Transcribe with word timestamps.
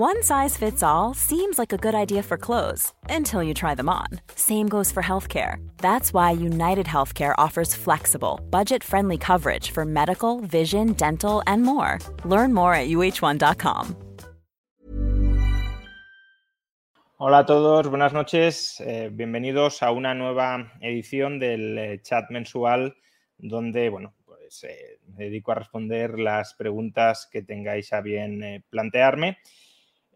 One 0.00 0.22
size 0.22 0.56
fits 0.56 0.82
all 0.82 1.12
seems 1.12 1.58
like 1.58 1.74
a 1.74 1.76
good 1.76 1.94
idea 1.94 2.22
for 2.22 2.38
clothes 2.38 2.94
until 3.10 3.42
you 3.42 3.52
try 3.52 3.74
them 3.74 3.90
on. 3.90 4.06
Same 4.34 4.66
goes 4.66 4.90
for 4.90 5.02
healthcare. 5.02 5.56
That's 5.76 6.14
why 6.14 6.30
United 6.30 6.86
Healthcare 6.86 7.34
offers 7.36 7.74
flexible, 7.74 8.40
budget 8.48 8.82
friendly 8.82 9.18
coverage 9.18 9.72
for 9.72 9.84
medical, 9.84 10.40
vision, 10.40 10.94
dental, 10.94 11.42
and 11.46 11.64
more. 11.64 11.98
Learn 12.24 12.54
more 12.54 12.72
at 12.72 12.88
uh1.com. 12.88 13.94
Hola 17.18 17.40
a 17.40 17.44
todos, 17.44 17.86
buenas 17.88 18.14
noches. 18.14 18.80
Eh, 18.80 19.10
bienvenidos 19.12 19.82
a 19.82 19.90
una 19.90 20.14
nueva 20.14 20.72
edición 20.80 21.38
del 21.38 21.76
eh, 21.76 22.00
chat 22.02 22.30
mensual 22.30 22.96
donde, 23.36 23.90
bueno, 23.90 24.14
pues 24.24 24.64
eh, 24.64 24.98
me 25.14 25.24
dedico 25.24 25.52
a 25.52 25.56
responder 25.56 26.18
las 26.18 26.54
preguntas 26.54 27.28
que 27.30 27.42
tengáis 27.42 27.92
a 27.92 28.00
bien 28.00 28.42
eh, 28.42 28.64
plantearme. 28.70 29.36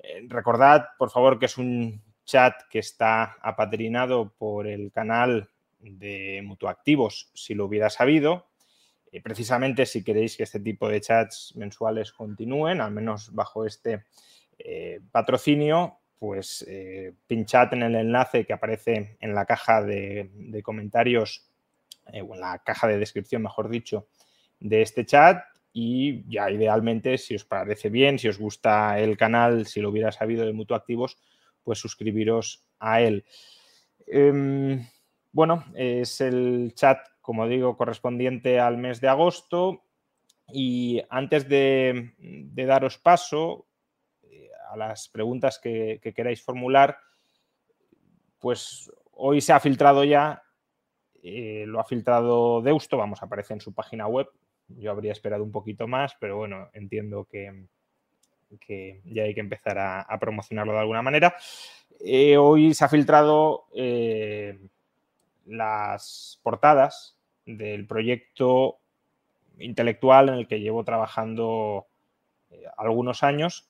Eh, 0.06 0.26
recordad, 0.28 0.88
por 0.98 1.10
favor, 1.10 1.38
que 1.38 1.46
es 1.46 1.56
un 1.56 2.02
chat 2.24 2.54
que 2.68 2.78
está 2.78 3.36
apadrinado 3.40 4.34
por 4.36 4.66
el 4.66 4.92
canal 4.92 5.50
de 5.78 6.42
Mutuactivos, 6.44 7.30
si 7.34 7.54
lo 7.54 7.64
hubiera 7.64 7.88
sabido. 7.88 8.48
Eh, 9.10 9.22
precisamente 9.22 9.86
si 9.86 10.04
queréis 10.04 10.36
que 10.36 10.42
este 10.42 10.60
tipo 10.60 10.88
de 10.88 11.00
chats 11.00 11.54
mensuales 11.56 12.12
continúen, 12.12 12.80
al 12.80 12.90
menos 12.90 13.32
bajo 13.32 13.64
este 13.64 14.04
eh, 14.58 15.00
patrocinio, 15.10 15.98
pues 16.18 16.66
pinchad 17.26 17.74
en 17.74 17.82
el 17.82 17.94
enlace 17.96 18.46
que 18.46 18.54
aparece 18.54 19.18
en 19.20 19.34
la 19.34 19.44
caja 19.44 19.82
de, 19.82 20.30
de 20.32 20.62
comentarios, 20.62 21.50
o 22.06 22.34
en 22.34 22.40
la 22.40 22.60
caja 22.60 22.86
de 22.86 22.96
descripción, 22.96 23.42
mejor 23.42 23.68
dicho, 23.68 24.08
de 24.58 24.80
este 24.80 25.04
chat 25.04 25.44
y 25.76 26.22
ya 26.30 26.52
idealmente, 26.52 27.18
si 27.18 27.34
os 27.34 27.44
parece 27.44 27.90
bien, 27.90 28.20
si 28.20 28.28
os 28.28 28.38
gusta 28.38 29.00
el 29.00 29.16
canal, 29.16 29.66
si 29.66 29.80
lo 29.80 29.90
hubiera 29.90 30.12
sabido 30.12 30.46
de 30.46 30.52
Mutuactivos, 30.52 31.18
pues 31.64 31.80
suscribiros 31.80 32.64
a 32.78 33.00
él. 33.00 33.24
Em, 34.06 34.86
bueno, 35.32 35.64
es 35.74 36.20
el 36.20 36.72
chat, 36.76 37.00
como 37.20 37.48
digo, 37.48 37.76
correspondiente 37.76 38.60
al 38.60 38.78
mes 38.78 39.00
de 39.00 39.08
agosto 39.08 39.82
y 40.52 41.02
antes 41.10 41.48
de, 41.48 42.14
de 42.18 42.66
daros 42.66 42.98
paso 42.98 43.66
eh, 44.22 44.50
a 44.70 44.76
las 44.76 45.08
preguntas 45.08 45.58
que, 45.58 45.98
que 46.00 46.14
queráis 46.14 46.40
formular, 46.40 46.98
pues 48.38 48.88
hoy 49.10 49.40
se 49.40 49.52
ha 49.52 49.58
filtrado 49.58 50.04
ya, 50.04 50.44
eh, 51.20 51.64
lo 51.66 51.80
ha 51.80 51.84
filtrado 51.84 52.62
Deusto, 52.62 52.96
vamos, 52.96 53.24
aparece 53.24 53.54
en 53.54 53.60
su 53.60 53.74
página 53.74 54.06
web, 54.06 54.28
yo 54.68 54.90
habría 54.90 55.12
esperado 55.12 55.44
un 55.44 55.52
poquito 55.52 55.86
más, 55.86 56.16
pero 56.18 56.36
bueno, 56.36 56.68
entiendo 56.72 57.24
que, 57.24 57.66
que 58.58 59.00
ya 59.04 59.24
hay 59.24 59.34
que 59.34 59.40
empezar 59.40 59.78
a, 59.78 60.18
promocionarlo 60.18 60.72
de 60.72 60.78
alguna 60.78 61.02
manera. 61.02 61.36
Eh, 62.00 62.36
hoy 62.36 62.74
se 62.74 62.84
ha 62.84 62.88
filtrado 62.88 63.66
eh, 63.74 64.58
las 65.46 66.40
portadas 66.42 67.16
del 67.46 67.86
proyecto 67.86 68.78
intelectual 69.58 70.30
en 70.30 70.34
el 70.36 70.48
que 70.48 70.60
llevo 70.60 70.84
trabajando 70.84 71.86
eh, 72.50 72.64
algunos 72.76 73.22
años, 73.22 73.68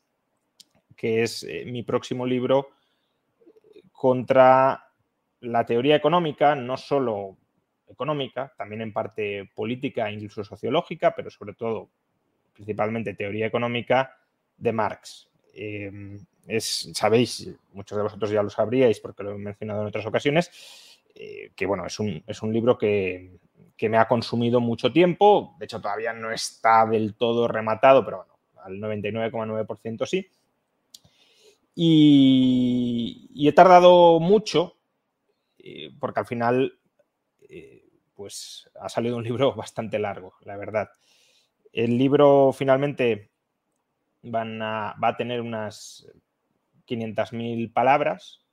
que 0.96 1.22
es 1.22 1.46
mi 1.66 1.82
próximo 1.82 2.24
libro 2.24 2.68
contra 3.92 4.88
la 5.40 5.66
teoría 5.66 5.96
económica, 5.96 6.54
no 6.54 6.76
solo 6.76 7.36
económica, 7.94 8.52
también 8.56 8.82
en 8.82 8.92
parte 8.92 9.50
política 9.54 10.08
e 10.08 10.12
incluso 10.12 10.44
sociológica, 10.44 11.14
pero 11.14 11.30
sobre 11.30 11.54
todo, 11.54 11.88
principalmente 12.52 13.14
teoría 13.14 13.46
económica 13.46 14.18
de 14.56 14.72
Marx. 14.72 15.28
Eh, 15.54 16.18
es, 16.46 16.90
sabéis, 16.92 17.50
muchos 17.72 17.96
de 17.96 18.02
vosotros 18.02 18.30
ya 18.30 18.42
lo 18.42 18.50
sabríais 18.50 19.00
porque 19.00 19.22
lo 19.22 19.32
he 19.32 19.38
mencionado 19.38 19.82
en 19.82 19.88
otras 19.88 20.06
ocasiones, 20.06 20.50
eh, 21.14 21.52
que 21.56 21.66
bueno, 21.66 21.86
es 21.86 21.98
un, 21.98 22.22
es 22.26 22.42
un 22.42 22.52
libro 22.52 22.76
que, 22.76 23.38
que, 23.76 23.88
me 23.88 23.96
ha 23.96 24.08
consumido 24.08 24.60
mucho 24.60 24.92
tiempo, 24.92 25.56
de 25.58 25.64
hecho 25.64 25.80
todavía 25.80 26.12
no 26.12 26.30
está 26.30 26.86
del 26.86 27.14
todo 27.14 27.48
rematado, 27.48 28.04
pero 28.04 28.18
bueno, 28.18 28.34
al 28.62 28.78
99,9% 28.80 30.06
sí. 30.06 30.28
Y, 31.74 33.48
he 33.48 33.52
tardado 33.52 34.20
mucho, 34.20 34.76
eh, 35.58 35.90
porque 35.98 36.20
al 36.20 36.26
final 36.26 36.78
pues 38.14 38.70
ha 38.80 38.88
salido 38.88 39.16
un 39.16 39.24
libro 39.24 39.54
bastante 39.56 39.98
largo, 39.98 40.34
la 40.42 40.56
verdad. 40.56 40.90
El 41.72 41.98
libro 41.98 42.52
finalmente 42.52 43.30
va 44.24 44.94
a 45.00 45.16
tener 45.16 45.40
unas 45.40 46.06
500.000 46.86 47.72
palabras 47.72 48.44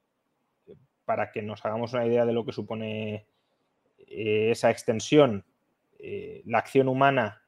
para 1.06 1.32
que 1.32 1.42
nos 1.42 1.64
hagamos 1.66 1.94
una 1.94 2.06
idea 2.06 2.26
de 2.26 2.34
lo 2.34 2.46
que 2.46 2.52
supone 2.52 3.28
eh, 4.08 4.52
esa 4.52 4.72
extensión. 4.72 5.46
Eh, 6.00 6.42
la 6.46 6.60
acción 6.60 6.88
humana, 6.88 7.44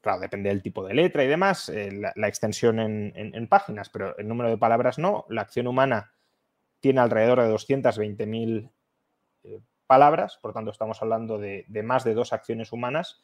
claro, 0.00 0.20
depende 0.20 0.50
del 0.50 0.62
tipo 0.62 0.84
de 0.84 0.94
letra 0.94 1.24
y 1.24 1.28
demás, 1.28 1.68
eh, 1.68 1.90
la, 1.92 2.28
extensión 2.28 2.80
en, 2.80 3.12
en, 3.16 3.34
en, 3.34 3.46
páginas, 3.48 3.88
pero 3.88 4.16
el 4.18 4.28
número 4.28 4.50
de 4.50 4.58
palabras 4.58 4.98
no. 4.98 5.26
La 5.28 5.42
acción 5.42 5.66
humana 5.66 6.12
tiene 6.80 7.00
alrededor 7.00 7.40
de 7.40 7.52
220.000 7.52 8.70
palabras, 9.86 10.38
por 10.40 10.52
tanto 10.52 10.70
estamos 10.70 11.00
hablando 11.02 11.38
de, 11.38 11.64
más 11.84 12.04
de 12.04 12.14
dos 12.14 12.32
acciones 12.32 12.72
humanas. 12.72 13.22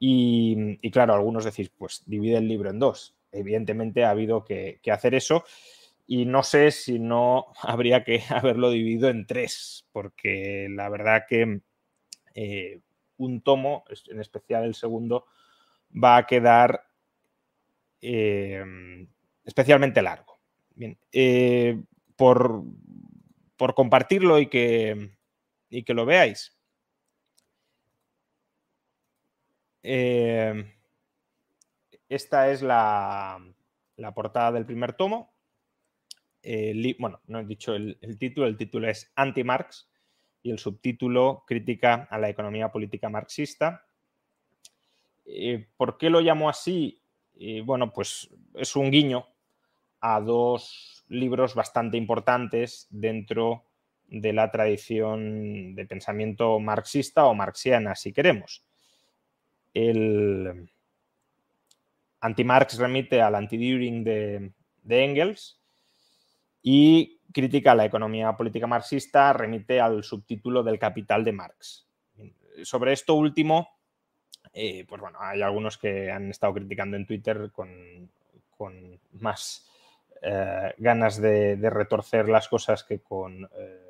Y, 0.00 0.78
claro, 0.90 1.14
algunos 1.14 1.44
decís, 1.44 1.70
pues 1.70 2.04
divide 2.06 2.38
el 2.38 2.48
libro 2.48 2.70
en 2.70 2.78
dos. 2.78 3.16
Evidentemente 3.32 4.04
ha 4.04 4.10
habido 4.10 4.44
que, 4.44 4.80
que, 4.82 4.92
hacer 4.92 5.14
eso 5.14 5.44
y 6.06 6.24
no 6.24 6.42
sé 6.42 6.70
si 6.70 6.98
no 6.98 7.46
habría 7.62 8.04
que 8.04 8.22
haberlo 8.30 8.70
dividido 8.70 9.08
en 9.08 9.26
tres, 9.26 9.86
porque 9.92 10.68
la 10.70 10.88
verdad 10.88 11.24
que 11.28 11.60
eh, 12.34 12.80
un 13.16 13.40
tomo, 13.40 13.84
en 14.08 14.20
especial 14.20 14.64
el 14.64 14.74
segundo, 14.74 15.26
va 15.92 16.16
a 16.16 16.26
quedar 16.26 16.84
eh, 18.00 18.64
especialmente 19.44 20.02
largo. 20.02 20.38
Bien, 20.74 20.96
eh, 21.10 21.82
por, 22.14 22.62
por 23.56 23.74
compartirlo 23.74 24.38
y 24.38 24.46
que, 24.46 25.10
y 25.70 25.82
que 25.82 25.94
lo 25.94 26.06
veáis. 26.06 26.58
Eh, 29.82 30.74
esta 32.08 32.50
es 32.50 32.62
la, 32.62 33.40
portada 34.14 34.52
del 34.52 34.66
primer 34.66 34.94
tomo. 34.94 35.32
Eh, 36.42 36.94
bueno, 36.98 37.20
no 37.26 37.40
he 37.40 37.44
dicho 37.44 37.74
el, 37.74 37.98
título, 38.18 38.46
el 38.46 38.56
título 38.56 38.88
es 38.88 39.12
Anti-Marx 39.14 39.88
y 40.42 40.50
el 40.50 40.58
subtítulo 40.58 41.44
Crítica 41.46 42.06
a 42.10 42.18
la 42.18 42.28
economía 42.28 42.70
política 42.70 43.08
marxista. 43.08 43.86
Eh, 45.26 45.68
¿Por 45.76 45.98
qué 45.98 46.10
lo 46.10 46.20
llamo 46.20 46.48
así? 46.48 47.02
bueno, 47.64 47.92
pues 47.92 48.28
es 48.54 48.74
un 48.74 48.90
guiño 48.90 49.24
a 50.00 50.20
dos 50.20 51.04
libros 51.08 51.54
bastante 51.54 51.96
importantes 51.96 52.88
dentro 52.90 53.67
de 54.08 54.32
la 54.32 54.50
tradición 54.50 55.74
de 55.74 55.86
pensamiento 55.86 56.58
marxista 56.58 57.26
o 57.26 57.34
marxiana, 57.34 57.94
si 57.94 58.12
queremos. 58.12 58.64
El 59.74 60.68
anti-Marx 62.20 62.78
remite 62.78 63.20
al 63.20 63.34
anti-Düring 63.34 64.02
de, 64.02 64.52
Engels 64.88 65.60
y 66.62 67.20
crítica 67.32 67.72
a 67.72 67.74
la 67.74 67.84
economía 67.84 68.32
política 68.32 68.66
marxista 68.66 69.32
remite 69.34 69.80
al 69.80 70.02
subtítulo 70.02 70.62
del 70.62 70.78
capital 70.78 71.22
de 71.24 71.32
Marx. 71.32 71.86
Sobre 72.62 72.94
esto 72.94 73.14
último, 73.14 73.68
eh, 74.52 74.84
pues 74.88 75.00
bueno, 75.00 75.18
hay 75.20 75.42
algunos 75.42 75.76
que 75.76 76.10
han 76.10 76.30
estado 76.30 76.54
criticando 76.54 76.96
en 76.96 77.06
Twitter 77.06 77.50
con, 77.52 78.10
más 79.20 79.68
eh, 80.22 80.74
ganas 80.78 81.20
de, 81.20 81.56
de, 81.56 81.70
retorcer 81.70 82.28
las 82.28 82.48
cosas 82.48 82.82
que 82.82 83.00
con... 83.00 83.48
Eh, 83.54 83.87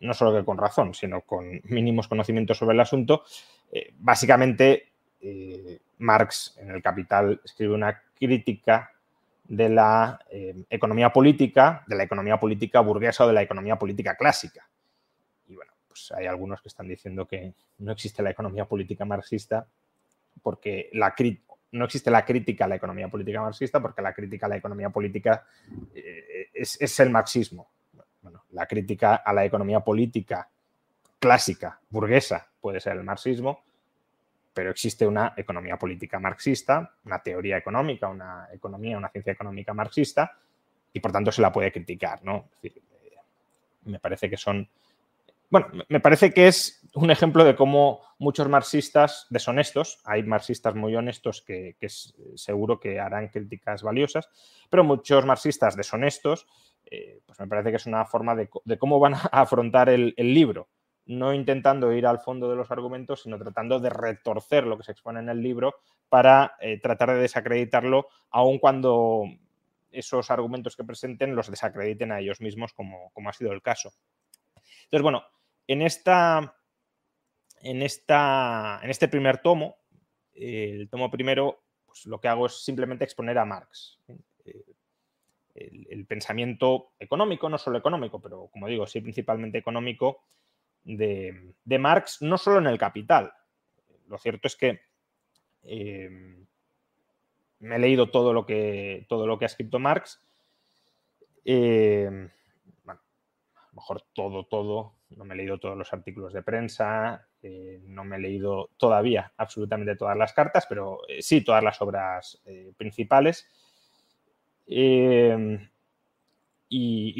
no 0.00 0.14
solo 0.14 0.36
que 0.36 0.44
con 0.44 0.58
razón, 0.58 0.94
sino 0.94 1.22
con 1.22 1.60
mínimos 1.64 2.08
conocimientos 2.08 2.58
sobre 2.58 2.74
el 2.74 2.80
asunto, 2.80 3.24
eh, 3.72 3.92
básicamente 3.98 4.88
eh, 5.20 5.78
Marx 5.98 6.56
en 6.58 6.70
el 6.70 6.82
Capital 6.82 7.40
escribe 7.44 7.74
una 7.74 8.02
crítica 8.14 8.90
de 9.44 9.68
la 9.68 10.18
eh, 10.30 10.64
economía 10.70 11.12
política, 11.12 11.84
de 11.86 11.96
la 11.96 12.02
economía 12.02 12.38
política 12.38 12.80
burguesa 12.80 13.24
o 13.24 13.28
de 13.28 13.34
la 13.34 13.42
economía 13.42 13.76
política 13.76 14.16
clásica. 14.16 14.68
Y 15.48 15.54
bueno, 15.54 15.72
pues 15.88 16.12
hay 16.12 16.26
algunos 16.26 16.60
que 16.60 16.68
están 16.68 16.88
diciendo 16.88 17.26
que 17.26 17.54
no 17.78 17.92
existe 17.92 18.22
la 18.22 18.30
economía 18.30 18.64
política 18.64 19.04
marxista 19.04 19.66
porque 20.42 20.90
la 20.92 21.14
no 21.72 21.84
existe 21.84 22.10
la 22.10 22.24
crítica 22.24 22.64
a 22.64 22.68
la 22.68 22.76
economía 22.76 23.08
política 23.08 23.40
marxista 23.40 23.80
porque 23.80 24.02
la 24.02 24.12
crítica 24.12 24.46
a 24.46 24.48
la 24.48 24.56
economía 24.56 24.90
política 24.90 25.44
es, 26.54 26.80
es 26.80 27.00
el 27.00 27.10
marxismo 27.10 27.68
bueno, 28.26 28.42
la 28.50 28.66
crítica 28.66 29.14
a 29.14 29.32
la 29.32 29.44
economía 29.44 29.78
política 29.78 30.48
clásica, 31.20 31.78
burguesa, 31.88 32.48
puede 32.60 32.80
ser 32.80 32.96
el 32.96 33.04
marxismo, 33.04 33.62
pero 34.52 34.70
existe 34.70 35.06
una 35.06 35.32
economía 35.36 35.78
política 35.78 36.18
marxista, 36.18 36.92
una 37.04 37.22
teoría 37.22 37.56
económica, 37.56 38.08
una 38.08 38.48
economía, 38.52 38.98
una 38.98 39.10
ciencia 39.10 39.32
económica 39.32 39.72
marxista, 39.72 40.36
y 40.92 40.98
por 40.98 41.12
tanto 41.12 41.30
se 41.30 41.40
la 41.40 41.52
puede 41.52 41.70
criticar, 41.70 42.24
¿no? 42.24 42.48
Es 42.56 42.62
decir, 42.62 42.82
eh, 43.04 43.16
me 43.84 44.00
parece 44.00 44.28
que 44.28 44.36
son. 44.36 44.68
Bueno, 45.48 45.68
me 45.88 46.00
parece 46.00 46.34
que 46.34 46.48
es 46.48 46.82
un 46.94 47.12
ejemplo 47.12 47.44
de 47.44 47.54
cómo 47.54 48.00
muchos 48.18 48.48
marxistas 48.48 49.28
deshonestos, 49.30 50.00
hay 50.04 50.24
marxistas 50.24 50.74
muy 50.74 50.96
honestos 50.96 51.42
que, 51.42 51.76
seguro 52.34 52.80
que 52.80 52.98
harán 52.98 53.28
críticas 53.28 53.84
valiosas, 53.84 54.28
pero 54.68 54.82
muchos 54.82 55.24
marxistas 55.24 55.76
deshonestos, 55.76 56.48
eh, 56.90 57.20
pues 57.26 57.38
me 57.40 57.46
parece 57.46 57.70
que 57.70 57.76
es 57.76 57.86
una 57.86 58.04
forma 58.04 58.34
de, 58.34 58.48
cómo 58.78 58.98
van 58.98 59.14
a 59.14 59.18
afrontar 59.32 59.88
el 59.88 60.14
libro 60.16 60.68
no 61.06 61.32
intentando 61.32 61.92
ir 61.92 62.06
al 62.06 62.18
fondo 62.18 62.50
de 62.50 62.56
los 62.56 62.70
argumentos, 62.70 63.22
sino 63.22 63.38
tratando 63.38 63.78
de 63.78 63.90
retorcer 63.90 64.64
lo 64.64 64.76
que 64.76 64.84
se 64.84 64.92
expone 64.92 65.20
en 65.20 65.28
el 65.28 65.40
libro 65.40 65.76
para 66.08 66.56
eh, 66.60 66.80
tratar 66.80 67.10
de 67.10 67.20
desacreditarlo, 67.20 68.08
aun 68.30 68.58
cuando 68.58 69.24
esos 69.90 70.30
argumentos 70.30 70.76
que 70.76 70.84
presenten 70.84 71.34
los 71.34 71.50
desacrediten 71.50 72.12
a 72.12 72.20
ellos 72.20 72.40
mismos, 72.40 72.72
como, 72.72 73.12
ha 73.14 73.32
sido 73.32 73.52
el 73.52 73.62
caso. 73.62 73.92
Entonces, 74.84 75.02
bueno, 75.02 75.24
en, 75.66 75.82
esta, 75.82 76.56
en, 77.62 77.82
esta, 77.82 78.80
en 78.82 78.90
este 78.90 79.08
primer 79.08 79.38
tomo, 79.38 79.76
el 80.34 80.88
tomo 80.90 81.10
primero, 81.10 81.62
pues 81.86 82.04
lo 82.06 82.20
que 82.20 82.28
hago 82.28 82.46
es 82.46 82.64
simplemente 82.64 83.04
exponer 83.04 83.38
a 83.38 83.44
Marx. 83.44 84.00
El, 85.56 86.04
pensamiento 86.06 86.92
económico, 86.98 87.48
no 87.48 87.56
solo 87.56 87.78
económico, 87.78 88.20
pero 88.20 88.48
como 88.52 88.68
digo, 88.68 88.86
sí 88.86 89.00
principalmente 89.00 89.58
económico, 89.58 90.22
de, 90.84 91.54
Marx, 91.78 92.22
no 92.22 92.38
solo 92.38 92.58
en 92.58 92.66
el 92.66 92.78
capital. 92.78 93.32
Lo 94.06 94.18
cierto 94.18 94.46
es 94.46 94.56
que 94.56 94.80
eh, 95.62 96.10
me 97.58 97.76
he 97.76 97.78
leído 97.78 98.10
todo 98.10 98.32
lo 98.32 98.44
que, 98.46 99.06
todo 99.08 99.26
lo 99.26 99.38
que 99.38 99.46
ha 99.46 99.46
escrito 99.46 99.78
Marx. 99.78 100.22
Eh, 101.44 102.28
a 102.86 102.92
lo 102.92 103.72
mejor 103.72 104.02
todo, 104.12 104.44
todo. 104.44 104.94
No 105.10 105.24
me 105.24 105.34
he 105.34 105.38
leído 105.38 105.58
todos 105.58 105.76
los 105.76 105.92
artículos 105.92 106.32
de 106.32 106.42
prensa, 106.42 107.26
eh, 107.42 107.80
no 107.84 108.04
me 108.04 108.16
he 108.16 108.20
leído 108.20 108.70
todavía 108.76 109.32
absolutamente 109.36 109.96
todas 109.96 110.16
las 110.16 110.32
cartas, 110.32 110.66
pero 110.68 111.00
sí 111.20 111.42
todas 111.42 111.62
las 111.62 111.80
obras 111.80 112.42
principales 112.76 113.48
y, 114.66 115.68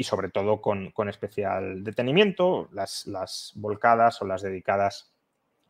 sobre 0.03 0.29
todo 0.29 0.61
con, 0.61 0.91
especial 1.09 1.83
detenimiento, 1.83 2.69
las, 2.71 3.53
volcadas 3.55 4.21
o 4.21 4.25
las 4.25 4.41
dedicadas 4.41 5.13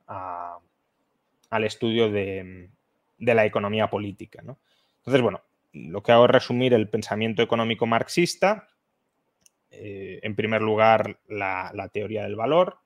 al 0.08 1.64
estudio 1.64 2.12
de, 2.12 2.70
la 3.20 3.46
economía 3.46 3.90
política. 3.90 4.40
Entonces, 4.40 5.22
bueno, 5.22 5.42
lo 5.74 6.02
que 6.02 6.12
hago 6.12 6.26
es 6.26 6.32
resumir 6.32 6.74
el 6.74 6.90
pensamiento 6.90 7.42
económico 7.42 7.86
marxista. 7.86 8.68
Eh, 9.70 10.20
en 10.24 10.36
primer 10.36 10.62
lugar, 10.62 11.20
la, 11.28 11.72
la, 11.74 11.90
teoría 11.90 12.24
del 12.24 12.36
valor. 12.36 12.80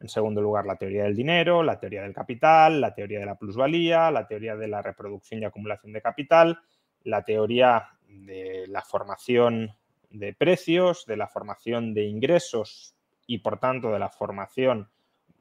En 0.00 0.08
segundo 0.08 0.42
lugar, 0.42 0.66
la 0.66 0.76
teoría 0.76 1.04
del 1.04 1.16
dinero, 1.16 1.62
la 1.62 1.80
teoría 1.80 2.02
del 2.02 2.12
capital, 2.12 2.80
la 2.80 2.94
teoría 2.94 3.20
de 3.20 3.26
la 3.26 3.38
plusvalía, 3.38 4.10
la 4.10 4.26
teoría 4.26 4.56
de 4.56 4.68
la 4.68 4.82
reproducción 4.82 5.40
y 5.40 5.44
acumulación 5.44 5.92
de 5.92 6.02
capital, 6.02 6.60
la 7.04 7.24
teoría 7.24 7.95
de 8.06 8.66
la 8.68 8.82
formación 8.82 9.76
de 10.10 10.34
precios, 10.34 11.04
de 11.06 11.16
la 11.16 11.28
formación 11.28 11.94
de 11.94 12.04
ingresos 12.04 12.94
y 13.26 13.38
por 13.38 13.58
tanto 13.58 13.90
de 13.90 13.98
la 13.98 14.08
formación, 14.08 14.90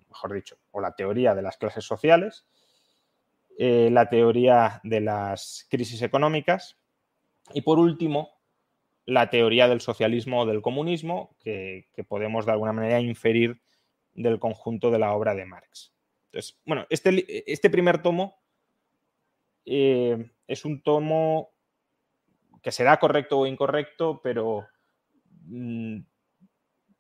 mejor 0.10 0.34
dicho, 0.34 0.58
o 0.72 0.82
la 0.82 0.96
teoría 0.96 1.36
de 1.36 1.42
las 1.42 1.58
clases 1.58 1.86
sociales, 1.86 2.46
eh, 3.58 3.90
la 3.92 4.10
teoría 4.10 4.82
de 4.84 5.02
las 5.02 5.66
crisis 5.70 6.02
económicas 6.02 6.78
y 7.54 7.62
por 7.62 7.80
último 7.80 8.36
la 9.06 9.30
teoría 9.30 9.68
del 9.68 9.82
socialismo 9.82 10.42
o 10.42 10.46
del 10.46 10.62
comunismo 10.62 11.36
que, 11.40 11.88
podemos 12.08 12.46
de 12.46 12.52
alguna 12.52 12.74
manera 12.74 13.00
inferir 13.00 13.62
del 14.14 14.40
conjunto 14.40 14.90
de 14.92 15.00
la 15.00 15.14
obra 15.14 15.36
de 15.36 15.46
Marx. 15.46 15.94
Entonces, 16.26 16.60
bueno, 16.66 16.86
este, 16.90 17.52
este 17.52 17.70
primer 17.70 18.02
tomo 18.02 18.42
eh, 19.66 20.32
es 20.48 20.66
un 20.66 20.82
tomo 20.82 21.55
que 22.66 22.72
será 22.72 22.98
correcto 22.98 23.38
o 23.38 23.46
incorrecto, 23.46 24.20
pero, 24.24 24.66
mm, 25.44 26.00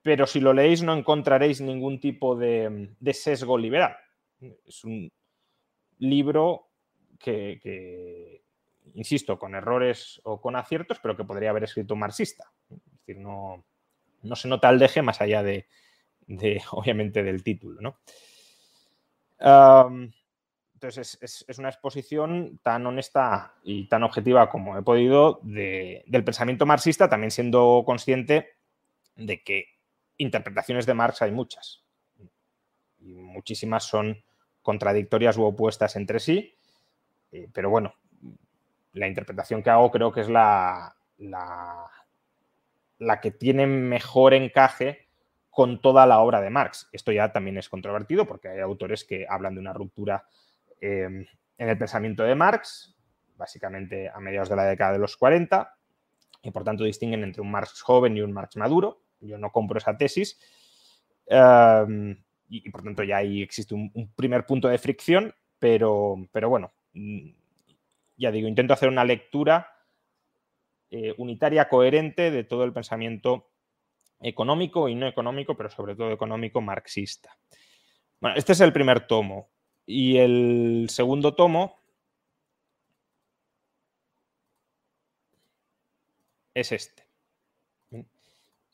pero 0.03 0.27
si 0.27 0.39
lo 0.39 0.53
leéis 0.53 0.83
no 0.83 0.94
encontraréis 0.94 1.59
ningún 1.59 2.00
tipo 2.00 2.35
de, 2.35 2.94
sesgo 3.13 3.57
liberal. 3.57 3.97
Es 4.67 4.83
un 4.83 5.12
libro 5.97 6.69
que, 7.17 8.44
insisto, 8.94 9.39
con 9.39 9.56
errores 9.56 10.21
o 10.23 10.39
con 10.39 10.56
aciertos, 10.56 11.00
pero 11.01 11.17
que 11.17 11.23
podría 11.23 11.50
haber 11.50 11.63
escrito 11.63 11.95
marxista. 11.95 12.44
Es 12.69 13.00
decir, 13.00 13.17
no, 13.17 13.65
se 14.35 14.47
nota 14.47 14.69
el 14.69 14.77
deje 14.77 15.01
más 15.01 15.19
allá 15.19 15.41
de, 15.41 15.65
obviamente, 16.73 17.23
del 17.23 17.41
título. 17.41 17.81
¿no? 17.81 17.97
Entonces 20.86 21.46
es, 21.48 21.58
una 21.58 21.70
exposición 21.70 22.60
tan 22.62 22.86
honesta 22.86 23.56
y 23.64 23.88
tan 23.88 24.04
objetiva 24.04 24.50
como 24.50 24.78
he 24.78 24.84
podido 24.84 25.40
del 25.42 26.24
pensamiento 26.24 26.68
marxista, 26.68 27.10
también 27.10 27.32
siendo 27.32 27.82
consciente 27.84 28.54
de 29.16 29.42
que 29.42 29.66
interpretaciones 30.18 30.86
de 30.86 30.94
Marx 30.94 31.24
hay 31.24 31.32
muchas. 31.32 31.84
Y 33.00 33.16
muchísimas 33.16 33.84
son 33.84 34.24
contradictorias 34.62 35.38
u 35.38 35.46
opuestas 35.46 35.96
entre 35.96 36.20
sí. 36.20 36.54
Eh, 37.32 37.50
pero 37.52 37.72
bueno, 37.72 37.96
la 38.94 39.08
interpretación 39.08 39.64
que 39.64 39.72
hago 39.72 39.90
creo 39.90 40.12
que 40.12 40.22
es 40.22 40.30
la, 40.30 40.96
la, 41.18 41.88
la 43.00 43.22
que 43.22 43.32
tiene 43.32 43.66
mejor 43.66 44.36
encaje 44.36 45.08
con 45.50 45.82
toda 45.82 46.06
la 46.06 46.20
obra 46.20 46.42
de 46.42 46.52
Marx. 46.52 46.90
Esto 46.92 47.12
ya 47.12 47.32
también 47.32 47.58
es 47.58 47.70
controvertido 47.70 48.28
porque 48.28 48.50
hay 48.50 48.60
autores 48.60 49.04
que 49.04 49.26
hablan 49.28 49.56
de 49.56 49.62
una 49.62 49.74
ruptura 49.74 50.28
Em, 50.86 51.26
en 51.58 51.70
el 51.70 51.78
pensamiento 51.80 52.22
de 52.24 52.36
Marx, 52.36 52.96
básicamente 53.38 54.08
a 54.08 54.20
mediados 54.20 54.50
de 54.50 54.56
la 54.56 54.66
década 54.66 54.94
de 54.94 55.00
los 55.00 55.18
40, 55.18 55.76
y 56.44 56.52
por 56.52 56.64
tanto 56.64 56.84
distinguen 56.84 57.24
entre 57.24 57.42
un 57.42 57.50
Marx 57.50 57.82
joven 57.82 58.16
y 58.16 58.22
un 58.22 58.32
Marx 58.32 58.56
maduro. 58.56 59.02
Yo 59.20 59.40
no 59.40 59.52
compro 59.52 59.80
esa 59.80 59.98
tesis. 59.98 60.38
Em, 61.26 62.24
y, 62.50 62.70
por 62.70 62.84
tanto 62.84 63.02
ya 63.02 63.18
ahí 63.18 63.42
existe 63.42 63.74
un, 63.74 64.14
primer 64.16 64.46
punto 64.46 64.68
de 64.68 64.78
fricción, 64.78 65.34
pero, 65.58 66.18
pero 66.32 66.50
bueno, 66.50 66.72
mm, 66.94 67.30
ya 68.18 68.30
digo, 68.30 68.48
intento 68.48 68.74
hacer 68.74 68.90
una 68.90 69.06
lectura 69.06 69.68
eh, 70.92 71.16
unitaria, 71.18 71.68
coherente 71.68 72.30
de 72.30 72.44
todo 72.44 72.64
el 72.64 72.74
pensamiento 72.74 73.50
económico 74.20 74.88
y 74.88 74.94
no 74.94 75.08
económico, 75.08 75.58
pero 75.58 75.70
sobre 75.70 75.96
todo 75.96 76.12
económico 76.12 76.62
marxista. 76.62 77.36
Bueno, 78.22 78.38
este 78.38 78.51
es 78.51 78.62
el 78.62 78.72
primer 78.72 79.08
tomo. 79.08 79.54
Y 79.86 80.18
el 80.18 80.88
segundo 80.89 81.36
tomo 81.36 81.80
es 86.54 86.72
este. 86.72 87.08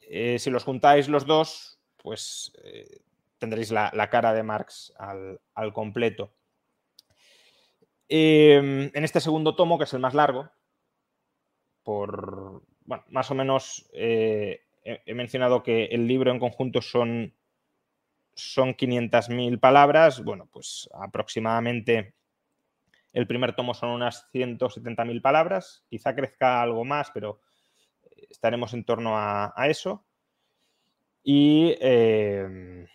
Eh, 0.01 0.39
si 0.39 0.50
los 0.50 0.63
juntáis 0.63 1.10
los 1.10 1.25
dos, 1.25 1.80
pues 1.98 2.53
eh, 2.63 3.01
tendréis 3.38 3.72
la, 3.72 4.10
cara 4.10 4.34
de 4.34 4.44
Marx 4.44 4.94
al, 4.98 5.39
completo. 5.74 6.34
Em, 8.08 8.91
en 8.94 9.03
este 9.03 9.22
segundo 9.22 9.56
tomo, 9.56 9.77
que 9.77 9.86
es 9.86 9.94
el 9.94 10.00
más 10.00 10.13
largo, 10.13 10.50
por, 11.84 12.63
bueno, 12.82 13.03
más 13.08 13.32
o 13.32 13.36
menos 13.36 13.89
eh, 13.94 14.62
he 14.84 15.13
mencionado 15.13 15.63
que 15.63 15.86
el 15.86 16.08
libro 16.08 16.32
en 16.32 16.39
conjunto 16.39 16.82
son 16.82 17.34
son 18.33 18.73
500.000 18.73 19.59
palabras, 19.59 20.23
bueno, 20.23 20.47
pues 20.51 20.89
aproximadamente 20.93 22.13
el 23.13 23.27
primer 23.27 23.55
tomo 23.55 23.73
son 23.73 23.89
unas 23.89 24.29
170.000 24.33 25.21
palabras, 25.21 25.83
quizá 25.89 26.15
crezca 26.15 26.61
algo 26.61 26.85
más, 26.85 27.11
pero 27.11 27.41
estaremos 28.29 28.73
en 28.73 28.85
torno 28.85 29.17
a, 29.17 29.53
eso. 29.67 30.05
Y 31.23 31.75
em, 31.79 32.88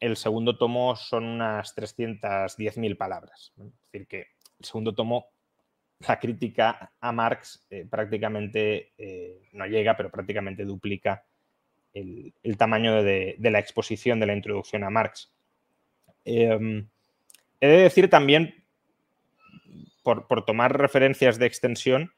el 0.00 0.16
segundo 0.16 0.56
tomo 0.56 0.96
son 0.96 1.24
unas 1.24 1.76
310.000 1.76 2.96
palabras. 2.96 3.52
Es 3.58 3.72
decir, 3.92 4.06
que 4.06 4.18
el 4.58 4.64
segundo 4.64 4.94
tomo, 4.94 5.26
la 6.06 6.18
crítica 6.20 6.92
a 7.00 7.12
Marx 7.12 7.66
eh, 7.70 7.84
prácticamente 7.90 8.92
eh, 8.96 9.48
no 9.52 9.66
llega, 9.66 9.96
pero 9.96 10.10
prácticamente 10.10 10.64
duplica 10.64 11.24
el, 11.94 12.56
tamaño 12.56 13.02
de, 13.02 13.36
la 13.38 13.58
exposición 13.58 14.20
de 14.20 14.26
la 14.26 14.34
introducción 14.34 14.84
a 14.84 14.90
Marx. 14.90 15.32
Em, 16.24 16.86
he 17.60 17.68
de 17.68 17.78
decir 17.78 18.08
también, 18.10 18.64
por, 20.02 20.44
tomar 20.44 20.78
referencias 20.78 21.38
de 21.38 21.46
extensión, 21.46 22.12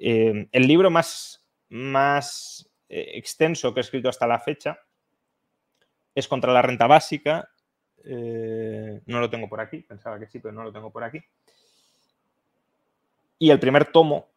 em, 0.00 0.48
el 0.52 0.66
libro 0.66 0.90
más, 0.90 1.46
más 1.68 2.70
eh, 2.88 3.12
extenso 3.14 3.72
que 3.72 3.80
he 3.80 3.82
escrito 3.82 4.08
hasta 4.08 4.26
la 4.26 4.38
fecha 4.38 4.78
es 6.14 6.28
contra 6.28 6.52
la 6.52 6.62
renta 6.62 6.86
básica, 6.86 7.48
no 8.04 9.20
lo 9.20 9.30
tengo 9.30 9.48
por 9.48 9.60
aquí, 9.60 9.78
pensaba 9.78 10.18
que 10.18 10.26
sí, 10.26 10.40
pero 10.40 10.52
no 10.52 10.64
lo 10.64 10.72
tengo 10.72 10.90
por 10.90 11.04
aquí. 11.04 11.20
Y 13.38 13.50
el 13.50 13.58
primer 13.58 13.86
tomo 13.86 14.28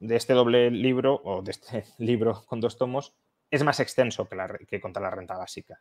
de 0.00 0.16
este 0.16 0.32
doble 0.32 0.70
libro, 0.70 1.20
o 1.24 1.42
de 1.42 1.50
este 1.50 1.84
libro 1.98 2.44
con 2.46 2.60
dos 2.60 2.78
tomos, 2.78 3.14
es 3.50 3.62
más 3.62 3.80
extenso 3.80 4.28
que, 4.28 4.80
contra 4.80 5.02
la 5.02 5.10
renta 5.10 5.36
básica. 5.36 5.80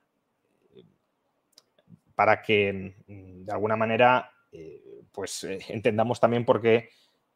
Para 2.15 2.41
que, 2.41 2.95
mm, 3.07 3.45
de 3.45 3.51
alguna 3.51 3.75
manera, 3.75 4.31
eh, 4.51 5.01
pues 5.12 5.43
eh, 5.43 5.60
entendamos 5.69 6.19
también 6.19 6.45
por 6.45 6.62
qué 6.62 6.89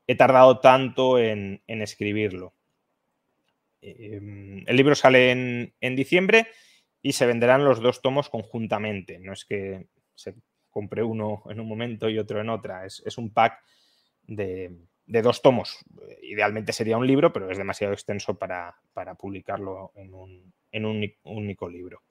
he 0.08 0.16
tardado 0.16 0.60
tanto 0.60 1.20
en, 1.20 1.62
escribirlo. 1.68 2.54
Em, 3.82 4.64
el 4.68 4.76
libro 4.76 4.96
sale 4.96 5.32
en, 5.32 5.96
diciembre 5.96 6.48
y 7.02 7.14
se 7.14 7.26
venderán 7.26 7.64
los 7.64 7.80
dos 7.80 8.02
tomos 8.02 8.30
conjuntamente. 8.30 9.20
No 9.20 9.34
es 9.34 9.46
que 9.46 9.88
se 10.16 10.36
compre 10.72 11.04
uno 11.04 11.44
en 11.50 11.60
un 11.60 11.68
momento 11.68 12.10
y 12.10 12.18
otro 12.18 12.42
en 12.42 12.50
otra. 12.50 12.86
Es, 12.86 13.18
un 13.18 13.32
pack 13.32 13.64
de, 14.24 14.76
dos 15.10 15.42
tomos. 15.42 15.84
Idealmente 16.22 16.72
sería 16.72 16.98
un 16.98 17.08
libro, 17.08 17.34
pero 17.34 17.50
es 17.50 17.58
demasiado 17.58 17.94
extenso 17.94 18.38
para, 18.38 18.76
publicarlo 19.18 19.92
en 19.96 20.14
un, 20.14 21.14
único 21.24 21.68
libro. 21.68 22.04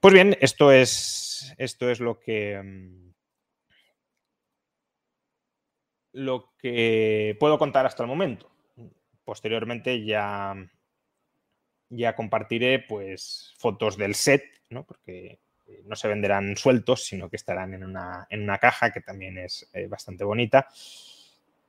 Pues 0.00 0.14
bien, 0.14 0.36
esto 0.40 0.70
es, 0.70 1.54
esto 1.58 1.90
es 1.90 1.98
lo 1.98 2.20
que 2.20 2.52
em, 2.52 3.12
lo 6.12 6.52
que 6.58 7.36
puedo 7.40 7.58
contar 7.58 7.86
hasta 7.86 8.02
el 8.02 8.08
momento. 8.08 8.50
Posteriormente 9.24 10.04
ya, 10.04 10.54
ya 11.88 12.14
compartiré 12.14 12.80
pues, 12.80 13.54
fotos 13.58 13.96
del 13.96 14.14
set, 14.14 14.44
¿no? 14.70 14.84
porque 14.84 15.40
no 15.84 15.96
se 15.96 16.08
venderán 16.08 16.56
sueltos, 16.56 17.04
sino 17.04 17.28
que 17.28 17.36
estarán 17.36 17.74
en 17.74 17.84
una, 17.84 18.58
caja 18.58 18.92
que 18.92 19.00
también 19.00 19.38
es 19.38 19.68
eh, 19.72 19.86
bastante 19.86 20.24
bonita. 20.24 20.68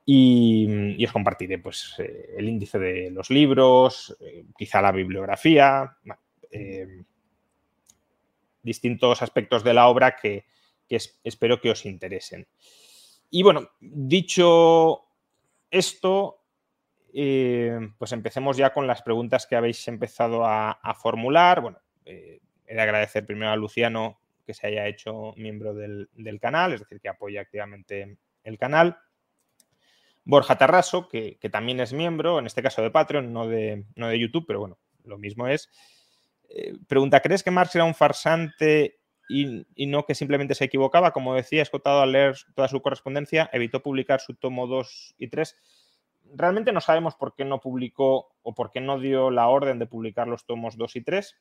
Y, 0.04 1.04
os 1.04 1.12
compartiré 1.12 1.58
pues, 1.58 1.94
eh, 1.98 2.34
el 2.36 2.48
índice 2.48 2.78
de 2.78 3.10
los 3.10 3.30
libros, 3.30 4.16
quizá 4.56 4.82
la 4.82 4.92
bibliografía, 4.92 5.96
distintos 8.62 9.22
aspectos 9.22 9.64
de 9.64 9.74
la 9.74 9.88
obra 9.88 10.16
que, 10.16 10.46
espero 10.88 11.60
que 11.60 11.70
os 11.70 11.86
interesen. 11.86 12.46
Y 13.30 13.42
bueno, 13.42 13.70
dicho 13.80 15.04
esto, 15.70 16.42
eh, 17.12 17.78
pues 17.98 18.12
empecemos 18.12 18.56
ya 18.56 18.72
con 18.72 18.86
las 18.86 19.02
preguntas 19.02 19.46
que 19.46 19.56
habéis 19.56 19.86
empezado 19.88 20.44
a, 20.44 20.78
formular. 21.00 21.60
Bueno, 21.60 21.78
eh, 22.04 22.40
he 22.70 22.74
de 22.74 22.82
agradecer 22.82 23.26
primero 23.26 23.50
a 23.50 23.56
Luciano 23.56 24.20
que 24.46 24.54
se 24.54 24.68
haya 24.68 24.86
hecho 24.86 25.34
miembro 25.36 25.74
del, 25.74 26.08
canal, 26.40 26.72
es 26.72 26.80
decir, 26.80 27.00
que 27.00 27.08
apoya 27.08 27.40
activamente 27.40 28.16
el 28.44 28.58
canal. 28.58 28.96
Borja 30.24 30.56
Tarraso, 30.56 31.08
que, 31.08 31.36
también 31.50 31.80
es 31.80 31.92
miembro, 31.92 32.38
en 32.38 32.46
este 32.46 32.62
caso 32.62 32.80
de 32.80 32.90
Patreon, 32.90 33.32
no 33.32 33.48
de, 33.48 33.84
no 33.96 34.08
de 34.08 34.18
YouTube, 34.18 34.44
pero 34.46 34.60
bueno, 34.60 34.78
lo 35.04 35.18
mismo 35.18 35.48
es. 35.48 35.68
Eh, 36.48 36.74
pregunta, 36.86 37.20
¿crees 37.20 37.42
que 37.42 37.50
Marx 37.50 37.74
era 37.74 37.84
un 37.84 37.94
farsante 37.94 39.00
y, 39.28 39.86
no 39.86 40.04
que 40.04 40.14
simplemente 40.14 40.54
se 40.54 40.64
equivocaba. 40.64 41.12
Como 41.12 41.34
decía, 41.34 41.62
escotado 41.62 42.02
al 42.02 42.12
leer 42.12 42.36
toda 42.54 42.68
su 42.68 42.82
correspondencia, 42.82 43.50
evitó 43.52 43.82
publicar 43.82 44.20
su 44.20 44.34
tomo 44.34 44.66
2 44.66 45.14
y 45.18 45.28
3. 45.28 45.56
Realmente 46.34 46.72
no 46.72 46.80
sabemos 46.80 47.16
por 47.16 47.34
qué 47.34 47.44
no 47.44 47.60
publicó 47.60 48.32
o 48.42 48.54
por 48.54 48.70
qué 48.70 48.80
no 48.80 49.00
dio 49.00 49.30
la 49.30 49.48
orden 49.48 49.78
de 49.78 49.86
publicar 49.86 50.28
los 50.28 50.46
tomos 50.46 50.76
2 50.76 50.96
y 50.96 51.02
3. 51.02 51.36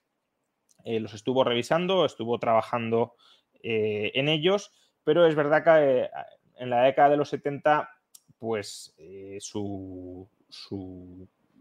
Eh, 0.83 0.99
los 0.99 1.13
estuvo 1.13 1.43
revisando, 1.43 2.05
estuvo 2.05 2.39
trabajando 2.39 3.15
eh, 3.61 4.11
en 4.15 4.29
ellos, 4.29 4.71
pero 5.03 5.25
es 5.25 5.35
verdad 5.35 5.63
que 5.63 6.03
eh, 6.03 6.09
en 6.57 6.69
la 6.69 6.83
década 6.83 7.09
de 7.09 7.17
los 7.17 7.29
70, 7.29 7.89
pues 8.37 8.95
su, 9.39 10.27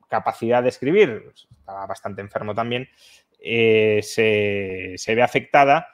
capacidad 0.09 0.63
de 0.63 0.69
escribir, 0.71 1.33
estaba 1.35 1.87
bastante 1.87 2.21
enfermo 2.21 2.55
también, 2.55 2.89
se, 3.39 4.95
se 4.97 5.15
ve 5.15 5.23
afectada 5.23 5.89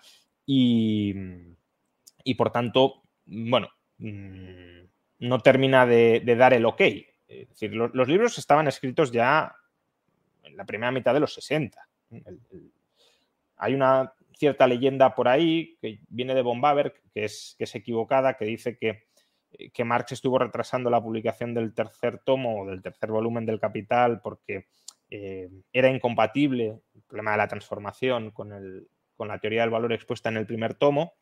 y, 0.46 1.14
por 2.36 2.50
tanto, 2.50 3.02
bueno, 3.26 3.68
mm, 3.98 4.84
no 5.20 5.40
termina 5.40 5.86
de, 5.86 6.22
dar 6.36 6.54
el 6.54 6.66
ok. 6.66 6.80
Es 7.28 7.48
decir, 7.48 7.74
los, 7.74 8.08
libros 8.08 8.38
estaban 8.38 8.68
escritos 8.68 9.10
ya 9.10 9.54
en 10.42 10.56
la 10.56 10.64
primera 10.64 10.92
mitad 10.92 11.14
de 11.14 11.20
los 11.20 11.34
60. 11.34 11.88
Hay 13.56 13.74
una 13.74 14.14
cierta 14.36 14.66
leyenda 14.66 15.14
por 15.14 15.28
ahí 15.28 15.76
que 15.80 16.00
viene 16.08 16.34
de 16.34 16.42
von 16.42 16.60
que 17.12 17.24
es, 17.24 17.54
que 17.56 17.64
es 17.64 17.74
equivocada, 17.74 18.34
que 18.34 18.44
dice 18.44 18.76
que, 18.76 19.04
que 19.72 19.84
Marx 19.84 20.12
estuvo 20.12 20.38
retrasando 20.38 20.90
la 20.90 21.02
publicación 21.02 21.54
del 21.54 21.74
tercer 21.74 22.20
tomo 22.24 22.62
o 22.62 22.66
del 22.66 22.82
tercer 22.82 23.10
volumen 23.10 23.46
del 23.46 23.60
Capital 23.60 24.20
porque 24.20 24.66
eh, 25.10 25.48
era 25.72 25.88
incompatible 25.88 26.80
el 26.94 27.02
problema 27.02 27.32
de 27.32 27.38
la 27.38 27.48
transformación 27.48 28.30
con 28.30 28.52
el, 28.52 28.88
con 29.16 29.28
la 29.28 29.38
teoría 29.38 29.60
del 29.62 29.70
valor 29.70 29.92
expuesta 29.92 30.28
en 30.28 30.36
el 30.36 30.46
primer 30.46 30.74
tomo 30.74 31.14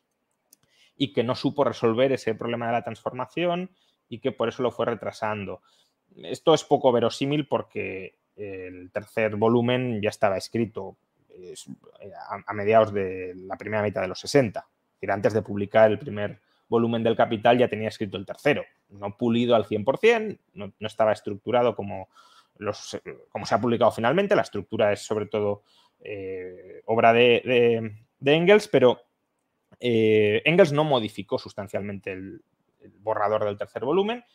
y 0.95 1.13
que 1.13 1.23
no 1.23 1.35
supo 1.35 1.63
resolver 1.63 2.11
ese 2.11 2.35
problema 2.35 2.67
de 2.67 2.73
la 2.73 2.83
transformación 2.83 3.71
y 4.09 4.19
que 4.19 4.31
por 4.31 4.49
eso 4.49 4.63
lo 4.63 4.71
fue 4.71 4.85
retrasando. 4.85 5.61
Esto 6.15 6.53
es 6.53 6.63
poco 6.63 6.91
verosímil 6.91 7.47
porque 7.47 8.19
el 8.35 8.91
tercer 8.91 9.35
volumen 9.35 10.01
ya 10.01 10.09
estaba 10.09 10.37
escrito 10.37 10.97
a, 12.47 12.53
mediados 12.53 12.93
de 12.93 13.33
la 13.35 13.57
primera 13.57 13.83
mitad 13.83 14.01
de 14.01 14.07
los 14.07 14.19
60. 14.19 14.67
Es 15.01 15.09
antes 15.09 15.33
de 15.33 15.41
publicar 15.41 15.91
el 15.91 15.99
primer 15.99 16.39
volumen 16.69 17.03
del 17.03 17.15
Capital 17.15 17.57
ya 17.57 17.67
tenía 17.67 17.89
escrito 17.89 18.17
el 18.17 18.25
tercero. 18.25 18.63
No 18.89 19.17
pulido 19.17 19.55
al 19.55 19.65
100%, 19.65 20.39
no, 20.53 20.73
no 20.79 20.87
estaba 20.87 21.11
estructurado 21.11 21.75
como, 21.75 22.09
como 23.29 23.45
se 23.45 23.55
ha 23.55 23.61
publicado 23.61 23.91
finalmente. 23.91 24.35
La 24.35 24.41
estructura 24.43 24.91
es 24.91 25.01
sobre 25.01 25.25
todo 25.25 25.63
eh, 26.05 26.81
obra 26.85 27.13
de, 27.13 27.93
Engels, 28.25 28.67
pero 28.67 29.01
eh, 29.79 30.41
Engels 30.45 30.73
no 30.73 30.83
modificó 30.83 31.37
sustancialmente 31.37 32.11
el, 32.11 32.41
borrador 32.99 33.45
del 33.45 33.57
tercer 33.57 33.85
volumen. 33.85 34.25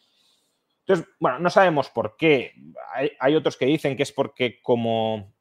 Entonces, 0.81 1.07
bueno, 1.21 1.39
no 1.39 1.51
sabemos 1.51 1.91
por 1.91 2.17
qué. 2.17 2.55
Hay, 3.21 3.35
otros 3.35 3.59
que 3.59 3.67
dicen 3.67 3.95
que 3.95 4.05
es 4.05 4.13
porque 4.13 4.63
como 4.63 5.35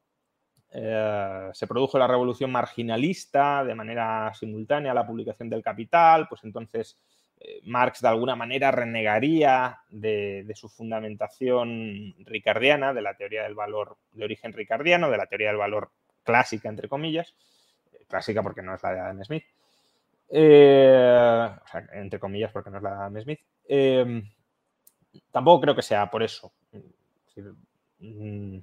eh, 0.71 1.50
se 1.53 1.67
produjo 1.67 1.97
la 1.97 2.07
revolución 2.07 2.51
marginalista 2.51 3.63
de 3.63 3.75
manera 3.75 4.33
simultánea 4.33 4.91
a 4.91 4.95
la 4.95 5.07
publicación 5.07 5.50
del 5.50 5.63
Capital, 5.63 6.27
pues 6.27 6.43
entonces 6.43 6.97
Marx 7.63 8.01
de 8.01 8.07
alguna 8.07 8.36
manera 8.36 8.71
renegaría 8.71 9.79
de, 9.89 10.51
su 10.55 10.69
fundamentación 10.69 12.15
ricardiana, 12.25 12.93
de 12.93 13.01
la 13.01 13.15
teoría 13.15 13.43
del 13.43 13.53
valor 13.53 13.97
de 14.12 14.25
origen 14.25 14.53
ricardiano, 14.53 15.12
de 15.12 15.17
la 15.17 15.27
teoría 15.27 15.50
del 15.50 15.57
valor 15.57 15.91
clásica, 16.24 16.67
entre 16.67 16.89
comillas, 16.89 17.36
eh, 17.93 18.05
clásica 18.07 18.41
porque 18.41 18.63
no 18.63 18.74
es 18.74 18.83
la 18.83 18.93
de 18.93 19.00
Adam 19.00 19.24
Smith, 19.24 19.43
eh, 20.29 21.50
o 21.63 21.67
sea, 21.67 21.88
entre 21.93 22.19
comillas 22.19 22.51
porque 22.51 22.71
no 22.71 22.77
es 22.77 22.83
la 22.83 22.89
de 22.89 22.95
Adam 22.95 23.21
Smith, 23.21 23.39
tampoco 25.31 25.62
creo 25.62 25.75
que 25.75 25.83
sea 25.83 26.09
por 26.09 26.24
eso. 26.24 26.51
Mm, 28.00 28.59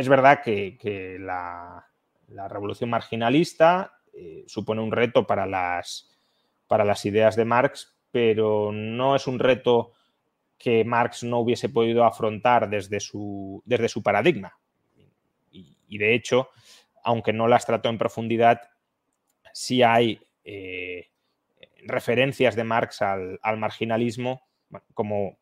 es 0.00 0.08
verdad 0.08 0.40
que, 0.42 1.18
la, 1.20 1.86
revolución 2.48 2.90
marginalista 2.90 3.92
eh, 4.14 4.44
supone 4.46 4.80
un 4.80 4.92
reto 4.92 5.26
para 5.26 5.46
las, 5.46 6.06
ideas 7.04 7.36
de 7.36 7.44
Marx, 7.44 7.94
pero 8.10 8.72
no 8.72 9.14
es 9.14 9.26
un 9.26 9.38
reto 9.38 9.92
que 10.58 10.84
Marx 10.84 11.22
no 11.22 11.40
hubiese 11.40 11.68
podido 11.68 12.04
afrontar 12.04 12.68
desde 12.68 13.00
su, 13.00 13.62
desde 13.64 13.88
su 13.88 14.02
paradigma. 14.02 14.56
Y 15.52 15.98
de 15.98 16.14
hecho, 16.14 16.50
aunque 17.02 17.32
no 17.32 17.48
las 17.48 17.66
trató 17.66 17.88
en 17.88 17.98
profundidad, 17.98 18.60
sí 19.52 19.82
hay 19.82 20.20
eh, 20.44 21.08
referencias 21.84 22.56
de 22.56 22.64
Marx 22.64 23.02
al, 23.02 23.38
marginalismo 23.56 24.42
como 24.94 25.38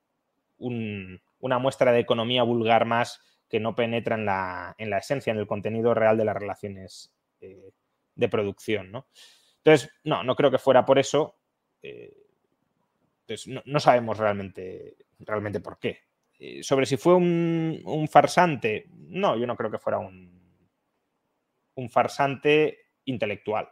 una 0.59 1.59
muestra 1.59 1.93
de 1.93 2.00
economía 2.00 2.43
vulgar 2.43 2.85
más 2.85 3.21
que 3.49 3.61
no 3.61 3.75
penetra 3.75 4.17
en 4.17 4.26
la, 4.26 4.99
esencia, 4.99 5.31
en 5.33 5.38
el 5.38 5.47
contenido 5.47 5.95
real 5.95 6.17
de 6.17 6.25
las 6.25 6.37
relaciones 6.37 7.12
eh, 7.40 7.73
de 8.14 8.28
producción. 8.28 8.93
¿no? 8.93 9.07
Entonces, 9.59 9.90
no, 10.05 10.23
no 10.23 10.37
creo 10.37 10.50
que 10.50 10.59
fuera 10.59 10.85
por 10.85 10.99
eso. 10.99 11.37
Eh, 11.83 12.14
no, 13.47 13.81
sabemos 13.81 14.19
realmente, 14.19 14.97
realmente 15.19 15.61
por 15.61 15.78
qué. 15.78 16.00
sobre 16.62 16.87
si 16.87 16.97
fue 16.97 17.14
un, 17.14 18.09
farsante, 18.11 18.87
no, 18.90 19.37
yo 19.37 19.47
no 19.47 19.57
creo 19.57 19.71
que 19.71 19.78
fuera 19.78 19.99
un, 19.99 20.59
un 21.75 21.90
farsante 21.90 22.78
intelectual. 23.05 23.71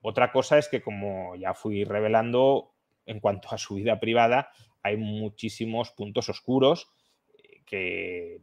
Otra 0.00 0.30
cosa 0.30 0.58
es 0.58 0.68
que, 0.68 0.82
como 0.82 1.34
ya 1.36 1.54
fui 1.54 1.84
revelando, 1.84 2.74
en 3.06 3.20
cuanto 3.20 3.48
a 3.50 3.58
su 3.58 3.76
vida 3.76 3.98
privada, 3.98 4.50
hay 4.82 4.96
muchísimos 4.96 5.90
puntos 5.92 6.28
oscuros 6.28 6.88
eh, 6.88 6.95
que 7.66 8.40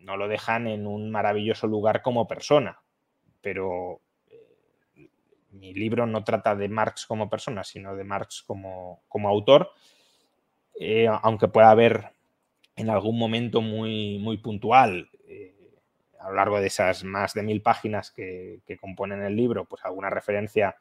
no 0.00 0.16
lo 0.16 0.28
dejan 0.28 0.66
en 0.66 0.86
un 0.86 1.10
maravilloso 1.10 1.66
lugar 1.66 2.02
como 2.02 2.26
persona. 2.28 2.80
pero 3.40 4.00
eh, 4.30 5.08
mi 5.52 5.74
libro 5.74 6.06
no 6.06 6.24
trata 6.24 6.54
de 6.54 6.68
Marx 6.68 7.06
como 7.06 7.30
persona, 7.30 7.64
sino 7.64 7.96
de 7.96 8.04
Marx 8.04 8.42
como, 8.42 9.00
autor, 9.28 9.70
eh, 10.78 11.08
aunque 11.22 11.48
pueda 11.48 11.70
haber 11.70 12.12
en 12.76 12.90
algún 12.90 13.18
momento 13.18 13.60
muy, 13.62 14.18
muy 14.18 14.38
puntual, 14.38 15.08
a 16.22 16.28
lo 16.28 16.36
largo 16.36 16.60
de 16.60 16.68
esas 16.68 17.02
más 17.04 17.34
de 17.34 17.42
mil 17.42 17.62
páginas 17.62 18.10
que, 18.10 18.60
componen 18.80 19.22
el 19.22 19.36
libro, 19.36 19.64
pues 19.64 19.84
alguna 19.84 20.08
referencia 20.08 20.76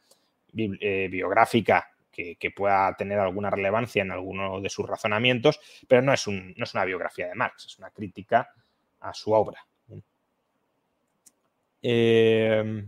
biográfica 0.53 1.89
que, 2.12 2.53
pueda 2.56 2.96
tener 2.96 3.20
alguna 3.20 3.50
relevancia 3.50 4.01
en 4.01 4.12
alguno 4.12 4.60
de 4.62 4.70
sus 4.70 4.88
razonamientos, 4.88 5.60
pero 5.88 6.01
no 6.01 6.13
es, 6.13 6.27
una 6.27 6.86
biografía 6.86 7.27
de 7.27 7.36
Marx, 7.36 7.65
es 7.65 7.80
una 7.80 7.89
crítica 7.91 8.50
a 9.00 9.13
su 9.13 9.32
obra. 9.32 9.65
Eh, 11.82 12.86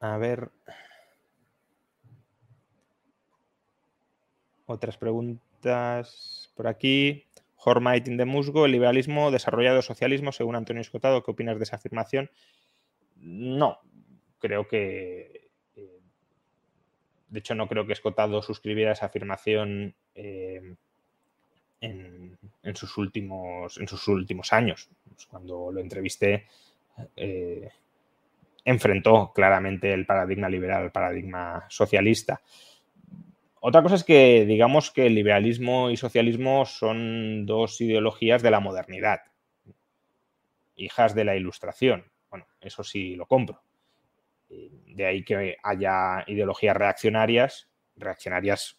a 0.00 0.16
ver. 0.18 0.50
Otras 4.66 4.96
preguntas 4.96 6.50
por 6.54 6.66
aquí. 6.66 7.26
Hormaitin 7.56 8.18
de 8.18 8.26
Musgo, 8.26 8.66
el 8.66 8.72
liberalismo 8.72 9.30
desarrollado 9.30 9.80
socialismo, 9.80 10.32
según 10.32 10.56
Antonio 10.56 10.82
Escotado. 10.82 11.22
¿Qué 11.22 11.30
opinas 11.30 11.56
de 11.56 11.64
esa 11.64 11.76
afirmación? 11.76 12.30
No, 13.16 13.78
creo 14.44 14.68
que. 14.68 15.48
Eh, 15.74 16.00
de 17.28 17.38
hecho, 17.38 17.54
no 17.54 17.66
creo 17.66 17.86
que 17.86 17.94
Escotado 17.94 18.42
suscribiera 18.42 18.92
esa 18.92 19.06
afirmación 19.06 19.94
eh, 20.14 20.74
en, 21.80 22.38
sus 22.74 22.98
últimos, 22.98 23.78
en 23.78 23.88
sus 23.88 24.06
últimos 24.08 24.52
años. 24.52 24.90
Pues 25.08 25.26
cuando 25.26 25.72
lo 25.72 25.80
entrevisté, 25.80 26.46
eh, 27.16 27.70
enfrentó 28.64 29.32
claramente 29.34 29.92
el 29.94 30.04
paradigma 30.04 30.50
liberal 30.50 30.82
al 30.82 30.92
paradigma 30.92 31.64
socialista. 31.70 32.42
Otra 33.60 33.82
cosa 33.82 33.94
es 33.94 34.04
que 34.04 34.44
digamos 34.44 34.90
que 34.90 35.06
el 35.06 35.14
liberalismo 35.14 35.88
y 35.88 35.96
socialismo 35.96 36.66
son 36.66 37.46
dos 37.46 37.80
ideologías 37.80 38.42
de 38.42 38.50
la 38.50 38.60
modernidad, 38.60 39.20
hijas 40.76 41.14
de 41.14 41.24
la 41.24 41.34
ilustración. 41.34 42.04
Bueno, 42.28 42.46
eso 42.60 42.84
sí 42.84 43.16
lo 43.16 43.24
compro. 43.24 43.62
De 44.86 45.06
ahí 45.06 45.24
que 45.24 45.56
haya 45.62 46.24
ideologías 46.26 46.76
reaccionarias, 46.76 47.68
reaccionarias 47.96 48.78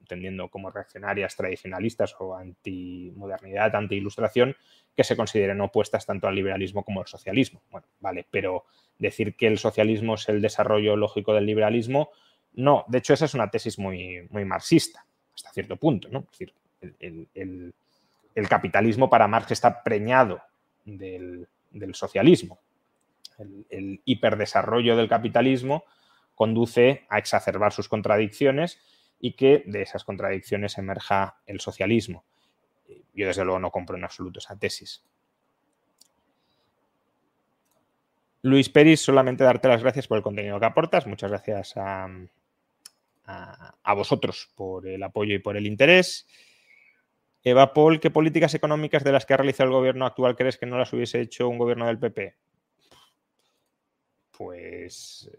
entendiendo 0.00 0.48
como 0.48 0.70
reaccionarias 0.70 1.36
tradicionalistas 1.36 2.14
o 2.18 2.34
antimodernidad, 2.34 3.74
anti-ilustración, 3.74 4.56
que 4.94 5.04
se 5.04 5.16
consideren 5.16 5.60
opuestas 5.60 6.04
tanto 6.04 6.28
al 6.28 6.34
liberalismo 6.34 6.84
como 6.84 7.00
al 7.00 7.06
socialismo. 7.06 7.62
Bueno, 7.70 7.86
vale, 8.00 8.26
pero 8.30 8.66
decir 8.98 9.34
que 9.36 9.46
el 9.46 9.58
socialismo 9.58 10.14
es 10.14 10.28
el 10.28 10.42
desarrollo 10.42 10.96
lógico 10.96 11.32
del 11.32 11.46
liberalismo, 11.46 12.10
no. 12.54 12.84
De 12.88 12.98
hecho, 12.98 13.14
esa 13.14 13.24
es 13.24 13.34
una 13.34 13.50
tesis 13.50 13.78
muy, 13.78 14.26
muy 14.30 14.44
marxista, 14.44 15.06
hasta 15.34 15.50
cierto 15.52 15.76
punto, 15.76 16.08
¿no? 16.10 16.26
Es 16.30 16.38
decir, 16.38 16.52
el, 17.34 17.74
capitalismo 18.48 19.08
para 19.08 19.28
Marx 19.28 19.52
está 19.52 19.82
preñado 19.82 20.40
del, 20.84 21.48
socialismo. 21.92 22.58
El 23.38 24.00
hiperdesarrollo 24.04 24.96
del 24.96 25.08
capitalismo 25.08 25.84
conduce 26.34 27.06
a 27.08 27.18
exacerbar 27.18 27.72
sus 27.72 27.88
contradicciones 27.88 28.78
y 29.20 29.34
que 29.34 29.62
de 29.66 29.82
esas 29.82 30.04
contradicciones 30.04 30.78
emerja 30.78 31.38
el 31.46 31.60
socialismo. 31.60 32.24
Yo 33.14 33.26
desde 33.26 33.44
luego 33.44 33.60
no 33.60 33.70
compro 33.70 33.96
en 33.96 34.04
absoluto 34.04 34.40
esa 34.40 34.58
tesis. 34.58 35.04
Luis 38.42 38.68
Peris, 38.68 39.00
solamente 39.00 39.44
darte 39.44 39.68
las 39.68 39.82
gracias 39.82 40.08
por 40.08 40.16
el 40.16 40.24
contenido 40.24 40.58
que 40.58 40.66
aportas. 40.66 41.06
Muchas 41.06 41.30
gracias 41.30 41.76
a, 41.76 42.08
a, 43.24 43.94
vosotros 43.94 44.50
por 44.56 44.88
el 44.88 45.02
apoyo 45.04 45.34
y 45.34 45.38
por 45.38 45.56
el 45.56 45.66
interés. 45.66 46.26
Eva 47.44 47.72
Paul, 47.72 48.00
¿qué 48.00 48.10
políticas 48.10 48.54
económicas 48.54 49.04
de 49.04 49.12
las 49.12 49.26
que 49.26 49.34
ha 49.34 49.36
realizado 49.36 49.68
el 49.68 49.74
gobierno 49.76 50.06
actual 50.06 50.36
crees 50.36 50.58
que 50.58 50.66
no 50.66 50.78
las 50.78 50.92
hubiese 50.92 51.20
hecho 51.20 51.48
un 51.48 51.58
gobierno 51.58 51.86
del 51.86 52.00
PP? 52.00 52.34
Pues 54.44 55.30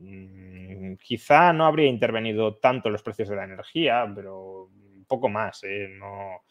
Mm, 0.00 0.96
quizá 0.96 1.52
no 1.52 1.66
habría 1.66 1.88
intervenido 1.88 2.56
tanto 2.56 2.90
los 2.90 3.02
precios 3.02 3.28
de 3.28 3.36
la 3.36 3.44
energía, 3.44 4.10
pero 4.14 4.70
poco 5.06 5.28
más. 5.28 5.62
¿eh? 5.64 5.88
No, 5.98 6.42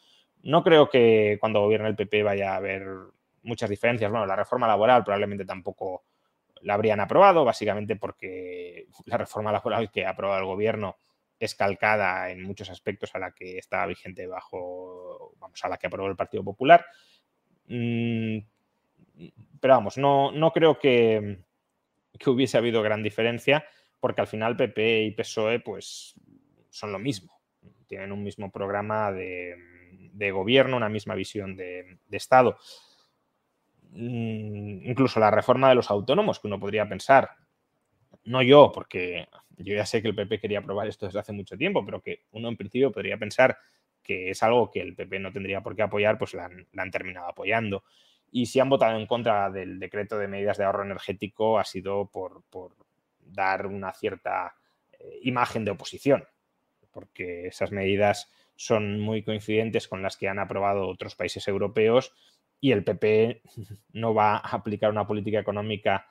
no 0.44 0.64
creo 0.64 0.90
que 0.90 1.38
cuando 1.40 1.62
gobierne 1.62 1.90
el 1.90 1.96
PP 1.96 2.24
vaya 2.24 2.54
a 2.54 2.58
haber 2.58 2.86
muchas 3.44 3.70
diferencias. 3.70 4.12
Bueno, 4.12 4.26
la 4.26 4.36
reforma 4.36 4.68
laboral 4.68 5.04
probablemente 5.04 5.46
tampoco 5.46 6.04
la 6.62 6.76
habrían 6.76 7.00
aprobado, 7.00 7.44
básicamente 7.44 7.96
porque 7.96 8.88
la 9.06 9.18
reforma 9.18 9.52
laboral 9.52 9.92
que 9.92 10.06
ha 10.06 10.12
aprobado 10.12 10.40
el 10.40 10.46
gobierno 10.46 10.98
es 11.40 11.56
calcada 11.56 12.32
en 12.32 12.42
muchos 12.44 12.70
aspectos 12.70 13.14
a 13.16 13.20
la 13.20 13.32
que 13.32 13.58
estaba 13.58 13.86
vigente 13.86 14.28
bajo, 14.28 15.34
vamos, 15.40 15.64
a 15.64 15.70
la 15.70 15.78
que 15.78 15.88
aprobó 15.88 16.08
el 16.10 16.16
Partido 16.16 16.44
Popular. 16.44 16.86
Mm, 17.68 18.38
pero 19.60 19.74
vamos, 19.76 19.98
no, 19.98 20.32
no 20.32 20.52
creo 20.52 20.80
que, 20.80 21.44
que 22.18 22.30
hubiese 22.30 22.58
habido 22.58 22.82
gran 22.82 23.04
diferencia, 23.04 23.66
porque 24.00 24.22
al 24.22 24.28
final 24.28 24.56
PP 24.56 25.04
y 25.04 25.12
PSOE 25.12 25.60
pues 25.60 26.16
son 26.70 26.92
lo 26.92 27.00
mismo, 27.00 27.40
tienen 27.88 28.12
un 28.12 28.24
mismo 28.24 28.52
programa 28.52 29.12
de, 29.12 30.32
gobierno, 30.32 30.78
una 30.78 30.90
misma 30.90 31.16
visión 31.16 31.56
de, 31.56 31.98
Estado. 32.12 32.58
Mm, 33.92 34.90
incluso 34.90 35.20
la 35.20 35.32
reforma 35.32 35.70
de 35.70 35.76
los 35.76 35.90
autónomos, 35.90 36.40
que 36.40 36.48
uno 36.48 36.60
podría 36.60 36.88
pensar, 36.88 37.30
no 38.26 38.42
yo, 38.42 38.72
porque 38.74 39.28
yo 39.58 39.76
ya 39.76 39.86
sé 39.86 40.02
que 40.02 40.08
el 40.08 40.16
PP 40.16 40.40
quería 40.40 40.60
aprobar 40.60 40.88
esto 40.88 41.06
desde 41.06 41.20
hace 41.20 41.34
mucho 41.34 41.58
tiempo, 41.58 41.86
pero 41.86 42.02
que 42.02 42.24
uno 42.32 42.48
en 42.48 42.58
principio 42.58 42.92
podría 42.92 43.18
pensar 43.18 43.58
que 44.02 44.32
es 44.32 44.44
algo 44.44 44.70
que 44.70 44.82
el 44.82 44.96
PP 44.96 45.20
no 45.20 45.32
tendría 45.32 45.62
por 45.62 45.76
qué 45.76 45.84
apoyar, 45.84 46.18
pues 46.18 46.34
la 46.34 46.50
han 46.78 46.92
terminado 46.92 47.28
apoyando 47.28 47.84
y 48.36 48.48
si 48.48 48.60
han 48.60 48.68
votado 48.68 48.98
en 48.98 49.06
contra 49.06 49.52
del 49.52 49.80
decreto 49.80 50.18
de 50.18 50.28
medidas 50.28 50.58
de 50.58 50.64
ahorro 50.64 50.84
energético 50.84 51.60
ha 51.60 51.64
sido 51.64 52.10
por, 52.10 52.42
dar 53.20 53.68
una 53.68 53.94
cierta 53.94 54.56
eh, 54.92 55.20
imagen 55.22 55.64
de 55.64 55.70
oposición, 55.72 56.26
porque 56.92 57.46
esas 57.48 57.72
medidas 57.72 58.32
son 58.56 59.00
muy 59.00 59.24
coincidentes 59.24 59.88
con 59.88 60.02
las 60.02 60.18
que 60.18 60.30
han 60.30 60.40
aprobado 60.40 60.88
otros 60.88 61.16
países 61.16 61.48
europeos 61.48 62.12
y 62.60 62.72
el 62.72 62.84
PP 62.84 63.44
no 63.94 64.16
va 64.16 64.38
a 64.38 64.56
aplicar 64.56 64.90
una 64.90 65.06
política 65.06 65.40
económica 65.40 66.08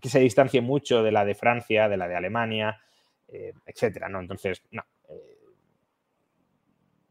que 0.00 0.08
se 0.08 0.20
distancie 0.20 0.62
mucho 0.62 1.02
de 1.02 1.12
la 1.12 1.26
de 1.26 1.34
Francia, 1.34 1.88
de 1.88 1.96
la 1.98 2.08
de 2.08 2.16
Alemania, 2.16 2.80
eh, 3.28 3.52
etcétera, 3.66 4.08
¿no? 4.08 4.20
Entonces, 4.20 4.62
no. 4.70 4.82
Eh, 5.08 5.38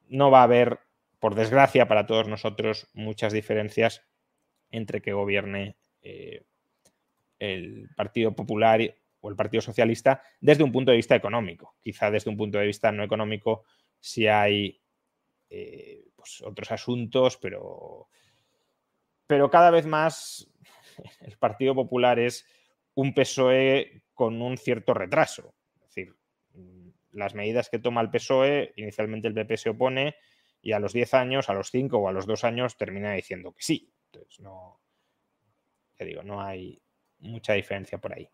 no 0.09 0.29
va 0.29 0.41
a 0.41 0.43
haber 0.43 0.79
por 1.19 1.33
desgracia 1.33 1.87
para 1.87 2.05
todos 2.05 2.27
nosotros, 2.27 2.87
muchas 2.93 3.33
diferencias 3.33 4.06
entre 4.71 5.01
que 5.01 5.13
gobierne 5.13 5.77
eh, 6.01 6.43
el 7.39 7.89
Partido 7.95 8.35
Popular 8.35 8.81
o 9.21 9.29
el 9.29 9.35
Partido 9.35 9.61
Socialista 9.61 10.21
desde 10.39 10.63
un 10.63 10.71
punto 10.71 10.91
de 10.91 10.97
vista 10.97 11.15
económico. 11.15 11.75
Quizá 11.81 12.11
desde 12.11 12.29
un 12.29 12.37
punto 12.37 12.57
de 12.57 12.65
vista 12.65 12.91
no 12.91 13.03
económico 13.03 13.63
si 13.99 14.27
hay 14.27 14.81
eh, 15.49 16.05
pues, 16.15 16.41
otros 16.41 16.71
asuntos, 16.71 17.37
pero, 17.37 18.07
pero 19.25 19.49
cada 19.49 19.71
vez 19.71 19.85
más 19.85 20.49
el 21.21 21.37
Partido 21.37 21.75
Popular 21.75 22.19
es 22.19 22.45
un 22.95 23.13
PSOE 23.13 24.03
con 24.13 24.41
un 24.41 24.57
cierto 24.57 24.93
retraso. 24.93 25.53
Es 25.75 25.81
decir, 25.81 26.15
las 27.11 27.35
medidas 27.35 27.69
que 27.69 27.79
toma 27.79 28.01
el 28.01 28.09
PSOE, 28.09 28.73
inicialmente 28.75 29.27
el 29.27 29.33
PP 29.33 29.57
se 29.57 29.69
opone, 29.69 30.15
y 30.61 30.71
a 30.71 30.79
los 30.79 30.93
10 30.93 31.13
años, 31.13 31.49
a 31.49 31.53
los 31.53 31.69
5 31.69 31.97
o 31.97 32.09
a 32.09 32.11
los 32.11 32.25
2 32.25 32.43
años 32.43 32.77
termina 32.77 33.13
diciendo 33.13 33.53
que 33.53 33.63
sí. 33.63 33.93
Entonces, 34.17 34.39
no, 34.39 34.79
digo, 35.99 36.23
no 36.23 36.41
hay 36.41 36.81
mucha 37.19 37.53
diferencia 37.53 37.97
por 37.97 38.13
ahí. 38.13 38.29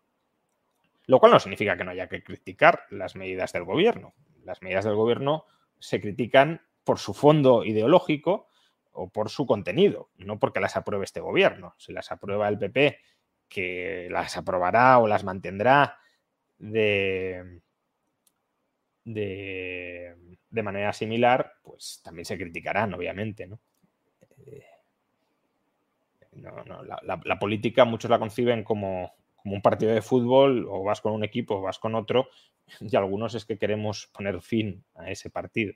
Lo 1.06 1.18
cual 1.18 1.32
no 1.32 1.40
significa 1.40 1.76
que 1.76 1.84
no 1.84 1.90
haya 1.90 2.08
que 2.08 2.22
criticar 2.22 2.84
las 2.90 3.14
medidas 3.14 3.52
del 3.52 3.64
gobierno. 3.64 4.14
Las 4.42 4.62
medidas 4.62 4.84
del 4.84 4.94
gobierno 4.94 5.44
se 5.78 6.00
critican 6.00 6.62
por 6.82 6.98
su 6.98 7.14
fondo 7.14 7.64
ideológico 7.64 8.48
o 8.92 9.08
por 9.08 9.28
su 9.28 9.46
contenido, 9.46 10.10
no 10.16 10.38
porque 10.38 10.60
las 10.60 10.76
apruebe 10.76 11.04
este 11.04 11.20
gobierno. 11.20 11.74
Si 11.78 11.92
las 11.92 12.10
aprueba 12.12 12.48
el 12.48 12.58
PP, 12.58 12.98
que 13.48 14.08
las 14.10 14.36
aprobará 14.36 14.98
o 14.98 15.06
las 15.06 15.24
mantendrá 15.24 15.98
de, 16.58 17.60
de, 19.04 20.38
de 20.48 20.62
manera 20.62 20.92
similar, 20.92 21.54
pues 21.62 22.00
también 22.02 22.24
se 22.24 22.38
criticarán, 22.38 22.94
obviamente, 22.94 23.46
¿no? 23.46 23.60
Eh, 26.36 27.20
la, 27.24 27.38
política 27.38 27.84
muchos 27.84 28.10
la 28.10 28.18
conciben 28.18 28.64
como, 28.64 29.14
un 29.44 29.62
partido 29.62 29.92
de 29.92 30.02
fútbol, 30.02 30.66
o 30.68 30.82
vas 30.82 31.00
con 31.00 31.12
un 31.12 31.24
equipo 31.24 31.56
o 31.56 31.62
vas 31.62 31.78
con 31.78 31.94
otro, 31.94 32.28
y 32.80 32.96
algunos 32.96 33.34
es 33.34 33.44
que 33.44 33.58
queremos 33.58 34.08
poner 34.12 34.40
fin 34.40 34.84
a 34.94 35.10
ese 35.10 35.30
partido. 35.30 35.74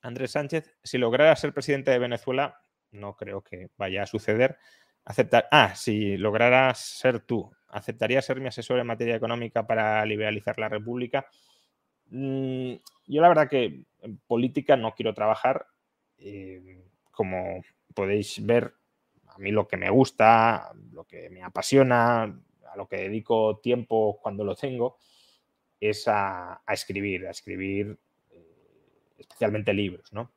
Andrés 0.00 0.30
Sánchez, 0.30 0.74
si 0.82 0.96
lograra 0.96 1.36
ser 1.36 1.52
presidente 1.52 1.90
de 1.90 1.98
Venezuela, 1.98 2.62
no 2.92 3.14
creo 3.16 3.42
que 3.42 3.68
vaya 3.76 4.02
a 4.02 4.06
suceder. 4.06 4.56
Aceptar, 5.04 5.48
ah, 5.50 5.74
si 5.74 6.16
lograras 6.16 6.78
ser 6.78 7.20
tú, 7.20 7.50
¿aceptarías 7.68 8.24
ser 8.24 8.40
mi 8.40 8.48
asesor 8.48 8.78
en 8.78 8.86
materia 8.86 9.16
económica 9.16 9.66
para 9.66 10.04
liberalizar 10.04 10.58
la 10.58 10.68
República? 10.68 11.26
Mm, 12.10 12.74
yo 13.06 13.22
la 13.22 13.28
verdad 13.28 13.48
que 13.48 13.84
en 14.02 14.18
política 14.26 14.76
no 14.76 14.94
quiero 14.94 15.14
trabajar. 15.14 15.66
Eh, 16.18 16.84
como 17.18 17.64
podéis 17.94 18.46
ver, 18.46 18.74
a 19.26 19.38
mí 19.38 19.50
lo 19.50 19.66
que 19.66 19.76
me 19.76 19.90
gusta, 19.90 20.70
lo 20.92 21.02
que 21.04 21.28
me 21.30 21.42
apasiona, 21.42 22.22
a 22.22 22.76
lo 22.76 22.86
que 22.86 22.94
dedico 22.98 23.58
tiempo 23.58 24.20
cuando 24.22 24.44
lo 24.44 24.54
tengo, 24.54 24.98
es 25.80 26.06
a, 26.06 26.62
escribir, 26.68 27.26
a 27.26 27.32
escribir 27.32 27.98
eh, 28.30 28.46
especialmente 29.18 29.74
libros, 29.74 30.12
¿no? 30.12 30.30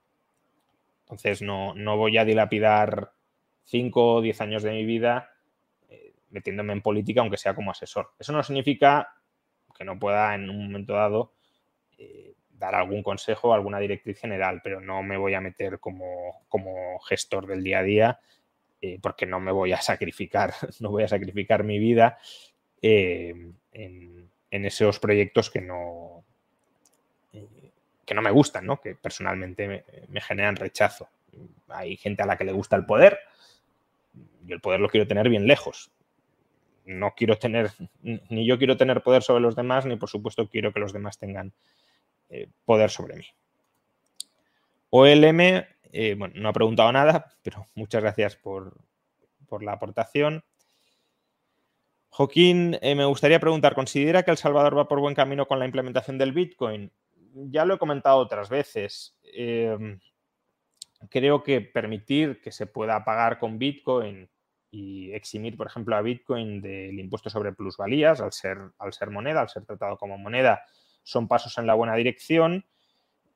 Entonces 1.02 1.44
no, 1.44 1.76
voy 1.98 2.17
a 2.17 2.26
dilapidar 2.26 3.12
5 3.65 4.13
o 4.15 4.22
10 4.22 4.41
años 4.41 4.63
de 4.63 4.72
mi 4.72 4.84
vida 4.84 5.30
eh, 5.88 6.15
metiéndome 6.32 6.74
en 6.74 6.82
política, 6.82 7.22
aunque 7.22 7.38
sea 7.38 7.54
como 7.54 7.70
asesor. 7.70 8.10
Eso 8.17 8.34
no 8.34 8.41
significa 8.41 9.22
que 9.78 9.84
no 9.84 10.00
pueda 10.00 10.34
en 10.34 10.50
un 10.50 10.63
momento 10.63 10.94
dado 10.94 11.34
eh, 12.00 12.34
dar 12.62 12.76
algún 12.76 13.04
consejo, 13.04 13.54
alguna 13.54 13.80
directriz 13.80 14.19
general, 14.19 14.62
pero 14.63 14.80
no 14.80 15.02
me 15.02 15.17
voy 15.17 15.34
a 15.34 15.41
meter 15.41 15.80
como, 15.80 16.43
como 16.47 17.00
gestor 17.00 17.47
del 17.47 17.63
día 17.63 17.80
a 17.80 17.84
día 17.84 18.19
eh, 18.84 18.97
porque 19.00 19.28
no 19.28 19.39
me 19.39 19.52
voy 19.52 19.74
a 19.74 19.82
sacrificar, 19.82 20.54
no 20.80 20.89
voy 20.89 21.04
a 21.04 21.08
sacrificar 21.08 21.63
mi 21.63 21.78
vida 21.78 22.17
en, 22.82 23.60
esos 24.50 25.00
proyectos 25.00 25.50
que 25.50 25.62
no, 25.62 26.24
que 28.06 28.13
no 28.15 28.21
me 28.21 28.32
gustan, 28.32 28.65
¿no? 28.65 28.82
que 28.82 28.95
personalmente 28.95 29.86
me, 30.08 30.21
generan 30.21 30.56
rechazo. 30.56 31.10
Hay 31.69 31.95
gente 31.95 32.24
a 32.24 32.26
la 32.26 32.38
que 32.38 32.43
le 32.43 32.52
gusta 32.52 32.76
el 32.76 32.86
poder, 32.86 33.19
y 34.45 34.52
el 34.52 34.62
poder 34.62 34.80
lo 34.80 34.89
quiero 34.89 35.08
tener 35.08 35.30
bien 35.30 35.47
lejos. 35.47 35.91
No 36.86 37.13
quiero 37.15 37.38
tener, 37.38 37.71
ni 38.02 38.45
yo 38.45 38.58
quiero 38.58 38.78
tener 38.78 39.02
poder 39.02 39.21
sobre 39.21 39.41
los 39.41 39.56
demás, 39.56 39.86
ni 39.86 39.95
por 39.95 40.10
supuesto 40.10 40.50
quiero 40.50 40.74
que 40.74 40.80
los 40.80 40.91
demás 40.91 41.19
tengan 41.19 41.54
eh, 42.32 42.50
poder 42.65 42.89
sobre 42.89 43.17
mí. 43.17 43.26
OLM, 44.89 45.39
eh, 45.91 46.15
bueno, 46.17 46.34
no 46.38 46.50
ha 46.50 46.54
preguntado 46.54 46.91
nada, 46.91 47.38
pero 47.44 47.67
muchas 47.76 48.02
gracias 48.02 48.36
por, 48.36 48.74
la 49.60 49.74
aportación. 49.74 50.44
Joaquín, 52.10 52.78
eh, 52.82 52.96
me 52.96 53.06
gustaría 53.06 53.39
preguntar, 53.39 53.76
¿considera 53.76 54.24
que 54.24 54.32
El 54.32 54.38
Salvador 54.38 54.78
va 54.78 54.88
por 54.88 55.02
buen 55.02 55.13
camino 55.13 55.46
con 55.46 55.60
la 55.60 55.65
implementación 55.65 56.17
del 56.17 56.32
Bitcoin? 56.32 56.91
ya 57.34 57.65
lo 57.65 57.76
he 57.76 57.80
comentado 57.80 58.17
otras 58.17 58.50
veces. 58.50 59.17
Em, 59.24 60.00
creo 61.10 61.44
que 61.44 61.62
permitir 61.62 62.41
que 62.41 62.52
se 62.52 62.67
pueda 62.67 63.04
pagar 63.04 63.39
con 63.39 63.58
Bitcoin 63.58 64.30
y 64.70 65.12
eximir, 65.13 65.58
por 65.58 65.67
ejemplo, 65.67 65.96
a 65.96 66.02
Bitcoin 66.02 66.62
del 66.62 67.00
impuesto 67.00 67.30
sobre 67.30 67.54
plusvalías 67.54 68.22
al 68.22 68.32
ser, 68.32 68.58
al 68.78 68.94
ser 68.94 69.10
moneda, 69.10 69.41
al 69.41 69.50
ser 69.50 69.65
tratado 69.65 69.98
como 69.98 70.17
moneda, 70.17 70.63
son 71.04 71.28
pasos 71.28 71.58
en 71.58 71.68
la 71.68 71.74
buena 71.74 71.96
dirección. 71.96 72.66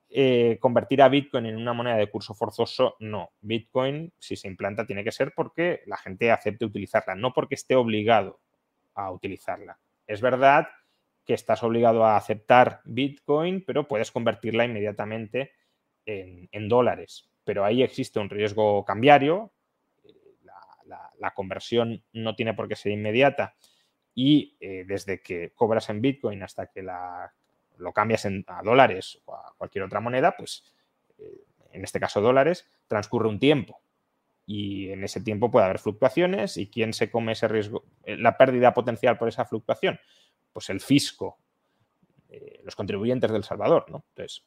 Eh, 0.10 0.58
convertir 0.62 1.02
a 1.02 1.10
Bitcoin 1.10 1.46
en 1.48 1.58
una 1.58 1.74
moneda 1.74 1.98
de 1.98 2.10
curso 2.10 2.34
forzoso, 2.34 2.96
no. 3.00 3.32
Bitcoin, 3.42 4.14
si 4.18 4.36
se 4.36 4.48
implanta, 4.48 4.86
tiene 4.86 5.04
que 5.04 5.12
ser 5.12 5.34
porque 5.36 5.82
la 5.88 5.98
gente 5.98 6.32
acepte 6.32 6.66
utilizarla, 6.66 7.16
no 7.16 7.34
porque 7.34 7.56
esté 7.56 7.76
obligado 7.76 8.40
a 8.94 9.12
utilizarla. 9.12 9.78
Es 10.08 10.22
verdad 10.22 10.68
que 11.26 11.34
estás 11.34 11.64
obligado 11.64 12.06
a 12.06 12.18
aceptar 12.18 12.82
Bitcoin, 12.86 13.64
pero 13.66 13.88
puedes 13.88 14.12
convertirla 14.12 14.66
inmediatamente 14.66 15.52
en, 16.06 16.70
dólares. 16.70 17.30
Pero 17.44 17.66
ahí 17.66 17.84
existe 17.84 18.20
un 18.20 18.30
riesgo 18.30 18.86
cambiario, 18.86 19.52
la, 20.86 21.34
conversión 21.34 22.04
no 22.14 22.36
tiene 22.36 22.54
por 22.54 22.68
qué 22.68 22.76
ser 22.76 22.92
inmediata 22.92 23.56
y 24.14 24.56
eh, 24.60 24.86
desde 24.88 25.20
que 25.22 25.52
cobras 25.56 25.90
en 25.90 26.00
Bitcoin 26.00 26.44
hasta 26.44 26.68
que 26.68 26.84
lo 27.78 27.94
cambias 27.94 28.26
a 28.26 28.62
dólares 28.64 29.22
o 29.26 29.36
a 29.36 29.54
cualquier 29.58 29.84
otra 29.84 30.00
moneda, 30.00 30.36
pues 30.38 30.64
eh, 31.18 31.44
en 31.72 31.84
este 31.84 32.00
caso 32.00 32.22
dólares, 32.22 32.70
transcurre 32.88 33.28
un 33.28 33.40
tiempo. 33.40 33.82
Y 34.48 34.90
en 34.90 35.04
ese 35.04 35.22
tiempo 35.22 35.50
puede 35.50 35.66
haber 35.66 35.80
fluctuaciones 35.80 36.58
y 36.58 36.70
quién 36.70 36.94
se 36.94 37.10
come 37.10 37.32
ese 37.32 37.48
riesgo, 37.48 37.84
eh, 38.04 38.18
la 38.18 38.38
pérdida 38.38 38.74
potencial 38.74 39.18
por 39.18 39.28
esa 39.28 39.46
fluctuación 39.46 40.00
pues 40.54 40.70
el 40.70 40.80
fisco, 40.80 41.38
eh, 42.30 42.62
los 42.64 42.78
contribuyentes 42.78 43.30
del 43.30 43.44
Salvador, 43.44 43.88
¿no? 43.90 44.06
Entonces, 44.16 44.46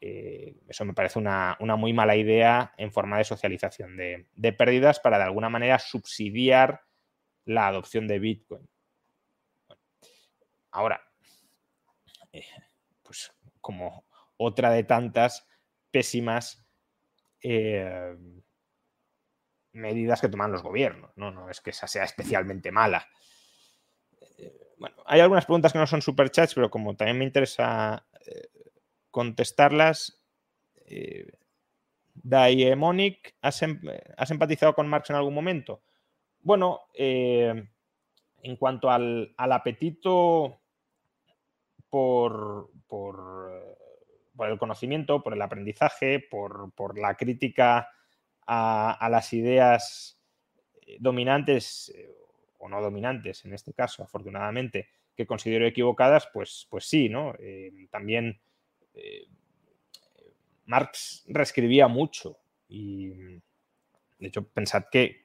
eso 0.00 0.84
me 0.84 0.94
parece 0.94 1.20
una, 1.20 1.56
muy 1.60 1.92
mala 1.92 2.16
idea 2.16 2.74
en 2.76 2.90
forma 2.90 3.18
de 3.18 3.24
socialización 3.24 3.96
de, 3.96 4.52
pérdidas 4.54 4.98
para 4.98 5.18
de 5.18 5.24
alguna 5.24 5.48
manera 5.48 5.78
subsidiar 5.78 6.82
la 7.44 7.68
adopción 7.68 8.08
de 8.08 8.18
Bitcoin. 8.18 8.68
ahora, 10.72 11.09
eh, 12.32 12.44
pues 13.02 13.32
como 13.60 14.06
otra 14.36 14.70
de 14.70 14.84
tantas 14.84 15.46
pésimas 15.90 16.64
medidas 19.72 20.20
que 20.20 20.28
toman 20.28 20.52
los 20.52 20.62
gobiernos, 20.62 21.10
¿no? 21.16 21.30
no 21.30 21.48
es 21.48 21.60
que 21.62 21.70
esa 21.70 21.86
sea 21.86 22.04
especialmente 22.04 22.70
mala 22.70 23.08
bueno, 24.80 24.96
hay 25.04 25.20
algunas 25.20 25.44
preguntas 25.44 25.74
que 25.74 25.78
no 25.78 25.86
son 25.86 26.00
superchats, 26.00 26.54
pero 26.54 26.70
como 26.70 26.96
también 26.96 27.18
me 27.18 27.26
interesa 27.26 28.06
eh, 28.26 28.48
contestarlas. 29.10 30.22
Eh, 30.86 31.30
Daemonic, 32.14 33.36
¿has, 33.42 33.62
em, 33.62 33.78
¿has, 34.16 34.30
empatizado 34.30 34.74
con 34.74 34.88
Marx 34.88 35.10
en 35.10 35.16
algún 35.16 35.34
momento? 35.34 35.82
Bueno, 36.40 36.80
eh, 36.94 37.68
en 38.42 38.56
cuanto 38.56 38.90
al, 38.90 39.34
apetito 39.36 40.59
por, 41.90 42.70
por, 42.86 43.76
el 44.48 44.58
conocimiento, 44.58 45.22
por 45.22 45.34
el 45.34 45.42
aprendizaje, 45.42 46.20
por, 46.30 46.98
la 46.98 47.14
crítica 47.16 47.88
a, 48.46 49.08
las 49.10 49.32
ideas 49.32 50.18
dominantes 50.98 51.92
o 52.58 52.68
no 52.68 52.80
dominantes 52.80 53.44
en 53.44 53.54
este 53.54 53.72
caso, 53.72 54.02
afortunadamente, 54.02 54.88
que 55.16 55.26
considero 55.26 55.66
equivocadas, 55.66 56.28
pues, 56.32 56.66
pues 56.70 56.86
sí, 56.86 57.08
¿no? 57.08 57.34
Eh, 57.38 57.88
también 57.90 58.40
eh, 58.94 59.26
Marx 60.66 61.24
reescribía 61.28 61.88
mucho 61.88 62.38
y, 62.68 63.08
de 63.08 64.28
hecho, 64.28 64.46
pensad 64.48 64.84
que, 64.90 65.22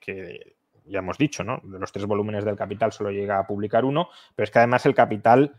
ya 0.85 0.99
hemos 0.99 1.17
dicho, 1.17 1.43
¿no? 1.43 1.61
De 1.63 1.79
los 1.79 1.91
tres 1.91 2.05
volúmenes 2.05 2.45
del 2.45 2.55
Capital 2.55 2.91
solo 2.91 3.11
llega 3.11 3.39
a 3.39 3.47
publicar 3.47 3.85
uno, 3.85 4.09
pero 4.35 4.43
es 4.43 4.51
que 4.51 4.59
además 4.59 4.85
el 4.85 4.93
Capital 4.95 5.55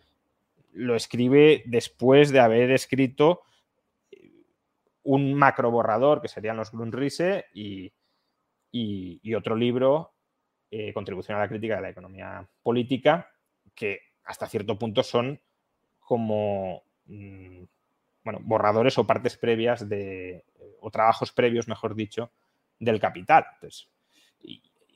lo 0.77 0.95
escribe 0.95 1.63
después 1.67 2.31
de 2.31 2.41
haber 2.41 2.71
escrito 2.71 3.43
un 5.03 5.35
macro 5.35 5.71
borrador, 5.71 6.21
que 6.21 6.29
serían 6.29 6.57
los 6.57 6.73
Grundrisse, 6.73 7.47
y, 7.55 7.93
y 8.73 9.35
otro 9.35 9.57
libro 9.57 10.17
eh, 10.69 10.93
contribución 10.93 11.39
a 11.39 11.41
la 11.41 11.49
crítica 11.49 11.77
de 11.77 11.83
la 11.83 11.91
economía 11.91 12.47
política, 12.63 13.31
que 13.75 14.01
hasta 14.25 14.49
cierto 14.49 14.77
punto 14.77 15.05
son 15.05 15.41
como 16.01 16.83
mm, 17.07 17.63
bueno, 18.25 18.41
borradores 18.43 18.99
o 18.99 19.07
partes 19.07 19.37
previas 19.37 19.89
de, 19.89 20.45
o 20.81 20.91
trabajos 20.91 21.31
previos, 21.31 21.69
mejor 21.69 21.95
dicho, 21.95 22.33
del 22.81 22.99
capital. 22.99 23.47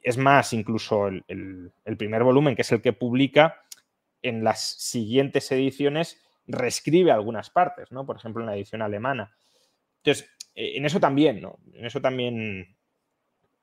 es 0.03 0.19
más, 0.19 0.53
incluso 0.53 1.07
el, 1.07 1.73
primer 1.97 2.25
volumen, 2.25 2.57
que 2.57 2.63
es 2.63 2.73
el 2.73 2.83
que 2.83 2.93
publica, 2.93 3.63
en 4.23 4.45
las 4.45 4.61
siguientes 4.61 5.51
ediciones 5.53 6.21
reescribe 6.47 7.13
algunas 7.13 7.51
partes, 7.51 7.93
¿no? 7.93 8.05
Por 8.07 8.17
ejemplo, 8.17 8.43
en 8.43 8.47
la 8.47 8.57
edición 8.57 8.83
alemana. 8.83 9.35
Entonces, 9.99 10.31
eh, 10.55 10.77
en 10.77 10.85
eso 10.85 11.01
también, 11.01 11.41
¿no? 11.41 11.59
En 11.73 11.87
eso 11.87 12.01
también 12.01 12.77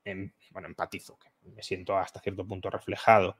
em, 0.04 0.32
bueno, 0.50 0.68
empatizo, 0.68 1.18
me 1.42 1.62
siento 1.62 1.96
hasta 1.96 2.20
cierto 2.20 2.46
punto 2.46 2.70
reflejado. 2.70 3.36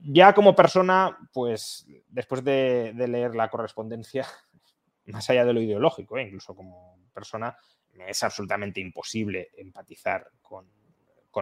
Ya 0.00 0.34
como 0.34 0.54
persona, 0.54 1.16
pues 1.32 1.86
después 2.08 2.44
de, 2.44 2.92
leer 2.94 3.34
la 3.34 3.48
correspondencia, 3.48 4.26
más 5.06 5.28
allá 5.30 5.44
de 5.44 5.52
lo 5.52 5.60
ideológico, 5.60 6.18
¿eh? 6.18 6.22
incluso 6.22 6.54
como 6.54 6.98
persona, 7.12 7.56
me 7.92 8.10
es 8.10 8.22
absolutamente 8.22 8.80
imposible 8.80 9.50
empatizar 9.56 10.30
con, 10.42 10.68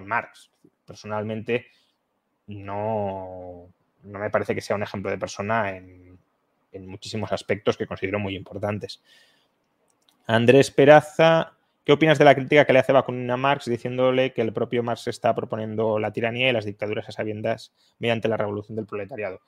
Marx. 0.06 0.50
Personalmente, 0.86 1.66
no, 2.46 3.51
no, 4.02 4.18
me 4.18 4.30
parece 4.30 4.54
que 4.54 4.60
sea 4.60 4.76
un 4.76 4.82
ejemplo 4.82 5.10
de 5.10 5.18
persona 5.18 5.76
en, 5.76 6.18
en 6.72 6.86
muchísimos 6.86 7.32
aspectos 7.32 7.76
que 7.76 7.86
considero 7.86 8.18
muy 8.18 8.36
importantes. 8.36 9.02
Andrés 10.26 10.70
Peraza 10.70 11.52
¿Qué 11.84 11.92
opinas 11.92 12.16
de 12.16 12.24
la 12.24 12.36
crítica 12.36 12.64
que 12.64 12.72
le 12.72 12.78
hace 12.78 12.92
Bakunin 12.92 13.28
a 13.32 13.36
Marx 13.36 13.64
diciéndole 13.64 14.32
que 14.32 14.40
el 14.40 14.52
propio 14.52 14.84
Marx 14.84 15.08
está 15.08 15.34
proponiendo 15.34 15.98
la 15.98 16.12
tiranía 16.12 16.48
y 16.48 16.52
las 16.52 16.64
dictaduras 16.64 17.08
a 17.08 17.12
sabiendas 17.12 17.72
mediante 17.98 18.28
la 18.28 18.36
revolución 18.36 18.76
del 18.76 18.86
proletariado? 18.86 19.40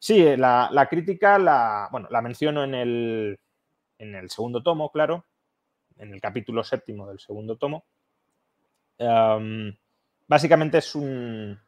Sí, 0.00 0.24
la, 0.36 0.86
crítica 0.90 1.38
la, 1.38 1.88
bueno, 1.92 2.08
la 2.10 2.20
menciono 2.20 2.64
en 2.64 2.74
el, 2.74 3.38
en 3.98 4.14
el 4.16 4.28
segundo 4.28 4.60
tomo, 4.60 4.90
claro, 4.90 5.24
en 5.98 6.12
el 6.12 6.20
capítulo 6.20 6.64
séptimo 6.64 7.06
del 7.08 7.20
segundo 7.20 7.56
tomo. 7.56 7.84
Básicamente 10.26 10.78
es 10.78 10.94
un. 10.96 11.60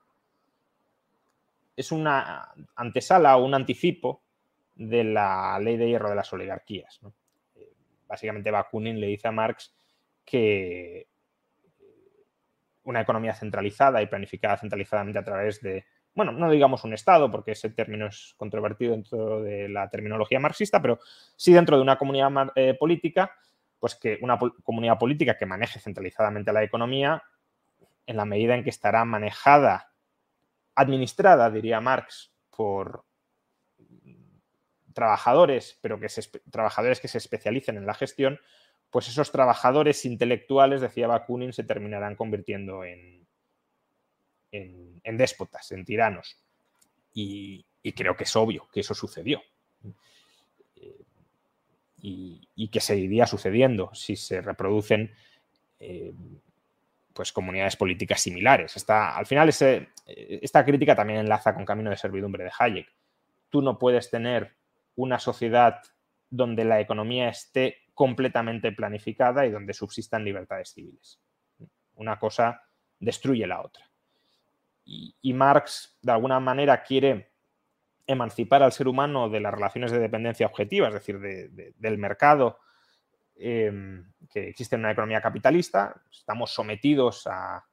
Es 1.81 1.93
una 1.93 2.53
antesala 2.77 3.39
o 3.39 3.45
un 3.45 3.55
anticipo 3.55 4.23
de 4.75 5.03
la 5.03 5.59
ley 5.61 5.79
de 5.79 5.89
hierro 5.89 6.11
de 6.11 6.15
las 6.15 6.31
oligarquías. 6.31 7.01
Eh, 7.55 7.73
básicamente, 8.07 8.51
Bakunin 8.51 9.01
le 9.01 9.07
dice 9.07 9.29
a 9.29 9.33
Marx 9.33 9.75
que 10.23 11.09
una 12.85 13.01
economía 13.01 13.33
centralizada 13.33 14.03
y 14.03 14.09
planificada 14.09 14.59
centralizadamente 14.59 15.19
a 15.19 15.25
través 15.25 15.63
de, 15.63 15.87
bueno, 16.15 16.33
no 16.33 16.51
digamos 16.51 16.85
un 16.85 16.93
Estado, 16.93 17.31
porque 17.31 17.53
ese 17.53 17.71
término 17.71 18.09
es 18.09 18.35
controvertido 18.37 18.93
dentro 18.93 19.43
de 19.43 19.71
la 19.71 19.89
terminología 19.89 20.39
marxista, 20.39 20.83
pero 20.83 20.99
sí 21.35 21.55
dentro 21.55 21.77
de 21.77 21.83
una 21.83 21.97
comunidad 21.97 22.31
eh, 22.57 22.75
política, 22.75 23.35
pues 23.79 23.95
que 23.95 24.19
una 24.21 24.39
comunidad 24.63 24.99
política 24.99 25.39
que 25.39 25.47
maneje 25.47 25.81
centralizadamente 25.81 26.53
la 26.53 26.63
economía, 26.63 27.23
en 28.05 28.17
la 28.19 28.27
medida 28.27 28.55
en 28.55 28.65
que 28.65 28.71
estará 28.71 29.07
manejada, 29.07 29.90
administrada, 30.81 31.51
diría 31.51 31.81
Marx, 31.81 32.33
por 32.57 33.05
trabajadores, 34.93 35.79
pero 35.81 35.99
que 35.99 36.09
trabajadores 36.51 37.01
que 37.01 37.09
se 37.09 37.19
especialicen 37.19 37.77
en 37.77 37.87
la 37.87 37.95
gestión, 37.95 38.41
pues 38.91 39.09
esos 39.09 39.31
trabajadores 39.31 40.05
intelectuales, 40.05 40.81
decía 40.81 41.07
Bakunin, 41.07 41.53
se 41.53 41.65
terminarán 41.65 42.17
convirtiendo 42.17 42.85
en, 42.85 43.27
en, 44.53 45.17
déspotas, 45.17 45.71
en 45.73 45.85
tiranos. 45.85 46.37
Y, 47.15 47.65
creo 47.97 48.17
que 48.17 48.25
es 48.25 48.37
obvio 48.37 48.69
que 48.73 48.81
eso 48.81 48.95
sucedió. 48.95 49.43
Y, 52.03 52.69
que 52.69 52.81
seguiría 52.81 53.27
sucediendo 53.27 53.91
si 53.95 54.17
se 54.17 54.41
reproducen 54.41 55.13
eh, 55.79 56.13
pues 57.21 57.35
comunidades 57.35 57.77
políticas 57.77 58.19
similares. 58.19 58.83
al 58.89 59.27
final, 59.27 59.51
esta 60.07 60.65
crítica 60.65 60.97
también 60.97 61.19
enlaza 61.19 61.55
con 61.55 61.67
Camino 61.67 61.91
de 61.91 61.99
Servidumbre 61.99 62.45
de 62.45 62.51
Hayek. 62.59 62.91
Tú 63.51 63.61
no 63.61 63.79
puedes 63.79 64.09
tener 64.09 64.57
una 64.95 65.19
sociedad 65.19 65.83
donde 66.31 66.65
la 66.65 66.81
economía 66.81 67.29
esté 67.29 67.83
completamente 67.93 68.73
planificada 68.73 69.45
y 69.45 69.51
donde 69.51 69.75
subsistan 69.75 70.25
libertades 70.25 70.73
civiles. 70.73 71.21
Una 71.97 72.19
cosa 72.19 72.63
destruye 72.99 73.47
la 73.47 73.61
otra. 73.61 73.85
Y, 74.87 75.35
Marx, 75.35 75.99
de 76.01 76.13
alguna 76.13 76.41
manera, 76.41 76.83
quiere 76.83 77.33
emancipar 78.07 78.63
al 78.63 78.73
ser 78.73 78.89
humano 78.89 79.29
de 79.29 79.41
las 79.41 79.53
relaciones 79.53 79.93
de 79.93 79.99
dependencia 79.99 80.47
objetiva, 80.47 80.89
es 80.89 80.95
decir, 80.95 81.21
del 81.21 81.99
mercado 81.99 82.61
em, 83.41 84.05
que 84.31 84.49
existe 84.49 84.77
en 84.77 84.83
una 84.83 84.93
economía 84.93 85.21
capitalista. 85.21 86.01
Estamos 86.11 86.53
sometidos 86.53 87.27
a, 87.27 87.65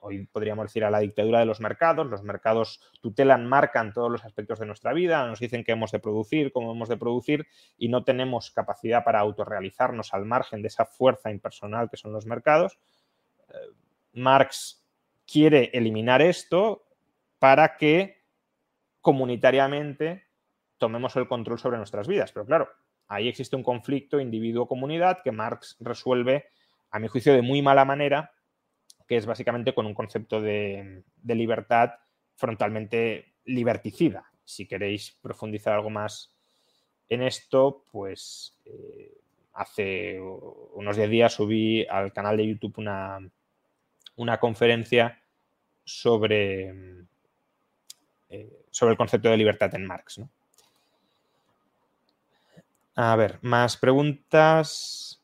hoy 0.00 0.26
podríamos 0.26 0.66
decir, 0.66 0.84
a 0.84 0.90
la 0.90 1.00
dictadura 1.00 1.40
de 1.40 1.46
los 1.46 1.60
mercados. 1.60 2.06
Los 2.06 2.22
mercados 2.22 2.80
tutelan, 3.00 3.46
marcan 3.46 3.92
todos 3.92 4.10
los 4.10 4.24
aspectos 4.24 4.58
de 4.58 4.66
nuestra 4.66 4.92
vida, 4.92 5.26
nos 5.26 5.40
dicen 5.40 5.64
qué 5.64 5.72
hemos 5.72 5.90
de 5.90 5.98
producir, 5.98 6.52
cómo 6.52 6.72
hemos 6.72 6.88
de 6.88 6.96
producir 6.96 7.46
y 7.76 7.88
no 7.88 8.04
tenemos 8.04 8.50
capacidad 8.50 9.04
para 9.04 9.20
autorrealizarnos 9.20 10.14
al 10.14 10.24
margen 10.24 10.62
de 10.62 10.68
esa 10.68 10.86
fuerza 10.86 11.30
impersonal 11.30 11.90
que 11.90 11.96
son 11.96 12.12
los 12.12 12.26
mercados. 12.26 12.78
Eh, 13.48 13.54
Marx 14.12 14.84
quiere 15.26 15.70
eliminar 15.72 16.22
esto 16.22 16.86
para 17.38 17.76
que 17.76 18.24
comunitariamente 19.00 20.24
tomemos 20.78 21.16
el 21.16 21.28
control 21.28 21.58
sobre 21.58 21.78
nuestras 21.78 22.08
vidas. 22.08 22.32
Pero 22.32 22.46
claro, 22.46 22.68
ahí 23.08 23.28
existe 23.28 23.56
un 23.56 23.62
conflicto 23.62 24.20
individuo-comunidad 24.20 25.22
que 25.22 25.32
Marx 25.32 25.76
resuelve, 25.80 26.46
a 26.90 26.98
mi 26.98 27.08
juicio, 27.08 27.34
de 27.34 27.42
muy 27.42 27.62
mala 27.62 27.84
manera 27.84 28.32
que 29.06 29.16
es 29.16 29.26
básicamente 29.26 29.74
con 29.74 29.86
un 29.86 29.94
concepto 29.94 30.40
de, 30.40 31.04
libertad 31.22 31.92
frontalmente 32.34 33.34
liberticida. 33.44 34.30
Si 34.44 34.66
queréis 34.66 35.16
profundizar 35.22 35.74
algo 35.74 35.90
más 35.90 36.32
en 37.08 37.22
esto, 37.22 37.84
pues 37.92 38.58
eh, 38.64 39.12
hace 39.54 40.20
unos 40.20 40.96
10 40.96 41.10
días 41.10 41.32
subí 41.32 41.86
al 41.86 42.12
canal 42.12 42.36
de 42.36 42.46
YouTube 42.46 42.78
una, 42.78 44.38
conferencia 44.38 45.20
sobre, 45.84 46.74
eh, 48.28 48.64
sobre 48.70 48.92
el 48.92 48.96
concepto 48.96 49.30
de 49.30 49.36
libertad 49.36 49.74
en 49.74 49.86
Marx. 49.86 50.20
A 52.96 53.14
ver, 53.14 53.38
más 53.42 53.76
preguntas. 53.76 55.22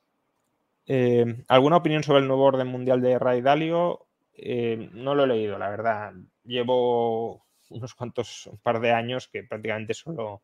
Eh, 0.87 1.45
¿Alguna 1.49 1.79
opinión 1.79 2.03
sobre 2.03 2.21
el 2.21 2.29
nuevo 2.29 2.45
orden 2.45 2.67
mundial 2.69 3.01
de 3.01 3.19
Ray 3.19 3.41
Dalio? 3.41 4.07
Eh, 4.35 4.91
no 4.93 5.15
lo 5.15 5.25
he 5.25 5.27
leído, 5.27 5.59
la 5.59 5.71
verdad. 5.71 6.13
Llevo 6.45 7.47
unos 7.71 7.95
cuantos, 7.95 8.47
un 8.47 8.59
par 8.59 8.79
de 8.81 8.93
años 8.93 9.27
que 9.29 9.45
prácticamente 9.45 9.95
solo, 9.95 10.43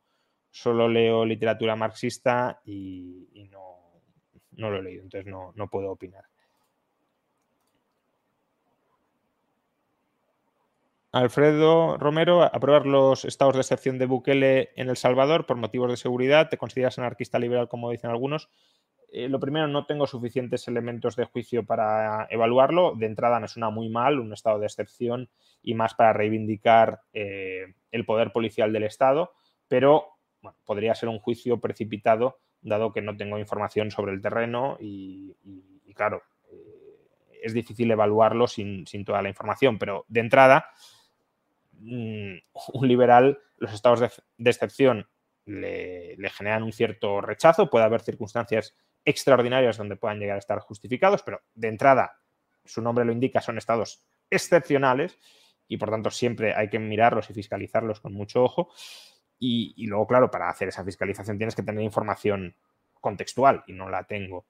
solo 0.50 0.88
leo 0.88 1.26
literatura 1.26 1.76
marxista 1.76 2.62
y, 2.64 3.46
no, 3.50 4.70
lo 4.70 4.78
he 4.78 4.82
leído, 4.82 5.02
entonces 5.02 5.30
no, 5.30 5.52
no 5.54 5.68
puedo 5.68 5.90
opinar. 5.90 6.24
Alfredo 11.12 11.96
Romero, 11.96 12.42
aprobar 12.42 12.86
los 12.86 13.24
estados 13.24 13.54
de 13.54 13.60
excepción 13.60 13.98
de 13.98 14.06
Bukele 14.06 14.70
en 14.76 14.90
El 14.90 14.96
Salvador 14.96 15.46
por 15.46 15.56
motivos 15.56 15.90
de 15.90 15.96
seguridad. 15.96 16.48
¿Te 16.50 16.58
consideras 16.58 16.98
anarquista 16.98 17.38
liberal, 17.38 17.68
como 17.68 17.90
dicen 17.90 18.10
algunos? 18.10 18.50
Eh, 19.10 19.28
lo 19.28 19.40
primero, 19.40 19.68
no 19.68 19.86
tengo 19.86 20.06
suficientes 20.06 20.68
elementos 20.68 21.16
de 21.16 21.24
juicio 21.24 21.64
para 21.64 22.26
evaluarlo. 22.30 22.94
De 22.94 23.06
entrada 23.06 23.40
me 23.40 23.48
suena 23.48 23.70
muy 23.70 23.88
mal 23.88 24.20
un 24.20 24.34
estado 24.34 24.58
de 24.58 24.66
excepción 24.66 25.30
y 25.62 25.74
más 25.74 25.94
para 25.94 26.12
reivindicar 26.12 27.00
eh, 27.14 27.74
el 27.90 28.04
poder 28.04 28.32
policial 28.32 28.72
del 28.72 28.84
Estado, 28.84 29.32
pero 29.66 30.08
podría 30.64 30.94
ser 30.94 31.08
un 31.08 31.18
juicio 31.18 31.58
precipitado 31.58 32.38
dado 32.60 32.92
que 32.92 33.02
no 33.02 33.16
tengo 33.16 33.38
información 33.38 33.90
sobre 33.90 34.12
el 34.12 34.20
terreno 34.20 34.76
y, 34.80 35.34
claro, 35.94 36.22
eh, 36.50 37.38
es 37.42 37.54
difícil 37.54 37.90
evaluarlo 37.90 38.46
sin, 38.46 38.84
toda 39.06 39.22
la 39.22 39.28
información, 39.28 39.78
pero 39.78 40.04
de 40.08 40.20
entrada, 40.20 40.66
un 41.80 42.88
liberal, 42.88 43.38
los 43.56 43.72
estados 43.72 44.00
de, 44.00 44.50
excepción 44.50 45.08
le, 45.44 46.16
generan 46.30 46.62
un 46.62 46.72
cierto 46.72 47.20
rechazo, 47.20 47.70
puede 47.70 47.84
haber 47.84 48.00
circunstancias 48.00 48.76
extraordinarios 49.04 49.76
donde 49.76 49.96
puedan 49.96 50.18
llegar 50.18 50.36
a 50.36 50.40
estar 50.40 50.58
justificados, 50.60 51.22
pero 51.22 51.40
de 51.54 51.68
entrada, 51.68 52.20
su 52.64 52.82
nombre 52.82 53.04
lo 53.04 53.12
indica, 53.12 53.40
son 53.40 53.58
estados 53.58 54.04
excepcionales 54.30 55.18
y 55.66 55.76
por 55.76 55.90
tanto 55.90 56.10
siempre 56.10 56.54
hay 56.54 56.68
que 56.68 56.78
mirarlos 56.78 57.30
y 57.30 57.34
fiscalizarlos 57.34 58.00
con 58.00 58.12
mucho 58.12 58.42
ojo. 58.42 58.70
Y, 59.40 59.86
luego, 59.86 60.06
claro, 60.06 60.30
para 60.32 60.48
hacer 60.48 60.68
esa 60.68 60.84
fiscalización 60.84 61.38
tienes 61.38 61.54
que 61.54 61.62
tener 61.62 61.82
información 61.84 62.56
contextual 63.00 63.62
y 63.68 63.72
no 63.72 63.88
la 63.88 64.02
tengo. 64.04 64.46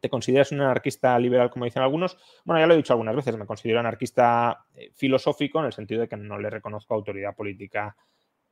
¿Te 0.00 0.08
consideras 0.08 0.50
un 0.52 0.60
anarquista 0.62 1.18
liberal, 1.18 1.50
como 1.50 1.66
dicen 1.66 1.82
algunos? 1.82 2.16
Bueno, 2.44 2.60
ya 2.60 2.66
lo 2.66 2.74
he 2.74 2.78
dicho 2.78 2.92
algunas 2.92 3.14
veces, 3.14 3.36
me 3.36 3.46
considero 3.46 3.80
anarquista 3.80 4.64
eh, 4.74 4.92
filosófico 4.94 5.60
en 5.60 5.66
el 5.66 5.72
sentido 5.72 6.00
de 6.00 6.08
que 6.08 6.16
no 6.16 6.38
le 6.38 6.48
reconozco 6.48 6.94
autoridad 6.94 7.36
política 7.36 7.96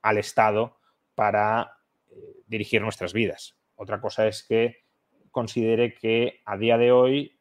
al 0.02 0.18
Estado 0.18 0.78
para 1.14 1.78
eh, 2.11 2.14
dirigir 2.46 2.82
nuestras 2.82 3.12
vidas. 3.12 3.56
Otra 3.76 4.00
cosa 4.00 4.26
es 4.26 4.42
que 4.42 4.84
considere 5.30 5.94
que 5.94 6.40
a 6.44 6.58
día 6.58 6.76
de 6.76 6.92
hoy, 6.92 7.38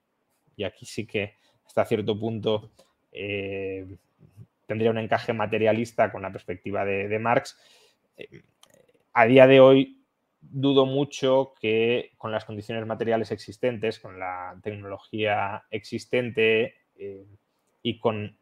y 0.56 0.64
aquí 0.64 0.86
sí 0.86 1.06
que 1.06 1.36
hasta 1.66 1.86
cierto 1.86 2.18
punto 2.18 2.72
eh, 3.12 3.86
tendría 4.66 4.92
un 4.92 5.00
encaje 5.00 5.34
materialista 5.34 6.12
con 6.12 6.22
la 6.22 6.32
perspectiva 6.32 6.86
de, 6.86 7.20
Marx, 7.20 7.60
a 9.14 9.26
día 9.26 9.48
de 9.48 9.60
hoy 9.60 9.98
dudo 10.40 10.86
mucho 10.86 11.54
que 11.60 12.12
con 12.18 12.32
las 12.32 12.46
condiciones 12.46 12.86
materiales 12.86 13.32
existentes, 13.32 14.00
con 14.00 14.20
la 14.20 14.58
tecnología 14.62 15.66
existente 15.72 16.76
eh, 16.96 17.26
y 17.82 18.00
con, 18.00 18.38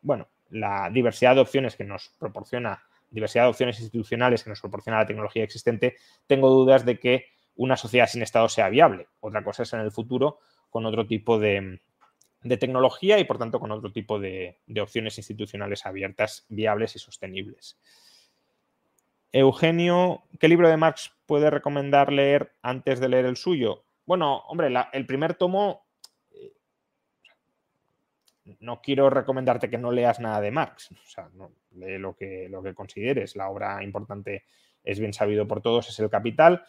bueno, 0.00 0.28
la 0.50 0.90
diversidad 0.90 1.34
de 1.34 1.40
opciones 1.40 1.76
que 1.76 1.84
nos 1.84 2.10
proporciona, 2.18 2.82
diversidad 3.10 3.44
de 3.44 3.50
opciones 3.50 3.80
institucionales 3.80 4.44
que 4.44 4.50
nos 4.50 4.60
proporciona 4.60 4.98
la 4.98 5.06
tecnología 5.06 5.44
existente, 5.44 5.96
tengo 6.26 6.50
dudas 6.50 6.84
de 6.84 6.98
que 6.98 7.26
una 7.56 7.76
sociedad 7.76 8.06
sin 8.06 8.22
Estado 8.22 8.48
sea 8.48 8.68
viable. 8.68 9.08
Otra 9.20 9.44
cosa 9.44 9.62
es 9.62 9.72
en 9.72 9.80
el 9.80 9.90
futuro 9.90 10.40
con 10.70 10.86
otro 10.86 11.06
tipo 11.06 11.38
de, 11.38 11.80
tecnología 12.58 13.18
y 13.18 13.24
por 13.24 13.38
tanto 13.38 13.60
con 13.60 13.70
otro 13.70 13.92
tipo 13.92 14.18
de, 14.18 14.58
opciones 14.80 15.18
institucionales 15.18 15.86
abiertas, 15.86 16.46
viables 16.48 16.96
y 16.96 16.98
sostenibles. 16.98 17.78
Eugenio, 19.32 20.24
¿qué 20.38 20.48
libro 20.48 20.68
de 20.68 20.76
Marx 20.76 21.12
puede 21.26 21.50
recomendar 21.50 22.12
leer 22.12 22.52
antes 22.62 23.00
de 23.00 23.08
leer 23.08 23.24
el 23.24 23.36
suyo? 23.36 23.84
Bueno, 24.04 24.38
hombre, 24.48 24.72
el 24.92 25.06
primer 25.06 25.34
tomo, 25.34 25.86
eh, 26.32 26.52
no 28.60 28.82
quiero 28.82 29.08
recomendarte 29.08 29.70
que 29.70 29.78
no 29.78 29.90
leas 29.90 30.20
nada 30.20 30.40
de 30.40 30.50
Marx, 30.50 30.90
o 30.92 31.08
sea, 31.08 31.28
lee 31.72 31.98
lo 31.98 32.14
que, 32.14 32.48
lo 32.50 32.62
que 32.62 32.74
consideres. 32.74 33.36
La 33.36 33.48
obra 33.48 33.82
importante 33.82 34.44
es 34.84 35.00
bien 35.00 35.12
sabido 35.12 35.48
por 35.48 35.62
todos, 35.62 35.88
es 35.88 35.98
El 35.98 36.10
Capital 36.10 36.64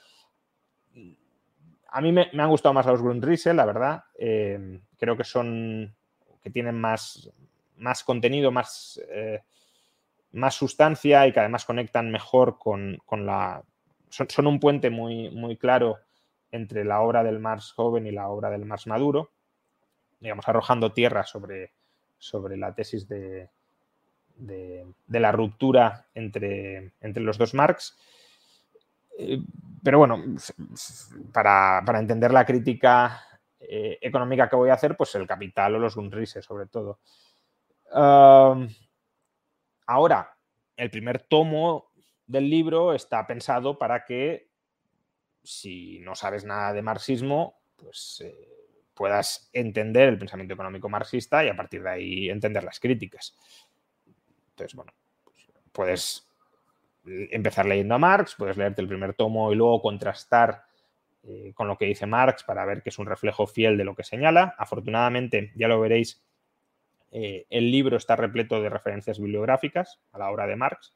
a 1.94 2.02
mí 2.02 2.12
me, 2.12 2.30
han 2.34 2.50
gustado 2.50 2.74
más 2.74 2.88
los 2.88 3.02
Grundrisse, 3.02 3.54
la 3.54 3.66
verdad. 3.66 4.04
Eh, 4.18 4.80
creo 4.98 5.16
que 5.16 5.24
son, 5.24 5.96
que 6.42 6.50
tienen 6.50 6.76
más, 6.76 7.32
más 7.78 8.04
contenido, 8.04 8.52
más, 8.52 9.00
eh, 9.10 9.44
más 10.34 10.56
sustancia 10.56 11.26
y 11.28 11.32
que 11.32 11.40
además 11.40 11.66
conectan 11.66 12.12
mejor 12.12 12.58
con, 12.58 13.00
la... 13.10 13.64
Son, 14.10 14.48
un 14.48 14.60
puente 14.60 14.90
muy, 14.90 15.30
muy 15.30 15.58
claro 15.58 15.98
entre 16.52 16.84
la 16.84 17.02
obra 17.02 17.24
del 17.24 17.40
Marx 17.40 17.72
joven 17.72 18.06
y 18.06 18.12
la 18.12 18.28
obra 18.28 18.50
del 18.50 18.66
Marx 18.66 18.86
maduro, 18.88 19.32
digamos, 20.20 20.48
arrojando 20.48 20.92
tierra 20.92 21.24
sobre, 21.24 21.72
sobre 22.18 22.58
la 22.58 22.74
tesis 22.74 23.08
de, 23.08 23.50
de, 24.36 25.20
la 25.20 25.32
ruptura 25.32 26.06
entre, 26.14 26.94
entre, 27.02 27.24
los 27.24 27.38
dos 27.38 27.54
Marx. 27.54 27.98
Eh, 29.18 29.40
pero 29.84 30.00
bueno, 30.00 30.24
para, 31.32 31.84
entender 32.00 32.32
la 32.32 32.46
crítica 32.46 33.22
eh, 33.60 33.98
económica 34.02 34.50
que 34.50 34.56
voy 34.56 34.70
a 34.70 34.76
hacer, 34.76 34.96
pues 34.96 35.14
el 35.16 35.28
capital 35.28 35.76
o 35.76 35.80
los 35.80 35.96
Grundrisse 35.96 36.42
sobre 36.42 36.68
todo. 36.68 37.00
Ahora, 39.94 40.38
el 40.76 40.90
primer 40.90 41.20
tomo 41.20 41.92
del 42.26 42.50
libro 42.50 42.94
está 42.94 43.26
pensado 43.28 43.78
para 43.78 44.06
que 44.06 44.50
si 45.44 46.00
no 46.00 46.16
sabes 46.16 46.46
nada 46.46 46.74
de 46.74 46.82
marxismo, 46.82 47.62
pues 47.76 48.24
eh, 48.26 48.54
puedas 48.94 49.50
entender 49.54 50.10
el 50.10 50.18
pensamiento 50.18 50.54
económico 50.54 50.90
marxista 50.90 51.44
y 51.44 51.50
a 51.50 51.56
partir 51.56 51.84
de 51.84 51.90
ahí 51.90 52.30
entender 52.30 52.64
las 52.64 52.80
críticas. 52.80 53.38
Entonces, 54.52 54.76
bueno, 54.76 54.94
pues, 55.24 55.52
puedes 55.72 56.30
empezar 57.06 57.66
leyendo 57.66 57.96
a 57.96 58.00
Marx, 58.00 58.36
puedes 58.38 58.56
leerte 58.56 58.82
el 58.82 58.88
primer 58.88 59.14
tomo 59.14 59.52
y 59.52 59.56
luego 59.56 59.82
contrastar 59.82 60.64
eh, 61.24 61.52
con 61.54 61.68
lo 61.68 61.78
que 61.78 61.86
dice 61.86 62.06
Marx 62.06 62.44
para 62.44 62.66
ver 62.66 62.82
que 62.82 62.90
es 62.90 63.00
un 63.00 63.06
reflejo 63.06 63.46
fiel 63.46 63.78
de 63.78 63.84
lo 63.84 63.96
que 63.96 64.04
señala. 64.04 64.56
Afortunadamente, 64.58 65.52
ya 65.56 65.68
lo 65.68 65.80
veréis, 65.80 66.24
eh, 67.16 67.46
el 67.52 67.70
libro 67.70 67.96
está 67.96 68.16
repleto 68.16 68.60
de 68.60 68.70
referencias 68.70 69.20
bibliográficas 69.20 70.00
a 70.14 70.18
la 70.18 70.32
obra 70.32 70.48
de 70.48 70.56
Marx, 70.56 70.96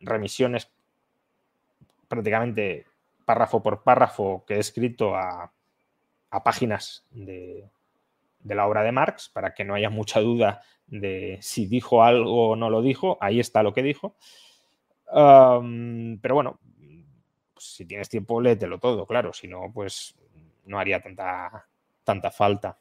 remisiones 0.00 0.72
prácticamente 2.08 2.86
párrafo 3.24 3.62
por 3.62 3.84
párrafo 3.84 4.44
que 4.44 4.54
he 4.54 4.58
escrito 4.58 5.14
a, 5.14 5.52
páginas 6.42 7.06
de, 7.12 7.70
la 8.42 8.66
obra 8.66 8.82
de 8.82 8.90
Marx 8.90 9.28
para 9.28 9.54
que 9.54 9.64
no 9.64 9.74
haya 9.74 9.88
mucha 9.88 10.18
duda 10.18 10.62
de 10.88 11.38
si 11.40 11.66
dijo 11.66 12.02
algo 12.02 12.50
o 12.50 12.56
no 12.56 12.68
lo 12.68 12.82
dijo. 12.82 13.16
Ahí 13.20 13.38
está 13.38 13.62
lo 13.62 13.72
que 13.72 13.84
dijo. 13.84 14.16
pero 15.06 16.34
bueno, 16.34 16.58
pues 17.54 17.66
si 17.66 17.86
tienes 17.86 18.08
tiempo, 18.08 18.40
léetelo 18.40 18.80
todo, 18.80 19.06
claro. 19.06 19.32
Si 19.32 19.46
no, 19.46 19.70
pues 19.72 20.16
no 20.66 20.80
haría 20.80 21.00
tanta, 21.00 21.68
tanta 22.02 22.32
falta. 22.32 22.76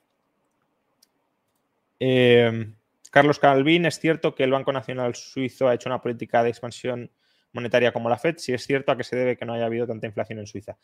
Em, 1.99 2.75
Carlos 3.11 3.39
Calvin, 3.39 3.85
es 3.85 3.99
cierto 3.99 4.33
que 4.33 4.43
el 4.43 4.51
Banco 4.51 4.71
Nacional 4.73 5.15
Suizo 5.15 5.67
ha 5.67 5.73
hecho 5.73 5.89
una 5.89 6.01
política 6.01 6.43
de 6.43 6.49
expansión 6.49 7.11
monetaria 7.51 7.93
como 7.93 8.09
la 8.09 8.17
Fed, 8.17 8.37
si 8.37 8.53
es 8.53 8.65
cierto 8.65 8.91
a 8.91 8.97
que 8.97 9.03
se 9.03 9.15
debe 9.15 9.37
que 9.37 9.45
no 9.45 9.53
haya 9.53 9.65
habido 9.65 9.87
tanta 9.87 10.07
inflación 10.07 10.39
en 10.39 10.47
Suiza. 10.47 10.77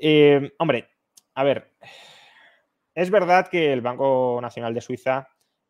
Eh, 0.00 0.52
hombre, 0.58 0.88
a 1.34 1.44
ver, 1.44 1.72
es 2.94 3.10
verdad 3.10 3.48
que 3.48 3.72
el 3.72 3.80
Banco 3.80 4.38
Nacional 4.40 4.72
de 4.72 4.80
Suiza 4.80 5.28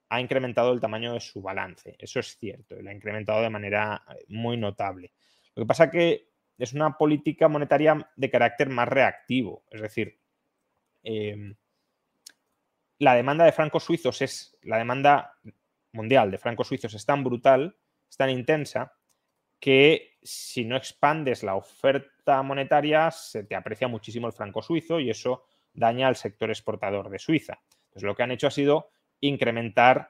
ha 0.08 0.20
incrementado 0.20 0.72
el 0.72 0.80
tamaño 0.80 1.12
de 1.12 1.20
su 1.20 1.42
balance, 1.42 1.96
eso 1.98 2.20
es 2.20 2.36
cierto, 2.38 2.80
lo 2.80 2.90
ha 2.90 2.94
incrementado 2.94 3.42
de 3.42 3.50
manera 3.50 4.04
eh, 4.08 4.24
muy 4.28 4.56
notable. 4.56 5.12
Lo 5.54 5.64
que 5.64 5.66
pasa 5.66 5.90
que 5.90 6.28
es 6.58 6.72
una 6.72 6.96
política 6.96 7.48
monetaria 7.48 8.08
de 8.14 8.30
carácter 8.30 8.68
más 8.68 8.88
reactivo, 8.88 9.64
es 9.70 9.80
decir, 9.80 10.20
em, 11.02 11.54
la 12.98 13.14
demanda 13.14 13.44
de 13.44 13.52
francos 13.52 13.84
suizos 13.84 14.22
es, 14.22 14.56
la 14.62 14.78
demanda 14.78 15.34
mundial 15.92 16.30
de 16.30 16.38
francos 16.38 16.68
suizos 16.68 16.94
es 16.94 17.04
tan 17.06 17.24
brutal, 17.24 17.76
es 18.08 18.16
tan 18.16 18.30
intensa, 18.30 18.92
que 19.60 20.18
si 20.22 20.64
no 20.64 20.76
expandes 20.76 21.42
la 21.42 21.54
oferta 21.54 22.42
monetaria, 22.42 23.10
se 23.10 23.44
te 23.44 23.54
aprecia 23.54 23.88
muchísimo 23.88 24.26
el 24.26 24.32
franco 24.32 24.62
suizo 24.62 25.00
y 25.00 25.10
eso 25.10 25.44
daña 25.72 26.08
al 26.08 26.16
sector 26.16 26.50
exportador 26.50 27.10
de 27.10 27.18
Suiza. 27.18 27.58
Entonces, 27.84 28.02
lo 28.02 28.14
que 28.14 28.22
han 28.22 28.30
hecho 28.30 28.46
ha 28.46 28.50
sido 28.50 28.90
incrementar 29.20 30.08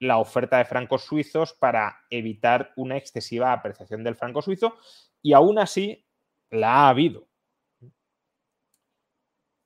la 0.00 0.18
oferta 0.18 0.58
de 0.58 0.64
francos 0.64 1.02
suizos 1.02 1.54
para 1.54 2.04
evitar 2.10 2.72
una 2.76 2.96
excesiva 2.96 3.52
apreciación 3.52 4.04
del 4.04 4.16
franco 4.16 4.42
suizo 4.42 4.76
y 5.22 5.32
aún 5.32 5.58
así 5.58 6.06
la 6.50 6.74
ha 6.74 6.88
habido. 6.88 7.27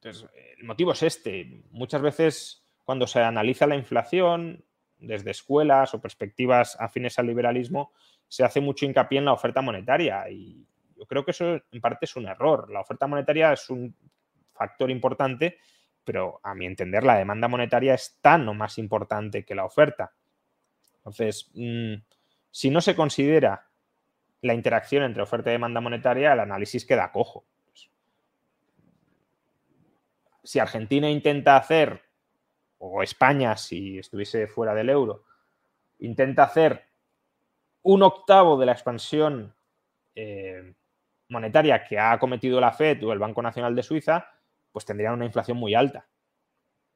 Entonces, 0.02 0.28
el 0.58 0.64
motivo 0.64 0.92
es 0.92 1.02
este. 1.04 1.62
Muchas 1.70 2.02
veces 2.02 2.66
cuando 2.84 3.06
se 3.06 3.20
analiza 3.20 3.68
la 3.68 3.76
inflación 3.76 4.64
desde 4.98 5.30
escuelas 5.30 5.94
o 5.94 6.00
perspectivas 6.00 6.76
afines 6.80 7.18
al 7.18 7.26
liberalismo, 7.26 7.92
se 8.26 8.44
hace 8.44 8.60
mucho 8.60 8.84
hincapié 8.84 9.18
en 9.18 9.26
la 9.26 9.32
oferta 9.32 9.62
monetaria 9.62 10.28
y 10.28 10.66
yo 10.96 11.06
creo 11.06 11.24
que 11.24 11.30
eso 11.30 11.60
en 11.70 11.80
parte 11.80 12.06
es 12.06 12.16
un 12.16 12.26
error. 12.26 12.68
La 12.70 12.80
oferta 12.80 13.06
monetaria 13.06 13.52
es 13.52 13.70
un 13.70 13.94
factor 14.52 14.90
importante, 14.90 15.58
pero 16.02 16.40
a 16.42 16.54
mi 16.54 16.66
entender 16.66 17.04
la 17.04 17.18
demanda 17.18 17.46
monetaria 17.46 17.94
es 17.94 18.18
tan 18.20 18.48
o 18.48 18.54
más 18.54 18.78
importante 18.78 19.44
que 19.44 19.54
la 19.54 19.64
oferta. 19.64 20.12
Entonces, 20.96 21.48
mm, 21.54 21.94
si 22.50 22.70
no 22.70 22.80
se 22.80 22.96
considera 22.96 23.68
la 24.40 24.54
interacción 24.54 25.04
entre 25.04 25.22
oferta 25.22 25.50
y 25.50 25.52
demanda 25.52 25.80
monetaria, 25.80 26.32
el 26.32 26.40
análisis 26.40 26.84
queda 26.84 27.12
cojo. 27.12 27.46
Si 30.42 30.58
Argentina 30.58 31.08
intenta 31.08 31.56
hacer, 31.56 32.02
o 32.78 33.02
España 33.02 33.56
si 33.56 33.98
estuviese 33.98 34.46
fuera 34.46 34.74
del 34.74 34.90
euro, 34.90 35.24
intenta 36.00 36.44
hacer 36.44 36.84
un 37.82 38.02
octavo 38.02 38.58
de 38.58 38.66
la 38.66 38.72
expansión 38.72 39.54
eh, 40.14 40.74
monetaria 41.28 41.84
que 41.84 41.98
ha 41.98 42.18
cometido 42.18 42.60
la 42.60 42.72
FED 42.72 43.04
o 43.04 43.12
el 43.12 43.18
Banco 43.18 43.42
Nacional 43.42 43.74
de 43.74 43.82
Suiza, 43.82 44.28
pues 44.70 44.84
tendrían 44.84 45.14
una 45.14 45.24
inflación 45.24 45.56
muy 45.56 45.74
alta. 45.74 46.06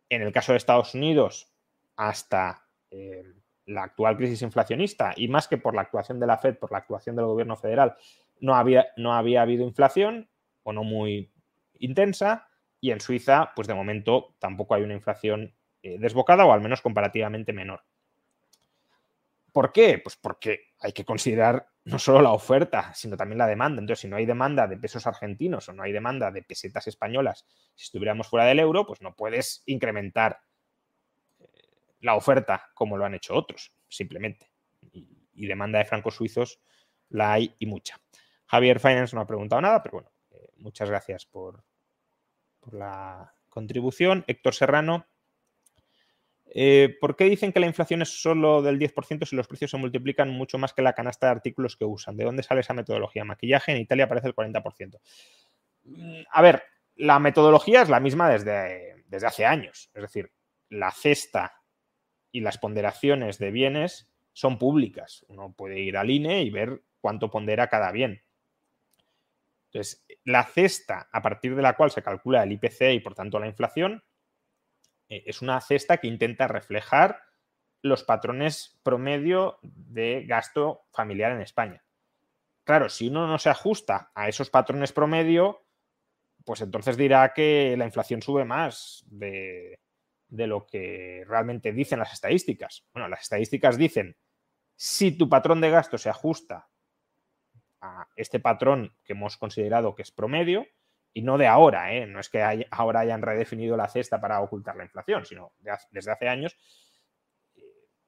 En 0.09 0.22
el 0.22 0.32
caso 0.32 0.52
de 0.52 0.59
Estados 0.59 0.94
Unidos, 0.94 1.52
hasta 1.96 2.66
eh, 2.90 3.24
la 3.66 3.85
actual 3.85 4.16
crisis 4.16 4.42
inflacionista, 4.42 5.12
y 5.16 5.28
más 5.28 5.48
que 5.48 5.59
por 5.59 5.74
la 5.74 5.82
actuación 5.82 6.20
de 6.20 6.26
la 6.26 6.38
FED, 6.38 6.59
por 6.59 6.70
la 6.70 6.78
actuación 6.78 7.16
del 7.16 7.26
gobierno 7.26 7.56
federal, 7.56 7.96
no 8.40 8.54
había, 8.54 8.87
no 8.96 9.14
había 9.14 9.42
habido 9.42 9.64
inflación 9.64 10.28
o 10.62 10.72
no 10.72 10.85
muy 10.85 11.32
intensa, 11.78 12.48
y 12.87 12.92
en 12.92 13.01
Suiza, 13.01 13.51
pues 13.57 13.66
de 13.66 13.75
momento 13.75 14.37
tampoco 14.38 14.75
hay 14.75 14.83
una 14.85 14.94
inflación 14.94 15.53
eh, 15.83 15.99
desbocada 15.99 16.44
o 16.44 16.53
al 16.53 16.61
menos 16.61 16.83
comparativamente 16.83 17.53
menor. 17.53 17.83
¿Por 19.51 19.72
qué? 19.72 19.99
Pues 19.99 20.14
porque 20.14 20.68
hay 20.79 20.92
que 20.92 21.05
considerar 21.05 21.66
no 21.83 21.99
solo 21.99 22.22
la 22.22 22.31
oferta, 22.31 22.94
sino 22.94 23.16
también 23.16 23.38
la 23.38 23.49
demanda. 23.49 23.81
Entonces, 23.81 24.03
si 24.03 24.09
no 24.09 24.14
hay 24.14 24.25
demanda 24.25 24.68
de 24.68 24.77
pesos 24.77 25.05
argentinos 25.05 25.68
o 25.68 25.72
no 25.72 25.83
hay 25.83 25.90
demanda 25.90 26.31
de 26.31 26.44
pesetas 26.44 26.87
españolas, 26.87 27.44
si 27.75 27.87
estuviéramos 27.87 28.29
fuera 28.29 28.46
del 28.46 28.61
euro, 28.61 28.87
pues 28.87 29.03
no 29.03 29.16
puedes 29.16 29.64
incrementar 29.66 30.38
eh, 31.40 31.46
la 32.03 32.14
oferta 32.14 32.70
como 32.72 32.96
lo 32.96 33.05
han 33.05 33.14
hecho 33.14 33.35
otros, 33.35 33.72
simplemente. 33.88 34.53
Y, 34.92 35.46
demanda 35.49 35.81
de 35.81 35.87
francos 35.87 36.14
suizos 36.14 36.61
la 37.09 37.33
hay 37.33 37.53
y 37.59 37.66
mucha. 37.66 38.01
Javier 38.46 38.79
Finance 38.79 39.16
no 39.16 39.22
ha 39.22 39.27
preguntado 39.27 39.61
nada, 39.61 39.83
pero 39.83 39.94
bueno, 39.94 40.12
eh, 40.31 40.53
muchas 40.59 40.88
gracias 40.88 41.27
por, 41.27 41.64
por 42.66 42.74
la 42.74 43.33
contribución. 43.48 44.24
Héctor 44.26 44.55
Serrano, 44.55 45.07
eh, 46.59 46.96
¿Por 47.00 47.16
qué 47.16 47.24
dicen 47.24 47.52
que 47.52 47.61
la 47.61 47.66
inflación 47.66 48.00
es 48.00 48.22
solo 48.22 48.62
del 48.62 48.79
10% 48.79 49.26
si 49.26 49.37
los 49.37 49.46
precios 49.46 49.70
se 49.70 49.76
multiplican 49.76 50.31
mucho 50.31 50.57
más 50.57 50.72
que 50.72 50.81
la 50.81 50.94
canasta 50.94 51.26
de 51.26 51.33
artículos 51.33 51.76
que 51.76 51.85
usan? 51.85 52.16
¿De 52.16 52.24
dónde 52.24 52.42
sale 52.42 52.62
esa 52.62 52.72
metodología? 52.72 53.26
Maquillaje 53.26 53.72
en 53.72 53.79
Italia 53.79 54.07
aparece 54.07 54.29
el 54.29 54.35
40%. 54.35 54.98
Mm, 55.85 56.22
a 56.31 56.42
ver, 56.42 56.62
la 56.94 57.18
metodología 57.18 57.83
es 57.83 57.90
la 57.90 58.00
misma 58.00 58.31
desde, 58.31 59.05
desde 59.07 59.26
hace 59.26 59.44
años. 59.44 59.91
Es 59.93 60.01
decir, 60.01 60.32
la 60.70 60.91
cesta 60.93 61.62
y 62.32 62.41
las 62.41 62.57
ponderaciones 62.57 63.38
de 63.38 63.51
bienes 63.51 64.09
son 64.32 64.59
públicas. 64.59 65.26
Uno 65.28 65.53
puede 65.53 65.80
ir 65.80 65.99
al 65.99 66.11
INE 66.11 66.43
y 66.43 66.49
ver 66.49 66.82
cuánto 67.01 67.30
pondera 67.30 67.68
cada 67.68 67.93
bien. 67.93 68.22
Entonces, 69.77 70.07
la 70.24 70.43
cesta 70.45 71.11
a 71.12 71.20
partir 71.20 71.55
de 71.55 71.61
la 71.61 71.77
cual 71.77 71.91
se 71.91 72.03
calcula 72.03 72.43
el 72.43 72.53
IPC 72.53 72.95
y 72.95 73.01
por 73.01 73.14
tanto 73.14 73.39
la 73.39 73.47
inflación 73.47 74.03
eh, 75.11 75.24
es 75.27 75.43
una 75.43 75.61
cesta 75.61 75.99
que 75.99 76.07
intenta 76.07 76.49
reflejar 76.49 77.20
los 77.83 78.03
patrones 78.03 78.81
promedio 78.83 79.59
de 79.62 80.24
gasto 80.27 80.87
familiar 80.93 81.33
en 81.33 81.43
España. 81.43 81.85
Claro, 82.64 82.89
si 82.89 83.09
uno 83.09 83.27
no 83.27 83.39
se 83.39 83.51
ajusta 83.51 84.12
a 84.14 84.31
esos 84.31 84.49
patrones 84.49 84.93
promedio, 84.93 85.66
pues 86.47 86.62
entonces 86.62 86.97
dirá 86.97 87.35
que 87.35 87.77
la 87.77 87.85
inflación 87.85 88.22
sube 88.22 88.47
más 88.47 89.05
de, 89.09 89.79
lo 90.31 90.66
que 90.66 91.22
realmente 91.29 91.72
dicen 91.72 91.99
las 91.99 92.14
estadísticas. 92.14 92.87
Bueno, 92.95 93.09
las 93.09 93.20
estadísticas 93.20 93.77
dicen, 93.77 94.16
si 94.74 95.18
tu 95.18 95.29
patrón 95.29 95.61
de 95.61 95.68
gasto 95.68 95.99
se 95.99 96.09
ajusta 96.09 96.70
este 98.16 98.41
patrón 98.41 98.95
que 99.05 99.12
hemos 99.12 99.37
considerado 99.37 99.95
que 99.95 100.03
es 100.03 100.11
promedio, 100.11 100.66
y 101.16 101.22
no 101.22 101.39
de 101.39 101.47
ahora, 101.47 101.95
¿eh? 101.95 102.07
no 102.07 102.20
es 102.20 102.28
que 102.28 102.66
ahora 102.70 103.01
hayan 103.01 103.22
redefinido 103.22 103.74
la 103.74 103.89
cesta 103.89 104.20
para 104.20 104.41
ocultar 104.41 104.76
la 104.76 104.84
inflación, 104.84 105.24
sino 105.24 105.55
desde 105.91 106.12
hace 106.12 106.28
años, 106.28 106.55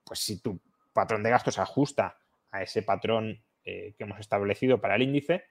pues 0.05 0.21
si 0.21 0.43
tu 0.43 0.61
patrón 0.93 1.23
de 1.23 1.31
gastos 1.31 1.55
se 1.55 1.63
ajusta 1.63 2.19
a 2.51 2.63
ese 2.63 2.83
patrón 2.83 3.43
eh, 3.65 3.95
que 3.97 4.05
hemos 4.05 4.21
establecido 4.21 4.79
para 4.79 4.97
el 4.97 5.03
índice, 5.03 5.45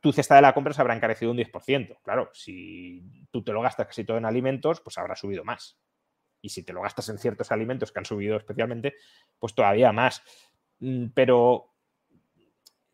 tu 0.00 0.12
cesta 0.12 0.36
de 0.36 0.42
la 0.42 0.54
compra 0.54 0.72
se 0.72 0.80
habrá 0.80 0.96
encarecido 0.96 1.30
un 1.30 1.36
10%. 1.36 1.98
Claro, 2.02 2.30
si 2.32 3.28
tú 3.30 3.44
te 3.44 3.52
lo 3.52 3.60
gastas 3.60 3.86
casi 3.86 4.04
todo 4.04 4.16
en 4.16 4.24
alimentos, 4.24 4.80
pues 4.80 4.96
habrá 4.98 5.14
subido 5.14 5.44
más. 5.44 5.78
Y 6.40 6.48
si 6.48 6.64
te 6.64 6.72
lo 6.72 6.80
gastas 6.80 7.08
en 7.10 7.18
ciertos 7.18 7.52
alimentos 7.52 7.92
que 7.92 7.98
han 7.98 8.06
subido 8.06 8.36
especialmente, 8.36 8.94
pues 9.38 9.54
todavía 9.54 9.92
más. 9.92 10.22
Mm, 10.78 11.08
pero 11.14 11.74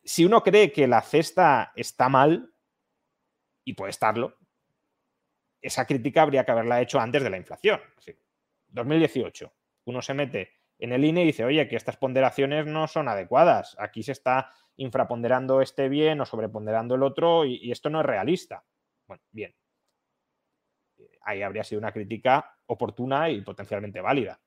si 0.06 0.24
uno 0.24 0.42
cree 0.42 0.72
que 0.72 0.86
la 0.86 1.02
cesta 1.02 1.72
está 1.74 2.08
mal, 2.08 2.54
y 3.64 3.74
puede 3.74 3.90
estarlo, 3.90 4.38
esa 5.60 5.84
crítica 5.84 6.22
habría 6.22 6.44
que 6.44 6.52
haberla 6.52 6.80
hecho 6.80 7.00
antes 7.00 7.22
de 7.24 7.30
la 7.30 7.36
inflación. 7.36 7.80
2018, 8.68 9.52
uno 9.86 10.00
se 10.00 10.14
mete 10.14 10.52
en 10.78 10.92
el 10.92 11.04
INE 11.04 11.22
y 11.22 11.26
dice, 11.26 11.44
oye, 11.44 11.66
que 11.66 11.74
estas 11.74 11.96
ponderaciones 11.96 12.66
no 12.66 12.86
son 12.86 13.08
adecuadas. 13.08 13.76
Aquí 13.80 14.04
se 14.04 14.12
está 14.12 14.52
infraponderando 14.76 15.60
este 15.60 15.88
bien 15.88 16.20
o 16.20 16.24
sobreponderando 16.26 16.94
el 16.94 17.02
otro 17.02 17.44
y, 17.44 17.72
esto 17.72 17.90
no 17.90 18.00
es 18.00 18.06
realista. 18.06 18.64
Bueno, 19.08 19.24
bien. 19.32 19.56
Ahí 21.22 21.42
habría 21.42 21.64
sido 21.64 21.80
una 21.80 21.92
crítica 21.92 22.58
oportuna 22.66 23.28
y 23.30 23.40
potencialmente 23.40 24.00
válida. 24.00 24.40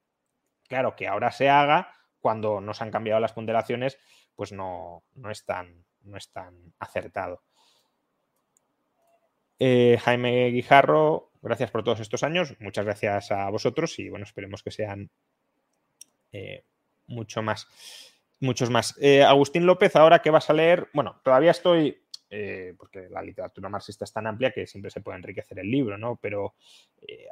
Claro, 0.69 0.95
que 0.95 1.07
ahora 1.07 1.31
se 1.31 1.49
haga 1.49 1.93
cuando 2.19 2.61
no 2.61 2.73
se 2.73 2.83
han 2.83 2.91
cambiado 2.91 3.19
las 3.19 3.33
ponderaciones, 3.33 3.97
pues 4.39 4.53
no, 4.53 5.03
no, 5.15 5.31
es, 5.31 5.43
tan, 5.43 5.83
no 6.03 6.15
es 6.15 6.29
tan 6.29 6.55
acertado. 6.79 7.41
Eh, 9.59 9.97
Jaime 10.01 10.47
Guijarro, 10.51 11.33
gracias 11.41 11.71
por 11.71 11.83
todos 11.83 11.99
estos 11.99 12.23
años. 12.23 12.55
Muchas 12.61 12.85
gracias 12.85 13.33
a 13.33 13.49
vosotros 13.49 13.99
y 13.99 14.07
bueno, 14.07 14.23
esperemos 14.23 14.63
que 14.63 14.71
sean 14.71 15.09
eh, 16.31 16.63
mucho 17.07 17.41
más 17.41 17.67
muchos 18.39 18.69
más. 18.69 18.95
Eh, 19.01 19.21
Agustín 19.21 19.65
López, 19.65 19.97
ahora 19.97 20.21
que 20.21 20.29
vas 20.29 20.49
a 20.49 20.53
leer, 20.53 20.87
bueno, 20.93 21.19
todavía 21.21 21.51
estoy, 21.51 22.01
porque 22.77 23.09
la 23.09 23.21
literatura 23.21 23.67
marxista 23.67 24.05
es 24.05 24.13
tan 24.13 24.25
amplia 24.25 24.51
que 24.51 24.65
siempre 24.67 24.89
se 24.89 25.01
puede 25.01 25.17
enriquecer 25.17 25.59
el 25.59 25.69
libro, 25.69 25.97
¿no? 25.97 26.17
Pero 26.21 26.55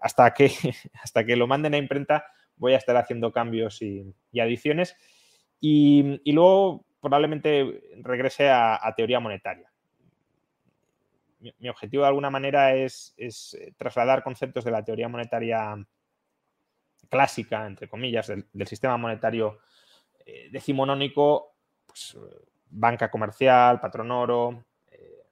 hasta, 0.02 0.34
que, 0.34 0.52
hasta 1.02 1.26
que 1.26 1.38
lo 1.38 1.48
manden 1.48 1.74
a 1.74 1.78
imprenta 1.78 2.26
voy 2.58 2.74
a 2.74 2.78
estar 2.78 2.98
haciendo 2.98 3.32
cambios 3.32 3.82
y, 3.82 4.14
adiciones. 4.38 4.98
Y, 5.60 6.20
luego 6.26 6.87
probablemente 7.00 7.82
regrese 8.02 8.50
a, 8.50 8.94
teoría 8.96 9.20
monetaria. 9.20 9.72
Mi, 11.40 11.70
objetivo 11.70 12.04
de 12.04 12.10
alguna 12.10 12.30
manera 12.30 12.74
es, 12.76 13.16
trasladar 13.78 14.24
conceptos 14.24 14.66
de 14.66 14.72
la 14.72 14.84
teoría 14.84 15.08
monetaria 15.08 15.76
clásica, 17.10 17.66
entre 17.68 17.88
comillas, 17.88 18.28
del 18.28 18.68
sistema 18.68 18.98
monetario 18.98 19.60
eh, 20.26 20.50
decimonónico, 20.52 21.56
pues, 21.86 22.18
banca 22.70 23.10
comercial, 23.10 23.80
patrón 23.80 24.12
oro, 24.12 24.66
eh, 24.92 25.24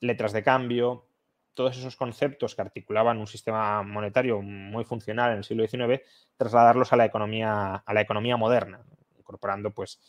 letras 0.00 0.32
de 0.32 0.42
cambio, 0.42 1.06
todos 1.54 1.78
esos 1.78 1.96
conceptos 1.96 2.54
que 2.54 2.62
articulaban 2.62 3.18
un 3.18 3.26
sistema 3.26 3.82
monetario 3.82 4.42
muy 4.42 4.84
funcional 4.84 5.32
en 5.32 5.38
el 5.38 5.44
siglo 5.44 5.66
XIX, 5.66 6.02
trasladarlos 6.36 6.92
a 6.92 6.96
la 6.96 7.04
economía, 7.04 7.76
a 7.76 7.94
la 7.94 8.00
economía 8.00 8.36
moderna, 8.36 8.84
incorporando 9.26 9.72
pues 9.72 10.00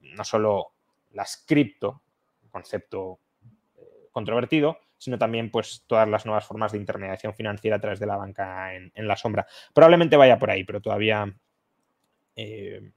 no 0.00 0.24
solo 0.24 0.72
las 1.12 1.44
cripto, 1.46 2.00
concepto 2.50 3.18
eh, 3.76 4.08
controvertido, 4.10 4.78
sino 4.96 5.18
también 5.18 5.50
pues 5.50 5.84
todas 5.86 6.08
las 6.08 6.24
nuevas 6.24 6.46
formas 6.46 6.72
de 6.72 6.78
intermediación 6.78 7.34
financiera 7.34 7.76
a 7.76 7.80
través 7.80 8.00
de 8.00 8.06
la 8.06 8.16
banca 8.16 8.74
en, 8.74 8.92
la 9.06 9.16
sombra. 9.16 9.46
Probablemente 9.74 10.16
vaya 10.16 10.38
por 10.38 10.50
ahí, 10.50 10.64
pero 10.64 10.80
todavía 10.80 11.34
eh, 12.36 12.90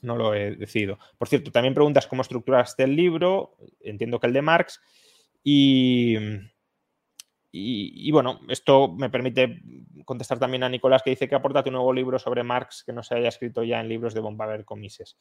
no 0.00 0.16
lo 0.16 0.34
he 0.34 0.56
decidido. 0.56 0.98
Por 1.18 1.28
cierto, 1.28 1.52
también 1.52 1.74
preguntas 1.74 2.06
cómo 2.06 2.22
estructuraste 2.22 2.84
el 2.84 2.96
libro, 2.96 3.56
entiendo 3.80 4.18
que 4.18 4.28
el 4.28 4.32
de 4.32 4.42
Marx, 4.42 4.80
y, 5.44 6.16
y, 7.52 8.10
bueno, 8.10 8.40
esto 8.48 8.88
me 8.88 9.08
permite 9.08 9.62
contestar 10.04 10.38
también 10.38 10.62
a 10.62 10.68
Nicolás 10.68 11.02
que 11.02 11.10
dice 11.10 11.28
que 11.28 11.34
aporta 11.34 11.64
tu 11.64 11.70
nuevo 11.70 11.92
libro 11.92 12.18
sobre 12.18 12.42
Marx 12.42 12.84
que 12.84 12.92
no 12.92 13.02
se 13.02 13.14
haya 13.14 13.28
escrito 13.28 13.62
ya 13.64 13.80
en 13.80 13.88
libros 13.88 14.12
de 14.12 14.20
Bombaver 14.20 14.64
con 14.64 14.80
Mises. 14.80 15.16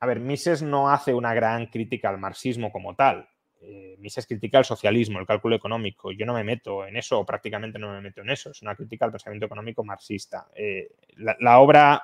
A 0.00 0.06
ver, 0.06 0.20
Mises 0.20 0.62
no 0.62 0.90
hace 0.90 1.14
una 1.14 1.34
gran 1.34 1.66
crítica 1.66 2.10
al 2.10 2.18
marxismo 2.18 2.70
como 2.70 2.94
tal. 2.94 3.28
Eh, 3.60 3.96
Mises 3.98 4.26
critica 4.26 4.58
el 4.58 4.64
socialismo, 4.64 5.18
el 5.18 5.26
cálculo 5.26 5.56
económico. 5.56 6.12
Yo 6.12 6.26
no 6.26 6.34
me 6.34 6.44
meto 6.44 6.86
en 6.86 6.96
eso, 6.96 7.20
o 7.20 7.24
prácticamente 7.24 7.78
no 7.78 7.90
me 7.90 8.02
meto 8.02 8.20
en 8.20 8.28
eso. 8.28 8.50
Es 8.50 8.60
una 8.60 8.74
crítica 8.74 9.06
al 9.06 9.12
pensamiento 9.12 9.46
económico 9.46 9.82
marxista. 9.82 10.48
Eh, 10.54 10.90
la, 11.16 11.58
obra 11.58 12.02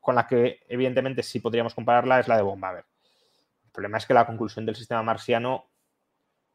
con 0.00 0.14
la 0.14 0.26
que 0.26 0.60
evidentemente 0.68 1.22
sí 1.22 1.40
podríamos 1.40 1.74
compararla 1.74 2.20
es 2.20 2.28
la 2.28 2.36
de 2.36 2.42
Bombaver. 2.42 2.86
El 3.64 3.70
problema 3.70 3.98
es 3.98 4.06
que 4.06 4.14
la 4.14 4.26
conclusión 4.26 4.64
del 4.64 4.74
sistema 4.74 5.02
marxiano, 5.02 5.71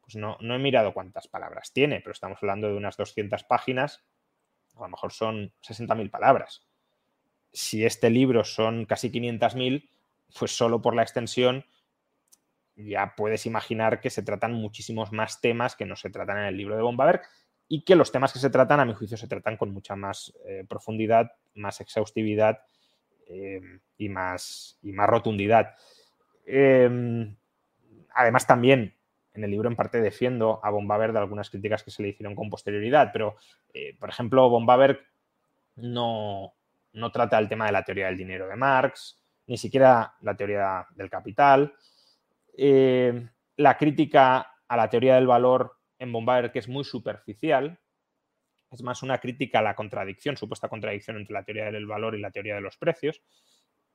pues 0.08 0.16
no, 0.16 0.38
no 0.40 0.54
he 0.54 0.58
mirado 0.58 0.94
cuántas 0.94 1.28
palabras 1.28 1.70
tiene, 1.74 2.00
pero 2.00 2.12
estamos 2.12 2.38
hablando 2.40 2.66
de 2.66 2.74
unas 2.74 2.96
200 2.96 3.44
páginas, 3.44 4.06
a 4.74 4.80
lo 4.80 4.88
mejor 4.88 5.12
son 5.12 5.52
60.000 5.62 6.10
palabras. 6.10 6.66
Si 7.52 7.84
este 7.84 8.08
libro 8.08 8.42
son 8.42 8.86
casi 8.86 9.10
500.000, 9.10 9.86
pues 10.38 10.56
solo 10.56 10.80
por 10.80 10.94
la 10.94 11.02
extensión 11.02 11.66
ya 12.74 13.12
puedes 13.18 13.44
imaginar 13.44 14.00
que 14.00 14.08
se 14.08 14.22
tratan 14.22 14.54
muchísimos 14.54 15.12
más 15.12 15.42
temas 15.42 15.76
que 15.76 15.84
no 15.84 15.94
se 15.94 16.08
tratan 16.08 16.38
en 16.38 16.44
el 16.44 16.56
libro 16.56 16.74
de 16.74 16.82
Bombaberg 16.82 17.20
y 17.68 17.82
que 17.82 17.94
los 17.94 18.10
temas 18.10 18.32
que 18.32 18.38
se 18.38 18.48
tratan, 18.48 18.80
a 18.80 18.86
mi 18.86 18.94
juicio, 18.94 19.18
se 19.18 19.28
tratan 19.28 19.58
con 19.58 19.74
mucha 19.74 19.94
más 19.94 20.32
eh, 20.46 20.64
profundidad, 20.66 21.32
más 21.54 21.82
exhaustividad 21.82 22.60
eh, 23.26 23.60
y, 23.98 24.08
más, 24.08 24.78
y 24.80 24.92
más 24.92 25.06
rotundidad. 25.06 25.74
Em, 26.46 27.36
además, 28.14 28.46
también 28.46 28.97
en 29.34 29.44
el 29.44 29.50
libro 29.50 29.68
en 29.68 29.76
parte 29.76 30.00
defiendo 30.00 30.60
a 30.62 30.70
Bombaberg 30.70 31.12
de 31.12 31.18
algunas 31.18 31.50
críticas 31.50 31.82
que 31.82 31.90
se 31.90 32.02
le 32.02 32.08
hicieron 32.08 32.34
con 32.34 32.50
posterioridad, 32.50 33.10
pero, 33.12 33.36
eh, 33.72 33.96
por 33.98 34.08
ejemplo, 34.08 34.48
Bombaberg 34.48 35.00
no, 35.76 36.54
no 36.92 37.12
trata 37.12 37.38
el 37.38 37.48
tema 37.48 37.66
de 37.66 37.72
la 37.72 37.84
teoría 37.84 38.06
del 38.06 38.16
dinero 38.16 38.48
de 38.48 38.56
Marx, 38.56 39.22
ni 39.46 39.56
siquiera 39.56 40.14
la 40.20 40.36
teoría 40.36 40.86
del 40.94 41.10
capital. 41.10 41.74
Eh, 42.56 43.28
la 43.56 43.76
crítica 43.76 44.54
a 44.66 44.76
la 44.76 44.88
teoría 44.88 45.14
del 45.14 45.26
valor 45.26 45.76
en 45.98 46.12
Bombayer, 46.12 46.52
que 46.52 46.58
es 46.58 46.68
muy 46.68 46.84
superficial, 46.84 47.78
es 48.70 48.82
más 48.82 49.02
una 49.02 49.18
crítica 49.18 49.60
a 49.60 49.62
la 49.62 49.74
contradicción, 49.74 50.36
supuesta 50.36 50.68
contradicción 50.68 51.16
entre 51.16 51.32
la 51.32 51.42
teoría 51.42 51.70
del 51.70 51.86
valor 51.86 52.14
y 52.14 52.20
la 52.20 52.30
teoría 52.30 52.54
de 52.54 52.60
los 52.60 52.76
precios. 52.76 53.22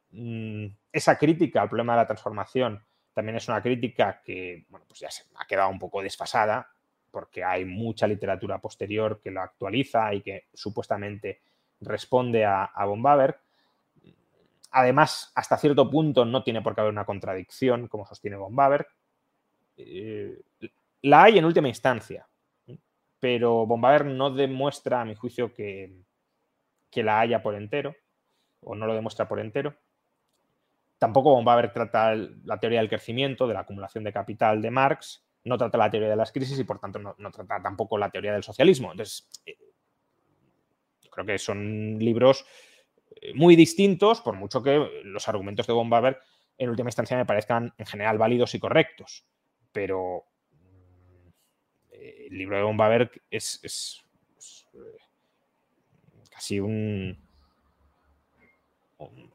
Mm, 0.09 0.67
esa 0.91 1.17
crítica 1.17 1.61
al 1.61 1.69
problema 1.69 1.93
de 1.93 1.97
la 1.97 2.07
transformación 2.07 2.84
también 3.14 3.38
es 3.38 3.47
una 3.47 3.61
crítica 3.61 4.22
que, 4.24 4.66
bueno, 4.70 4.86
pues 4.88 4.99
ya 4.99 5.11
se 5.11 5.24
ha 5.36 5.45
quedado 5.45 5.70
un 5.70 5.80
poco 5.80 6.01
desfasada, 6.01 6.68
porque 7.11 7.43
hay 7.43 7.64
mucha 7.64 8.07
literatura 8.07 8.57
posterior 8.57 9.22
que 9.22 9.30
lo 9.30 9.41
actualiza 9.41 10.14
y 10.14 10.22
que 10.22 10.45
supuestamente 10.53 11.41
responde 11.80 12.43
a, 12.45 12.64
a 12.74 13.36
Además, 14.72 15.32
hasta 15.36 15.57
cierto 15.57 15.88
punto 15.89 16.26
no 16.26 16.43
tiene 16.43 16.64
por 16.64 16.74
qué 16.74 16.82
haber 16.82 16.93
una 16.93 17.05
contradicción, 17.05 17.88
como 17.88 18.07
sostiene 18.07 18.38
von 18.38 18.57
eh, 19.78 20.41
la 21.03 21.24
hay 21.24 21.38
en 21.38 21.45
última 21.45 21.68
instancia, 21.68 22.26
pero 23.20 23.68
von 23.68 24.18
no 24.18 24.32
demuestra, 24.32 25.01
a 25.01 25.05
mi 25.05 25.14
juicio, 25.14 25.53
que, 25.53 25.93
que, 26.89 27.03
la 27.03 27.20
haya 27.20 27.43
por 27.43 27.53
entero, 27.53 27.95
o 28.61 28.74
no 28.74 28.88
lo 28.88 28.95
demuestra 28.95 29.28
por 29.28 29.39
entero. 29.39 29.76
Tampoco 31.04 31.36
von 31.36 31.43
trata 31.74 32.16
la 32.16 32.58
teoría 32.58 32.80
del 32.80 32.88
crecimiento, 32.88 33.45
de 33.45 33.54
la 33.54 33.60
acumulación 33.60 34.06
de 34.06 34.14
capital 34.14 34.62
de 34.62 34.72
Marx, 34.72 35.28
no 35.43 35.58
trata 35.58 35.78
la 35.78 35.91
teoría 35.91 36.08
de 36.08 36.16
las 36.16 36.32
crisis 36.32 36.58
y 36.58 36.64
por 36.64 36.80
tanto 36.80 36.97
no, 36.97 37.14
trata 37.30 37.62
tampoco 37.62 37.97
la 37.97 38.10
teoría 38.10 38.32
del 38.32 38.41
socialismo. 38.41 38.89
Entonces, 38.89 39.28
eh, 39.45 39.58
creo 41.12 41.26
que 41.26 41.38
son 41.38 41.99
libros 41.99 42.45
muy 43.36 43.58
distintos, 43.58 44.22
por 44.22 44.38
mucho 44.38 44.64
que 44.64 45.01
los 45.04 45.28
argumentos 45.28 45.68
de 45.68 45.74
Bombaver 45.74 46.20
en 46.58 46.70
última 46.70 46.88
instancia 46.88 47.18
me 47.18 47.26
parezcan 47.26 47.74
en 47.78 47.86
general 47.86 48.18
válidos 48.18 48.56
y 48.56 48.60
correctos. 48.60 49.26
Pero 49.74 50.24
mm, 50.51 51.97
el 52.30 52.38
libro 52.38 52.56
de 52.56 52.64
Bombaver 52.64 53.12
es, 53.30 53.60
es, 53.62 54.06
eh, 54.74 55.04
casi 56.30 56.62
un, 56.62 57.18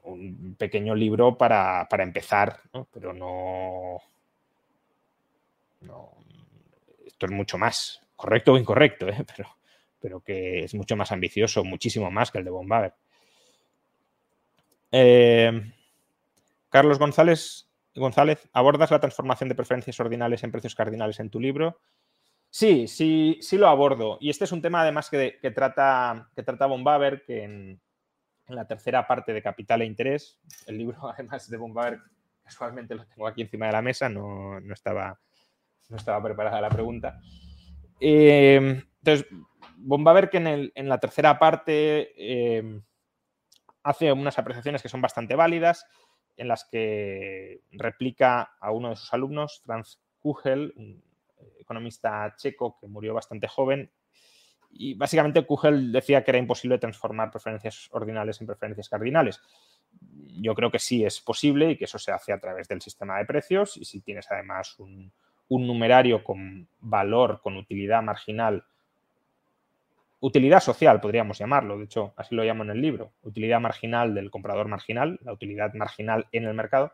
un, 0.05 0.57
pequeño 0.59 0.95
libro 0.95 1.37
para, 1.37 1.87
empezar, 1.99 2.61
pero 2.93 3.13
no, 3.13 3.99
no, 5.81 6.11
Esto 7.07 7.27
es 7.27 7.33
mucho 7.33 7.59
más, 7.59 8.03
correcto 8.17 8.53
o 8.53 8.59
incorrecto, 8.59 9.09
¿eh? 9.09 9.25
pero, 9.37 9.49
pero 10.01 10.21
que 10.21 10.65
es 10.65 10.75
mucho 10.75 10.97
más 10.97 11.13
ambicioso, 11.13 11.65
muchísimo 11.65 12.11
más 12.11 12.31
que 12.31 12.39
el 12.39 12.45
de 12.45 12.51
Bombaver. 12.51 12.95
Eh, 14.91 15.73
Carlos 16.71 16.99
González 16.99 17.69
González, 17.99 18.49
¿abordas 18.53 18.91
la 18.91 19.01
transformación 19.01 19.49
de 19.49 19.55
preferencias 19.55 19.99
ordinales 20.01 20.43
en 20.45 20.53
precios 20.53 20.75
cardinales 20.75 21.21
en 21.21 21.31
tu 21.31 21.41
libro? 21.41 21.81
Sí, 22.51 22.89
sí, 22.89 23.39
sí 23.41 23.59
lo 23.59 23.69
abordo. 23.69 24.19
Y 24.21 24.31
este 24.31 24.45
es 24.45 24.53
un 24.53 24.63
tema 24.63 24.83
además 24.83 25.11
que, 25.11 25.39
trata, 25.55 26.31
que 26.35 26.43
trata 26.43 26.67
Bombaber, 26.67 27.23
que 27.25 27.45
en, 27.45 27.81
la 28.55 28.67
tercera 28.67 29.07
parte 29.07 29.33
de 29.33 29.43
Capital 29.43 29.83
e 29.83 29.87
Interés, 29.87 30.41
el 30.67 30.79
libro 30.79 31.09
además 31.13 31.49
de 31.49 31.57
Bombaber, 31.57 32.01
casualmente 32.43 32.95
lo 32.95 33.07
tengo 33.07 33.27
aquí 33.27 33.43
encima 33.43 33.67
de 33.67 33.73
la 33.73 33.83
mesa, 33.83 34.09
no, 34.09 34.59
estaba, 34.73 35.19
no 35.89 35.97
estaba 35.97 36.23
preparada 36.23 36.61
la 36.61 36.71
pregunta. 36.71 37.19
Eh, 38.01 38.83
entonces, 38.99 39.27
Bombaber 39.77 40.31
que 40.31 40.39
en, 40.39 40.73
en, 40.75 40.89
la 40.89 40.99
tercera 40.99 41.39
parte 41.39 42.13
eh, 42.17 42.81
hace 43.83 44.13
unas 44.13 44.39
apreciaciones 44.39 44.83
que 44.83 44.89
son 44.89 45.01
bastante 45.01 45.35
válidas, 45.35 45.87
en 46.37 46.49
las 46.49 46.65
que 46.71 47.63
replica 47.73 48.55
a 48.61 48.71
uno 48.71 48.91
de 48.91 48.97
sus 48.97 49.13
alumnos, 49.13 49.61
Franz 49.65 50.01
Kugel, 50.21 50.73
un 50.77 51.03
economista 51.59 52.35
checo 52.37 52.79
que 52.81 52.87
murió 52.87 53.15
bastante 53.15 53.49
joven. 53.49 53.91
Y 54.71 54.95
básicamente 54.95 55.45
Kugel 55.45 55.93
decía 55.93 56.23
que 56.23 56.31
era 56.31 56.39
imposible 56.39 56.79
transformar 56.79 57.31
preferencias 57.31 57.89
ordinales 57.93 58.41
en 58.41 58.47
preferencias 58.47 58.89
cardinales. 58.89 59.41
Yo 60.41 60.55
creo 60.55 60.71
que 60.71 60.79
sí 60.79 61.05
es 61.05 61.21
posible 61.21 61.71
y 61.71 61.77
que 61.77 61.85
eso 61.85 61.99
se 61.99 62.13
hace 62.13 62.33
a 62.33 62.39
través 62.39 62.69
del 62.69 62.81
sistema 62.81 63.19
de 63.19 63.25
precios. 63.25 63.77
Y 63.77 63.85
si 63.85 64.01
tienes 64.01 64.31
además 64.31 64.79
un, 64.79 65.13
numerario 65.49 66.23
con 66.23 66.69
valor, 66.81 67.41
con 67.43 67.57
utilidad 67.57 68.03
marginal 68.03 68.65
utilidad 70.21 70.61
social, 70.61 71.01
podríamos 71.01 71.39
llamarlo, 71.39 71.79
de 71.79 71.85
hecho, 71.85 72.13
así 72.17 72.35
lo 72.35 72.43
llamo 72.43 72.65
en 72.65 72.71
el 72.71 72.83
libro, 72.83 73.13
utilidad 73.23 73.61
marginal 73.61 74.17
del 74.17 74.33
comprador 74.33 74.67
marginal, 74.67 75.17
la 75.23 75.33
utilidad 75.33 75.73
marginal 75.75 76.27
en 76.33 76.45
el 76.45 76.55
mercado. 76.55 76.93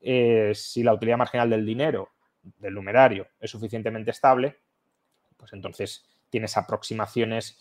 Eh, 0.00 0.52
si 0.54 0.82
la 0.82 0.94
utilidad 0.94 1.18
marginal 1.18 1.50
del 1.50 1.66
dinero, 1.66 2.08
del 2.42 2.72
numerario, 2.72 3.28
es 3.38 3.50
suficientemente 3.50 4.10
estable, 4.10 4.56
pues 5.36 5.52
entonces 5.52 6.06
tienes 6.34 6.56
aproximaciones 6.56 7.56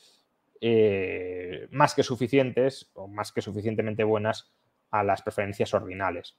eh, 0.59 1.67
más 1.69 1.93
que 1.93 2.01
suficientes 2.01 2.89
o 2.95 3.07
más 3.07 3.31
que 3.31 3.43
suficientemente 3.43 4.03
buenas 4.03 4.51
a 4.89 5.03
las 5.03 5.21
preferencias 5.21 5.73
ordinales. 5.75 6.35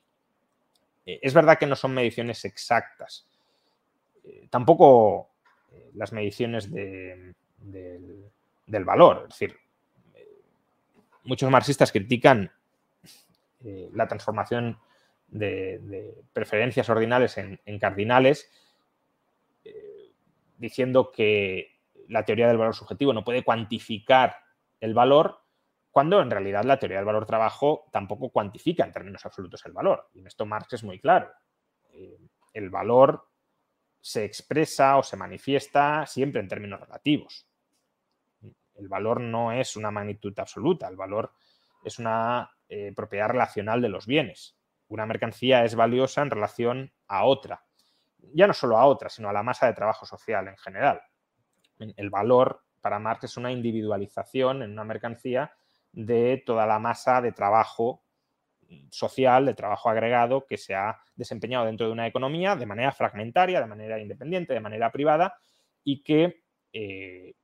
Eh, 1.06 1.20
es 1.22 1.32
verdad 1.32 1.58
que 1.58 1.66
no 1.66 1.76
son 1.76 1.94
mediciones 1.94 2.44
exactas. 2.44 3.28
tampoco 4.50 5.30
las 5.94 6.12
mediciones 6.12 6.72
del 6.72 7.34
del 8.66 8.84
valor. 8.84 9.26
Es 9.28 9.38
decir, 9.38 9.56
muchos 11.24 11.50
marxistas 11.50 11.92
critican 11.92 12.50
eh, 13.64 13.90
la 13.94 14.06
transformación 14.06 14.78
de, 15.28 16.14
preferencias 16.32 16.88
ordinales 16.88 17.38
en, 17.38 17.78
cardinales, 17.78 18.50
eh, 19.64 20.10
diciendo 20.58 21.10
que 21.10 21.73
la 22.08 22.24
teoría 22.24 22.48
del 22.48 22.58
valor 22.58 22.74
subjetivo 22.74 23.12
no 23.12 23.24
puede 23.24 23.44
cuantificar 23.44 24.36
el 24.80 24.94
valor, 24.94 25.40
cuando 25.90 26.20
en 26.20 26.30
realidad 26.30 26.64
la 26.64 26.78
teoría 26.78 26.98
del 26.98 27.06
valor 27.06 27.26
trabajo 27.26 27.86
tampoco 27.92 28.30
cuantifica 28.30 28.84
en 28.84 28.92
términos 28.92 29.24
absolutos 29.24 29.64
el 29.66 29.72
valor. 29.72 30.08
Y 30.12 30.20
en 30.20 30.26
esto 30.26 30.44
Marx 30.44 30.72
es 30.72 30.84
muy 30.84 30.98
claro. 31.00 31.30
Eh, 31.90 32.18
el 32.52 32.70
valor 32.70 33.28
se 34.00 34.24
expresa 34.24 34.98
o 34.98 35.02
se 35.02 35.16
manifiesta 35.16 36.04
siempre 36.06 36.40
en 36.40 36.48
términos 36.48 36.80
relativos. 36.80 37.46
El 38.74 38.88
valor 38.88 39.20
no 39.20 39.52
es 39.52 39.76
una 39.76 39.90
magnitud 39.90 40.38
absoluta, 40.38 40.88
el 40.88 40.96
valor 40.96 41.32
es 41.84 41.98
una 41.98 42.50
eh, 42.68 42.92
propiedad 42.94 43.28
relacional 43.28 43.80
de 43.80 43.88
los 43.88 44.06
bienes. 44.06 44.58
Una 44.88 45.06
mercancía 45.06 45.64
es 45.64 45.74
valiosa 45.74 46.22
en 46.22 46.30
relación 46.30 46.92
a 47.06 47.24
otra. 47.24 47.64
Ya 48.34 48.46
no 48.46 48.52
solo 48.52 48.78
a 48.78 48.86
otra, 48.86 49.08
sino 49.08 49.28
a 49.28 49.32
la 49.32 49.42
masa 49.42 49.66
de 49.66 49.74
trabajo 49.74 50.06
social 50.06 50.48
en 50.48 50.56
general. 50.56 51.00
El 51.78 52.10
valor 52.10 52.62
para 52.80 52.98
Marx 52.98 53.24
es 53.24 53.36
una 53.36 53.50
individualización 53.50 54.62
en 54.62 54.72
una 54.72 54.84
mercancía 54.84 55.52
de 55.92 56.42
toda 56.44 56.66
la 56.66 56.78
masa 56.78 57.20
de 57.20 57.32
trabajo 57.32 58.02
social, 58.90 59.46
de 59.46 59.54
trabajo 59.54 59.88
agregado 59.88 60.46
que 60.46 60.56
se 60.56 60.74
ha 60.74 60.98
desempeñado 61.14 61.66
dentro 61.66 61.86
de 61.86 61.92
una 61.92 62.06
economía 62.06 62.56
de 62.56 62.66
manera 62.66 62.92
fragmentaria, 62.92 63.60
de 63.60 63.66
manera 63.66 63.98
independiente, 63.98 64.54
de 64.54 64.60
manera 64.60 64.90
privada 64.90 65.36
y 65.82 66.02
que 66.02 66.42
eh, 66.72 67.34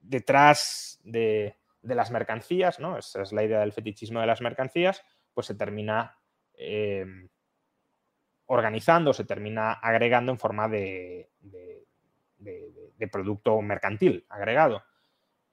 detrás 0.00 1.00
de, 1.04 1.56
las 1.82 2.10
mercancías, 2.10 2.80
¿no? 2.80 2.98
Esa 2.98 3.22
es 3.22 3.32
la 3.32 3.44
idea 3.44 3.60
del 3.60 3.72
fetichismo 3.72 4.20
de 4.20 4.26
las 4.26 4.40
mercancías, 4.40 5.02
pues 5.34 5.46
se 5.46 5.54
termina 5.54 6.18
em, 6.54 7.28
organizando, 8.46 9.12
se 9.12 9.24
termina 9.24 9.72
agregando 9.74 10.32
en 10.32 10.38
forma 10.38 10.68
de, 10.68 11.30
producto 13.10 13.60
mercantil 13.60 14.24
agregado. 14.28 14.82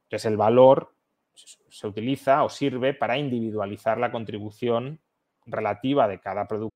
Entonces 0.03 0.25
el 0.25 0.37
valor 0.37 0.93
se 1.33 1.87
utiliza 1.87 2.43
o 2.43 2.49
sirve 2.49 2.93
para 2.93 3.17
individualizar 3.17 3.97
la 3.97 4.11
contribución 4.11 4.99
relativa 5.45 6.07
de 6.07 6.19
cada 6.19 6.47
producto. 6.47 6.75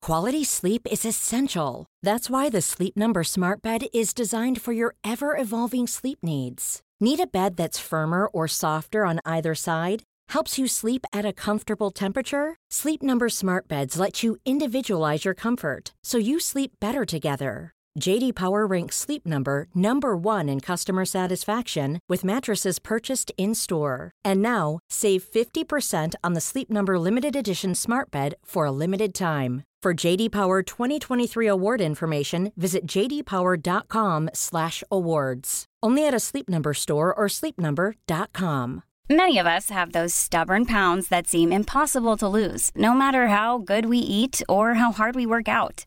Quality 0.00 0.44
sleep 0.44 0.86
is 0.90 1.04
essential. 1.04 1.86
That's 2.02 2.30
why 2.30 2.48
the 2.48 2.62
Sleep 2.62 2.96
Number 2.96 3.22
Smart 3.24 3.60
Bed 3.60 3.86
is 3.92 4.14
designed 4.14 4.60
for 4.60 4.72
your 4.72 4.94
ever 5.04 5.36
evolving 5.36 5.86
sleep 5.86 6.20
needs. 6.22 6.80
Need 7.00 7.20
a 7.20 7.26
bed 7.26 7.56
that's 7.56 7.78
firmer 7.78 8.26
or 8.26 8.48
softer 8.48 9.04
on 9.04 9.20
either 9.26 9.54
side? 9.54 10.02
Helps 10.30 10.58
you 10.58 10.66
sleep 10.66 11.04
at 11.12 11.26
a 11.26 11.32
comfortable 11.32 11.90
temperature? 11.90 12.56
Sleep 12.70 13.02
Number 13.02 13.28
Smart 13.28 13.68
Beds 13.68 13.98
let 13.98 14.22
you 14.22 14.36
individualize 14.46 15.24
your 15.24 15.34
comfort 15.34 15.92
so 16.02 16.16
you 16.16 16.40
sleep 16.40 16.72
better 16.80 17.04
together. 17.04 17.74
JD 17.98 18.34
Power 18.34 18.66
ranks 18.66 18.96
Sleep 18.96 19.26
Number 19.26 19.66
number 19.74 20.16
1 20.16 20.48
in 20.48 20.60
customer 20.60 21.04
satisfaction 21.04 21.98
with 22.08 22.24
mattresses 22.24 22.78
purchased 22.78 23.30
in-store. 23.36 24.12
And 24.24 24.40
now, 24.40 24.78
save 24.88 25.24
50% 25.24 26.14
on 26.24 26.32
the 26.34 26.40
Sleep 26.40 26.70
Number 26.70 26.98
limited 26.98 27.36
edition 27.36 27.74
Smart 27.74 28.10
Bed 28.10 28.34
for 28.44 28.64
a 28.64 28.72
limited 28.72 29.12
time. 29.14 29.64
For 29.82 29.92
JD 29.94 30.32
Power 30.32 30.62
2023 30.62 31.46
award 31.46 31.80
information, 31.80 32.52
visit 32.56 32.84
jdpower.com/awards. 32.86 35.64
Only 35.82 36.06
at 36.06 36.14
a 36.14 36.20
Sleep 36.20 36.48
Number 36.48 36.74
store 36.74 37.14
or 37.14 37.28
sleepnumber.com. 37.28 38.82
Many 39.10 39.38
of 39.38 39.46
us 39.46 39.70
have 39.70 39.92
those 39.92 40.14
stubborn 40.14 40.66
pounds 40.66 41.08
that 41.08 41.26
seem 41.26 41.50
impossible 41.50 42.18
to 42.18 42.28
lose, 42.28 42.70
no 42.74 42.92
matter 42.92 43.28
how 43.28 43.56
good 43.56 43.86
we 43.86 43.96
eat 43.96 44.42
or 44.50 44.74
how 44.74 44.92
hard 44.92 45.14
we 45.14 45.24
work 45.24 45.48
out. 45.48 45.86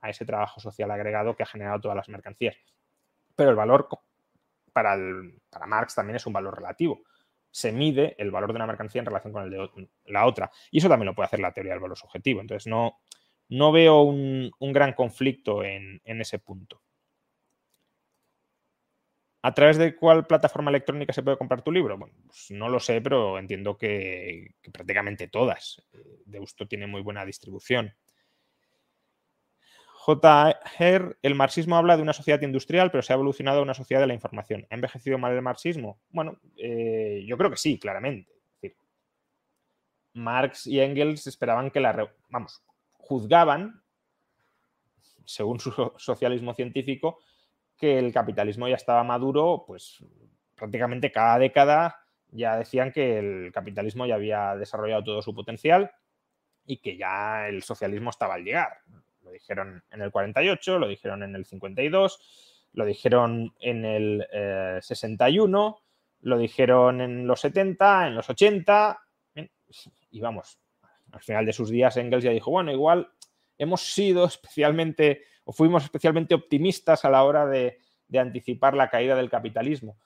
a 0.00 0.10
ese 0.10 0.24
trabajo 0.24 0.60
social 0.60 0.90
agregado 0.90 1.36
que 1.36 1.42
ha 1.42 1.46
generado 1.46 1.80
todas 1.80 1.96
las 1.96 2.08
mercancías. 2.08 2.56
Pero 3.34 3.50
el 3.50 3.56
valor 3.56 3.88
para, 4.72 4.96
Marx 5.66 5.94
también 5.94 6.16
es 6.16 6.26
un 6.26 6.32
valor 6.32 6.56
relativo. 6.56 7.02
Se 7.50 7.72
mide 7.72 8.14
el 8.18 8.30
valor 8.30 8.50
de 8.52 8.56
una 8.56 8.66
mercancía 8.66 9.00
en 9.00 9.06
relación 9.06 9.32
con 9.32 9.44
el 9.44 9.50
de 9.50 9.88
la 10.06 10.26
otra. 10.26 10.50
Y 10.70 10.78
eso 10.78 10.88
también 10.88 11.06
lo 11.06 11.14
puede 11.14 11.26
hacer 11.26 11.40
la 11.40 11.52
teoría 11.52 11.72
del 11.72 11.80
valor 11.80 11.98
subjetivo. 11.98 12.40
Entonces 12.40 12.66
no, 12.66 12.98
no 13.48 13.72
veo 13.72 14.02
un, 14.02 14.52
gran 14.60 14.92
conflicto 14.92 15.64
en, 15.64 16.00
ese 16.04 16.38
punto. 16.38 16.82
¿A 19.42 19.54
través 19.54 19.78
de 19.78 19.94
cuál 19.94 20.26
plataforma 20.26 20.70
electrónica 20.70 21.12
se 21.12 21.22
puede 21.22 21.38
comprar 21.38 21.62
tu 21.62 21.72
libro? 21.72 21.98
Pues 21.98 22.50
no 22.50 22.68
lo 22.68 22.80
sé, 22.80 23.00
pero 23.00 23.38
entiendo 23.38 23.78
que, 23.78 24.54
que 24.60 24.70
prácticamente 24.70 25.28
todas. 25.28 25.82
Deusto 26.26 26.66
tiene 26.66 26.86
muy 26.86 27.02
buena 27.02 27.24
distribución. 27.24 27.94
J. 30.16 31.18
el 31.20 31.34
marxismo 31.34 31.76
habla 31.76 31.96
de 31.96 32.02
una 32.02 32.14
sociedad 32.14 32.40
industrial, 32.40 32.90
pero 32.90 33.02
se 33.02 33.12
ha 33.12 33.16
evolucionado 33.16 33.58
a 33.58 33.62
una 33.62 33.74
sociedad 33.74 34.00
de 34.00 34.06
la 34.06 34.14
información. 34.14 34.66
¿Ha 34.70 34.74
envejecido 34.74 35.18
mal 35.18 35.34
el 35.34 35.42
marxismo? 35.42 36.00
Bueno, 36.08 36.38
eh, 36.56 37.24
yo 37.26 37.36
creo 37.36 37.50
que 37.50 37.58
sí, 37.58 37.78
claramente. 37.78 38.32
Marx 40.14 40.66
y 40.66 40.80
Engels 40.80 41.26
esperaban 41.26 41.70
que 41.70 41.80
la... 41.80 42.10
Vamos, 42.30 42.64
juzgaban, 42.94 43.82
según 45.26 45.60
su 45.60 45.72
socialismo 45.98 46.54
científico, 46.54 47.18
que 47.76 47.98
el 47.98 48.10
capitalismo 48.10 48.66
ya 48.66 48.76
estaba 48.76 49.04
maduro, 49.04 49.64
pues 49.66 50.02
prácticamente 50.54 51.12
cada 51.12 51.38
década 51.38 51.96
ya 52.30 52.56
decían 52.56 52.92
que 52.92 53.18
el 53.18 53.52
capitalismo 53.52 54.06
ya 54.06 54.14
había 54.14 54.56
desarrollado 54.56 55.04
todo 55.04 55.22
su 55.22 55.34
potencial 55.34 55.90
y 56.64 56.78
que 56.78 56.96
ya 56.96 57.46
el 57.46 57.62
socialismo 57.62 58.08
estaba 58.08 58.34
al 58.34 58.44
llegar. 58.44 58.78
Lo 59.28 59.34
dijeron 59.34 59.84
en 59.90 60.00
el 60.00 60.10
48, 60.10 60.78
lo 60.78 60.88
dijeron 60.88 61.22
en 61.22 61.34
el 61.34 61.44
52, 61.44 62.68
lo 62.72 62.84
dijeron 62.86 63.54
en 63.60 63.84
el 63.84 64.26
61, 64.80 65.78
eh, 65.78 65.84
lo 66.22 66.38
dijeron 66.38 67.02
en 67.02 67.26
los 67.26 67.42
70, 67.42 68.06
en 68.06 68.14
los 68.14 68.30
80. 68.30 68.98
y 70.10 70.20
vamos, 70.20 70.58
al 71.12 71.20
final 71.20 71.44
de 71.44 71.52
sus 71.52 71.68
días 71.68 71.98
Engels 71.98 72.24
ya 72.24 72.30
dijo, 72.30 72.50
bueno, 72.50 72.72
igual 72.72 73.12
hemos 73.58 73.92
sido 73.92 74.24
especialmente 74.24 75.24
o 75.44 75.52
fuimos 75.52 75.84
especialmente 75.84 76.34
optimistas 76.34 77.04
a 77.04 77.10
la 77.10 77.22
hora 77.24 77.44
de, 77.44 77.78
anticipar 78.18 78.74
la 78.74 78.88
caída 78.88 79.14
del 79.14 79.28
capitalismo. 79.28 79.98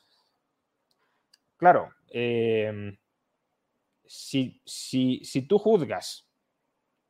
Claro, 1.57 1.95
em, 2.09 2.97
si, 4.05 4.61
si, 4.67 5.43
tú 5.47 5.59
juzgas, 5.61 6.29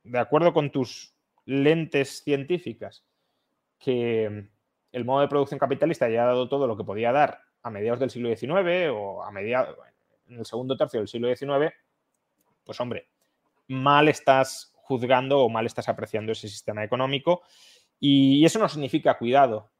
de 0.03 0.19
acuerdo 0.19 0.53
con 0.53 0.71
tus 0.71 1.12
lentes 1.45 2.23
científicas, 2.23 3.05
que 3.79 4.49
el 4.91 5.05
modo 5.05 5.21
de 5.21 5.27
producción 5.27 5.59
capitalista 5.59 6.09
ya 6.09 6.23
ha 6.23 6.27
dado 6.27 6.47
todo 6.47 6.67
lo 6.67 6.77
que 6.77 6.83
podía 6.83 7.11
dar 7.11 7.41
a 7.61 7.69
mediados 7.69 7.99
del 7.99 8.09
siglo 8.09 8.29
XIX 8.35 8.89
o 8.91 9.23
a 9.23 9.31
mediados, 9.31 9.77
en 10.27 10.39
el 10.39 10.45
segundo 10.45 10.77
tercio 10.77 10.99
del 10.99 11.07
siglo 11.07 11.33
XIX, 11.33 11.73
pues 12.63 12.79
hombre, 12.79 13.09
mal 13.67 14.07
estás 14.07 14.73
juzgando 14.75 15.39
o 15.39 15.49
mal 15.49 15.65
estás 15.65 15.89
apreciando 15.89 16.31
ese 16.31 16.47
sistema 16.47 16.83
económico 16.83 17.41
y 17.99 18.43
eso 18.45 18.59
no 18.59 18.67
significa, 18.67 19.17
cuidado, 19.17 19.71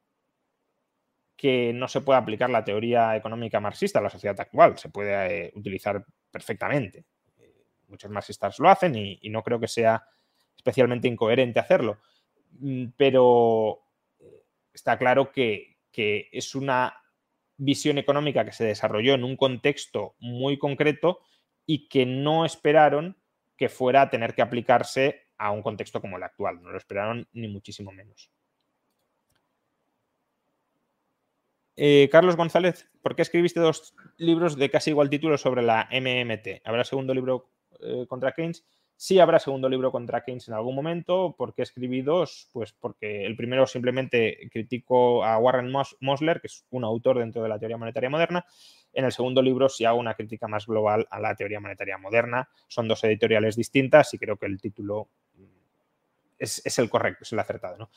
que 1.36 1.74
no 1.74 1.90
se 1.90 2.00
pueda 2.00 2.20
aplicar 2.20 2.50
la 2.50 2.64
teoría 2.64 3.18
económica 3.18 3.60
marxista 3.60 4.00
a 4.00 4.02
la 4.02 4.10
sociedad 4.10 4.40
actual. 4.40 4.78
Se 4.78 4.88
puede 4.88 5.48
eh, 5.48 5.52
utilizar 5.56 6.06
perfectamente. 6.32 7.06
muchos 7.88 8.10
marxistas 8.10 8.60
lo 8.60 8.70
hacen 8.70 8.96
y, 8.96 9.30
no 9.30 9.44
creo 9.44 9.60
que 9.60 9.68
sea 9.68 10.02
especialmente 10.64 11.10
incoherente 11.10 11.60
hacerlo. 11.60 12.00
Mm, 12.60 12.86
pero 12.96 13.82
eh, 14.20 14.44
está 14.74 14.98
claro 14.98 15.32
que, 15.32 15.72
es 15.96 16.56
una 16.56 16.96
visión 17.58 18.00
económica 18.00 18.44
que 18.46 18.52
se 18.52 18.66
desarrolló 18.66 19.14
en 19.14 19.24
un 19.24 19.38
contexto 19.38 20.16
muy 20.20 20.58
concreto 20.58 21.20
y 21.68 21.88
que 21.88 22.08
no 22.08 22.46
esperaron 22.46 23.16
que 23.58 23.70
fuera 23.70 24.02
a 24.02 24.10
tener 24.10 24.34
que 24.34 24.42
aplicarse 24.42 25.28
a 25.38 25.52
un 25.52 25.62
contexto 25.62 26.02
como 26.02 26.18
el 26.18 26.24
actual. 26.24 26.64
No 26.64 26.72
lo 26.72 26.78
esperaron 26.78 27.28
ni 27.34 27.48
muchísimo 27.48 27.92
menos. 27.92 28.32
Eh, 31.76 32.10
Carlos 32.12 32.36
González, 32.36 32.90
¿por 33.04 33.16
qué 33.16 33.22
escribiste 33.22 33.60
dos 33.60 33.94
libros 34.18 34.58
de 34.58 34.72
casi 34.72 34.90
igual 34.90 35.12
título 35.12 35.38
sobre 35.38 35.62
la 35.62 35.88
MMT? 35.92 36.62
¿Habrá 36.64 36.84
segundo 36.84 37.14
libro 37.14 37.52
eh, 37.82 38.06
contra 38.08 38.32
Keynes? 38.32 38.66
Sí 38.96 39.20
habrá 39.20 39.40
segundo 39.40 39.68
libro 39.68 39.92
contra 39.92 40.24
Keynes 40.24 40.48
en 40.48 40.54
algún 40.54 40.76
momento. 40.76 41.36
¿Por 41.38 41.54
qué 41.54 41.64
escribí 41.64 42.02
dos? 42.02 42.50
Pues 42.54 42.72
porque 42.74 43.26
el 43.26 43.36
primero 43.36 43.68
simplemente 43.68 44.50
critico 44.52 45.26
a 45.26 45.38
Warren 45.38 45.72
Mosler, 46.00 46.40
que 46.40 46.48
es 46.48 46.66
un 46.70 46.84
autor 46.84 47.20
dentro 47.20 47.44
de 47.44 47.50
la 47.50 47.60
teoría 47.60 47.78
monetaria 47.78 48.10
moderna. 48.10 48.46
En 48.94 49.06
el 49.06 49.12
segundo 49.12 49.42
libro 49.42 49.70
sí 49.70 49.86
hago 49.86 50.00
una 50.00 50.14
crítica 50.14 50.48
más 50.48 50.68
global 50.68 51.08
a 51.10 51.20
la 51.20 51.36
teoría 51.36 51.60
monetaria 51.60 51.98
moderna. 51.98 52.48
Son 52.68 52.88
dos 52.88 53.04
editoriales 53.04 53.56
distintas 53.56 54.14
y 54.14 54.20
creo 54.20 54.38
que 54.38 54.46
el 54.46 54.62
título 54.62 55.10
es, 56.38 56.78
el 56.78 56.90
correcto, 56.90 57.24
es 57.24 57.34
el 57.34 57.40
acertado. 57.40 57.78
¿no? 57.78 57.90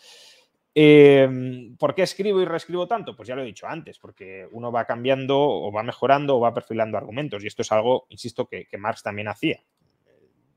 Em, 0.75 1.77
¿Por 1.77 1.95
qué 1.95 2.03
escribo 2.03 2.41
y 2.41 2.45
reescribo 2.45 2.87
tanto? 2.87 3.17
Pues 3.17 3.29
ya 3.29 3.35
lo 3.35 3.43
he 3.43 3.47
dicho 3.47 3.67
antes, 3.67 3.99
porque 3.99 4.47
uno 4.53 4.71
va 4.71 4.85
cambiando 4.85 5.39
o 5.39 5.73
va 5.73 5.83
mejorando 5.83 6.37
o 6.37 6.41
va 6.41 6.55
perfilando 6.55 6.97
argumentos. 6.97 7.43
Y 7.43 7.47
esto 7.47 7.63
es 7.63 7.73
algo, 7.73 8.07
insisto, 8.11 8.47
que, 8.47 8.69
Marx 8.79 9.03
también 9.03 9.29
hacía. 9.29 9.63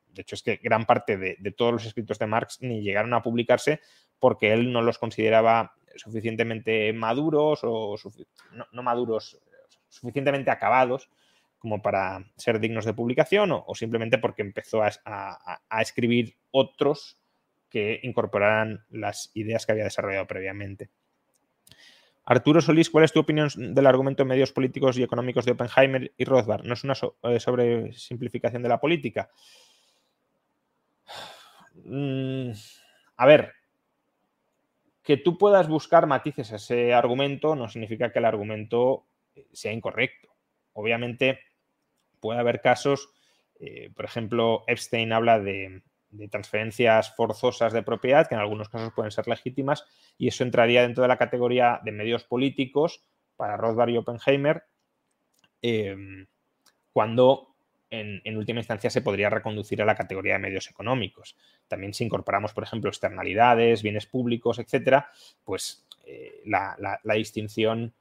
De 0.10 0.22
hecho, 0.22 0.36
es 0.36 0.44
que 0.44 0.58
gran 0.58 0.86
parte 0.86 1.18
de, 1.18 1.38
todos 1.58 1.74
los 1.74 1.86
escritos 1.86 2.20
de 2.20 2.28
Marx 2.28 2.58
ni 2.62 2.82
llegaron 2.82 3.14
a 3.14 3.22
publicarse 3.22 3.82
porque 4.20 4.54
él 4.54 4.72
no 4.72 4.82
los 4.82 4.98
consideraba 4.98 5.74
suficientemente 5.96 6.92
maduros 6.94 7.62
o 7.64 7.96
no, 8.72 8.84
maduros, 8.84 9.40
suficientemente 9.88 10.52
acabados 10.52 11.10
como 11.58 11.82
para 11.82 12.26
ser 12.38 12.60
dignos 12.60 12.86
de 12.86 12.94
publicación 12.94 13.52
o, 13.52 13.76
simplemente 13.76 14.18
porque 14.18 14.42
empezó 14.42 14.82
a 14.82 15.82
escribir 15.82 16.36
otros 16.52 17.20
que 17.70 18.00
incorporaran 18.04 18.86
las 18.90 19.32
ideas 19.34 19.66
que 19.66 19.74
había 19.74 19.84
desarrollado 19.84 20.28
previamente. 20.28 20.90
Arturo 22.30 22.62
Solís, 22.62 22.92
¿cuál 22.92 23.06
es 23.06 23.12
tu 23.12 23.20
opinión 23.20 23.50
del 23.58 23.88
argumento 23.88 24.22
de 24.22 24.30
medios 24.30 24.52
políticos 24.52 24.98
y 25.00 25.04
económicos 25.04 25.46
de 25.46 25.54
Oppenheimer 25.54 26.14
y 26.16 26.26
Rothbard? 26.26 26.64
¿No 26.64 26.76
es 26.76 26.84
una 26.84 26.94
eh, 27.24 27.40
sobresimplificación 27.40 28.62
de 28.62 28.70
la 28.70 28.80
política? 28.80 29.32
Mm, 31.86 32.52
a 33.18 33.26
ver, 33.26 33.54
que 35.04 35.18
tú 35.18 35.38
puedas 35.38 35.68
buscar 35.68 36.06
matices 36.08 36.52
a 36.52 36.58
ese 36.58 36.94
argumento 36.94 37.56
no 37.56 37.68
significa 37.68 38.12
que 38.12 38.20
el 38.20 38.26
argumento 38.26 39.06
eh, 39.36 39.48
sea 39.52 39.72
incorrecto. 39.74 40.30
Obviamente 40.74 41.40
puede 42.20 42.40
haber 42.40 42.62
casos, 42.62 43.10
eh, 43.60 43.92
por 43.96 44.06
ejemplo, 44.06 44.64
Epstein 44.68 45.12
habla 45.14 45.40
de, 45.40 45.82
transferencias 46.30 47.16
forzosas 47.16 47.74
de 47.74 47.84
propiedad, 47.84 48.28
que 48.28 48.36
en 48.36 48.42
algunos 48.42 48.70
casos 48.70 48.94
pueden 48.94 49.12
ser 49.12 49.28
legítimas, 49.28 49.86
y 50.18 50.28
eso 50.28 50.44
entraría 50.44 50.82
dentro 50.82 51.04
de 51.04 51.08
la 51.08 51.18
categoría 51.18 51.80
de 51.84 51.92
medios 51.92 52.24
políticos 52.24 53.04
para 53.36 53.58
Rothbard 53.58 53.90
y 53.90 53.98
Oppenheimer, 53.98 54.64
em, 55.62 56.28
cuando 56.92 57.49
en, 57.92 58.38
última 58.38 58.60
instancia 58.60 58.90
se 58.90 59.02
podría 59.02 59.30
reconducir 59.30 59.82
a 59.82 59.86
la 59.86 59.96
categoría 59.96 60.34
de 60.34 60.40
medios 60.40 60.70
económicos. 60.70 61.36
También 61.68 61.94
si 61.94 62.04
incorporamos, 62.04 62.54
por 62.54 62.64
ejemplo, 62.64 62.90
externalidades, 62.90 63.82
bienes 63.82 64.06
públicos, 64.06 64.60
etcétera, 64.60 65.12
pues 65.44 65.86
eh, 66.06 66.42
la, 66.46 67.00
distinción 67.16 67.94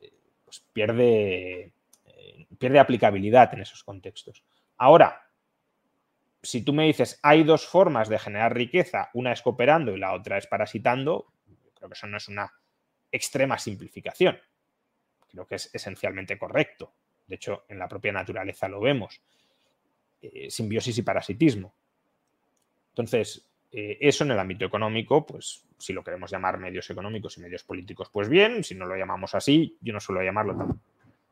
eh, 0.00 0.12
pues 0.44 0.64
pierde, 0.72 1.72
eh, 2.06 2.46
pierde 2.58 2.78
aplicabilidad 2.80 3.54
en 3.54 3.60
esos 3.60 3.84
contextos. 3.84 4.42
Ahora, 4.76 5.28
si 6.42 6.62
tú 6.62 6.72
me 6.72 6.86
dices, 6.86 7.18
hay 7.22 7.44
dos 7.44 7.66
formas 7.66 8.08
de 8.08 8.18
generar 8.18 8.54
riqueza, 8.54 9.10
una 9.14 9.32
es 9.32 9.42
cooperando 9.42 9.94
y 9.94 9.98
la 9.98 10.14
otra 10.14 10.38
es 10.38 10.46
parasitando, 10.46 11.26
creo 11.74 11.88
que 11.88 11.94
eso 11.94 12.06
no 12.06 12.16
es 12.16 12.28
una 12.28 12.52
extrema 13.10 13.58
simplificación. 13.58 14.38
Creo 15.28 15.46
que 15.46 15.56
es 15.56 15.74
esencialmente 15.74 16.38
correcto. 16.38 16.92
De 17.28 17.36
hecho, 17.36 17.64
en 17.68 17.78
la 17.78 17.88
propia 17.88 18.10
naturaleza 18.10 18.68
lo 18.68 18.80
vemos. 18.80 19.20
Eh, 20.20 20.50
simbiosis 20.50 20.98
y 20.98 21.02
parasitismo. 21.02 21.72
Entonces, 22.90 23.46
eh, 23.70 23.98
eso 24.00 24.24
en 24.24 24.32
el 24.32 24.38
ámbito 24.38 24.64
económico, 24.64 25.24
pues 25.24 25.64
si 25.78 25.92
lo 25.92 26.02
queremos 26.02 26.30
llamar 26.30 26.58
medios 26.58 26.90
económicos 26.90 27.36
y 27.36 27.42
medios 27.42 27.62
políticos, 27.62 28.10
pues 28.12 28.28
bien, 28.28 28.64
si 28.64 28.74
no 28.74 28.86
lo 28.86 28.96
llamamos 28.96 29.36
así, 29.36 29.76
yo 29.80 29.92
no 29.92 30.00
suelo 30.00 30.22
llamarlo 30.22 30.80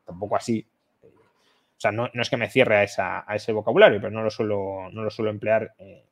tampoco 0.05 0.37
así, 0.37 0.65
o 1.03 1.79
sea, 1.79 1.91
no, 1.91 2.09
es 2.13 2.29
que 2.29 2.37
me 2.37 2.49
cierre 2.49 2.77
a, 2.77 3.35
ese 3.35 3.51
vocabulario, 3.51 3.99
pero 3.99 4.11
no 4.11 4.23
lo 4.23 4.31
suelo, 4.31 4.89
no 4.91 5.03
lo 5.03 5.09
suelo 5.09 5.29
emplear 5.29 5.73
eh, 5.77 6.05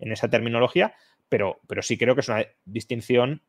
en 0.00 0.10
esa 0.10 0.28
terminología, 0.28 0.94
pero, 1.28 1.60
pero 1.68 1.82
sí 1.82 1.96
creo 1.96 2.14
que 2.14 2.22
es 2.22 2.28
una 2.28 2.44
distinción 2.64 3.42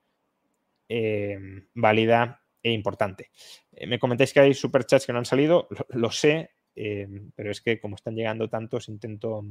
válida 1.75 2.41
e 2.62 2.72
importante. 2.72 3.32
Eh, 3.72 3.88
me 3.88 3.99
comentáis 3.99 4.34
que 4.34 4.41
hay 4.41 4.53
superchats 4.53 5.05
que 5.05 5.14
no 5.14 5.20
han 5.20 5.26
salido, 5.26 5.68
lo, 5.89 6.12
sé, 6.12 6.51
pero 7.36 7.51
es 7.51 7.62
que 7.62 7.80
como 7.80 7.95
están 7.95 8.16
llegando 8.16 8.49
tantos, 8.49 8.88
intento, 8.88 9.43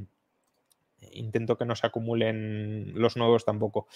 intento 1.12 1.59
que 1.59 1.64
no 1.64 1.76
se 1.76 1.86
acumulen 1.86 2.92
los 2.94 3.16
nuevos 3.16 3.44
tampoco. 3.44 3.86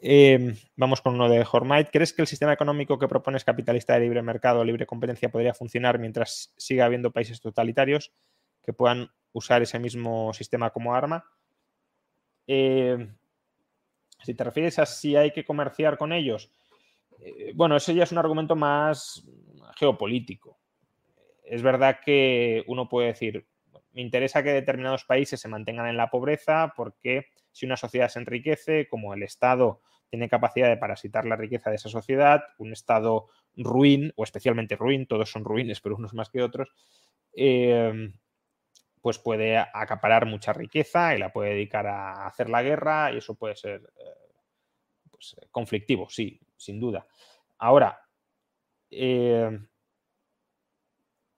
Em, 0.00 0.54
vamos 0.76 1.00
con 1.00 1.14
uno 1.14 1.28
de 1.28 1.44
Hormite. 1.50 1.90
¿Crees 1.90 2.12
que 2.12 2.22
el 2.22 2.28
sistema 2.28 2.52
económico 2.52 2.98
que 2.98 3.08
propones 3.08 3.44
capitalista 3.44 3.94
de 3.94 4.00
libre 4.00 4.22
mercado 4.22 4.64
libre 4.64 4.86
competencia 4.86 5.28
podría 5.28 5.54
funcionar 5.54 5.98
mientras 5.98 6.54
siga 6.56 6.84
habiendo 6.84 7.10
países 7.10 7.40
totalitarios 7.40 8.12
que 8.62 8.72
puedan 8.72 9.10
usar 9.32 9.62
ese 9.62 9.78
mismo 9.78 10.32
sistema 10.32 10.70
como 10.70 10.94
arma? 10.94 11.24
Em, 12.46 13.12
si 14.22 14.34
te 14.34 14.44
refieres 14.44 14.78
a 14.78 14.86
si 14.86 15.16
hay 15.16 15.32
que 15.32 15.44
comerciar 15.44 15.98
con 15.98 16.12
ellos, 16.12 16.50
eh, 17.20 17.52
bueno, 17.54 17.76
ese 17.76 17.94
ya 17.94 18.04
es 18.04 18.12
un 18.12 18.18
argumento 18.18 18.56
más 18.56 19.24
geopolítico. 19.76 20.58
Es 21.44 21.62
verdad 21.62 21.98
que 22.04 22.64
uno 22.66 22.88
puede 22.88 23.08
decir, 23.08 23.46
me 23.92 24.02
interesa 24.02 24.42
que 24.42 24.52
determinados 24.52 25.04
países 25.04 25.40
se 25.40 25.48
mantengan 25.48 25.88
en 25.88 25.96
la 25.96 26.10
pobreza 26.10 26.72
porque 26.76 27.26
si 27.52 27.66
una 27.66 27.76
sociedad 27.76 28.08
se 28.08 28.20
enriquece, 28.20 28.88
como 28.88 29.14
el 29.14 29.22
Estado 29.22 29.80
tiene 30.10 30.28
capacidad 30.28 30.68
de 30.68 30.76
parasitar 30.76 31.24
la 31.26 31.36
riqueza 31.36 31.70
de 31.70 31.76
esa 31.76 31.88
sociedad, 31.88 32.42
un 32.58 32.72
Estado 32.72 33.28
ruin, 33.56 34.12
o 34.16 34.24
especialmente 34.24 34.76
ruin, 34.76 35.06
todos 35.06 35.30
son 35.30 35.44
ruines, 35.44 35.80
pero 35.80 35.96
unos 35.96 36.14
más 36.14 36.30
que 36.30 36.42
otros, 36.42 36.68
eh, 37.34 38.12
pues 39.00 39.18
puede 39.18 39.58
acaparar 39.58 40.26
mucha 40.26 40.52
riqueza 40.52 41.14
y 41.14 41.18
la 41.18 41.32
puede 41.32 41.50
dedicar 41.50 41.86
a 41.86 42.26
hacer 42.26 42.48
la 42.50 42.62
guerra 42.62 43.12
y 43.12 43.18
eso 43.18 43.34
puede 43.34 43.56
ser 43.56 43.82
eh, 43.98 44.27
pues, 45.18 45.36
conflictivo, 45.50 46.08
sí, 46.08 46.40
sin 46.56 46.78
duda. 46.78 47.06
Ahora, 47.58 48.00
eh, 48.90 49.58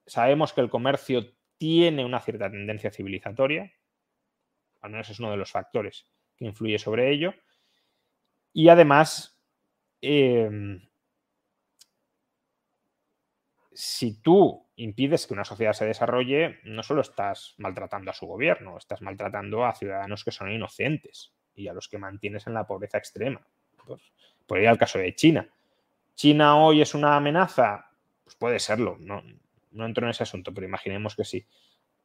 sabemos 0.06 0.52
que 0.52 0.60
el 0.60 0.68
comercio 0.68 1.32
tiene 1.56 2.04
una 2.04 2.20
cierta 2.20 2.50
tendencia 2.50 2.90
civilizatoria, 2.90 3.72
al 4.82 4.90
menos 4.90 5.08
es 5.08 5.18
uno 5.18 5.30
de 5.30 5.38
los 5.38 5.50
factores 5.50 6.06
que 6.36 6.44
influye 6.44 6.78
sobre 6.78 7.10
ello, 7.10 7.34
y 8.52 8.68
además, 8.68 9.40
em, 10.02 10.82
si 13.72 14.20
tú 14.20 14.68
impides 14.76 15.26
que 15.26 15.34
una 15.34 15.44
sociedad 15.44 15.72
se 15.72 15.86
desarrolle, 15.86 16.58
no 16.64 16.82
solo 16.82 17.00
estás 17.00 17.54
maltratando 17.58 18.10
a 18.10 18.14
su 18.14 18.26
gobierno, 18.26 18.76
estás 18.76 19.00
maltratando 19.00 19.64
a 19.64 19.74
ciudadanos 19.74 20.24
que 20.24 20.32
son 20.32 20.50
inocentes 20.50 21.32
y 21.54 21.68
a 21.68 21.72
los 21.72 21.88
que 21.88 21.98
mantienes 21.98 22.46
en 22.46 22.54
la 22.54 22.66
pobreza 22.66 22.98
extrema. 22.98 23.46
Pues, 23.86 24.02
por 24.46 24.58
ir 24.58 24.68
al 24.68 24.78
caso 24.78 24.98
de 24.98 25.14
China. 25.14 25.48
¿China 26.14 26.56
hoy 26.56 26.82
es 26.82 26.94
una 26.94 27.16
amenaza? 27.16 27.90
Pues 28.24 28.36
puede 28.36 28.58
serlo, 28.58 28.96
no, 29.00 29.22
no 29.70 29.86
entro 29.86 30.04
en 30.06 30.10
ese 30.10 30.22
asunto, 30.22 30.52
pero 30.52 30.66
imaginemos 30.66 31.16
que 31.16 31.24
sí. 31.24 31.46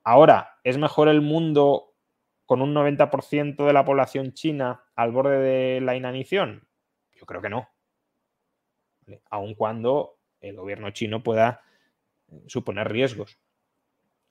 Ahora, 0.04 0.60
¿es 0.64 0.78
mejor 0.78 1.08
el 1.08 1.22
mundo 1.22 1.94
con 2.46 2.62
un 2.62 2.74
90% 2.74 3.66
de 3.66 3.74
la 3.74 3.86
población 3.86 4.34
china 4.34 4.84
al 4.96 5.12
borde 5.12 5.40
de 5.40 5.82
la 5.82 5.96
inanición? 5.96 6.68
Yo 7.16 7.26
creo 7.26 7.42
que 7.42 7.50
no. 7.50 7.70
Aun 9.30 9.56
cuando 9.56 10.20
el 10.40 10.56
gobierno 10.56 10.92
chino 10.92 11.24
pueda 11.24 11.62
eh, 12.28 12.44
suponer 12.48 12.92
riesgos. 12.92 13.40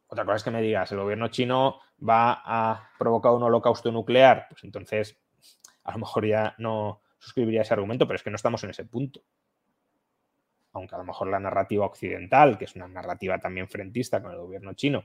Otra 0.06 0.24
cosa 0.24 0.36
es 0.36 0.44
que 0.44 0.50
me 0.50 0.62
digas, 0.62 0.92
el 0.92 0.98
gobierno 0.98 1.28
chino 1.28 1.80
va 1.98 2.42
a 2.44 2.90
provocar 2.98 3.32
un 3.32 3.42
holocausto 3.42 3.90
nuclear, 3.90 4.46
pues 4.48 4.62
entonces 4.64 5.18
a 5.82 5.92
lo 5.92 5.98
mejor 5.98 6.26
ya 6.26 6.54
no 6.58 7.02
suscribiría 7.24 7.62
ese 7.62 7.74
argumento, 7.74 8.06
pero 8.06 8.16
es 8.16 8.22
que 8.22 8.30
no 8.30 8.36
estamos 8.36 8.62
en 8.64 8.70
ese 8.70 8.84
punto. 8.84 9.22
Aunque 10.72 10.94
a 10.94 10.98
lo 10.98 11.04
mejor 11.04 11.28
la 11.28 11.40
narrativa 11.40 11.86
occidental, 11.86 12.58
que 12.58 12.64
es 12.64 12.74
una 12.76 12.88
narrativa 12.88 13.38
también 13.38 13.68
frentista 13.68 14.22
con 14.22 14.32
el 14.32 14.38
gobierno 14.38 14.74
chino, 14.74 15.04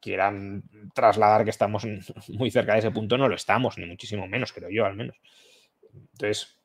quieran 0.00 0.64
trasladar 0.94 1.44
que 1.44 1.50
estamos 1.50 1.86
muy 2.28 2.50
cerca 2.50 2.72
de 2.72 2.80
ese 2.80 2.90
punto, 2.90 3.18
no 3.18 3.28
lo 3.28 3.34
estamos, 3.34 3.78
ni 3.78 3.86
muchísimo 3.86 4.26
menos, 4.26 4.52
creo 4.52 4.70
yo 4.70 4.86
al 4.86 4.96
menos. 4.96 5.16
Entonces, 5.92 6.58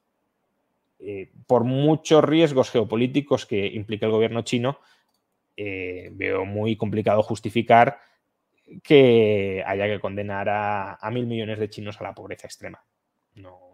eh, 1.00 1.32
por 1.48 1.64
muchos 1.64 2.24
riesgos 2.24 2.72
geopolíticos 2.72 3.46
que 3.46 3.68
implica 3.68 4.06
el 4.06 4.12
gobierno 4.12 4.42
chino, 4.42 4.80
eh, 5.56 6.10
veo 6.14 6.46
muy 6.46 6.76
complicado 6.76 7.22
justificar 7.22 8.00
que 8.84 9.64
haya 9.66 9.88
que 9.88 10.00
condenar 10.00 10.48
a, 10.50 11.10
mil 11.12 11.26
millones 11.26 11.60
de 11.60 11.70
chinos 11.70 12.00
a 12.00 12.04
la 12.04 12.14
pobreza 12.14 12.48
extrema. 12.48 12.84
No, 13.36 13.69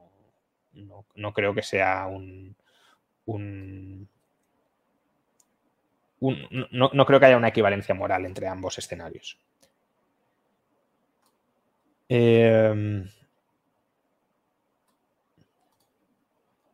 no, 0.76 1.34
creo 1.34 1.54
que 1.54 1.62
sea 1.62 2.08
un, 2.08 2.56
no, 6.20 7.06
creo 7.06 7.20
que 7.20 7.26
haya 7.26 7.38
una 7.38 7.50
equivalencia 7.50 7.96
moral 7.96 8.26
entre 8.26 8.48
ambos 8.48 8.78
escenarios. 8.78 9.40
Em, 12.08 13.08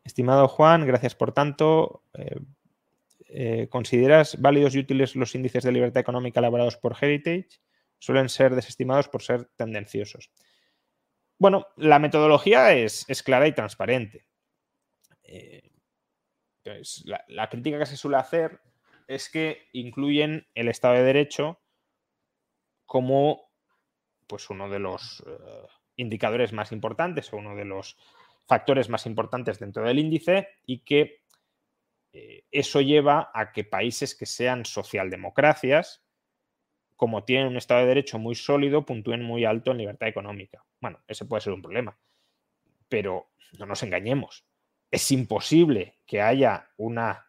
estimado 0.03 0.47
Juan, 0.47 0.85
gracias 0.85 1.15
por 1.15 1.31
tanto. 1.31 2.03
Eh, 2.13 2.39
eh, 3.33 3.67
¿Consideras 3.69 4.41
válidos 4.41 4.75
y 4.75 4.79
útiles 4.79 5.15
los 5.15 5.35
índices 5.35 5.63
de 5.63 5.71
libertad 5.71 6.01
económica 6.01 6.39
elaborados 6.41 6.75
por 6.75 6.97
Heritage? 6.99 7.61
Suelen 7.97 8.29
ser 8.29 8.55
desestimados 8.55 9.07
por 9.07 9.21
ser 9.21 9.45
tendenciosos. 9.55 10.31
Bueno, 11.41 11.65
la 11.75 11.97
metodología 11.97 12.71
es, 12.73 13.23
clara 13.23 13.47
y 13.47 13.55
transparente. 13.55 14.27
Eh, 15.23 15.71
la, 17.29 17.49
crítica 17.49 17.79
que 17.79 17.87
se 17.87 17.97
suele 17.97 18.17
hacer 18.17 18.61
es 19.07 19.27
que 19.27 19.67
incluyen 19.73 20.45
el 20.53 20.67
Estado 20.67 20.93
de 20.93 21.03
Derecho 21.03 21.59
como 22.85 23.49
pues, 24.27 24.51
uno 24.51 24.69
de 24.69 24.77
los 24.77 25.23
eh, 25.25 25.67
indicadores 25.95 26.53
más 26.53 26.71
importantes 26.71 27.33
o 27.33 27.37
uno 27.37 27.55
de 27.55 27.65
los 27.65 27.97
factores 28.45 28.87
más 28.89 29.07
importantes 29.07 29.57
dentro 29.57 29.83
del 29.83 29.97
índice 29.97 30.47
y 30.67 30.83
que 30.83 31.23
eh, 32.13 32.45
eso 32.51 32.81
lleva 32.81 33.31
a 33.33 33.51
que 33.51 33.63
países 33.63 34.13
que 34.13 34.27
sean 34.27 34.63
socialdemocracias, 34.63 36.00
como 37.01 37.23
tienen 37.23 37.47
un 37.47 37.57
Estado 37.57 37.81
de 37.81 37.87
Derecho 37.87 38.19
muy 38.19 38.35
sólido, 38.35 38.85
puntúen 38.85 39.23
muy 39.23 39.43
alto 39.43 39.71
en 39.71 39.79
libertad 39.79 40.07
económica. 40.07 40.63
Bueno, 40.79 40.99
ese 41.07 41.25
puede 41.25 41.41
ser 41.41 41.51
un 41.51 41.63
problema, 41.63 41.97
pero 42.87 43.31
no 43.57 43.65
nos 43.65 43.81
engañemos. 43.81 44.45
Es 44.91 45.11
imposible 45.11 45.97
que 46.05 46.21
haya 46.21 46.69
una 46.77 47.25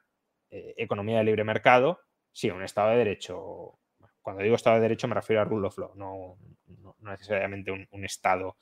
eh, 0.50 0.74
economía 0.76 1.16
de 1.16 1.24
libre 1.24 1.42
mercado, 1.42 2.00
sí, 2.32 2.50
un 2.50 2.62
Estado 2.62 2.90
de 2.90 2.98
Derecho. 2.98 3.78
Cuando 4.20 4.42
digo 4.42 4.56
Estado 4.56 4.76
de 4.76 4.82
Derecho 4.82 5.08
me 5.08 5.14
refiero 5.14 5.40
a 5.40 5.46
rule 5.46 5.68
of 5.68 5.78
law, 5.78 5.92
no, 5.94 6.36
necesariamente 6.98 7.70
un, 7.70 8.04
Estado 8.04 8.58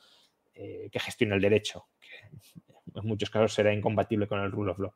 eh, 0.55 0.91
que 0.93 1.01
gestione 1.01 1.35
el 1.35 1.41
derecho, 1.41 1.89
que 1.99 3.01
en 3.01 3.05
muchos 3.05 3.31
casos 3.31 3.53
será 3.53 3.73
incompatible 3.73 4.29
con 4.29 4.39
el 4.39 4.53
rule 4.53 4.71
of 4.71 4.79
law. 4.79 4.95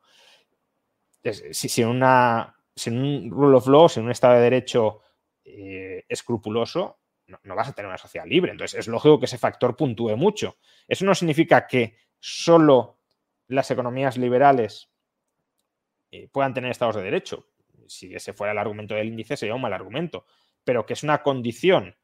si, 1.51 1.67
si, 1.67 1.83
una, 1.83 2.55
un 2.87 3.29
rule 3.29 3.57
of 3.57 3.67
law, 3.67 3.89
si 3.89 3.99
un 3.99 4.11
Estado 4.11 4.35
de 4.35 4.43
Derecho 4.43 5.01
eh, 5.45 6.03
escrupuloso, 6.09 6.99
no, 7.27 7.55
vas 7.55 7.69
a 7.69 7.73
tener 7.73 7.87
una 7.87 7.97
sociedad 7.97 8.25
libre. 8.25 8.51
Entonces, 8.51 8.79
es 8.79 8.87
lógico 8.87 9.19
que 9.19 9.25
ese 9.25 9.37
factor 9.37 9.75
puntúe 9.75 10.15
mucho. 10.17 10.57
Eso 10.87 11.05
no 11.05 11.15
significa 11.15 11.67
que 11.67 11.97
solo 12.19 12.99
las 13.47 13.69
economías 13.71 14.17
liberales 14.17 14.89
eh, 16.11 16.27
puedan 16.31 16.53
tener 16.53 16.71
estados 16.71 16.95
de 16.95 17.03
derecho. 17.03 17.47
Si 17.87 18.13
ese 18.13 18.33
fuera 18.33 18.53
el 18.53 18.57
argumento 18.57 18.95
del 18.95 19.07
índice, 19.07 19.37
sería 19.37 19.55
un 19.55 19.61
mal 19.61 19.73
argumento, 19.73 20.25
pero 20.63 20.85
que 20.85 20.93
es 20.93 21.03
una 21.03 21.21
condición 21.21 21.95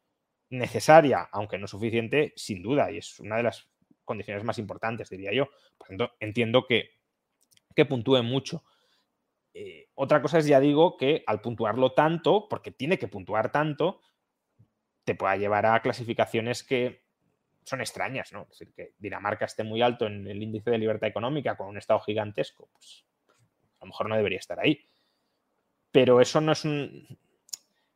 necesaria, 0.49 1.29
aunque 1.31 1.57
no 1.57 1.67
suficiente, 1.67 2.33
sin 2.35 2.61
duda, 2.61 2.91
y 2.91 2.97
es 2.97 3.19
una 3.19 3.37
de 3.37 3.43
las 3.43 3.67
condiciones 4.03 4.43
más 4.43 4.59
importantes, 4.59 5.09
diría 5.09 5.33
yo. 5.33 5.49
Por 5.77 5.87
tanto, 5.87 6.11
entiendo 6.19 6.65
que, 6.67 6.91
que 7.75 7.85
puntúe 7.85 8.21
mucho. 8.21 8.63
Eh, 9.53 9.89
otra 9.95 10.21
cosa 10.21 10.37
es, 10.37 10.45
ya 10.45 10.59
digo, 10.59 10.97
que 10.97 11.23
al 11.27 11.41
puntuarlo 11.41 11.93
tanto, 11.93 12.47
porque 12.49 12.71
tiene 12.71 12.97
que 12.97 13.07
puntuar 13.07 13.51
tanto, 13.51 14.01
te 15.03 15.15
pueda 15.15 15.35
llevar 15.35 15.65
a 15.65 15.81
clasificaciones 15.81 16.63
que 16.63 17.03
son 17.63 17.81
extrañas, 17.81 18.31
¿no? 18.33 18.43
Es 18.43 18.59
decir, 18.59 18.73
que 18.73 18.93
Dinamarca 18.97 19.45
esté 19.45 19.63
muy 19.63 19.81
alto 19.81 20.07
en 20.07 20.27
el 20.27 20.41
índice 20.41 20.71
de 20.71 20.77
libertad 20.77 21.09
económica 21.09 21.55
con 21.55 21.67
un 21.67 21.77
estado 21.77 21.99
gigantesco, 21.99 22.69
pues 22.73 23.05
a 23.79 23.85
lo 23.85 23.87
mejor 23.87 24.09
no 24.09 24.15
debería 24.15 24.39
estar 24.39 24.59
ahí. 24.59 24.85
Pero 25.91 26.21
eso 26.21 26.39
no 26.41 26.53
es 26.53 26.65
un... 26.65 27.17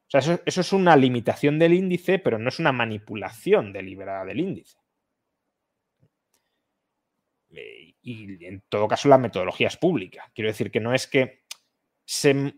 O 0.07 0.09
sea, 0.09 0.19
eso, 0.19 0.61
es 0.61 0.73
una 0.73 0.95
limitación 0.95 1.57
del 1.57 1.73
índice, 1.73 2.19
pero 2.19 2.37
no 2.37 2.49
es 2.49 2.59
una 2.59 2.71
manipulación 2.71 3.73
deliberada 3.73 4.25
del 4.25 4.39
índice. 4.39 4.77
Eh, 7.51 7.95
y 8.01 8.45
en 8.45 8.61
todo 8.69 8.87
caso 8.87 9.09
la 9.09 9.17
metodología 9.17 9.67
es 9.67 9.77
pública. 9.77 10.31
Quiero 10.35 10.49
decir 10.49 10.69
que 10.69 10.79
no 10.79 10.93
es 10.93 11.07
que 11.07 11.44
se, 12.05 12.55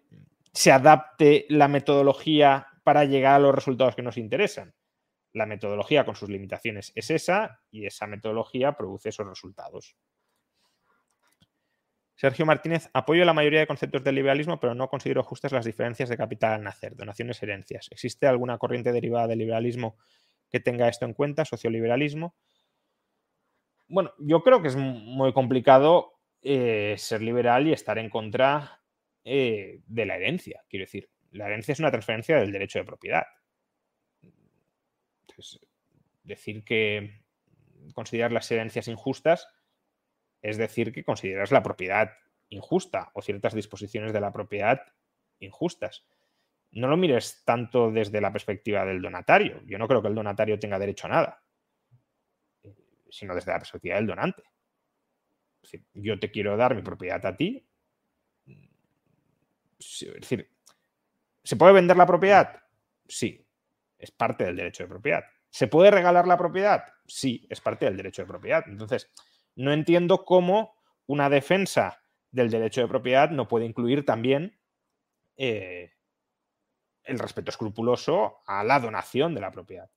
se, 0.54 0.72
adapte 0.72 1.46
la 1.50 1.68
metodología 1.68 2.68
para 2.84 3.06
llegar 3.06 3.36
a 3.36 3.40
los 3.40 3.56
resultados 3.56 3.96
que 3.96 4.02
nos 4.02 4.18
interesan. 4.18 4.76
La 5.34 5.46
metodología 5.46 6.06
con 6.06 6.16
sus 6.16 6.30
limitaciones 6.30 6.92
es 6.96 7.10
esa 7.12 7.62
y 7.72 7.86
esa 7.86 8.08
metodología 8.08 8.74
produce 8.74 9.10
esos 9.10 9.28
resultados. 9.28 9.96
Sergio 12.18 12.48
Martínez, 12.48 12.90
apoyo 12.94 13.24
la 13.26 13.34
mayoría 13.34 13.60
de 13.60 13.68
conceptos 13.68 14.04
del 14.04 14.16
liberalismo, 14.16 14.60
pero 14.60 14.74
no 14.74 14.90
considero 14.90 15.22
justas 15.22 15.52
las 15.52 15.66
diferencias 15.66 16.10
de 16.10 16.18
capital 16.18 16.54
al 16.54 16.64
nacer, 16.64 16.96
donaciones, 16.96 17.42
herencias. 17.44 17.90
¿Existe 17.92 18.26
alguna 18.26 18.58
corriente 18.58 18.92
derivada 18.92 19.28
del 19.28 19.38
liberalismo 19.38 19.98
que 20.50 20.60
tenga 20.60 20.88
esto 20.88 21.06
en 21.06 21.14
cuenta, 21.14 21.46
socioliberalismo? 21.46 22.36
Bueno, 23.88 24.14
yo 24.18 24.42
creo 24.42 24.64
que 24.64 24.70
es 24.70 24.76
muy 24.76 25.32
complicado 25.32 26.14
eh, 26.42 26.96
ser 26.98 27.22
liberal 27.22 27.68
y 27.68 27.74
estar 27.74 28.00
en 28.00 28.10
contra 28.10 28.82
eh, 29.28 29.82
de 29.86 30.06
la 30.06 30.16
herencia. 30.16 30.64
Quiero 30.70 30.86
decir, 30.86 31.10
la 31.32 31.48
herencia 31.48 31.74
es 31.74 31.80
una 31.80 31.92
transferencia 31.92 32.38
del 32.38 32.52
derecho 32.52 32.80
de 32.80 32.86
propiedad. 32.86 33.26
decir 36.24 36.64
que 36.64 37.22
considerar 37.94 38.32
las 38.32 38.50
herencias 38.52 38.88
injustas 38.88 39.48
es 40.42 40.58
decir, 40.58 40.92
que 40.92 41.04
consideras 41.04 41.52
la 41.52 41.64
propiedad 41.64 42.12
injusta 42.50 43.12
o 43.14 43.22
ciertas 43.22 43.54
disposiciones 43.54 44.14
de 44.14 44.22
la 44.22 44.32
propiedad 44.32 44.82
injustas. 45.40 46.06
no 46.72 46.88
lo 46.88 46.98
mires 46.98 47.44
tanto 47.44 47.92
desde 47.92 48.22
la 48.22 48.32
perspectiva 48.32 48.86
del 48.86 49.02
donatario. 49.02 49.62
Yo 49.66 49.78
no 49.78 49.88
creo 49.88 50.02
que 50.02 50.08
el 50.08 50.16
donatario 50.16 50.60
tenga 50.60 50.80
derecho 50.80 51.08
a 51.08 51.10
nada, 51.10 51.44
eh, 52.64 52.76
sino 53.10 53.36
desde 53.36 53.52
la 53.52 53.60
perspectiva 53.60 53.96
del 53.96 54.08
donante. 54.08 54.44
Es 55.62 55.72
decir, 55.72 55.88
yo 55.94 56.20
te 56.20 56.32
quiero 56.32 56.56
dar 56.56 56.76
mi 56.76 56.82
propiedad 56.82 57.26
a 57.26 57.36
ti. 57.36 57.67
Es 59.80 60.14
decir, 60.22 60.50
¿se 61.44 61.56
puede 61.56 61.74
vender 61.74 61.98
la 61.98 62.06
propiedad? 62.06 62.64
Sí, 63.08 63.48
es 63.98 64.12
parte 64.12 64.46
del 64.46 64.56
derecho 64.56 64.84
de 64.84 64.90
propiedad. 64.90 65.24
¿Se 65.50 65.68
puede 65.68 65.92
regalar 65.92 66.28
la 66.28 66.38
propiedad? 66.38 66.84
Sí, 67.06 67.48
es 67.50 67.62
parte 67.62 67.86
del 67.86 67.98
derecho 67.98 68.22
de 68.24 68.28
propiedad. 68.28 68.64
Entonces, 68.68 69.12
no 69.56 69.72
entiendo 69.72 70.26
cómo 70.26 70.76
una 71.06 71.30
defensa 71.30 72.02
del 72.32 72.50
derecho 72.50 72.82
de 72.82 72.88
propiedad 72.88 73.30
no 73.32 73.48
puede 73.48 73.66
incluir 73.66 74.06
también 74.06 74.60
eh, 75.38 75.94
el 77.04 77.20
respeto 77.20 77.50
escrupuloso 77.50 78.40
a 78.46 78.64
la 78.64 78.80
donación 78.80 79.34
de 79.34 79.42
la 79.42 79.52
propiedad. 79.52 79.90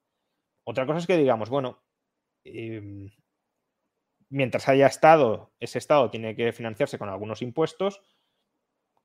Otra 0.65 0.87
cosa 0.87 0.99
es 0.99 1.07
que 1.07 1.17
digamos, 1.17 1.51
bueno, 1.51 1.83
em, 2.45 3.11
mientras 4.29 4.69
haya 4.69 4.87
estado, 4.87 5.53
ese 5.59 5.79
estado 5.79 6.11
tiene 6.11 6.37
que 6.37 6.53
financiarse 6.53 6.99
con 6.99 7.09
algunos 7.09 7.43
impuestos, 7.43 8.01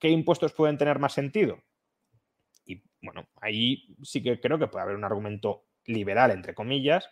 ¿qué 0.05 0.11
impuestos 0.11 0.53
pueden 0.53 0.77
tener 0.77 0.99
más 0.99 1.13
sentido? 1.13 1.63
Y 2.63 2.83
bueno, 3.01 3.27
ahí 3.41 3.97
sí 4.03 4.21
que 4.21 4.39
creo 4.39 4.59
que 4.59 4.67
puede 4.67 4.83
haber 4.83 4.95
un 4.95 5.03
argumento 5.03 5.65
liberal, 5.85 6.29
entre 6.29 6.53
comillas, 6.53 7.09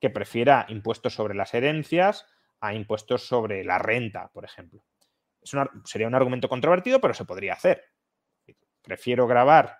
que 0.00 0.10
prefiera 0.10 0.66
impuestos 0.68 1.14
sobre 1.14 1.36
las 1.36 1.54
herencias 1.54 2.26
a 2.60 2.74
impuestos 2.74 3.28
sobre 3.28 3.62
la 3.62 3.78
renta, 3.78 4.32
por 4.32 4.44
ejemplo. 4.44 4.84
sería 5.84 6.08
un 6.08 6.16
argumento 6.16 6.48
controvertido, 6.48 7.00
pero 7.00 7.14
se 7.14 7.24
podría 7.24 7.52
hacer. 7.52 7.84
Prefiero 8.82 9.28
grabar 9.28 9.78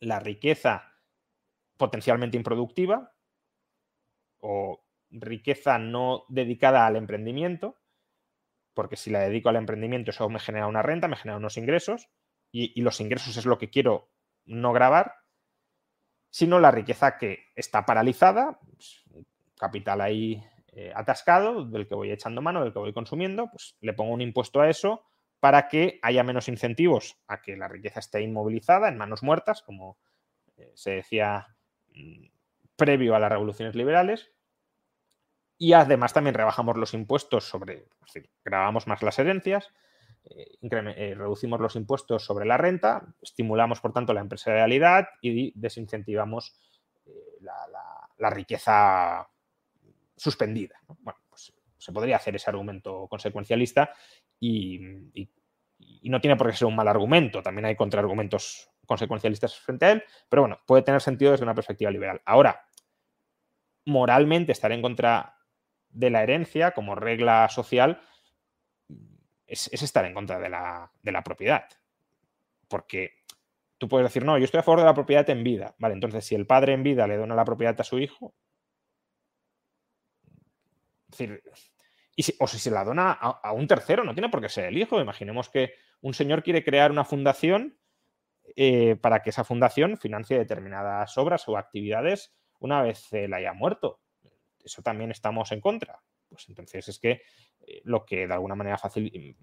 la 0.00 0.20
riqueza 0.20 0.98
potencialmente 1.78 2.36
improductiva 2.36 3.14
o 4.40 4.84
riqueza 5.08 5.78
no 5.78 6.26
dedicada 6.28 6.86
al 6.86 6.96
emprendimiento, 6.96 7.79
porque 8.74 8.96
si 8.96 9.10
la 9.10 9.20
dedico 9.20 9.48
al 9.48 9.56
emprendimiento 9.56 10.10
eso 10.10 10.28
me 10.28 10.40
genera 10.40 10.66
una 10.66 10.82
renta, 10.82 11.08
me 11.08 11.16
genera 11.16 11.38
unos 11.38 11.56
ingresos, 11.56 12.08
y, 12.52 12.80
los 12.82 13.00
ingresos 13.00 13.36
es 13.36 13.46
lo 13.46 13.58
que 13.58 13.70
quiero 13.70 14.10
no 14.44 14.72
grabar, 14.72 15.14
sino 16.30 16.58
la 16.58 16.70
riqueza 16.70 17.18
que 17.18 17.44
está 17.54 17.86
paralizada, 17.86 18.58
pues, 18.74 19.04
capital 19.56 20.00
ahí 20.00 20.42
eh, 20.72 20.92
atascado, 20.94 21.64
del 21.64 21.86
que 21.86 21.94
voy 21.94 22.10
echando 22.10 22.42
mano, 22.42 22.62
del 22.62 22.72
que 22.72 22.78
voy 22.78 22.92
consumiendo, 22.92 23.48
pues 23.50 23.76
le 23.80 23.92
pongo 23.92 24.12
un 24.12 24.20
impuesto 24.20 24.60
a 24.60 24.68
eso 24.68 25.04
para 25.38 25.68
que 25.68 25.98
haya 26.02 26.22
menos 26.22 26.48
incentivos 26.48 27.18
a 27.26 27.40
que 27.40 27.56
la 27.56 27.68
riqueza 27.68 28.00
esté 28.00 28.22
inmovilizada 28.22 28.88
en 28.88 28.98
manos 28.98 29.22
muertas, 29.22 29.62
como 29.62 29.98
eh, 30.56 30.70
se 30.74 30.92
decía 30.92 31.56
mm, 31.94 32.26
previo 32.76 33.14
a 33.14 33.18
las 33.18 33.30
revoluciones 33.30 33.74
liberales. 33.74 34.30
Y 35.62 35.74
además 35.74 36.14
también 36.14 36.32
rebajamos 36.32 36.78
los 36.78 36.94
impuestos 36.94 37.44
sobre, 37.46 37.74
es 38.06 38.14
decir, 38.14 38.30
grabamos 38.42 38.86
más 38.86 39.02
las 39.02 39.18
herencias, 39.18 39.70
eh, 40.24 40.56
eh, 40.62 41.14
reducimos 41.14 41.60
los 41.60 41.76
impuestos 41.76 42.24
sobre 42.24 42.46
la 42.46 42.56
renta, 42.56 43.14
estimulamos 43.20 43.78
por 43.78 43.92
tanto 43.92 44.14
la 44.14 44.22
empresarialidad 44.22 45.08
y 45.20 45.52
desincentivamos 45.60 46.58
la, 47.42 48.30
riqueza 48.30 49.28
suspendida. 50.16 50.80
Bueno, 50.86 51.20
pues 51.28 51.52
se 51.76 51.92
podría 51.92 52.16
hacer 52.16 52.36
ese 52.36 52.48
argumento 52.48 53.06
consecuencialista 53.08 53.92
y, 54.38 54.80
no 56.04 56.22
tiene 56.22 56.36
por 56.36 56.50
qué 56.50 56.56
ser 56.56 56.68
un 56.68 56.76
mal 56.76 56.88
argumento, 56.88 57.42
también 57.42 57.66
hay 57.66 57.76
contraargumentos 57.76 58.70
consecuencialistas 58.86 59.58
frente 59.58 59.84
a 59.84 59.92
él, 59.92 60.04
pero 60.26 60.40
bueno, 60.40 60.58
puede 60.66 60.82
tener 60.82 61.02
sentido 61.02 61.32
desde 61.32 61.44
una 61.44 61.54
perspectiva 61.54 61.90
liberal. 61.90 62.22
Ahora, 62.24 62.66
moralmente 63.84 64.52
estar 64.52 64.72
en 64.72 64.80
contra 64.80 65.39
de 65.90 66.10
la 66.10 66.22
herencia 66.22 66.72
como 66.72 66.94
regla 66.94 67.48
social 67.48 68.00
es, 69.46 69.68
estar 69.72 70.04
en 70.04 70.14
contra 70.14 70.38
de 70.38 70.48
la, 70.48 71.22
propiedad. 71.24 71.64
Porque 72.68 73.14
tú 73.78 73.88
puedes 73.88 74.06
decir, 74.06 74.24
no, 74.24 74.38
yo 74.38 74.44
estoy 74.44 74.60
a 74.60 74.62
favor 74.62 74.80
de 74.80 74.86
la 74.86 74.94
propiedad 74.94 75.28
en 75.30 75.42
vida. 75.42 75.74
Vale, 75.78 75.94
entonces 75.94 76.24
si 76.24 76.34
el 76.34 76.46
padre 76.46 76.72
en 76.72 76.82
vida 76.82 77.06
le 77.06 77.16
dona 77.16 77.34
la 77.34 77.44
propiedad 77.44 77.78
a 77.80 77.84
su 77.84 77.98
hijo, 77.98 78.34
decir, 81.08 81.42
o 82.38 82.46
si 82.46 82.58
se 82.58 82.70
la 82.70 82.84
dona 82.84 83.12
a, 83.12 83.52
un 83.52 83.66
tercero, 83.66 84.04
no 84.04 84.14
tiene 84.14 84.28
por 84.28 84.40
qué 84.40 84.48
ser 84.48 84.66
el 84.66 84.78
hijo. 84.78 85.00
Imaginemos 85.00 85.48
que 85.48 85.74
un 86.00 86.14
señor 86.14 86.42
quiere 86.42 86.62
crear 86.62 86.90
una 86.90 87.04
fundación 87.04 87.78
eh, 88.56 88.96
para 88.96 89.22
que 89.22 89.30
esa 89.30 89.44
fundación 89.44 89.96
financie 89.96 90.38
determinadas 90.38 91.16
obras 91.18 91.48
o 91.48 91.56
actividades 91.56 92.34
una 92.58 92.82
vez 92.82 93.12
él 93.12 93.32
haya 93.34 93.52
muerto. 93.52 94.00
Eso 94.64 94.82
también 94.82 95.10
estamos 95.10 95.52
en 95.52 95.60
contra. 95.60 96.00
Pues 96.28 96.48
entonces 96.48 96.88
es 96.88 96.98
que 96.98 97.22
eh, 97.60 97.80
lo 97.84 98.04
que 98.04 98.26
de 98.26 98.32
alguna 98.32 98.54
manera 98.54 98.78
fácil 98.78 99.36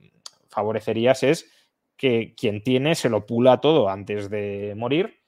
favorecerías 0.49 1.23
es 1.23 1.51
que 1.95 2.35
quien 2.35 2.63
tiene 2.63 2.95
se 2.95 3.09
lo 3.09 3.25
pula 3.25 3.59
todo 3.59 3.89
antes 3.89 4.29
de 4.29 4.73
morir, 4.77 5.23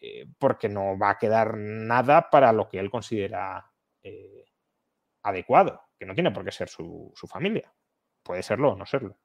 eh, 0.00 0.26
porque 0.38 0.68
no 0.68 0.98
va 0.98 1.10
a 1.10 1.18
quedar 1.18 1.56
nada 1.56 2.30
para 2.30 2.52
lo 2.52 2.68
que 2.68 2.78
él 2.78 2.90
considera 2.90 3.72
adecuado 5.22 5.88
que 5.98 6.06
no 6.06 6.14
tiene 6.14 6.30
por 6.30 6.44
qué 6.44 6.52
ser 6.52 6.68
su, 6.68 7.12
familia. 7.28 7.72
Puede 8.22 8.42
serlo 8.42 8.72
o 8.72 8.76
no 8.76 8.86
serlo. 8.86 9.18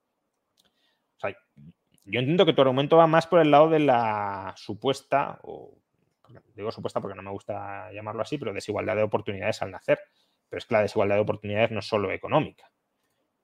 yo 2.05 2.19
entiendo 2.19 2.45
que 2.45 2.53
tu 2.53 2.61
argumento 2.61 2.97
va 2.97 3.07
más 3.07 3.27
por 3.27 3.39
el 3.39 3.51
lado 3.51 3.69
de 3.69 3.79
la 3.79 4.53
supuesta, 4.57 5.39
o 5.43 5.77
digo 6.55 6.71
supuesta 6.71 7.01
porque 7.01 7.15
no 7.15 7.23
me 7.23 7.31
gusta 7.31 7.91
llamarlo 7.91 8.21
así, 8.21 8.37
pero 8.37 8.53
desigualdad 8.53 8.95
de 8.95 9.03
oportunidades 9.03 9.61
al 9.61 9.71
nacer. 9.71 9.99
Pero 10.49 10.57
es 10.59 10.65
que 10.65 10.73
la 10.73 10.81
desigualdad 10.81 11.15
de 11.15 11.21
oportunidades 11.21 11.71
no 11.71 11.79
es 11.79 11.85
solo 11.85 12.11
económica, 12.11 12.71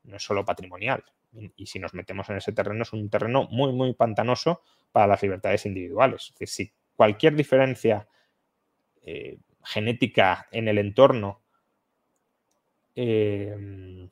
no 0.03 0.17
es 0.17 0.23
solo 0.23 0.45
patrimonial. 0.45 1.03
Y, 1.55 1.67
si 1.67 1.79
nos 1.79 1.93
metemos 1.93 2.29
en 2.29 2.37
ese 2.37 2.53
terreno, 2.53 2.81
es 2.83 2.93
un 2.93 3.09
terreno 3.09 3.47
muy, 3.51 3.71
muy 3.71 3.93
pantanoso 3.93 4.63
para 4.91 5.07
las 5.07 5.21
libertades 5.21 5.65
individuales. 5.65 6.23
Es 6.23 6.33
decir, 6.33 6.47
si 6.47 6.73
cualquier 6.95 7.35
diferencia 7.35 8.07
eh, 9.03 9.37
genética 9.63 10.47
en 10.51 10.67
el 10.67 10.79
entorno 10.79 11.41
Em, 13.01 14.09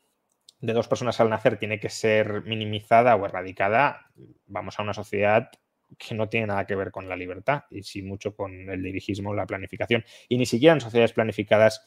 de 0.61 0.73
dos 0.73 0.87
personas 0.87 1.19
al 1.19 1.29
nacer 1.29 1.59
tiene 1.59 1.77
que 1.77 1.89
ser 1.89 2.43
minimizada 2.43 3.17
o 3.17 3.25
erradicada, 3.25 4.11
vamos 4.45 4.79
a 4.79 4.83
una 4.83 4.93
sociedad 4.93 5.51
que 5.97 6.15
no 6.15 6.27
tiene 6.27 6.47
nada 6.47 6.65
que 6.65 6.75
ver 6.75 6.91
con 6.91 7.07
la 7.07 7.15
libertad 7.15 7.63
y 7.69 7.83
sí 7.83 8.01
mucho 8.01 8.35
con 8.35 8.69
el 8.69 8.81
dirigismo, 8.81 9.33
la 9.33 9.45
planificación. 9.45 10.03
Y 10.27 10.37
ni 10.37 10.45
siquiera 10.45 10.73
en 10.73 10.81
sociedades 10.81 11.13
planificadas 11.13 11.81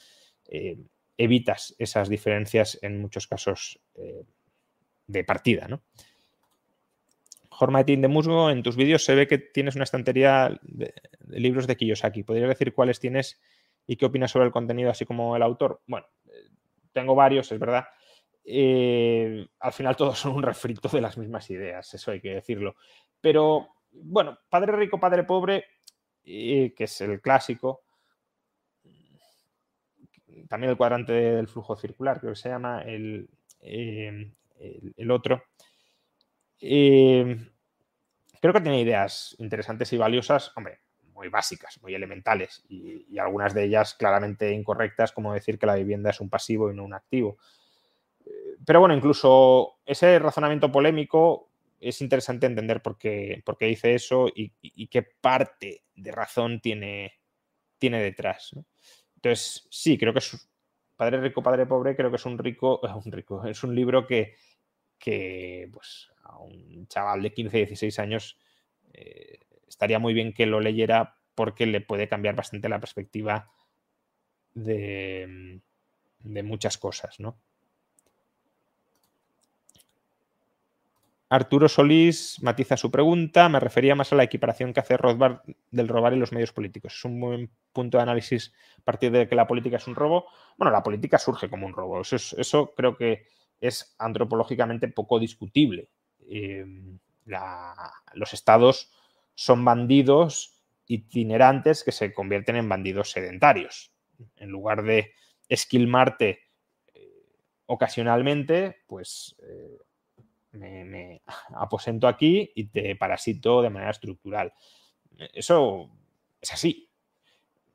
eh, 0.49 0.79
evitas 1.17 1.75
esas 1.79 2.09
diferencias 2.09 2.79
en 2.83 3.01
muchos 3.01 3.27
casos 3.27 3.81
eh, 3.97 4.25
de 5.07 5.25
partida. 5.25 5.69
¿no? 5.69 5.83
de 7.85 8.09
Musgo, 8.09 8.51
en 8.51 8.63
tus 8.63 8.77
vídeos 8.77 9.05
se 9.05 9.15
ve 9.15 9.27
que 9.27 9.37
tienes 9.37 9.75
una 9.75 9.85
estantería 9.85 10.59
de, 10.63 10.95
libros 11.29 11.67
de 11.67 11.77
Kiyosaki. 11.77 12.23
¿Podrías 12.23 12.49
decir 12.49 12.73
cuáles 12.73 13.01
tienes 13.01 13.39
y 13.87 13.97
qué 13.97 14.07
opinas 14.07 14.31
sobre 14.31 14.47
el 14.47 14.53
contenido, 14.53 14.91
así 14.91 15.05
como 15.05 15.37
el 15.37 15.43
autor? 15.43 15.83
Bueno, 15.87 16.07
tengo 16.93 17.15
varios, 17.15 17.53
es 17.53 17.59
verdad. 17.59 17.85
Eh, 18.45 19.47
al 19.59 19.73
final 19.73 19.95
todos 19.95 20.19
son 20.19 20.33
un 20.33 20.43
refrito 20.43 20.89
de 20.89 21.03
las 21.03 21.19
mismas 21.19 21.51
ideas, 21.51 21.93
eso 21.93 22.13
hay 22.13 22.21
que 22.21 22.35
decirlo. 22.35 22.77
Pero 23.21 23.69
bueno, 23.93 24.38
Padre 24.49 24.72
Rico, 24.72 24.99
Padre 24.99 25.24
Pobre, 25.24 25.64
que 26.24 26.74
es 26.76 27.01
el 27.01 27.20
clásico, 27.20 27.82
también 30.49 30.70
el 30.70 30.76
cuadrante 30.76 31.12
del 31.12 31.49
flujo 31.49 31.76
circular, 31.76 32.20
creo 32.20 32.32
que 32.32 32.38
se 32.38 32.49
llama 32.49 32.82
el, 32.82 33.28
eh, 33.61 34.32
el, 34.97 35.11
otro. 35.11 35.45
creo 36.59 37.36
que 38.53 38.61
tiene 38.61 38.80
ideas 38.80 39.36
interesantes 39.38 39.93
y 39.93 39.97
valiosas. 39.97 40.53
Hombre, 40.57 40.80
muy 41.12 41.28
básicas, 41.28 41.80
muy 41.82 41.95
elementales 41.95 42.64
y, 42.68 43.18
algunas 43.18 43.53
de 43.55 43.64
ellas 43.64 43.95
claramente 43.95 44.53
incorrectas, 44.53 45.12
como 45.12 45.34
decir 45.34 45.59
que 45.59 45.66
la 45.66 45.74
vivienda 45.74 46.11
es 46.11 46.20
un 46.20 46.30
pasivo 46.30 46.70
y 46.70 46.74
no 46.74 46.84
un 46.84 46.95
activo. 46.95 47.38
Pero 48.64 48.80
bueno, 48.80 48.95
incluso 48.95 49.78
ese 49.84 50.18
razonamiento 50.18 50.72
polémico 50.72 51.50
es 51.81 52.01
interesante 52.01 52.47
entender 52.47 52.83
por 52.83 52.99
qué, 52.99 53.43
por 53.45 53.57
qué 53.57 53.66
dice 53.66 53.95
eso 53.95 54.28
y, 54.35 54.87
qué 54.89 55.03
parte 55.03 55.85
de 55.95 56.12
razón 56.12 56.61
tiene, 56.61 57.14
tiene 57.78 58.03
detrás. 58.03 58.51
Entonces, 59.16 59.66
sí, 59.70 59.99
creo 59.99 60.12
que 60.12 60.18
es 60.20 60.51
Padre 60.97 61.20
Rico, 61.20 61.43
Padre 61.43 61.66
Pobre, 61.66 61.97
creo 61.97 62.11
que 62.11 62.16
es 62.16 62.26
un 62.26 62.39
rico, 62.39 62.81
un 63.05 63.12
rico, 63.12 63.45
es 63.47 63.64
un 63.64 63.74
libro 63.74 64.07
que, 64.07 64.35
que 64.99 65.68
pues, 65.72 66.11
a 66.24 66.39
un 66.39 66.87
chaval 66.89 67.22
de 67.22 67.33
15, 67.33 67.57
16 67.57 67.99
años 67.99 68.39
eh, 68.93 69.41
estaría 69.66 69.99
muy 69.99 70.14
bien 70.14 70.33
que 70.33 70.47
lo 70.47 70.61
leyera 70.61 71.16
porque 71.35 71.66
le 71.66 71.81
puede 71.81 72.09
cambiar 72.09 72.35
bastante 72.35 72.68
la 72.68 72.81
perspectiva 72.81 73.49
de, 74.53 75.61
muchas 76.22 76.76
cosas, 76.76 77.18
¿no? 77.20 77.41
Arturo 81.33 81.68
Solís 81.68 82.43
matiza 82.43 82.76
su 82.76 82.91
pregunta. 82.91 83.49
Me 83.49 83.61
refería 83.61 83.95
más 83.95 84.12
a 84.12 84.16
la 84.16 84.24
equiparación 84.24 84.72
que 84.72 84.81
hace 84.81 84.97
Rothbard 84.97 85.43
del 85.70 85.87
robar 85.87 86.12
y 86.12 86.16
los 86.16 86.33
medios 86.33 86.53
políticos. 86.53 86.93
Es 86.97 87.05
un 87.05 87.20
buen 87.20 87.51
punto 87.72 87.99
de 87.99 88.03
análisis 88.03 88.53
a 88.78 88.83
partir 88.83 89.12
de 89.12 89.28
que 89.28 89.37
la 89.37 89.47
política 89.47 89.76
es 89.76 89.87
un 89.87 89.95
robo. 89.95 90.26
Bueno, 90.59 90.72
la 90.72 90.83
política 90.83 91.18
surge 91.18 91.49
como 91.49 91.68
un 91.68 91.72
robo. 91.72 92.01
Eso, 92.03 92.74
creo 92.76 92.97
que 92.97 93.28
es 93.61 93.95
antropológicamente 94.01 94.89
poco 94.89 95.20
discutible. 95.20 95.89
Eh, 96.28 96.66
los 98.14 98.35
estados 98.35 98.91
son 99.37 99.64
bandidos 99.64 100.61
itinerantes 100.89 101.85
que 101.85 101.93
se 101.93 102.12
convierten 102.12 102.57
en 102.57 102.68
bandidos 102.68 103.12
sedentarios. 103.12 103.93
En 104.35 104.51
lugar 104.51 104.83
de 104.83 105.12
esquilmarte 105.49 106.41
eh, 106.93 107.22
ocasionalmente, 107.66 108.83
pues 108.89 109.37
eh, 109.45 109.78
me, 110.53 111.23
aposento 111.55 112.09
aquí 112.09 112.51
y 112.55 112.65
te 112.69 112.97
parasito 112.97 113.63
de 113.63 113.71
manera 113.71 113.91
estructural. 113.91 114.53
Eso 115.33 115.91
es 116.41 116.53
así, 116.53 116.91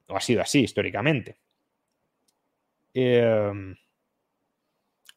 o 0.07 0.15
ha 0.15 0.21
sido 0.21 0.41
así 0.41 0.61
históricamente. 0.61 1.39
Em, 2.93 3.75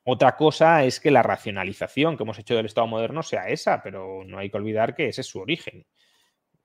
otra 0.05 0.37
cosa 0.37 0.85
es 0.85 1.01
que 1.01 1.11
la 1.11 1.23
racionalización 1.23 2.17
que 2.17 2.23
hemos 2.23 2.39
hecho 2.39 2.57
del 2.57 2.67
Estado 2.67 2.87
moderno 2.87 3.23
sea 3.23 3.49
esa, 3.49 3.83
pero 3.83 4.25
no 4.25 4.39
hay 4.39 4.51
que 4.51 4.57
olvidar 4.57 4.95
que 4.95 5.09
ese 5.09 5.21
es 5.21 5.27
su 5.27 5.39
origen 5.39 5.87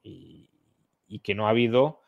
y, 0.01 0.49
que 1.21 1.35
no 1.35 1.45
ha 1.45 1.51
habido 1.51 2.01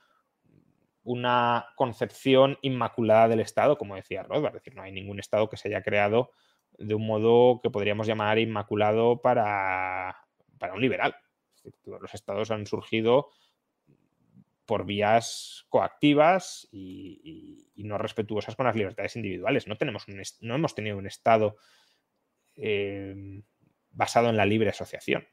una 1.04 1.68
concepción 1.76 2.58
inmaculada 2.62 3.28
del 3.28 3.42
Estado, 3.42 3.78
como 3.78 3.96
decía 3.96 4.24
Rothbard, 4.24 4.56
es 4.56 4.64
decir, 4.64 4.76
no 4.76 4.82
hay 4.82 4.92
ningún 4.92 5.20
Estado 5.20 5.48
que 5.48 5.58
se 5.58 5.68
haya 5.68 5.84
creado 5.84 6.32
de 6.78 6.96
un 6.96 7.06
modo 7.06 7.60
que 7.62 7.70
podríamos 7.70 8.08
llamar 8.08 8.40
inmaculado 8.40 9.22
para, 9.22 10.16
un 10.74 10.82
liberal. 10.82 11.16
Los 11.86 12.14
estados 12.14 12.52
han 12.52 12.66
surgido 12.66 13.30
por 14.66 14.86
vías 14.86 15.66
coactivas 15.70 16.68
y, 16.72 17.72
no 17.78 17.98
respetuosas 17.98 18.56
con 18.56 18.66
las 18.66 18.76
libertades 18.76 19.16
individuales. 19.16 19.68
No, 19.68 19.78
tenemos 19.78 20.06
no 20.42 20.56
hemos 20.56 20.74
tenido 20.74 20.98
un 20.98 21.06
Estado 21.06 21.58
eh, 22.56 23.42
basado 23.92 24.30
en 24.30 24.38
la 24.38 24.46
libre 24.46 24.70
asociación. 24.70 25.28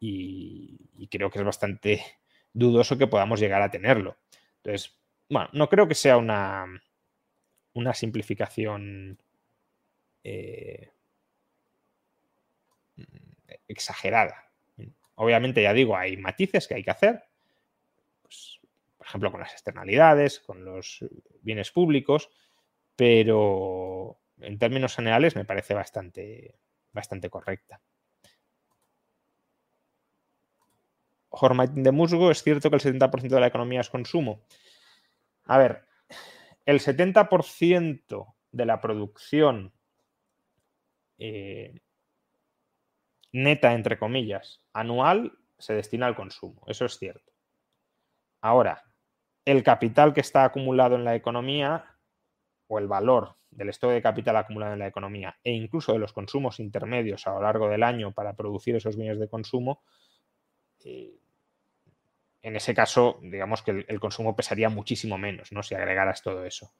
Y, 0.00 1.08
creo 1.10 1.30
que 1.30 1.38
es 1.38 1.44
bastante 1.44 2.02
dudoso 2.52 2.98
que 2.98 3.06
podamos 3.06 3.38
llegar 3.40 3.62
a 3.62 3.70
tenerlo. 3.70 4.16
Entonces, 4.56 4.98
bueno, 5.28 5.48
no 5.52 5.68
creo 5.68 5.86
que 5.86 5.94
sea 5.94 6.16
una, 6.16 6.66
una 7.74 7.94
simplificación 7.94 9.18
eh, 10.24 10.90
exagerada. 13.68 14.50
Obviamente, 15.16 15.62
ya 15.62 15.72
digo, 15.72 15.96
hay 15.96 16.16
matices 16.16 16.66
que 16.66 16.74
hay 16.74 16.82
que 16.82 16.90
hacer, 16.90 17.22
pues, 18.22 18.60
por 18.96 19.06
ejemplo, 19.06 19.30
con 19.30 19.40
las 19.40 19.52
externalidades, 19.52 20.40
con 20.40 20.64
los 20.64 21.04
bienes 21.42 21.70
públicos, 21.70 22.30
pero 22.96 24.18
en 24.40 24.58
términos 24.58 24.96
generales 24.96 25.36
me 25.36 25.44
parece 25.44 25.74
bastante, 25.74 26.56
bastante 26.92 27.30
correcta. 27.30 27.80
Hormaitin 31.28 31.82
de 31.82 31.92
Musgo, 31.92 32.30
es 32.30 32.42
cierto 32.42 32.70
que 32.70 32.76
el 32.76 32.82
70% 32.82 33.28
de 33.28 33.40
la 33.40 33.48
economía 33.48 33.80
es 33.80 33.90
consumo. 33.90 34.44
A 35.44 35.58
ver, 35.58 35.84
el 36.64 36.80
70% 36.80 38.34
de 38.52 38.66
la 38.66 38.80
producción 38.80 39.72
eh, 41.18 41.80
neta, 43.32 43.74
entre 43.74 43.98
comillas, 43.98 44.62
anual, 44.72 45.38
se 45.58 45.74
destina 45.74 46.06
al 46.06 46.16
consumo. 46.16 46.62
Eso 46.66 46.84
es 46.84 46.98
cierto. 46.98 47.32
Ahora, 48.40 48.84
el 49.44 49.62
capital 49.62 50.12
que 50.12 50.20
está 50.20 50.44
acumulado 50.44 50.94
en 50.96 51.04
la 51.04 51.14
economía 51.14 51.84
o 52.68 52.78
el 52.78 52.86
valor 52.86 53.36
del 53.50 53.68
stock 53.70 53.90
de 53.90 54.02
capital 54.02 54.36
acumulado 54.36 54.72
en 54.72 54.80
la 54.80 54.86
economía 54.86 55.38
e 55.44 55.52
incluso 55.52 55.92
de 55.92 55.98
los 55.98 56.12
consumos 56.12 56.60
intermedios 56.60 57.26
a 57.26 57.34
lo 57.34 57.42
largo 57.42 57.68
del 57.68 57.82
año 57.82 58.12
para 58.12 58.34
producir 58.34 58.74
esos 58.76 58.96
bienes 58.96 59.18
de 59.18 59.28
consumo, 59.28 59.82
eh, 60.84 61.14
en 62.42 62.56
ese 62.56 62.74
caso, 62.74 63.18
digamos 63.22 63.62
que 63.62 63.70
el, 63.70 63.86
el, 63.88 64.00
consumo 64.00 64.36
pesaría 64.36 64.68
muchísimo 64.68 65.16
menos, 65.16 65.50
¿no? 65.52 65.62
Si 65.62 65.74
agregaras 65.74 66.22
todo 66.22 66.44
eso. 66.44 66.72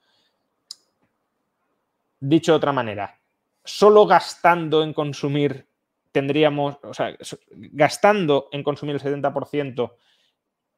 Dicho 2.20 2.52
de 2.52 2.56
otra 2.56 2.72
manera, 2.72 3.18
solo 3.64 4.06
gastando 4.06 4.82
en 4.82 4.92
consumir 4.92 5.68
tendríamos, 6.14 6.78
o 6.84 6.94
sea, 6.94 7.16
gastando 7.50 8.48
en 8.52 8.62
consumir 8.62 8.94
el 8.94 9.02
70% 9.02 9.96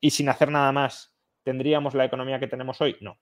y 0.01 0.11
sin 0.11 0.31
hacer 0.31 0.51
nada 0.51 0.73
más, 0.73 1.15
¿tendríamos 1.43 1.93
la 1.95 2.07
economía 2.07 2.41
que 2.41 2.47
tenemos 2.47 2.81
hoy? 2.81 2.97
No. 3.03 3.19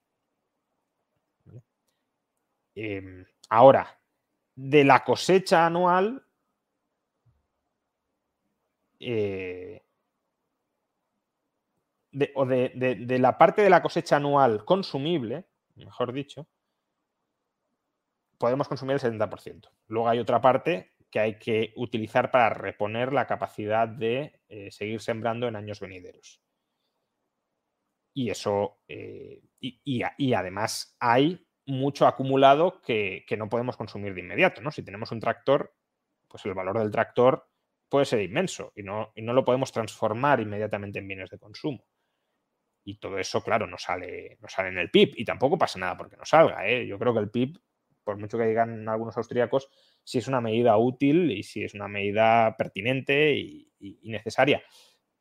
Em, 2.77 3.27
ahora, 3.49 4.01
de 4.55 4.85
la 4.85 5.03
cosecha 5.03 5.67
anual, 5.67 6.25
eh, 9.01 9.83
o 12.37 12.47
de 12.47 13.19
la 13.19 13.37
parte 13.37 13.63
de 13.63 13.71
la 13.71 13.83
cosecha 13.83 14.17
anual 14.17 14.65
consumible, 14.65 15.47
mejor 15.75 16.13
dicho, 16.13 16.47
podemos 18.45 18.69
consumir 18.69 18.97
el 18.97 19.01
70%. 19.01 19.71
Luego 19.87 20.07
hay 20.07 20.19
otra 20.19 20.39
parte 20.39 20.93
que 21.11 21.19
hay 21.19 21.39
que 21.39 21.73
utilizar 21.77 22.31
para 22.31 22.51
reponer 22.51 23.11
la 23.11 23.27
capacidad 23.27 23.89
de 23.89 24.43
eh, 24.51 24.71
seguir 24.71 25.01
sembrando 25.01 25.49
en 25.49 25.57
años 25.57 25.81
venideros. 25.81 26.43
Y 28.13 28.29
eso, 28.29 28.83
eh, 28.87 29.41
y, 29.59 30.35
además 30.35 30.95
hay 31.01 31.43
mucho 31.65 32.07
acumulado 32.07 32.83
que, 32.83 33.25
no 33.39 33.49
podemos 33.49 33.79
consumir 33.79 34.13
de 34.13 34.21
inmediato. 34.21 34.61
¿no? 34.61 34.71
Si 34.71 34.83
tenemos 34.83 35.11
un 35.11 35.21
tractor, 35.21 35.75
pues 36.29 36.45
el 36.45 36.53
valor 36.53 36.79
del 36.79 36.91
tractor 36.91 37.49
puede 37.89 38.05
ser 38.05 38.21
inmenso 38.21 38.75
y 38.77 38.83
no, 38.83 39.11
y 39.15 39.23
no 39.23 39.33
lo 39.33 39.43
podemos 39.43 39.73
transformar 39.73 40.41
inmediatamente 40.41 40.99
en 40.99 41.09
bienes 41.09 41.31
de 41.31 41.39
consumo. 41.39 41.83
Y 42.85 42.99
todo 42.99 43.19
eso, 43.19 43.43
claro, 43.43 43.67
no 43.67 43.79
sale, 43.79 44.37
no 44.43 44.49
sale 44.49 44.69
en 44.69 44.77
el 44.77 44.91
PIB 44.91 45.15
y 45.17 45.25
tampoco 45.25 45.57
pasa 45.57 45.79
nada 45.79 45.97
porque 45.97 46.19
no 46.19 46.27
salga. 46.27 46.69
¿eh? 46.69 46.87
Yo 46.87 46.99
creo 46.99 47.15
que 47.15 47.21
el 47.21 47.31
PIB 47.31 47.59
por 48.05 48.19
mucho 48.19 48.39
que 48.39 48.45
digan 48.45 48.89
algunos 48.89 49.17
austríacos, 49.17 49.69
si 50.03 50.19
es 50.19 50.29
una 50.29 50.41
medida 50.41 50.77
útil 50.77 51.31
y 51.31 51.43
si 51.43 51.65
es 51.65 51.75
una 51.75 51.89
medida 51.89 52.57
pertinente 52.57 53.35
y, 53.37 53.71
necesaria. 54.05 54.63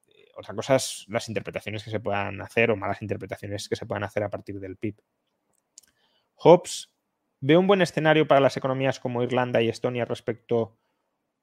Eh, 0.07 0.31
otra 0.35 0.53
cosa 0.53 0.75
es 0.75 1.05
las 1.09 1.27
interpretaciones 1.27 1.83
que 1.83 1.89
se 1.89 1.99
puedan 1.99 2.41
hacer 2.41 2.71
o 2.71 2.75
malas 2.75 3.01
interpretaciones 3.01 3.67
que 3.67 3.75
se 3.75 3.85
puedan 3.85 4.03
hacer 4.03 4.23
a 4.23 4.29
partir 4.29 4.59
del 4.59 4.77
PIB. 4.77 4.95
Hobbes 6.35 6.93
ve 7.39 7.57
un 7.57 7.67
buen 7.67 7.81
escenario 7.81 8.27
para 8.27 8.41
las 8.41 8.55
economías 8.55 8.99
como 8.99 9.23
Irlanda 9.23 9.61
y 9.61 9.69
Estonia 9.69 10.05
respecto 10.05 10.77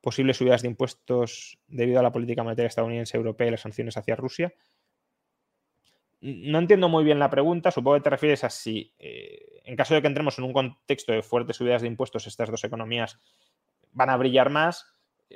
posibles 0.01 0.39
subidas 0.39 0.63
de 0.63 0.69
impuestos 0.69 1.59
debido 1.67 2.01
a 2.01 2.03
la 2.03 2.13
política 2.13 2.43
monetaria 2.43 2.69
estadounidense, 2.69 3.17
europea 3.17 3.49
y 3.49 3.51
las 3.51 3.61
sanciones 3.61 3.97
hacia 3.97 4.17
Rusia 4.17 4.55
no 6.21 6.59
entiendo 6.59 6.89
muy 6.89 7.05
bien 7.05 7.19
la 7.19 7.31
pregunta, 7.31 7.71
supongo 7.71 7.97
que 7.97 8.03
te 8.03 8.11
refieres 8.11 8.45
a 8.45 8.51
si 8.51 8.93
eh, 8.99 9.61
en 9.65 9.77
caso 9.77 9.95
de 9.95 10.03
que 10.03 10.09
entremos 10.09 10.39
en 10.39 10.45
un 10.45 10.53
contexto 10.53 11.13
de 11.13 11.23
fuertes 11.23 11.57
subidas 11.57 11.83
de 11.83 11.89
impuestos, 11.89 12.27
estas 12.27 12.51
dos 12.51 12.65
economías 12.65 13.21
van 13.93 14.11
a 14.11 14.17
brillar 14.17 14.51
más. 14.51 14.87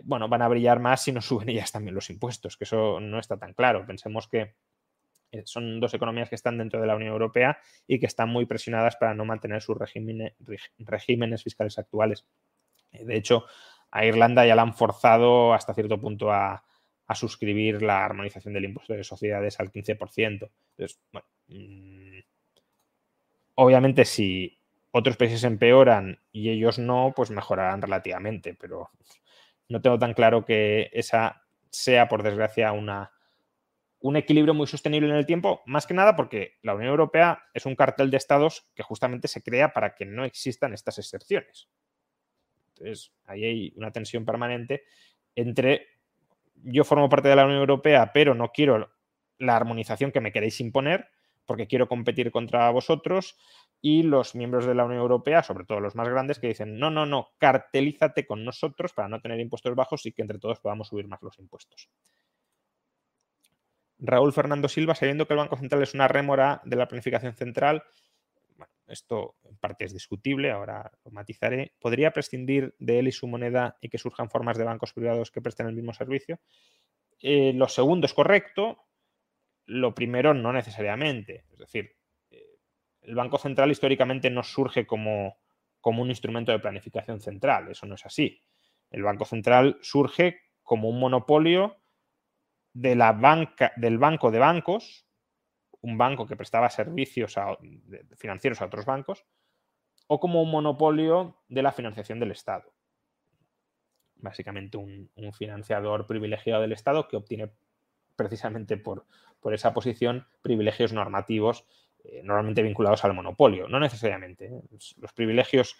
Bueno, 0.02 0.28
van 0.28 0.42
a 0.42 0.48
brillar 0.48 0.80
más 0.80 1.02
si 1.02 1.12
no 1.12 1.20
suben 1.20 1.48
ellas 1.48 1.70
también 1.70 1.94
los 1.94 2.10
impuestos, 2.10 2.56
que 2.56 2.64
eso 2.64 2.98
no 3.00 3.18
está 3.18 3.38
tan 3.38 3.54
claro. 3.54 3.86
Pensemos 3.86 4.26
que 4.26 4.54
eh, 5.30 5.42
son 5.44 5.78
dos 5.80 5.94
economías 5.94 6.28
que 6.28 6.34
están 6.34 6.58
dentro 6.58 6.80
de 6.80 6.86
la 6.86 6.96
Unión 6.96 7.12
Europea 7.12 7.58
y 7.86 7.98
que 7.98 8.06
están 8.06 8.28
muy 8.28 8.44
presionadas 8.44 8.96
para 8.96 9.14
no 9.14 9.24
mantener 9.24 9.62
sus 9.62 9.76
regímenes 9.78 11.42
fiscales 11.42 11.78
actuales. 11.78 12.26
De 12.90 13.16
hecho, 13.16 13.44
a 13.90 14.04
Irlanda 14.04 14.44
ya 14.46 14.56
la 14.56 14.62
han 14.62 14.74
forzado 14.74 15.54
hasta 15.54 15.74
cierto 15.74 16.00
punto 16.00 16.32
a, 16.32 16.64
a 17.06 17.14
suscribir 17.14 17.82
la 17.82 18.04
armonización 18.04 18.54
del 18.54 18.64
impuesto 18.64 18.94
de 18.94 19.04
sociedades 19.04 19.60
al 19.60 19.70
15%. 19.70 20.50
Entonces, 20.76 21.00
bueno, 21.12 21.28
mm, 21.48 22.18
obviamente 23.56 24.04
si 24.04 24.58
otros 24.90 25.16
países 25.16 25.44
empeoran 25.44 26.20
y 26.32 26.50
ellos 26.50 26.78
no, 26.78 27.12
pues 27.14 27.30
mejorarán 27.30 27.82
relativamente, 27.82 28.54
pero 28.54 28.90
no 29.68 29.82
tengo 29.82 29.98
tan 29.98 30.14
claro 30.14 30.44
que 30.44 30.90
esa 30.92 31.42
sea, 31.70 32.08
por 32.08 32.22
desgracia, 32.22 32.72
una, 32.72 33.12
un 34.00 34.16
equilibrio 34.16 34.54
muy 34.54 34.66
sostenible 34.66 35.08
en 35.08 35.16
el 35.16 35.26
tiempo, 35.26 35.62
más 35.66 35.86
que 35.86 35.94
nada 35.94 36.14
porque 36.14 36.58
la 36.62 36.74
Unión 36.74 36.90
Europea 36.90 37.42
es 37.52 37.66
un 37.66 37.74
cartel 37.74 38.10
de 38.10 38.18
estados 38.18 38.68
que 38.74 38.82
justamente 38.82 39.28
se 39.28 39.42
crea 39.42 39.72
para 39.72 39.94
que 39.94 40.06
no 40.06 40.24
existan 40.24 40.72
estas 40.72 40.98
excepciones. 40.98 41.68
Entonces, 42.68 43.12
ahí 43.24 43.44
hay 43.44 43.72
una 43.76 43.92
tensión 43.92 44.24
permanente 44.24 44.84
entre 45.34 45.88
yo 46.64 46.84
formo 46.84 47.08
parte 47.08 47.28
de 47.28 47.36
la 47.36 47.44
Unión 47.44 47.60
Europea, 47.60 48.10
pero 48.12 48.34
no 48.34 48.50
quiero 48.50 48.90
la 49.38 49.56
armonización 49.56 50.12
que 50.12 50.20
me 50.20 50.32
queréis 50.32 50.60
imponer, 50.60 51.08
porque 51.46 51.66
quiero 51.66 51.88
competir 51.88 52.30
contra 52.30 52.70
vosotros 52.70 53.36
y 53.80 54.02
los 54.02 54.34
miembros 54.34 54.64
de 54.64 54.74
la 54.74 54.84
Unión 54.84 55.02
Europea, 55.02 55.42
sobre 55.42 55.64
todo 55.64 55.80
los 55.80 55.94
más 55.94 56.08
grandes, 56.08 56.38
que 56.38 56.48
dicen, 56.48 56.78
no, 56.78 56.90
no, 56.90 57.04
no, 57.04 57.28
cartelízate 57.38 58.26
con 58.26 58.44
nosotros 58.44 58.94
para 58.94 59.08
no 59.08 59.20
tener 59.20 59.38
impuestos 59.40 59.74
bajos 59.74 60.06
y 60.06 60.12
que 60.12 60.22
entre 60.22 60.38
todos 60.38 60.60
podamos 60.60 60.88
subir 60.88 61.06
más 61.06 61.22
los 61.22 61.38
impuestos. 61.38 61.90
Raúl 63.98 64.32
Fernando 64.32 64.68
Silva, 64.68 64.94
sabiendo 64.94 65.26
que 65.26 65.34
el 65.34 65.38
Banco 65.38 65.56
Central 65.56 65.82
es 65.82 65.94
una 65.94 66.08
rémora 66.08 66.62
de 66.64 66.76
la 66.76 66.88
planificación 66.88 67.34
central, 67.34 67.84
esto 68.86 69.36
en 69.44 69.56
parte 69.56 69.84
es 69.84 69.92
discutible, 69.92 70.50
ahora 70.50 70.90
lo 71.04 71.10
matizaré, 71.10 71.72
¿podría 71.80 72.12
prescindir 72.12 72.74
de 72.78 72.98
él 72.98 73.08
y 73.08 73.12
su 73.12 73.26
moneda 73.26 73.76
y 73.80 73.88
que 73.88 73.98
surjan 73.98 74.30
formas 74.30 74.58
de 74.58 74.64
bancos 74.64 74.92
privados 74.92 75.30
que 75.30 75.40
presten 75.40 75.66
el 75.66 75.74
mismo 75.74 75.92
servicio? 75.92 76.40
Eh, 77.20 77.52
lo 77.54 77.68
segundo 77.68 78.06
es 78.06 78.14
correcto, 78.14 78.78
lo 79.66 79.94
primero 79.94 80.34
no 80.34 80.52
necesariamente. 80.52 81.44
Es 81.52 81.58
decir, 81.58 81.96
el 83.04 83.14
Banco 83.14 83.38
Central 83.38 83.70
históricamente 83.70 84.30
no 84.30 84.42
surge 84.42 84.86
como, 84.86 85.38
como 85.80 86.02
un 86.02 86.08
instrumento 86.08 86.52
de 86.52 86.58
planificación 86.58 87.20
central, 87.20 87.70
eso 87.70 87.86
no 87.86 87.94
es 87.94 88.06
así. 88.06 88.40
El 88.90 89.02
Banco 89.02 89.24
Central 89.24 89.78
surge 89.82 90.40
como 90.62 90.88
un 90.88 90.98
monopolio 90.98 91.76
de 92.72 92.96
la 92.96 93.12
banca, 93.12 93.72
del 93.76 93.98
banco 93.98 94.30
de 94.30 94.38
bancos, 94.38 95.03
un 95.84 95.98
banco 95.98 96.26
que 96.26 96.34
prestaba 96.34 96.70
servicios 96.70 97.36
financieros 98.16 98.62
a 98.62 98.64
otros 98.64 98.86
bancos, 98.86 99.26
o 100.06 100.18
como 100.18 100.42
un 100.42 100.50
monopolio 100.50 101.36
de 101.48 101.62
la 101.62 101.72
financiación 101.72 102.18
del 102.18 102.30
Estado. 102.30 102.72
Básicamente 104.16 104.78
un, 104.78 105.10
financiador 105.34 106.06
privilegiado 106.06 106.62
del 106.62 106.72
Estado 106.72 107.06
que 107.06 107.16
obtiene 107.16 107.50
precisamente 108.16 108.78
por, 108.78 109.04
por 109.40 109.52
esa 109.52 109.74
posición 109.74 110.26
privilegios 110.40 110.94
normativos 110.94 111.66
eh, 112.02 112.22
normalmente 112.24 112.62
vinculados 112.62 113.04
al 113.04 113.12
monopolio, 113.12 113.68
no 113.68 113.78
necesariamente. 113.78 114.46
¿eh? 114.46 114.62
Los, 114.70 115.12
privilegios 115.12 115.76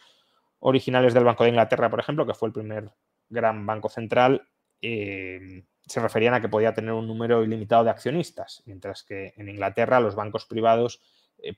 originales 0.58 1.14
del 1.14 1.24
Banco 1.24 1.44
de 1.44 1.50
Inglaterra, 1.50 1.88
por 1.88 2.00
ejemplo, 2.00 2.26
que 2.26 2.34
fue 2.34 2.48
el 2.48 2.52
primer 2.52 2.90
gran 3.30 3.64
banco 3.64 3.88
central, 3.88 4.46
eh, 4.82 5.64
se 5.86 6.00
referían 6.00 6.34
a 6.34 6.40
que 6.40 6.48
podía 6.48 6.74
tener 6.74 6.92
un 6.92 7.06
número 7.06 7.44
ilimitado 7.44 7.84
de 7.84 7.90
accionistas, 7.90 8.62
mientras 8.66 9.02
que 9.02 9.34
en 9.36 9.48
Inglaterra 9.48 10.00
los 10.00 10.14
bancos 10.14 10.46
privados 10.46 11.00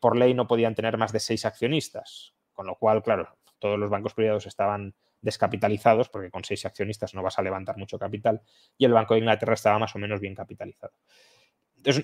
por 0.01 0.17
ley 0.17 0.35
no 0.35 0.47
podían 0.47 0.75
tener 0.75 0.97
más 0.99 1.13
de 1.13 1.21
seis 1.21 1.45
accionistas, 1.45 2.35
con 2.53 2.67
lo 2.67 2.77
cual, 2.77 3.03
claro, 3.03 3.37
todos 3.59 3.79
los 3.79 3.91
bancos 3.91 4.15
privados 4.15 4.47
estaban 4.47 4.95
descapitalizados, 5.21 6.09
porque 6.09 6.31
con 6.31 6.45
seis 6.45 6.65
accionistas 6.67 7.15
no 7.15 7.23
vas 7.23 7.39
a 7.39 7.43
levantar 7.43 7.77
mucho 7.77 7.99
capital, 7.99 8.43
y 8.77 8.85
el 8.85 8.93
Banco 8.93 9.15
de 9.15 9.21
Inglaterra 9.21 9.55
estaba 9.55 9.79
más 9.79 9.95
o 9.95 9.99
menos 9.99 10.21
bien 10.21 10.35
capitalizado 10.35 10.93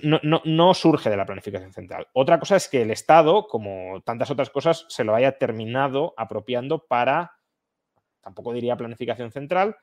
no, 0.01 0.73
surge 0.73 1.09
de 1.09 1.17
la 1.17 1.25
planificación 1.25 1.73
central. 1.73 2.07
Otra 2.13 2.39
cosa 2.39 2.55
es 2.55 2.67
que 2.67 2.81
el 2.81 2.91
Estado, 2.91 3.47
como 3.47 4.01
tantas 4.01 4.31
otras 4.31 4.49
cosas, 4.49 4.85
se 4.89 5.03
lo 5.03 5.15
haya 5.15 5.37
terminado 5.37 6.13
apropiando 6.17 6.85
para, 6.85 7.33
tampoco 8.21 8.53
diría 8.53 8.77
planificación 8.77 9.31
central, 9.31 9.69
eh, 9.71 9.75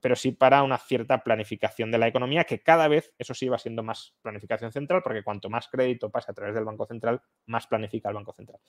pero 0.00 0.14
sí 0.14 0.32
para 0.32 0.62
una 0.62 0.78
cierta 0.78 1.22
planificación 1.24 1.90
de 1.90 1.98
la 1.98 2.06
economía, 2.06 2.44
que 2.44 2.62
cada 2.62 2.88
vez, 2.88 3.12
eso 3.18 3.34
sí, 3.34 3.48
va 3.48 3.58
siendo 3.58 3.82
más 3.82 4.14
planificación 4.22 4.72
central, 4.72 5.02
porque 5.02 5.22
cuanto 5.22 5.50
más 5.50 5.68
crédito 5.68 6.10
pasa 6.10 6.32
a 6.32 6.34
través 6.34 6.54
del 6.54 6.64
Banco 6.64 6.86
Central, 6.86 7.20
más 7.46 7.66
planifica 7.66 8.08
el 8.08 8.14
Banco 8.14 8.32
Central. 8.32 8.60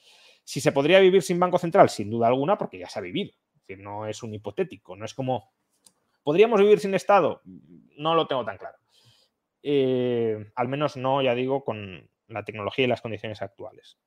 Si 0.43 0.61
se 0.61 0.71
podría 0.71 0.99
vivir 0.99 1.21
sin 1.21 1.39
Banco 1.39 1.57
Central, 1.57 1.89
sin 1.89 2.09
duda 2.09 2.27
alguna, 2.27 2.57
porque 2.57 2.79
ya 2.79 2.89
se 2.89 2.99
ha 2.99 3.01
vivido. 3.01 3.33
Es 3.67 3.79
no 3.79 4.05
es 4.05 4.21
un 4.23 4.33
hipotético, 4.33 4.95
no 4.95 5.05
es 5.05 5.13
como, 5.13 5.53
¿podríamos 6.23 6.59
vivir 6.59 6.79
sin 6.79 6.93
Estado? 6.93 7.41
No 7.45 8.15
lo 8.15 8.27
tengo 8.27 8.43
tan 8.43 8.57
claro. 8.57 8.77
Eh, 9.63 10.51
al 10.55 10.67
menos 10.67 10.97
no, 10.97 11.21
ya 11.21 11.35
digo, 11.35 11.63
con 11.63 12.09
la 12.27 12.43
tecnología 12.43 12.85
y 12.85 12.87
las 12.87 13.01
condiciones 13.01 13.41
actuales. 13.41 13.97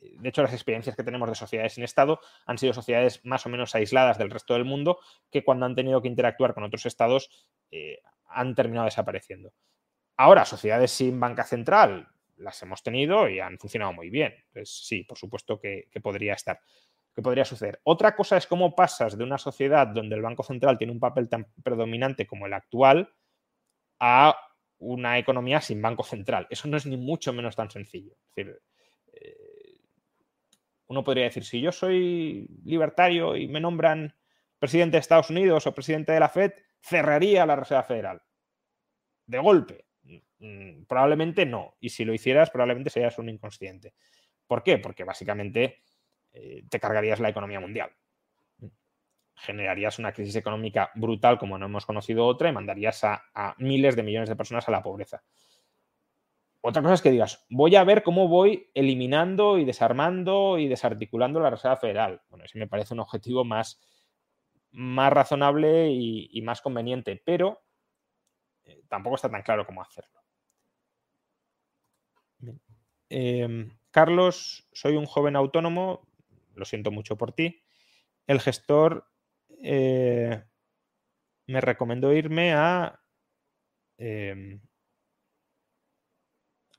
De 0.00 0.28
hecho, 0.28 0.42
las 0.42 0.52
experiencias 0.52 0.96
que 0.96 1.04
tenemos 1.04 1.28
de 1.28 1.34
sociedades 1.34 1.74
sin 1.74 1.84
Estado 1.84 2.20
han 2.46 2.58
sido 2.58 2.72
sociedades 2.72 3.24
más 3.24 3.44
o 3.46 3.48
menos 3.48 3.74
aisladas 3.74 4.18
del 4.18 4.30
resto 4.30 4.54
del 4.54 4.64
mundo 4.64 4.98
que 5.30 5.44
cuando 5.44 5.66
han 5.66 5.74
tenido 5.74 6.00
que 6.00 6.08
interactuar 6.08 6.54
con 6.54 6.64
otros 6.64 6.86
estados 6.86 7.30
eh, 7.70 7.98
han 8.26 8.54
terminado 8.54 8.86
desapareciendo. 8.86 9.52
Ahora, 10.16 10.44
sociedades 10.44 10.90
sin 10.90 11.18
banca 11.18 11.44
central 11.44 12.08
las 12.36 12.60
hemos 12.62 12.82
tenido 12.82 13.28
y 13.28 13.40
han 13.40 13.58
funcionado 13.58 13.92
muy 13.92 14.10
bien. 14.10 14.34
sí, 14.64 15.04
por 15.04 15.18
supuesto 15.18 15.58
que, 15.58 15.88
podría 16.02 16.34
estar 16.34 16.60
que 17.14 17.22
podría 17.22 17.44
suceder. 17.44 17.80
Otra 17.82 18.14
cosa 18.14 18.36
es 18.36 18.46
cómo 18.46 18.74
pasas 18.76 19.18
de 19.18 19.24
una 19.24 19.36
sociedad 19.36 19.86
donde 19.88 20.14
el 20.14 20.22
Banco 20.22 20.42
Central 20.42 20.78
tiene 20.78 20.92
un 20.92 21.00
papel 21.00 21.28
tan 21.28 21.46
predominante 21.62 22.26
como 22.26 22.46
el 22.46 22.52
actual 22.52 23.12
a 23.98 24.36
una 24.78 25.18
economía 25.18 25.60
sin 25.60 25.82
banco 25.82 26.04
central. 26.04 26.46
Eso 26.50 26.68
no 26.68 26.76
es 26.76 26.86
ni 26.86 26.96
mucho 26.96 27.32
menos 27.32 27.56
tan 27.56 27.70
sencillo. 27.70 28.12
Es 28.12 28.34
decir, 28.36 28.62
uno 30.90 31.04
podría 31.04 31.24
decir, 31.24 31.44
si 31.44 31.60
yo 31.60 31.70
soy 31.70 32.48
libertario 32.64 33.36
y 33.36 33.46
me 33.46 33.60
nombran 33.60 34.12
presidente 34.58 34.96
de 34.96 35.00
Estados 35.00 35.30
Unidos 35.30 35.66
o 35.66 35.72
presidente 35.72 36.10
de 36.12 36.20
la 36.20 36.28
Fed, 36.28 36.52
cerraría 36.80 37.46
la 37.46 37.54
Reserva 37.56 37.84
Federal. 37.84 38.22
De 39.24 39.38
golpe. 39.38 39.86
Mm, 40.40 40.84
probablemente 40.88 41.46
no. 41.46 41.76
Y 41.80 41.90
si 41.90 42.04
lo 42.04 42.12
hicieras, 42.12 42.50
probablemente 42.50 42.90
serías 42.90 43.18
un 43.18 43.28
inconsciente. 43.28 43.94
¿Por 44.46 44.64
qué? 44.64 44.78
Porque 44.78 45.04
básicamente 45.04 45.82
eh, 46.32 46.64
te 46.68 46.80
cargarías 46.80 47.20
la 47.20 47.28
economía 47.28 47.60
mundial 47.60 47.92
generarías 49.40 49.98
una 49.98 50.12
crisis 50.12 50.36
económica 50.36 50.90
brutal 50.94 51.38
como 51.38 51.56
no 51.56 51.66
hemos 51.66 51.86
conocido 51.86 52.26
otra 52.26 52.50
y 52.50 52.52
mandarías 52.52 53.02
a, 53.04 53.22
miles 53.58 53.96
de 53.96 54.02
millones 54.02 54.28
de 54.28 54.36
personas 54.36 54.68
a 54.68 54.70
la 54.70 54.82
pobreza. 54.82 55.22
Otra 56.62 56.82
cosa 56.82 56.94
es 56.94 57.02
que 57.02 57.10
digas, 57.10 57.46
voy 57.48 57.74
a 57.76 57.84
ver 57.84 58.02
cómo 58.02 58.28
voy 58.28 58.70
eliminando 58.74 59.56
y 59.56 59.64
desarmando 59.64 60.58
y 60.58 60.68
desarticulando 60.68 61.40
la 61.40 61.50
Reserva 61.50 61.78
Federal. 61.78 62.22
Bueno, 62.28 62.44
ese 62.44 62.58
me 62.58 62.66
parece 62.66 62.92
un 62.92 63.00
objetivo 63.00 63.44
más, 63.44 63.80
más 64.70 65.10
razonable 65.10 65.90
y, 65.90 66.42
más 66.42 66.60
conveniente, 66.60 67.20
pero 67.24 67.62
eh, 68.64 68.82
tampoco 68.88 69.16
está 69.16 69.30
tan 69.30 69.42
claro 69.42 69.64
cómo 69.64 69.80
hacerlo. 69.80 70.20
Em, 73.08 73.76
Carlos, 73.90 74.68
soy 74.72 74.96
un 74.96 75.06
joven 75.06 75.36
autónomo, 75.36 76.06
lo 76.54 76.64
siento 76.66 76.90
mucho 76.90 77.16
por 77.16 77.32
ti. 77.32 77.62
El 78.26 78.38
gestor 78.38 79.10
eh, 79.62 80.44
me 81.46 81.60
recomendó 81.62 82.12
irme 82.12 82.52
a 82.52 83.00
em, 83.96 84.60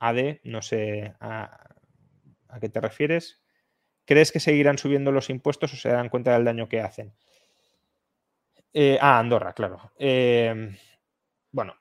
AD, 0.02 0.40
no 0.42 0.62
sé 0.62 1.14
a, 1.20 1.76
qué 2.60 2.68
te 2.68 2.80
refieres. 2.80 3.40
¿Crees 4.04 4.32
que 4.32 4.40
seguirán 4.40 4.78
subiendo 4.78 5.12
los 5.12 5.30
impuestos 5.30 5.72
o 5.72 5.76
se 5.76 5.88
darán 5.88 6.08
cuenta 6.08 6.32
del 6.32 6.44
daño 6.44 6.68
que 6.68 6.80
hacen? 6.80 7.14
Eh, 8.72 8.98
ah, 9.00 9.20
Andorra, 9.20 9.52
claro. 9.52 9.92
Em, 9.96 10.76
bueno, 11.52 11.76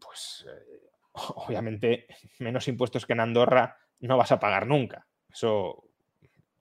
pues 0.00 0.44
eh, 0.48 0.90
obviamente 1.14 2.06
menos 2.40 2.66
impuestos 2.66 3.06
que 3.06 3.12
en 3.12 3.20
Andorra 3.20 3.78
no 4.00 4.16
vas 4.16 4.32
a 4.32 4.40
pagar 4.40 4.66
nunca. 4.66 5.06
Eso 5.30 5.84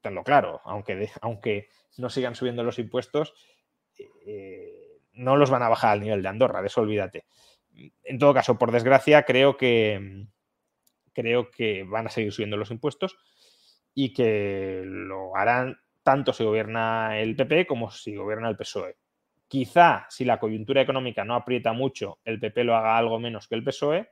tenlo 0.01 0.23
claro. 0.23 0.61
Aunque, 0.65 1.09
aunque 1.21 1.69
no 1.97 2.11
sigan 2.11 2.35
subiendo 2.35 2.63
los 2.63 2.77
impuestos, 2.77 3.33
eh, 4.25 4.99
no 5.13 5.35
los 5.35 5.49
van 5.49 5.63
a 5.63 5.69
bajar 5.69 5.93
al 5.93 6.01
nivel 6.01 6.21
de 6.21 6.29
Andorra, 6.29 6.61
de 6.61 6.67
eso 6.67 6.81
olvídate. 6.81 7.25
En 8.03 8.19
todo 8.19 8.33
caso, 8.33 8.57
por 8.57 8.71
desgracia, 8.71 9.23
creo 9.23 9.57
que, 9.57 10.27
creo 11.15 11.49
que 11.49 11.83
van 11.83 12.05
a 12.05 12.09
seguir 12.11 12.31
subiendo 12.31 12.57
los 12.57 12.69
impuestos 12.69 13.17
y 13.95 14.13
que 14.13 14.83
lo 14.85 15.35
harán 15.35 15.79
tanto 16.03 16.33
si 16.33 16.43
gobierna 16.43 17.19
el 17.19 17.35
PP 17.35 17.65
como 17.65 17.89
si 17.89 18.15
gobierna 18.15 18.49
el 18.49 18.57
PSOE. 18.57 18.97
Quizá 19.47 20.05
si 20.09 20.25
la 20.25 20.39
coyuntura 20.39 20.81
económica 20.81 21.23
no 21.23 21.33
aprieta 21.33 21.73
mucho, 21.73 22.19
el 22.25 22.39
PP 22.39 22.63
lo 22.63 22.75
haga 22.75 22.97
algo 22.97 23.19
menos 23.19 23.47
que 23.47 23.55
el 23.55 23.63
PSOE, 23.63 24.11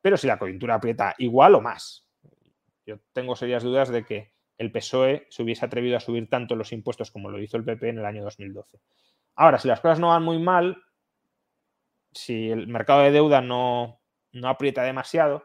pero 0.00 0.16
si 0.16 0.26
la 0.26 0.38
coyuntura 0.38 0.74
aprieta 0.74 1.14
igual 1.18 1.54
o 1.54 1.60
más. 1.60 2.08
Yo 2.86 2.98
tengo 3.12 3.36
serias 3.36 3.62
dudas 3.62 3.90
de 3.90 4.04
que 4.04 4.32
el 4.56 4.72
PSOE 4.72 5.26
se 5.30 5.42
hubiese 5.42 5.64
atrevido 5.64 5.96
a 5.96 6.00
subir 6.00 6.28
tanto 6.28 6.56
los 6.56 6.72
impuestos 6.72 7.10
como 7.10 7.30
lo 7.30 7.40
hizo 7.40 7.56
el 7.56 7.64
PP 7.64 7.90
en 7.90 7.98
el 7.98 8.06
año 8.06 8.24
2012. 8.24 8.80
Ahora, 9.36 9.58
si 9.58 9.68
las 9.68 9.80
cosas 9.80 10.00
no 10.00 10.08
van 10.08 10.24
muy 10.24 10.38
mal, 10.38 10.82
si 12.12 12.50
el 12.50 12.66
mercado 12.66 13.02
de 13.02 13.12
deuda 13.12 13.40
no, 13.40 14.00
aprieta 14.42 14.82
demasiado, 14.82 15.44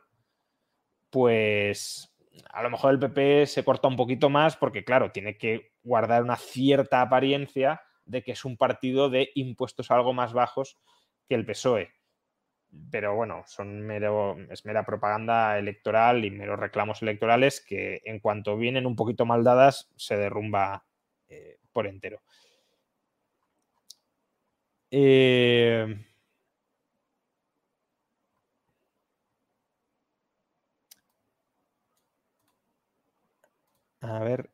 pues 1.13 2.11
a 2.49 2.63
lo 2.63 2.71
mejor 2.71 2.91
el 2.91 2.99
PP 2.99 3.45
se 3.45 3.63
corta 3.63 3.87
un 3.87 3.95
poquito 3.95 4.31
más 4.31 4.57
porque, 4.57 4.83
claro, 4.83 5.11
tiene 5.11 5.37
que 5.37 5.73
guardar 5.83 6.23
una 6.23 6.37
cierta 6.37 7.01
apariencia 7.01 7.81
de 8.05 8.23
que 8.23 8.31
es 8.31 8.43
un 8.45 8.57
partido 8.57 9.11
de 9.11 9.29
impuestos 9.35 9.91
algo 9.91 10.13
más 10.13 10.33
bajos 10.33 10.79
que 11.29 11.35
el 11.35 11.45
PSOE. 11.45 11.93
Pero 12.89 13.15
bueno, 13.15 13.43
son 13.45 13.81
mero, 13.81 14.35
es 14.49 14.65
mera 14.65 14.83
propaganda 14.83 15.59
electoral 15.59 16.25
y 16.25 16.31
meros 16.31 16.59
reclamos 16.59 17.03
electorales 17.03 17.63
que 17.63 18.01
en 18.05 18.19
cuanto 18.19 18.57
vienen 18.57 18.87
un 18.87 18.95
poquito 18.95 19.27
mal 19.27 19.43
dadas 19.43 19.93
se 19.95 20.17
derrumba 20.17 20.83
eh, 21.27 21.59
por 21.71 21.85
entero. 21.85 22.23
Eh, 24.89 25.95
a 34.03 34.19
ver, 34.19 34.49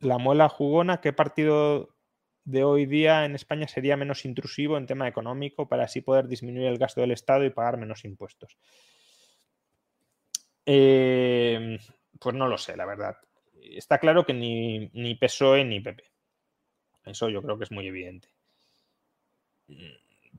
la 0.00 0.18
muela 0.18 0.48
jugona, 0.48 1.00
¿qué 1.00 1.12
partido 1.12 1.96
de 2.44 2.64
hoy 2.64 2.86
día 2.86 3.24
en 3.24 3.34
España 3.34 3.66
sería 3.66 3.96
menos 3.96 4.24
intrusivo 4.24 4.76
en 4.76 4.86
tema 4.86 5.08
económico 5.08 5.68
para 5.68 5.84
así 5.84 6.00
poder 6.00 6.28
disminuir 6.28 6.66
el 6.66 6.78
gasto 6.78 7.00
del 7.00 7.12
Estado 7.12 7.44
y 7.44 7.50
pagar 7.50 7.78
menos 7.78 8.04
impuestos? 8.04 8.58
Eh, 10.66 11.78
pues 12.18 12.34
no 12.34 12.46
lo 12.46 12.58
sé, 12.58 12.76
la 12.76 12.84
verdad. 12.84 13.16
Está 13.62 13.98
claro 13.98 14.24
que 14.24 14.34
ni, 14.34 14.90
ni 14.92 15.14
PSOE 15.14 15.64
ni 15.64 15.80
PP. 15.80 16.04
Eso 17.06 17.28
yo 17.28 17.42
creo 17.42 17.56
que 17.56 17.64
es 17.64 17.72
muy 17.72 17.86
evidente. 17.86 18.28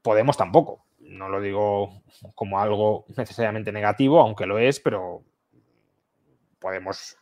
Podemos 0.02 0.38
tampoco. 0.38 0.86
No 1.00 1.30
lo 1.30 1.42
digo 1.42 2.04
como 2.36 2.60
algo 2.60 3.06
necesariamente 3.18 3.72
negativo, 3.72 4.22
aunque 4.22 4.46
lo 4.46 4.60
es, 4.60 4.80
pero 4.80 5.24
Podemos 6.62 7.18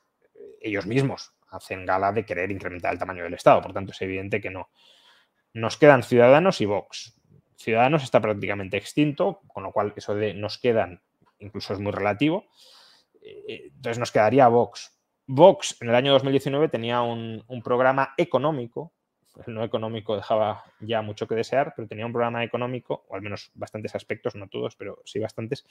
ellos 0.62 0.86
mismos 0.86 1.34
hacen 1.50 1.86
gala 1.86 2.12
de 2.12 2.26
querer 2.26 2.52
incrementar 2.52 2.94
el 2.94 3.00
tamaño 3.00 3.24
del 3.24 3.34
Estado. 3.34 3.62
Por 3.62 3.74
tanto, 3.74 3.92
es 3.92 4.02
evidente 4.02 4.42
que 4.42 4.50
no. 4.50 4.70
Nos 5.54 5.78
quedan 5.78 6.04
Ciudadanos 6.04 6.62
y 6.62 6.66
Vox. 6.66 7.16
Ciudadanos 7.56 8.04
está 8.04 8.22
prácticamente 8.22 8.78
extinto, 8.78 9.42
con 9.48 9.64
lo 9.64 9.72
cual 9.72 9.94
eso 9.96 10.16
de 10.16 10.34
nos 10.34 10.58
quedan 10.58 11.02
incluso 11.40 11.74
es 11.74 11.80
muy 11.80 11.92
relativo. 11.92 12.46
Eh, 13.22 13.72
entonces 13.76 14.00
nos 14.00 14.12
quedaría 14.12 14.48
Vox. 14.48 14.96
Vox 15.28 15.78
en 15.82 15.90
el 15.90 15.96
año 15.96 16.12
2019 16.14 16.70
tenía 16.70 17.02
un, 17.02 17.44
programa 17.64 18.14
económico, 18.18 18.94
el 19.46 19.54
no 19.54 19.64
económico 19.64 20.16
dejaba 20.16 20.64
ya 20.80 21.02
mucho 21.02 21.28
que 21.28 21.36
desear, 21.36 21.74
pero 21.76 21.88
tenía 21.88 22.06
un 22.06 22.12
programa 22.12 22.44
económico, 22.44 23.06
o 23.08 23.16
al 23.16 23.22
menos 23.22 23.52
bastantes 23.54 23.94
aspectos, 23.96 24.36
no 24.36 24.50
todos, 24.50 24.76
pero 24.76 25.02
sí 25.06 25.20
bastantes. 25.20 25.66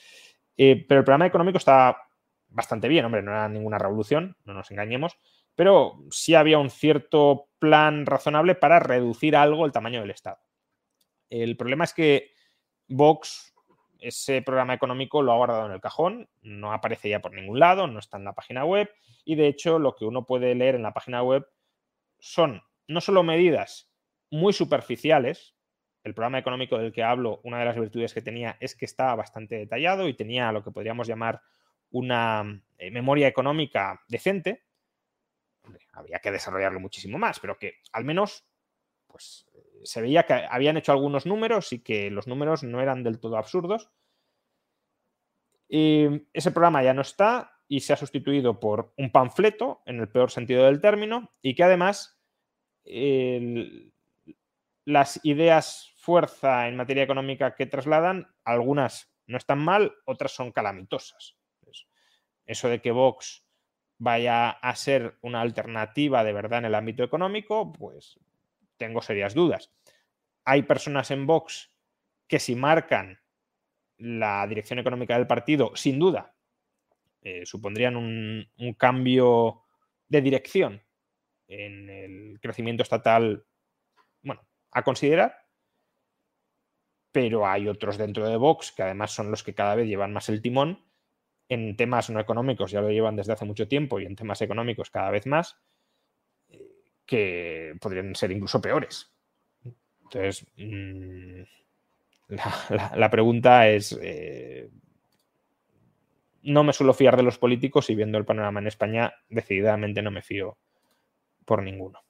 Eh, 0.56 0.84
pero 0.88 1.00
el 1.00 1.04
programa 1.04 1.26
económico 1.26 1.58
estaba 1.58 2.07
bastante 2.48 2.88
bien, 2.88 3.04
hombre, 3.04 3.22
no 3.22 3.30
era 3.30 3.48
ninguna 3.48 3.78
revolución, 3.78 4.36
no 4.44 4.54
nos 4.54 4.70
engañemos, 4.70 5.16
pero 5.54 6.04
sí 6.10 6.34
había 6.34 6.58
un 6.58 6.70
cierto 6.70 7.48
plan 7.58 8.06
razonable 8.06 8.54
para 8.54 8.78
reducir 8.78 9.36
algo 9.36 9.66
el 9.66 9.72
tamaño 9.72 10.00
del 10.00 10.10
Estado. 10.10 10.38
El 11.30 11.56
problema 11.56 11.84
es 11.84 11.92
que 11.92 12.30
Vox, 12.88 13.54
ese 14.00 14.42
programa 14.42 14.74
económico 14.74 15.22
lo 15.22 15.32
ha 15.32 15.36
guardado 15.36 15.66
en 15.66 15.72
el 15.72 15.80
cajón, 15.80 16.28
no 16.42 16.72
aparece 16.72 17.08
ya 17.08 17.20
por 17.20 17.34
ningún 17.34 17.58
lado, 17.58 17.86
no 17.86 17.98
está 17.98 18.16
en 18.16 18.24
la 18.24 18.34
página 18.34 18.64
web 18.64 18.90
y 19.24 19.34
de 19.34 19.48
hecho 19.48 19.78
lo 19.78 19.94
que 19.94 20.04
uno 20.04 20.24
puede 20.24 20.54
leer 20.54 20.74
en 20.74 20.82
la 20.82 20.94
página 20.94 21.22
web 21.22 21.46
son 22.18 22.62
no 22.86 23.00
solo 23.00 23.22
medidas 23.22 23.90
muy 24.30 24.52
superficiales, 24.52 25.54
el 26.04 26.14
programa 26.14 26.38
económico 26.38 26.78
del 26.78 26.92
que 26.92 27.02
hablo, 27.02 27.40
una 27.44 27.58
de 27.58 27.64
las 27.64 27.78
virtudes 27.78 28.14
que 28.14 28.22
tenía 28.22 28.56
es 28.60 28.74
que 28.74 28.84
estaba 28.84 29.14
bastante 29.14 29.56
detallado 29.56 30.08
y 30.08 30.14
tenía 30.14 30.52
lo 30.52 30.62
que 30.62 30.70
podríamos 30.70 31.06
llamar 31.06 31.42
una 31.90 32.62
eh, 32.78 32.90
memoria 32.90 33.28
económica 33.28 34.02
decente, 34.08 34.64
había 35.92 36.18
que 36.20 36.30
desarrollarlo 36.30 36.80
muchísimo 36.80 37.18
más, 37.18 37.40
pero 37.40 37.58
que 37.58 37.80
al 37.92 38.04
menos 38.04 38.46
pues, 39.06 39.46
se 39.82 40.00
veía 40.00 40.24
que 40.24 40.34
habían 40.34 40.76
hecho 40.76 40.92
algunos 40.92 41.26
números 41.26 41.72
y 41.72 41.80
que 41.80 42.10
los 42.10 42.26
números 42.26 42.62
no 42.62 42.80
eran 42.80 43.02
del 43.02 43.20
todo 43.20 43.36
absurdos. 43.36 43.90
Ese 45.68 46.50
programa 46.52 46.82
ya 46.82 46.94
no 46.94 47.02
está 47.02 47.60
y 47.68 47.80
se 47.80 47.92
ha 47.92 47.96
sustituido 47.96 48.58
por 48.58 48.94
un 48.96 49.12
panfleto, 49.12 49.82
en 49.84 50.00
el 50.00 50.08
peor 50.08 50.30
sentido 50.30 50.64
del 50.64 50.80
término, 50.80 51.34
y 51.42 51.54
que 51.54 51.64
además 51.64 52.18
las 54.86 55.20
ideas 55.22 55.92
fuerza 55.96 56.68
en 56.68 56.76
materia 56.76 57.02
económica 57.02 57.54
que 57.54 57.66
trasladan, 57.66 58.34
algunas 58.44 59.12
no 59.26 59.36
están 59.36 59.58
mal, 59.58 59.94
otras 60.06 60.32
son 60.32 60.52
calamitosas. 60.52 61.37
Eso 62.48 62.70
de 62.70 62.80
que 62.80 62.92
Vox 62.92 63.44
vaya 63.98 64.48
a 64.48 64.74
ser 64.74 65.18
una 65.20 65.42
alternativa 65.42 66.24
de 66.24 66.32
verdad 66.32 66.60
en 66.60 66.64
el 66.64 66.74
ámbito 66.74 67.04
económico, 67.04 67.72
pues 67.72 68.18
tengo 68.78 69.02
serias 69.02 69.34
dudas. 69.34 69.70
Hay 70.44 70.62
personas 70.62 71.10
en 71.10 71.26
Vox 71.26 71.70
que 72.26 72.38
si 72.38 72.54
marcan 72.54 73.20
la 73.98 74.46
dirección 74.46 74.78
económica 74.78 75.14
del 75.14 75.26
partido, 75.26 75.76
sin 75.76 75.98
duda, 75.98 76.34
eh, 77.20 77.44
supondrían 77.44 77.96
un, 77.96 78.48
un, 78.56 78.74
cambio 78.74 79.64
de 80.08 80.22
dirección 80.22 80.82
en 81.48 81.90
el 81.90 82.40
crecimiento 82.40 82.82
estatal, 82.82 83.44
bueno, 84.22 84.48
a 84.70 84.82
considerar. 84.82 85.34
Pero 87.12 87.46
hay 87.46 87.68
otros 87.68 87.98
dentro 87.98 88.26
de 88.26 88.36
Vox 88.36 88.72
que 88.72 88.84
además 88.84 89.10
son 89.10 89.30
los 89.30 89.42
que 89.42 89.54
cada 89.54 89.74
vez 89.74 89.86
llevan 89.86 90.14
más 90.14 90.30
el 90.30 90.40
timón 90.40 90.87
en 91.48 91.76
temas 91.76 92.10
no 92.10 92.20
económicos 92.20 92.70
ya 92.70 92.80
lo 92.80 92.90
llevan 92.90 93.16
desde 93.16 93.32
hace 93.32 93.44
mucho 93.44 93.68
tiempo 93.68 94.00
y 94.00 94.06
en 94.06 94.16
temas 94.16 94.42
económicos 94.42 94.90
cada 94.90 95.10
vez 95.10 95.26
más, 95.26 95.58
que 97.08 97.74
podrían 97.80 98.14
ser 98.14 98.30
incluso 98.30 98.60
peores. 98.60 99.10
Entonces, 100.04 100.46
mm, 100.56 101.42
la, 102.94 103.10
pregunta 103.10 103.68
es, 103.68 103.98
eh, 104.02 104.68
no 106.42 106.64
me 106.64 106.74
suelo 106.74 106.92
fiar 106.92 107.16
de 107.16 107.22
los 107.22 107.38
políticos 107.38 107.88
y 107.88 107.94
viendo 107.94 108.18
el 108.18 108.26
panorama 108.26 108.60
en 108.60 108.66
España, 108.66 109.14
decididamente 109.30 110.02
no 110.02 110.10
me 110.10 110.22
fío 110.22 110.58
por 111.46 111.62
ninguno. 111.62 112.00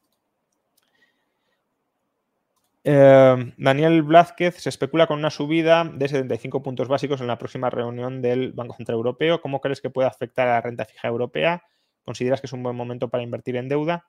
Eh, 2.91 3.53
Daniel 3.59 4.03
Blázquez 4.03 4.55
se 4.63 4.71
especula 4.71 5.07
con 5.07 5.19
una 5.19 5.29
subida 5.29 5.85
de 5.85 6.09
75 6.09 6.63
puntos 6.63 6.89
básicos 6.89 7.21
en 7.21 7.27
la 7.27 7.37
próxima 7.37 7.69
reunión 7.69 8.23
del 8.23 8.53
Banco 8.53 8.77
Central 8.77 8.97
Europeo. 8.97 9.43
¿Cómo 9.43 9.61
crees 9.61 9.83
que 9.83 9.91
puede 9.91 10.09
afectar 10.09 10.49
a 10.49 10.53
la 10.53 10.61
renta 10.63 10.87
fija 10.87 11.07
europea? 11.07 11.63
¿Consideras 12.03 12.41
que 12.41 12.47
es 12.47 12.53
un 12.55 12.63
buen 12.63 12.75
momento 12.75 13.11
para 13.11 13.23
invertir 13.23 13.57
en 13.57 13.69
deuda? 13.69 14.09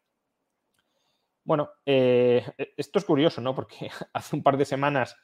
Bueno, 1.43 1.71
eh, 1.85 2.41
esto 2.77 2.99
es 2.99 3.03
curioso, 3.03 3.41
¿no? 3.41 3.53
Porque 3.53 3.89
hace 4.13 4.37
un 4.37 4.43
par 4.43 4.55
de 4.55 4.63
semanas 4.63 5.17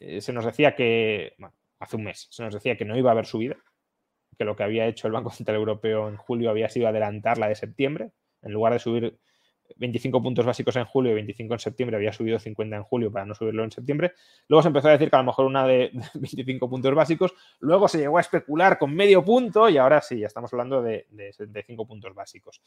eh, 0.00 0.20
se 0.20 0.32
nos 0.32 0.44
decía 0.44 0.74
que, 0.74 1.36
bueno, 1.38 1.54
hace 1.78 1.94
un 1.94 2.02
mes, 2.02 2.26
se 2.32 2.42
nos 2.42 2.52
decía 2.52 2.76
que 2.76 2.84
no 2.84 2.98
iba 2.98 3.10
a 3.10 3.12
haber 3.12 3.26
subida, 3.26 3.58
que 4.36 4.44
lo 4.44 4.56
que 4.56 4.64
había 4.64 4.88
hecho 4.88 5.06
el 5.06 5.12
Banco 5.12 5.30
Central 5.30 5.58
Europeo 5.58 6.08
en 6.08 6.16
julio 6.16 6.50
había 6.50 6.68
sido 6.68 6.88
adelantar 6.88 7.38
la 7.38 7.46
de 7.46 7.54
septiembre, 7.54 8.10
en 8.42 8.50
lugar 8.50 8.72
de 8.72 8.80
subir 8.80 9.20
25 9.76 10.22
puntos 10.22 10.44
básicos 10.44 10.76
en 10.76 10.84
julio 10.84 11.12
y 11.12 11.14
25 11.14 11.54
en 11.54 11.60
septiembre, 11.60 11.96
había 11.96 12.12
subido 12.12 12.38
50 12.38 12.76
en 12.76 12.82
julio 12.82 13.12
para 13.12 13.24
no 13.24 13.34
subirlo 13.34 13.64
en 13.64 13.70
septiembre. 13.70 14.12
Luego 14.48 14.62
se 14.62 14.68
empezó 14.68 14.88
a 14.88 14.92
decir 14.92 15.10
que 15.10 15.16
a 15.16 15.20
lo 15.20 15.26
mejor 15.26 15.46
una 15.46 15.66
de 15.66 15.90
25 16.14 16.68
puntos 16.68 16.94
básicos, 16.94 17.34
luego 17.60 17.88
se 17.88 17.98
llegó 17.98 18.18
a 18.18 18.22
especular 18.22 18.78
con 18.78 18.94
medio 18.94 19.24
punto 19.24 19.68
y 19.68 19.78
ahora 19.78 20.00
sí, 20.00 20.18
ya 20.18 20.26
estamos 20.26 20.52
hablando 20.52 20.82
de, 20.82 21.06
75 21.32 21.86
puntos 21.86 22.14
básicos. 22.14 22.60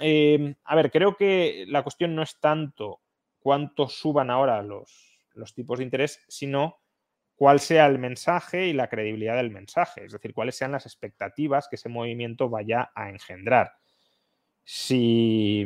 Eh, 0.00 0.54
a 0.64 0.76
ver, 0.76 0.90
creo 0.90 1.16
que 1.16 1.64
la 1.68 1.82
cuestión 1.82 2.14
no 2.14 2.22
es 2.22 2.38
tanto 2.40 3.00
cuánto 3.40 3.88
suban 3.88 4.30
ahora 4.30 4.62
los, 4.62 5.18
los 5.34 5.54
tipos 5.54 5.78
de 5.78 5.84
interés, 5.84 6.24
sino 6.28 6.78
cuál 7.38 7.60
sea 7.60 7.86
el 7.86 8.00
mensaje 8.00 8.66
y 8.66 8.72
la 8.72 8.88
credibilidad 8.88 9.36
del 9.36 9.50
mensaje, 9.50 10.04
es 10.04 10.12
decir, 10.12 10.34
cuáles 10.34 10.56
sean 10.56 10.72
las 10.72 10.86
expectativas 10.86 11.68
que 11.68 11.76
ese 11.76 11.88
movimiento 11.88 12.48
vaya 12.48 12.90
a 12.96 13.10
engendrar. 13.10 13.74
Si 14.64 15.64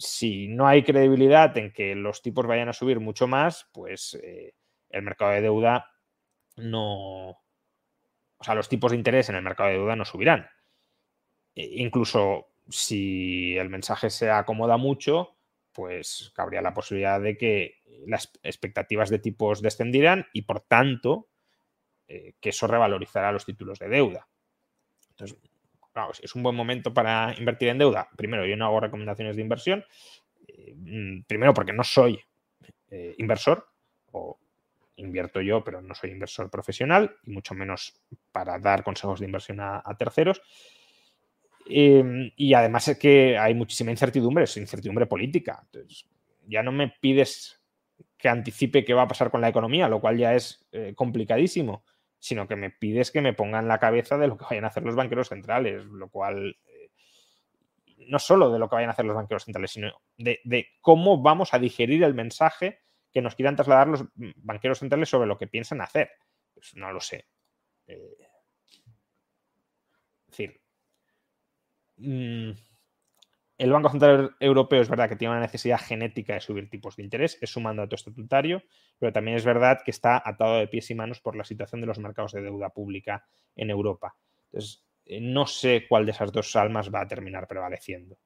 si 0.00 0.48
no 0.48 0.66
hay 0.66 0.82
credibilidad 0.82 1.56
en 1.58 1.72
que 1.72 1.94
los 1.94 2.22
tipos 2.22 2.46
vayan 2.46 2.70
a 2.70 2.72
subir 2.72 3.00
mucho 3.00 3.26
más, 3.28 3.68
pues 3.72 4.18
eh, 4.22 4.54
el 4.88 5.02
mercado 5.02 5.32
de 5.32 5.42
deuda 5.42 5.90
no... 6.56 7.28
O 7.28 8.44
sea, 8.44 8.54
los 8.54 8.70
tipos 8.70 8.92
de 8.92 8.96
interés 8.96 9.28
en 9.28 9.36
el 9.36 9.42
mercado 9.42 9.68
de 9.68 9.76
deuda 9.76 9.96
no 9.96 10.06
subirán. 10.06 10.48
E 11.54 11.82
incluso 11.82 12.46
si 12.70 13.58
el 13.58 13.68
mensaje 13.68 14.08
se 14.08 14.30
acomoda 14.30 14.78
mucho, 14.78 15.36
pues 15.72 16.32
cabría 16.34 16.62
la 16.62 16.72
posibilidad 16.72 17.20
de 17.20 17.36
que 17.36 17.82
las 18.06 18.32
expectativas 18.42 19.10
de 19.10 19.18
tipos 19.18 19.60
descendieran 19.60 20.26
y 20.32 20.42
por 20.42 20.60
tanto 20.60 21.28
eh, 22.08 22.32
que 22.40 22.48
eso 22.48 22.66
revalorizará 22.66 23.32
los 23.32 23.44
títulos 23.44 23.78
de 23.78 23.88
deuda. 23.88 24.26
Entonces, 25.10 25.36
es 26.22 26.34
un 26.34 26.42
buen 26.42 26.56
momento 26.56 26.92
para 26.94 27.34
invertir 27.38 27.68
en 27.68 27.78
deuda. 27.78 28.08
Primero, 28.16 28.46
yo 28.46 28.56
no 28.56 28.66
hago 28.66 28.80
recomendaciones 28.80 29.36
de 29.36 29.42
inversión. 29.42 29.84
Eh, 30.46 30.74
mm, 30.76 31.22
primero, 31.26 31.54
porque 31.54 31.72
no 31.72 31.84
soy 31.84 32.20
eh, 32.90 33.14
inversor, 33.18 33.66
o 34.12 34.38
invierto 34.96 35.40
yo, 35.40 35.64
pero 35.64 35.80
no 35.80 35.94
soy 35.94 36.10
inversor 36.10 36.50
profesional, 36.50 37.16
y 37.24 37.30
mucho 37.30 37.54
menos 37.54 38.00
para 38.32 38.58
dar 38.58 38.84
consejos 38.84 39.20
de 39.20 39.26
inversión 39.26 39.60
a, 39.60 39.82
terceros. 39.98 40.42
Em, 41.66 42.30
y 42.36 42.54
además 42.54 42.88
es 42.88 42.98
que 42.98 43.38
hay 43.38 43.54
muchísima 43.54 43.90
incertidumbre, 43.90 44.44
es 44.44 44.56
incertidumbre 44.56 45.06
política. 45.06 45.66
Ya 46.46 46.62
no 46.62 46.72
me 46.72 46.92
pides 47.00 47.60
que 48.18 48.28
anticipe 48.28 48.84
qué 48.84 48.92
va 48.92 49.02
a 49.02 49.08
pasar 49.08 49.30
con 49.30 49.40
la 49.40 49.48
economía, 49.48 49.88
lo 49.88 50.00
cual 50.00 50.18
ya 50.18 50.34
es 50.34 50.66
eh, 50.72 50.92
complicadísimo 50.94 51.84
sino 52.20 52.46
que 52.46 52.54
me 52.54 52.70
pides 52.70 53.10
que 53.10 53.22
me 53.22 53.32
pongan 53.32 53.66
la 53.66 53.78
cabeza 53.78 54.18
de 54.18 54.28
lo 54.28 54.36
que 54.36 54.44
vayan 54.44 54.64
a 54.64 54.68
hacer 54.68 54.84
los 54.84 54.94
banqueros 54.94 55.28
centrales, 55.28 55.84
lo 55.86 56.10
cual 56.10 56.56
eh, 56.66 56.90
no 57.96 58.18
solo 58.18 58.52
de 58.52 58.58
lo 58.58 58.68
que 58.68 58.76
vayan 58.76 58.90
a 58.90 58.92
hacer 58.92 59.06
los 59.06 59.16
banqueros 59.16 59.44
centrales, 59.44 59.72
sino 59.72 59.90
de, 60.18 60.68
cómo 60.82 61.22
vamos 61.22 61.54
a 61.54 61.58
digerir 61.58 62.04
el 62.04 62.14
mensaje 62.14 62.80
que 63.10 63.22
nos 63.22 63.34
quieran 63.34 63.56
trasladar 63.56 63.88
los 63.88 64.04
banqueros 64.14 64.78
centrales 64.78 65.08
sobre 65.08 65.26
lo 65.26 65.38
que 65.38 65.48
piensan 65.48 65.80
hacer. 65.80 66.10
Pues 66.52 66.76
no 66.76 66.92
lo 66.92 67.00
sé. 67.00 67.26
Eh, 67.86 68.16
es 70.28 70.36
decir, 70.36 70.60
mm, 71.96 72.50
el 73.60 73.72
Banco 73.72 73.90
Central 73.90 74.36
Europeo 74.40 74.80
es 74.80 74.88
verdad 74.88 75.06
que 75.06 75.16
tiene 75.16 75.32
una 75.32 75.42
necesidad 75.42 75.78
genética 75.78 76.32
de 76.32 76.40
subir 76.40 76.70
tipos 76.70 76.96
de 76.96 77.02
interés, 77.02 77.36
es 77.42 77.50
su 77.50 77.60
mandato 77.60 77.94
estatutario, 77.94 78.62
pero 78.98 79.12
también 79.12 79.36
es 79.36 79.44
verdad 79.44 79.80
que 79.84 79.90
está 79.90 80.22
atado 80.24 80.56
de 80.56 80.66
pies 80.66 80.90
y 80.90 80.94
manos 80.94 81.20
por 81.20 81.36
la 81.36 81.44
situación 81.44 81.82
de 81.82 81.86
los 81.86 81.98
mercados 81.98 82.32
de 82.32 82.40
deuda 82.40 82.70
pública 82.70 83.26
en 83.54 83.68
Europa. 83.68 84.16
Entonces, 84.46 84.82
eh, 85.04 85.20
no 85.20 85.46
sé 85.46 85.84
cuál 85.86 86.06
de 86.06 86.12
esas 86.12 86.32
dos 86.32 86.56
almas 86.56 86.90
va 86.90 87.02
a 87.02 87.06
terminar 87.06 87.46
prevaleciendo. 87.46 88.16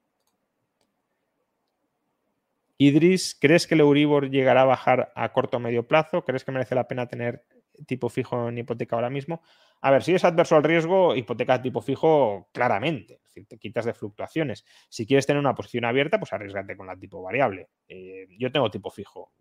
Idris, 2.78 3.36
¿crees 3.40 3.66
que 3.66 3.74
el 3.74 3.81
Euribor 3.81 4.31
llegará 4.31 4.62
a 4.62 4.66
bajar 4.66 5.12
a 5.16 5.32
corto 5.32 5.56
o 5.56 5.61
medio 5.61 5.89
plazo? 5.89 6.24
¿Crees 6.24 6.44
que 6.44 6.52
merece 6.52 6.77
la 6.77 6.86
pena 6.86 7.09
tener 7.09 7.44
tipo 7.86 8.09
fijo 8.09 8.48
en 8.48 8.59
hipoteca 8.59 8.96
ahora 8.96 9.10
mismo? 9.10 9.42
A 9.80 9.90
ver, 9.90 10.02
si 10.02 10.14
es 10.14 10.24
adverso 10.24 10.56
al 10.56 10.64
riesgo, 10.64 11.14
hipoteca 11.14 11.60
tipo 11.60 11.80
fijo 11.80 12.48
claramente. 12.52 13.14
Es 13.14 13.22
decir, 13.24 13.46
te 13.46 13.59
quitas 13.59 13.84
de 13.84 13.94
fluctuaciones. 13.94 14.64
Si 14.88 15.06
quieres 15.06 15.26
tener 15.26 15.40
una 15.40 15.55
posición 15.55 15.84
abierta, 15.84 16.18
pues 16.18 16.32
arriesgate 16.32 16.76
con 16.76 16.86
la 16.86 16.96
tipo 16.96 17.22
variable. 17.22 17.68
Eh, 17.88 18.26
yo 18.38 18.51
tengo 18.51 18.70
tipo 18.70 18.90
fijo 18.90 19.32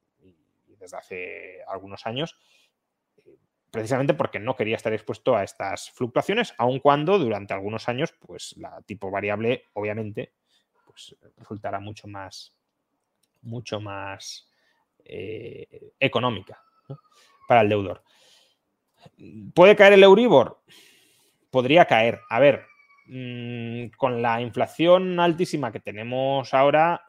desde 0.83 0.97
hace 0.97 1.63
algunos 1.67 2.05
años, 2.05 2.37
eh, 3.17 3.37
precisamente 3.71 4.13
porque 4.13 4.39
no 4.39 4.55
quería 4.55 4.75
estar 4.75 4.93
expuesto 4.93 5.35
a 5.35 5.43
estas 5.43 5.89
fluctuaciones, 5.91 6.53
aun 6.57 6.79
cuando 6.79 7.17
durante 7.17 7.53
algunos 7.53 7.87
años, 7.89 8.13
pues 8.19 8.55
la 8.57 8.81
tipo 8.81 9.09
variable, 9.09 9.65
obviamente, 9.73 10.33
pues 10.85 11.15
resultará 11.37 11.79
mucho 11.79 12.07
más, 12.07 12.55
mucho 13.41 13.79
más 13.79 14.49
eh, 15.05 15.93
económica 15.99 16.61
para 17.47 17.61
el 17.61 17.69
deudor. 17.69 18.03
¿Puede 19.53 19.75
caer 19.75 19.93
el 19.93 20.03
Euribor? 20.03 20.61
Podría 21.49 21.85
caer. 21.85 22.19
A 22.29 22.39
ver, 22.39 22.65
mm, 23.07 23.87
con 23.97 24.21
la 24.21 24.41
inflación 24.41 25.19
altísima 25.19 25.71
que 25.71 25.79
tenemos 25.79 26.53
ahora, 26.53 27.01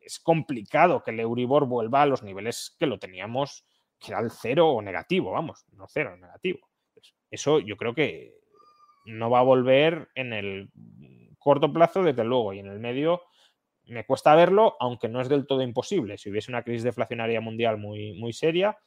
es 0.00 0.18
complicado 0.18 1.02
que 1.02 1.10
el 1.10 1.20
Euribor 1.20 1.66
vuelva 1.66 2.02
a 2.02 2.06
los 2.06 2.22
niveles 2.22 2.76
que 2.78 2.86
lo 2.86 2.98
teníamos, 2.98 3.64
que 3.98 4.12
era 4.12 4.20
el 4.20 4.30
cero 4.30 4.70
o 4.70 4.82
negativo, 4.82 5.32
vamos, 5.32 5.64
no 5.72 5.86
cero, 5.88 6.16
negativo. 6.16 6.68
Eso 7.30 7.60
yo 7.60 7.76
creo 7.76 7.94
que 7.94 8.34
no 9.04 9.30
va 9.30 9.40
a 9.40 9.44
volver 9.44 10.08
en 10.14 10.32
el 10.32 10.70
corto 11.38 11.72
plazo, 11.72 12.02
desde 12.02 12.24
luego, 12.24 12.52
y 12.52 12.58
en 12.58 12.66
el 12.66 12.80
medio 12.80 13.22
me 13.86 14.06
cuesta 14.06 14.34
verlo, 14.34 14.76
aunque 14.78 15.08
no 15.08 15.20
es 15.20 15.28
del 15.28 15.46
todo 15.46 15.62
imposible. 15.62 16.16
Si 16.16 16.30
hubiese 16.30 16.50
una 16.50 16.62
crisis 16.62 16.84
deflacionaria 16.84 17.40
mundial 17.40 17.76
muy, 17.76 18.14
muy 18.14 18.32
seria, 18.32 18.78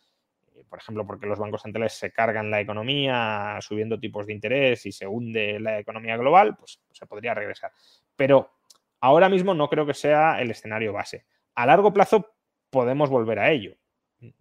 por 0.69 0.79
ejemplo, 0.79 1.05
porque 1.05 1.25
los 1.25 1.39
bancos 1.39 1.61
centrales 1.61 1.93
se 1.93 2.11
cargan 2.11 2.51
la 2.51 2.61
economía 2.61 3.57
subiendo 3.61 3.99
tipos 3.99 4.25
de 4.27 4.33
interés 4.33 4.85
y 4.85 4.91
se 4.91 5.07
hunde 5.07 5.59
la 5.59 5.79
economía 5.79 6.17
global, 6.17 6.55
pues, 6.57 6.79
se 6.91 7.05
podría 7.05 7.33
regresar. 7.33 7.71
Pero 8.15 8.51
ahora 8.99 9.29
mismo 9.29 9.53
no 9.53 9.69
creo 9.69 9.85
que 9.85 9.93
sea 9.93 10.41
el 10.41 10.51
escenario 10.51 10.93
base. 10.93 11.25
A 11.55 11.65
largo 11.65 11.93
plazo 11.93 12.35
podemos 12.69 13.09
volver 13.09 13.39
a 13.39 13.51
ello. 13.51 13.75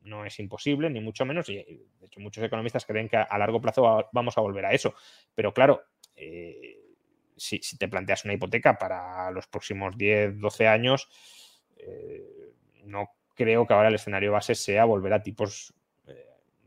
No 0.02 0.24
es 0.24 0.39
imposible, 0.39 0.89
ni 0.90 1.01
mucho 1.01 1.24
menos, 1.24 1.48
y 1.48 1.56
de 1.56 2.06
hecho 2.06 2.20
muchos 2.20 2.44
economistas 2.44 2.86
creen 2.86 3.09
que 3.09 3.16
a 3.16 3.39
largo 3.39 3.60
plazo 3.60 4.09
vamos 4.12 4.39
a 4.39 4.40
volver 4.40 4.64
a 4.64 4.72
eso. 4.72 4.94
Pero 5.34 5.52
claro, 5.52 5.82
eh, 6.14 6.78
si, 7.36 7.60
te 7.76 7.89
planteas 7.89 8.24
una 8.24 8.34
hipoteca 8.34 8.78
para 8.78 9.30
los 9.32 9.47
próximos 9.48 9.97
10, 9.97 10.39
12 10.39 10.68
años, 10.68 11.09
eh, 11.76 12.52
no 12.84 13.10
creo 13.34 13.66
que 13.66 13.74
ahora 13.74 13.89
el 13.89 13.97
escenario 13.97 14.32
base 14.32 14.55
sea 14.55 14.84
volver 14.84 15.12
a 15.12 15.22
tipos 15.22 15.74
eh, 15.74 15.81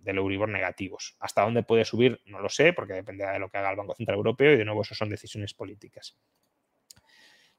del 0.06 0.18
Euribor 0.18 0.48
negativos. 0.48 1.18
Hasta 1.19 1.41
dónde 1.41 1.64
puede 1.64 1.84
subir, 1.84 2.22
no 2.26 2.40
lo 2.40 2.48
sé, 2.48 2.72
porque 2.72 2.94
dependerá 2.94 3.34
de 3.34 3.40
lo 3.40 3.49
que 3.49 3.57
haga 3.57 3.72
el 3.72 3.76
Banco 3.76 3.95
Central 3.95 4.18
Europeo 4.18 4.53
y 4.53 4.57
de 4.57 4.64
nuevo 4.64 4.84
eso 4.84 4.95
son 4.95 5.10
decisiones 5.10 5.53
políticas. 5.53 6.18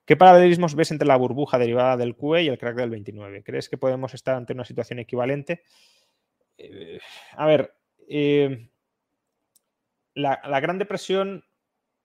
¿Qué 0.07 0.17
paralelismos 0.17 0.75
ves 0.75 0.93
entre 0.93 1.09
la 1.09 1.17
burbuja 1.17 1.59
derivada 1.59 1.97
del 1.97 2.17
QE 2.17 2.45
y 2.45 2.49
el 2.49 2.59
crack 2.59 2.77
del 2.77 2.91
29? 2.91 3.43
¿Crees 3.43 3.69
que 3.69 3.77
podemos 3.77 4.15
estar 4.15 4.37
ante 4.37 4.53
una 4.53 4.65
situación 4.65 5.01
equivalente? 5.01 5.63
Eh, 6.57 7.01
a 7.33 7.47
ver, 7.47 7.75
la, 10.15 10.41
la, 10.45 10.61
Gran 10.61 10.79
Depresión 10.79 11.45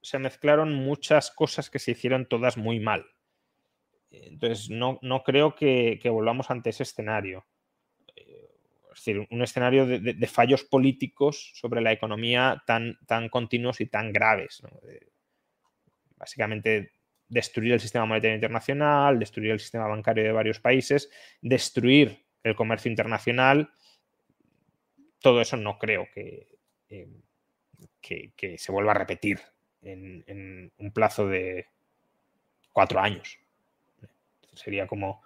se 0.01 0.17
mezclaron 0.17 0.73
muchas 0.73 1.29
cosas 1.31 1.69
que 1.69 1.79
se 1.79 1.91
hicieron 1.91 2.27
todas 2.27 2.57
muy 2.57 2.79
mal. 2.79 3.05
Entonces, 4.11 4.69
no, 4.69 4.99
creo 5.23 5.55
que, 5.55 5.99
volvamos 6.05 6.51
ante 6.51 6.71
ese 6.71 6.83
escenario. 6.83 7.45
Es 8.91 8.99
decir, 8.99 9.27
un 9.29 9.41
escenario 9.41 9.85
de, 9.85 10.27
fallos 10.27 10.63
políticos 10.63 11.51
sobre 11.55 11.81
la 11.81 11.91
economía 11.91 12.61
tan, 12.65 12.97
tan 13.07 13.29
continuos 13.29 13.79
y 13.81 13.85
tan 13.85 14.11
graves. 14.11 14.61
básicamente, 16.17 16.91
destruir 17.27 17.73
el 17.73 17.79
sistema 17.79 18.05
monetario 18.05 18.35
internacional, 18.35 19.17
destruir 19.17 19.51
el 19.51 19.59
sistema 19.59 19.87
bancario 19.87 20.23
de 20.23 20.31
varios 20.33 20.59
países, 20.59 21.09
destruir 21.41 22.25
el 22.43 22.55
comercio 22.55 22.89
internacional. 22.89 23.71
Todo 25.19 25.39
eso 25.39 25.55
no 25.55 25.77
creo 25.79 26.07
que, 26.13 26.47
eh, 26.89 27.07
que 28.01 28.57
se 28.57 28.71
vuelva 28.71 28.91
a 28.91 28.95
repetir 28.95 29.39
en, 29.81 30.71
un 30.77 30.91
plazo 30.91 31.27
de 31.27 31.67
cuatro 32.71 32.99
años. 32.99 33.39
Sería 34.53 34.87
como 34.87 35.21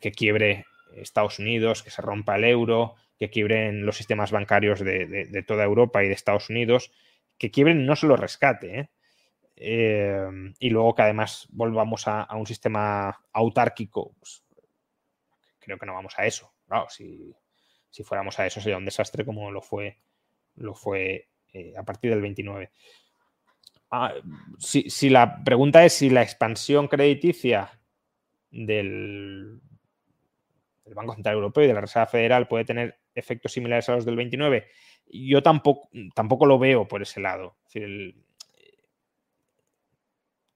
que 0.00 0.12
quiebre 0.12 0.66
Estados 0.94 1.38
Unidos, 1.38 1.82
que 1.82 1.90
se 1.90 2.02
rompa 2.02 2.36
el 2.36 2.44
euro, 2.44 2.94
que 3.18 3.30
quiebren 3.30 3.86
los 3.86 3.96
sistemas 3.96 4.32
bancarios 4.32 4.80
de, 4.80 5.44
toda 5.46 5.64
Europa 5.64 6.02
y 6.02 6.08
de 6.08 6.14
Estados 6.14 6.50
Unidos, 6.50 6.92
que 7.38 7.50
quiebren 7.50 7.86
no 7.86 7.96
solo 7.96 8.16
rescate, 8.16 8.80
¿eh? 8.80 8.90
Eh, 9.56 10.26
y 10.58 10.70
luego 10.70 10.94
que 10.94 11.02
además 11.02 11.46
volvamos 11.50 12.08
a, 12.08 12.26
un 12.34 12.46
sistema 12.46 13.20
autárquico, 13.32 14.14
pues, 14.18 14.44
creo 15.60 15.78
que 15.78 15.86
no 15.86 15.94
vamos 15.94 16.14
a 16.18 16.26
eso. 16.26 16.52
si, 16.88 17.34
fuéramos 18.02 18.38
a 18.40 18.46
eso 18.46 18.60
sería 18.60 18.76
un 18.76 18.84
desastre 18.84 19.24
como 19.24 19.52
lo 19.52 19.62
fue, 19.62 19.98
lo 20.56 20.74
fue 20.74 21.28
eh, 21.52 21.72
a 21.76 21.84
partir 21.84 22.10
del 22.10 22.20
29. 22.20 22.72
Ah, 23.90 24.12
si, 24.58 25.08
la 25.08 25.44
pregunta 25.44 25.84
es 25.84 25.92
si 25.92 26.10
la 26.10 26.22
expansión 26.22 26.88
crediticia 26.88 27.80
del, 28.50 29.60
Banco 30.84 31.14
Central 31.14 31.36
Europeo 31.36 31.62
y 31.62 31.68
de 31.68 31.74
la 31.74 31.80
Reserva 31.80 32.06
Federal 32.06 32.48
puede 32.48 32.64
tener 32.64 32.98
efectos 33.14 33.52
similares 33.52 33.88
a 33.88 33.94
los 33.94 34.04
del 34.04 34.16
29, 34.16 34.68
yo 35.06 35.42
tampoco, 35.42 35.88
tampoco 36.14 36.46
lo 36.46 36.58
veo 36.58 36.88
por 36.88 37.02
ese 37.02 37.20
lado. 37.20 37.56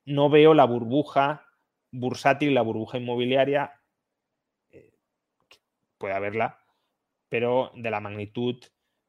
no 0.05 0.31
veo 0.31 0.55
la 0.55 0.65
burbuja 0.65 1.47
bursátil, 1.91 2.55
la 2.55 2.63
burbuja 2.63 2.99
inmobiliaria, 2.99 3.81
eh, 4.71 4.95
puede 5.99 6.15
haberla, 6.15 6.59
pero 7.29 7.73
de 7.75 7.91
la 7.91 8.01
magnitud 8.01 8.63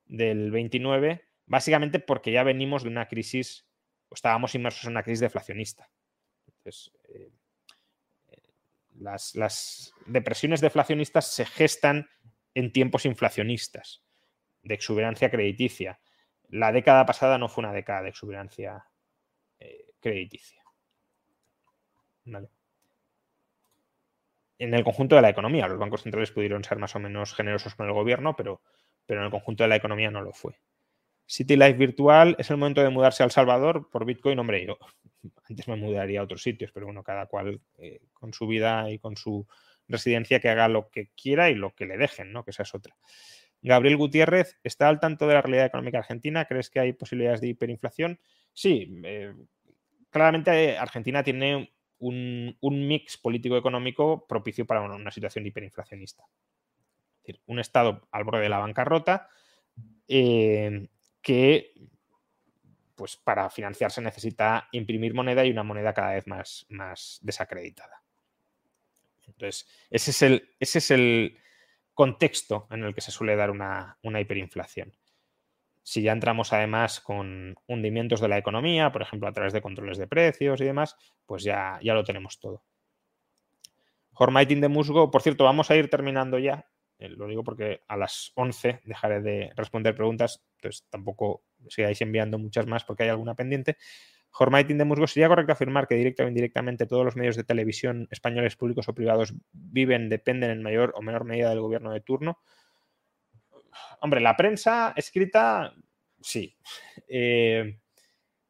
del 0.06 0.52
29, 0.52 1.26
básicamente 1.46 2.00
porque 2.00 2.32
ya 2.32 2.44
venimos 2.44 2.84
de 2.84 2.90
una 2.90 3.08
crisis 3.08 3.70
estábamos 4.12 4.56
inmersos 4.56 4.86
en 4.86 4.92
una 4.92 5.04
crisis 5.04 5.20
deflacionista. 5.20 5.90
Eh, 6.66 7.32
eh, 8.30 8.42
las, 8.96 9.94
depresiones 10.06 10.62
deflacionistas 10.62 11.28
se 11.28 11.46
gestan 11.46 12.10
en 12.54 12.72
tiempos 12.72 13.06
inflacionistas, 13.06 14.04
de 14.64 14.74
exuberancia 14.74 15.30
crediticia. 15.30 16.00
La 16.50 16.72
década 16.72 17.06
pasada 17.06 17.38
no 17.38 17.48
fue 17.48 17.64
una 17.64 17.74
década 17.74 18.04
de 18.04 18.10
exuberancia 18.10 18.86
eh, 19.60 19.86
crediticia. 20.00 20.64
En 24.58 24.74
el 24.74 24.84
conjunto 24.84 25.16
de 25.16 25.22
la 25.22 25.30
economía, 25.30 25.68
los 25.68 25.80
bancos 25.80 26.04
centrales 26.04 26.32
pudieron 26.32 26.64
ser 26.64 26.78
más 26.78 26.96
o 26.96 27.00
menos 27.00 27.34
generosos 27.34 27.76
con 27.76 27.88
el 27.88 27.94
gobierno, 27.94 28.36
pero, 28.36 28.62
pero 29.06 29.22
en 29.22 29.26
el 29.26 29.32
conjunto 29.32 29.64
de 29.64 29.70
la 29.70 29.78
economía 29.78 30.12
no 30.12 30.22
lo 30.22 30.34
fue. 30.34 30.60
City 31.26 31.56
Life 31.56 31.74
virtual, 31.74 32.36
es 32.40 32.50
el 32.50 32.58
momento 32.58 32.82
de 32.82 32.90
mudarse 32.90 33.22
a 33.22 33.26
El 33.26 33.32
Salvador 33.32 33.90
por 33.92 34.04
Bitcoin. 34.04 34.40
Hombre, 34.40 34.66
yo 34.66 34.78
antes 35.50 35.68
me 35.68 35.76
mudaría 35.76 36.20
a 36.20 36.24
otros 36.24 36.42
sitios, 36.42 36.72
pero 36.72 36.88
bueno, 36.88 37.04
cada 37.04 37.28
cual 37.28 37.62
eh, 37.78 38.02
con 38.14 38.34
su 38.34 38.48
vida 38.48 38.90
y 38.90 38.98
con 38.98 39.16
su 39.16 39.48
residencia 39.90 40.40
que 40.40 40.49
haga 40.49 40.68
lo 40.68 40.90
que 40.90 41.10
quiera 41.22 41.49
y 41.49 41.56
lo 41.56 41.76
que 41.76 41.86
le 41.86 41.98
dejen, 41.98 42.32
¿no? 42.32 42.45
Que 42.45 42.52
esa 42.52 42.64
es 42.64 42.74
otra. 42.74 42.95
Gabriel 43.61 43.98
Gutiérrez, 43.98 44.57
¿está 44.64 44.88
al 44.88 44.99
tanto 44.99 45.28
de 45.28 45.34
la 45.34 45.41
realidad 45.41 45.66
económica 45.66 45.98
argentina? 45.98 46.45
¿Crees 46.45 46.70
que 46.70 46.80
hay 46.80 46.94
posibilidades 46.94 47.41
de 47.41 47.48
hiperinflación? 47.48 48.20
Sí, 48.53 49.02
eh, 49.03 49.34
claramente 50.10 50.78
Argentina 50.78 51.24
tiene 51.24 51.74
un, 51.99 52.56
mix 52.61 53.18
político-económico 53.18 54.26
propicio 54.28 54.66
para 54.66 54.82
una, 54.82 55.11
situación 55.11 55.45
hiperinflacionista. 55.45 56.24
Es 56.24 57.24
decir, 57.24 57.41
un 57.48 57.60
Estado 57.60 58.07
al 58.11 58.24
borde 58.24 58.41
de 58.41 58.49
la 58.49 58.60
bancarrota, 58.60 59.28
eh, 60.07 60.88
que 61.22 61.74
pues 62.95 63.16
para 63.18 63.49
financiarse 63.49 64.02
necesita 64.02 64.68
imprimir 64.74 65.14
moneda 65.14 65.45
y 65.45 65.52
una 65.52 65.64
moneda 65.64 65.94
cada 65.94 66.14
vez 66.14 66.28
más, 66.28 66.66
más 66.70 67.20
desacreditada. 67.22 68.03
Entonces, 69.30 69.68
ese 69.89 70.11
es, 70.11 70.22
el, 70.22 70.49
ese 70.60 70.80
es 70.80 70.91
el 70.91 71.38
contexto 71.93 72.68
en 72.72 72.84
el 72.84 72.95
que 72.95 73.01
se 73.01 73.11
suele 73.11 73.35
dar 73.35 73.51
una, 73.51 73.97
hiperinflación. 74.03 74.93
Si 75.84 76.01
ya 76.01 76.11
entramos 76.11 76.53
además 76.53 77.01
con 77.01 77.56
hundimientos 77.68 78.22
de 78.22 78.27
la 78.27 78.38
economía, 78.38 78.91
por 78.91 79.01
ejemplo, 79.01 79.27
a 79.27 79.34
través 79.34 79.53
de 79.53 79.61
controles 79.61 79.97
de 79.97 80.07
precios 80.07 80.61
y 80.61 80.65
demás, 80.65 80.95
pues 81.26 81.43
ya, 81.43 81.80
ya 81.81 81.93
lo 81.93 82.03
tenemos 82.03 82.39
todo. 82.39 82.64
Hormaitin 84.14 84.61
de 84.61 84.68
Musgo, 84.68 85.11
por 85.11 85.22
cierto, 85.22 85.43
vamos 85.45 85.72
a 85.72 85.76
ir 85.76 85.89
terminando 85.89 86.39
ya. 86.39 86.69
Eh, 86.99 87.10
lo 87.10 87.27
digo 87.27 87.43
porque 87.43 87.81
a 87.88 87.95
las 87.95 88.31
11 88.35 88.81
dejaré 88.84 89.22
de 89.22 89.51
responder 89.56 89.95
preguntas, 89.95 90.43
entonces 90.57 90.85
tampoco 90.89 91.43
sigáis 91.69 92.01
enviando 92.01 92.38
muchas 92.38 92.68
más 92.68 92.84
porque 92.84 93.03
hay 93.03 93.10
alguna 93.10 93.35
pendiente. 93.35 93.77
Hormaitin 94.31 94.77
de 94.77 94.85
Musgo, 94.85 95.07
¿sería 95.07 95.27
correcto 95.27 95.53
afirmar 95.53 95.88
que 95.88 95.95
directa 95.95 96.23
o 96.23 96.27
indirectamente 96.27 96.85
todos 96.85 97.03
los 97.03 97.15
medios 97.15 97.35
de 97.35 97.43
televisión 97.43 98.07
españoles 98.11 98.56
públicos 98.56 98.88
o 98.88 98.93
privados 98.93 99.34
viven, 99.51 100.10
dependen 100.10 100.51
en 100.51 100.64
mayor 100.64 100.93
o 100.95 101.01
menor 101.01 101.26
medida 101.26 101.49
del 101.49 101.61
gobierno 101.61 101.91
de 101.91 102.01
turno? 102.01 102.39
Hombre, 104.01 104.22
la 104.22 104.38
prensa 104.38 104.93
escrita, 104.95 105.73
sí. 106.22 106.56
Eh, 107.07 107.80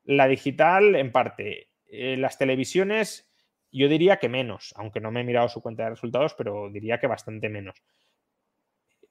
la 0.03 0.27
digital, 0.27 0.95
en 0.95 1.11
parte. 1.11 1.69
Eh, 1.87 2.17
las 2.17 2.37
televisiones, 2.37 3.31
yo 3.71 3.87
diría 3.87 4.17
que 4.17 4.29
menos, 4.29 4.73
aunque 4.75 4.99
no 4.99 5.11
me 5.11 5.21
he 5.21 5.23
mirado 5.23 5.49
su 5.49 5.61
cuenta 5.61 5.83
de 5.83 5.91
resultados, 5.91 6.35
pero 6.35 6.69
diría 6.69 6.99
que 6.99 7.07
bastante 7.07 7.49
menos. 7.49 7.81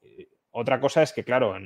Eh, 0.03 0.29
otra 0.51 0.81
cosa 0.81 1.03
es 1.03 1.13
que, 1.13 1.25
claro, 1.25 1.57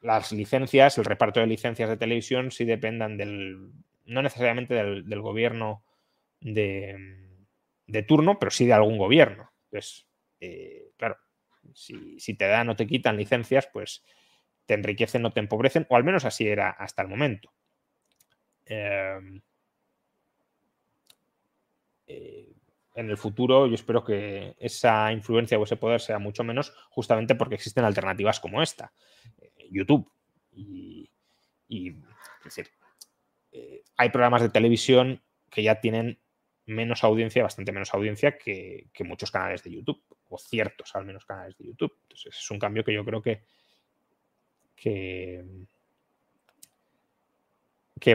las 0.00 0.30
licencias, 0.30 0.98
el 0.98 1.04
reparto 1.04 1.40
de 1.40 1.46
licencias 1.46 1.88
de 1.88 1.96
televisión 1.96 2.50
sí 2.50 2.64
dependan 2.64 3.16
del, 3.16 3.72
no 4.06 4.22
necesariamente 4.22 4.74
del, 4.74 5.20
gobierno 5.20 5.84
de, 6.40 8.02
turno, 8.06 8.38
pero 8.38 8.50
sí 8.50 8.66
de 8.66 8.72
algún 8.72 8.98
gobierno. 8.98 9.52
Entonces, 9.70 10.06
claro, 10.96 11.18
si, 11.74 12.34
te 12.34 12.46
dan 12.46 12.68
o 12.68 12.76
te 12.76 12.86
quitan 12.86 13.16
licencias, 13.16 13.68
pues 13.72 14.04
te 14.66 14.74
enriquecen 14.74 15.24
o 15.24 15.32
te 15.32 15.40
empobrecen, 15.40 15.86
o 15.88 15.96
al 15.96 16.04
menos 16.04 16.24
así 16.24 16.46
era 16.46 16.70
hasta 16.70 17.02
el 17.02 17.08
momento. 17.08 17.52
Em, 18.64 19.40
eh, 22.06 22.52
en 22.94 23.10
el 23.10 23.16
futuro 23.16 23.66
yo 23.66 23.74
espero 23.74 24.02
que 24.02 24.56
esa 24.58 25.12
influencia 25.12 25.58
o 25.58 25.64
ese 25.64 25.76
poder 25.76 26.00
sea 26.00 26.18
mucho 26.18 26.42
menos 26.42 26.72
justamente 26.90 27.34
porque 27.34 27.54
existen 27.54 27.84
alternativas 27.84 28.40
como 28.40 28.62
esta, 28.62 28.92
eh, 29.38 29.68
YouTube. 29.70 30.10
Y, 30.52 31.10
es 31.68 32.44
decir, 32.44 32.70
hay 33.96 34.10
programas 34.10 34.42
de 34.42 34.48
televisión 34.48 35.22
que 35.50 35.62
ya 35.62 35.80
tienen 35.80 36.18
menos 36.66 37.04
audiencia, 37.04 37.42
bastante 37.42 37.72
menos 37.72 37.94
audiencia 37.94 38.36
que, 38.36 38.90
muchos 39.04 39.30
canales 39.30 39.62
de 39.62 39.70
YouTube, 39.70 40.02
o 40.28 40.38
ciertos 40.38 40.94
al 40.94 41.04
menos 41.04 41.24
canales 41.24 41.56
de 41.56 41.66
YouTube. 41.66 41.96
Entonces 42.02 42.36
es 42.36 42.50
un 42.50 42.58
cambio 42.58 42.84
que 42.84 42.92
yo 42.92 43.04
creo 43.04 43.22
que, 43.22 43.44
que, 44.74 45.44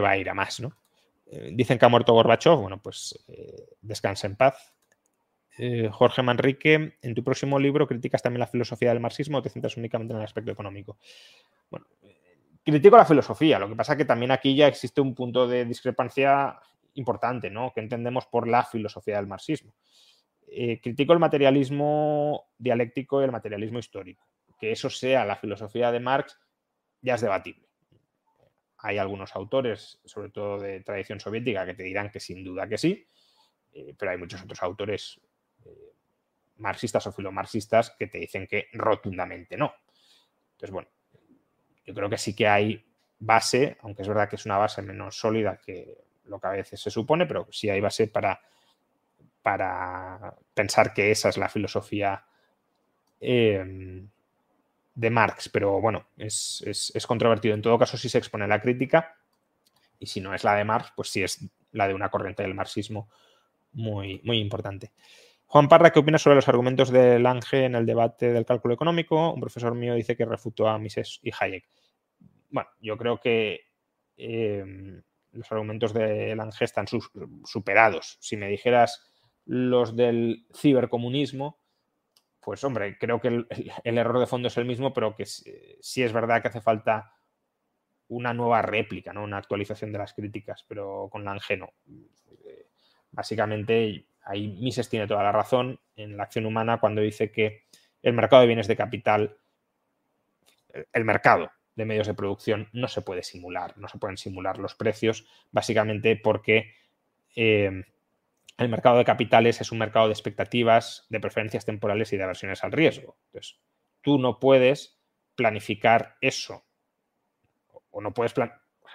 va 0.00 0.10
a 0.10 0.18
ir 0.18 0.28
a 0.28 0.34
más, 0.34 0.60
¿no? 0.60 0.76
Eh, 1.26 1.50
dicen 1.52 1.78
que 1.78 1.86
ha 1.86 1.88
muerto 1.88 2.12
Gorbachev, 2.12 2.56
bueno, 2.56 2.80
pues 2.82 3.18
eh, 3.28 3.70
descansa 3.80 4.26
en 4.26 4.36
paz. 4.36 4.72
Eh, 5.58 5.88
Jorge 5.90 6.22
Manrique, 6.22 6.98
en 7.02 7.14
tu 7.14 7.22
próximo 7.24 7.58
libro 7.58 7.86
criticas 7.86 8.22
también 8.22 8.40
la 8.40 8.46
filosofía 8.46 8.90
del 8.90 9.00
marxismo 9.00 9.38
o 9.38 9.42
te 9.42 9.50
centras 9.50 9.76
únicamente 9.76 10.12
en 10.12 10.18
el 10.18 10.24
aspecto 10.24 10.50
económico. 10.50 10.98
Bueno, 11.70 11.86
critico 12.64 12.96
la 12.96 13.04
filosofía, 13.04 13.58
lo 13.58 13.68
que 13.68 13.76
pasa 13.76 13.96
que 13.96 14.04
también 14.04 14.30
aquí 14.30 14.54
ya 14.54 14.66
existe 14.66 15.00
un 15.00 15.14
punto 15.14 15.46
de 15.46 15.64
discrepancia 15.64 16.58
importante, 16.94 17.50
¿no? 17.50 17.72
Que 17.72 17.80
entendemos 17.80 18.26
por 18.26 18.46
la 18.46 18.64
filosofía 18.64 19.16
del 19.16 19.26
marxismo. 19.26 19.74
Eh, 20.46 20.80
critico 20.80 21.12
el 21.12 21.18
materialismo 21.18 22.50
dialéctico 22.58 23.20
y 23.20 23.24
el 23.24 23.32
materialismo 23.32 23.78
histórico. 23.78 24.26
Que 24.58 24.72
eso 24.72 24.90
sea 24.90 25.24
la 25.24 25.36
filosofía 25.36 25.90
de 25.90 26.00
Marx 26.00 26.38
ya 27.00 27.14
es 27.14 27.20
debatible. 27.20 27.68
Hay 28.78 28.98
algunos 28.98 29.34
autores, 29.34 30.00
sobre 30.04 30.30
todo 30.30 30.58
de 30.58 30.80
tradición 30.80 31.20
soviética, 31.20 31.64
que 31.64 31.74
te 31.74 31.82
dirán 31.84 32.10
que 32.10 32.20
sin 32.20 32.44
duda 32.44 32.68
que 32.68 32.78
sí, 32.78 33.06
eh, 33.72 33.94
pero 33.96 34.10
hay 34.10 34.18
muchos 34.18 34.42
otros 34.42 34.62
autores 34.62 35.20
eh, 35.64 35.94
marxistas 36.56 37.06
o 37.06 37.12
filomarxistas 37.12 37.94
que 37.98 38.08
te 38.08 38.18
dicen 38.18 38.46
que 38.46 38.68
rotundamente 38.72 39.56
no. 39.56 39.72
Entonces, 40.52 40.70
bueno, 40.70 40.88
yo 41.84 41.94
creo 41.94 42.08
que 42.08 42.18
sí 42.18 42.34
que 42.34 42.48
hay 42.48 42.84
base, 43.18 43.76
aunque 43.82 44.02
es 44.02 44.08
verdad 44.08 44.28
que 44.28 44.36
es 44.36 44.46
una 44.46 44.58
base 44.58 44.82
menos 44.82 45.16
sólida 45.16 45.58
que 45.64 45.98
lo 46.24 46.40
que 46.40 46.46
a 46.46 46.50
veces 46.50 46.80
se 46.80 46.90
supone, 46.90 47.26
pero 47.26 47.46
sí 47.50 47.68
hay 47.68 47.80
base 47.80 48.08
para, 48.08 48.40
para 49.42 50.34
pensar 50.54 50.94
que 50.94 51.10
esa 51.10 51.28
es 51.28 51.36
la 51.36 51.48
filosofía 51.48 52.24
em, 53.20 54.08
de 54.94 55.10
Marx. 55.10 55.48
Pero 55.48 55.80
bueno, 55.80 56.06
es, 56.16 56.92
controvertido. 57.06 57.54
En 57.54 57.62
todo 57.62 57.78
caso, 57.78 57.96
si 57.96 58.08
se 58.08 58.18
expone 58.18 58.46
la 58.46 58.60
crítica, 58.60 59.16
y 59.98 60.06
si 60.06 60.20
no 60.20 60.34
es 60.34 60.42
la 60.42 60.54
de 60.54 60.64
Marx, 60.64 60.92
pues 60.96 61.08
sí 61.10 61.22
es 61.22 61.44
la 61.72 61.86
de 61.86 61.94
una 61.94 62.10
corriente 62.10 62.42
del 62.42 62.54
marxismo 62.54 63.08
muy, 63.72 64.20
muy 64.24 64.38
importante. 64.38 64.92
Juan 65.52 65.68
Parra, 65.68 65.90
¿qué 65.90 65.98
opinas 65.98 66.22
sobre 66.22 66.36
los 66.36 66.48
argumentos 66.48 66.90
de 66.90 67.18
Lange 67.18 67.66
en 67.66 67.74
el 67.74 67.84
debate 67.84 68.32
del 68.32 68.46
cálculo 68.46 68.72
económico? 68.72 69.34
Un 69.34 69.40
profesor 69.42 69.74
mío 69.74 69.94
dice 69.94 70.16
que 70.16 70.24
refutó 70.24 70.66
a 70.66 70.78
Mises 70.78 71.20
y 71.22 71.30
Hayek. 71.38 71.68
Bueno, 72.48 72.70
yo 72.80 72.96
creo 72.96 73.20
que 73.20 73.60
em, 74.16 75.02
los 75.32 75.52
argumentos 75.52 75.92
de 75.92 76.34
Lange 76.36 76.64
están 76.64 76.86
superados. 77.44 78.16
Si 78.22 78.38
me 78.38 78.48
dijeras 78.48 79.12
los 79.44 79.94
del 79.94 80.46
cibercomunismo, 80.54 81.60
pues 82.40 82.64
hombre, 82.64 82.96
creo 82.96 83.20
que 83.20 83.28
el, 83.28 83.98
error 83.98 84.20
de 84.20 84.26
fondo 84.26 84.48
es 84.48 84.56
el 84.56 84.64
mismo, 84.64 84.94
pero 84.94 85.14
que 85.14 85.26
sí, 85.26 86.02
es 86.02 86.14
verdad 86.14 86.40
que 86.40 86.48
hace 86.48 86.62
falta 86.62 87.12
una 88.08 88.32
nueva 88.32 88.62
réplica, 88.62 89.12
¿no? 89.12 89.22
una 89.22 89.36
actualización 89.36 89.92
de 89.92 89.98
las 89.98 90.14
críticas, 90.14 90.64
pero 90.66 91.10
con 91.12 91.26
Lange 91.26 91.58
no. 91.58 91.74
Básicamente, 93.10 94.06
ahí 94.24 94.48
Mises 94.60 94.88
tiene 94.88 95.06
toda 95.06 95.22
la 95.22 95.32
razón 95.32 95.80
en 95.96 96.16
la 96.16 96.24
acción 96.24 96.46
humana 96.46 96.78
cuando 96.78 97.00
dice 97.00 97.30
que 97.30 97.64
el 98.02 98.12
mercado 98.12 98.42
de 98.42 98.48
bienes 98.48 98.68
de 98.68 98.76
capital, 98.76 99.36
el 100.92 101.04
mercado 101.04 101.50
de 101.74 101.84
medios 101.84 102.06
de 102.06 102.14
producción 102.14 102.68
no 102.72 102.88
se 102.88 103.02
puede 103.02 103.22
simular, 103.22 103.76
no 103.78 103.88
se 103.88 103.98
pueden 103.98 104.16
simular 104.16 104.58
los 104.58 104.74
precios, 104.74 105.26
básicamente 105.50 106.16
porque 106.16 106.74
eh, 107.34 107.84
el 108.58 108.68
mercado 108.68 108.98
de 108.98 109.04
capitales 109.04 109.60
es 109.60 109.72
un 109.72 109.78
mercado 109.78 110.06
de 110.06 110.12
expectativas, 110.12 111.06
de 111.08 111.20
preferencias 111.20 111.64
temporales 111.64 112.12
y 112.12 112.16
de 112.16 112.24
aversiones 112.24 112.62
al 112.64 112.72
riesgo. 112.72 113.16
Entonces, 113.26 113.60
tú 114.02 114.18
no 114.18 114.38
puedes 114.38 114.98
planificar 115.34 116.16
eso, 116.20 116.64
o 117.90 118.00
no 118.00 118.12
puedes, 118.12 118.34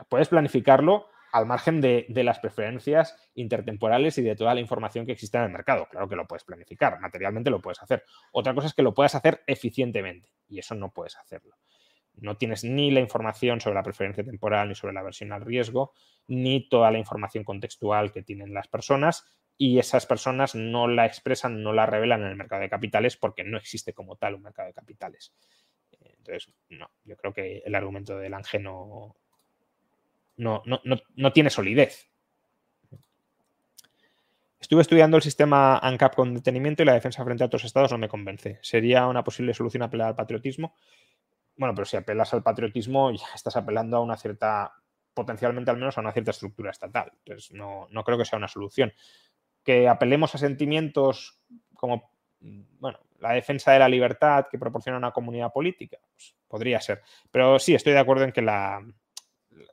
puedes 0.10 0.28
planificarlo 0.28 1.10
al 1.32 1.46
margen 1.46 1.82
de, 1.82 2.06
las 2.10 2.40
preferencias 2.40 3.16
intertemporales 3.36 4.18
y 4.18 4.22
de 4.22 4.36
toda 4.36 4.54
la 4.54 4.60
información 4.60 5.06
que 5.06 5.12
existe 5.12 5.38
en 5.38 5.46
el 5.46 5.52
mercado. 5.52 5.88
Claro 5.90 6.08
que 6.08 6.16
lo 6.16 6.28
puedes 6.28 6.44
planificar, 6.44 7.00
materialmente 7.00 7.50
lo 7.50 7.62
puedes 7.62 7.82
hacer. 7.82 8.04
Otra 8.32 8.54
cosa 8.54 8.68
es 8.68 8.74
que 8.74 8.84
lo 8.84 8.94
puedas 8.94 9.16
hacer 9.16 9.44
eficientemente, 9.48 10.34
y 10.48 10.60
eso 10.60 10.76
no 10.76 10.92
puedes 10.92 11.18
hacerlo 11.18 11.56
no 12.20 12.38
tienes 12.38 12.64
ni 12.64 12.92
la 12.92 13.00
información 13.00 13.62
sobre 13.62 13.76
la 13.76 13.84
preferencia 13.84 14.24
temporal 14.24 14.70
ni 14.70 14.76
sobre 14.76 14.94
la 14.94 15.04
versión 15.04 15.32
al 15.32 15.42
riesgo, 15.42 15.94
ni 16.28 16.68
toda 16.68 16.92
la 16.92 16.98
información 16.98 17.44
contextual 17.44 18.12
que 18.12 18.24
tienen 18.24 18.54
las 18.54 18.68
personas 18.68 19.26
y 19.58 19.80
esas 19.80 20.06
personas 20.06 20.56
no 20.56 20.88
la 20.88 21.06
expresan, 21.06 21.64
no 21.64 21.74
la 21.74 21.86
revelan 21.86 22.22
en 22.22 22.28
el 22.28 22.36
mercado 22.36 22.62
de 22.62 22.70
capitales 22.70 23.18
porque 23.18 23.44
no 23.44 23.58
existe 23.58 23.94
como 23.94 24.16
tal 24.16 24.36
un 24.36 24.44
mercado 24.44 24.68
de 24.68 24.74
capitales. 24.74 25.34
Entonces, 26.00 26.54
no, 26.70 26.92
yo 27.06 27.16
creo 27.18 27.34
que 27.34 27.64
el 27.66 27.74
argumento 27.74 28.18
del 28.18 28.34
Ángel 28.34 28.64
no, 28.64 29.16
no, 30.38 30.64
no, 30.66 31.34
tiene 31.34 31.50
solidez. 31.50 32.10
Estuve 34.60 34.82
estudiando 34.82 35.18
el 35.18 35.24
sistema 35.24 35.78
ANCAP 35.78 36.16
con 36.16 36.34
detenimiento 36.34 36.84
y 36.84 36.86
la 36.86 36.94
defensa 36.94 37.24
frente 37.24 37.44
a 37.44 37.48
otros 37.48 37.64
estados 37.64 37.92
no 37.92 37.98
me 37.98 38.10
convence. 38.10 38.60
¿Sería 38.62 39.08
una 39.08 39.24
posible 39.24 39.54
solución 39.54 39.84
apelar 39.84 40.10
al 40.10 40.16
patriotismo? 40.16 40.76
Bueno, 41.56 41.74
pero 41.74 41.86
si 41.86 41.98
apelas 41.98 42.34
al 42.34 42.44
patriotismo, 42.44 43.12
ya 43.12 43.26
estás 43.34 43.56
apelando 43.56 43.98
a 43.98 44.02
una 44.02 44.18
cierta, 44.18 44.74
potencialmente 45.14 45.72
al 45.72 45.78
menos 45.78 45.98
a 45.98 46.02
una 46.02 46.12
cierta 46.12 46.32
estructura 46.32 46.72
estatal. 46.72 47.12
Entonces, 47.20 47.52
no, 47.52 47.88
creo 48.04 48.18
que 48.18 48.26
sea 48.26 48.38
una 48.38 48.48
solución. 48.48 48.94
Que 49.64 49.88
apelemos 49.88 50.34
a 50.36 50.38
sentimientos 50.38 51.40
como, 51.76 52.12
bueno, 52.40 53.00
la 53.20 53.34
defensa 53.34 53.72
de 53.72 53.80
la 53.80 53.90
libertad 53.90 54.48
que 54.50 54.60
proporciona 54.60 54.98
una 54.98 55.12
comunidad 55.12 55.52
política, 55.52 55.98
pues 56.12 56.36
podría 56.48 56.80
ser. 56.82 57.02
Pero 57.32 57.58
sí, 57.60 57.74
estoy 57.74 57.94
de 57.94 58.00
acuerdo 58.00 58.24
en 58.24 58.32
que 58.32 58.42
la, 58.42 58.84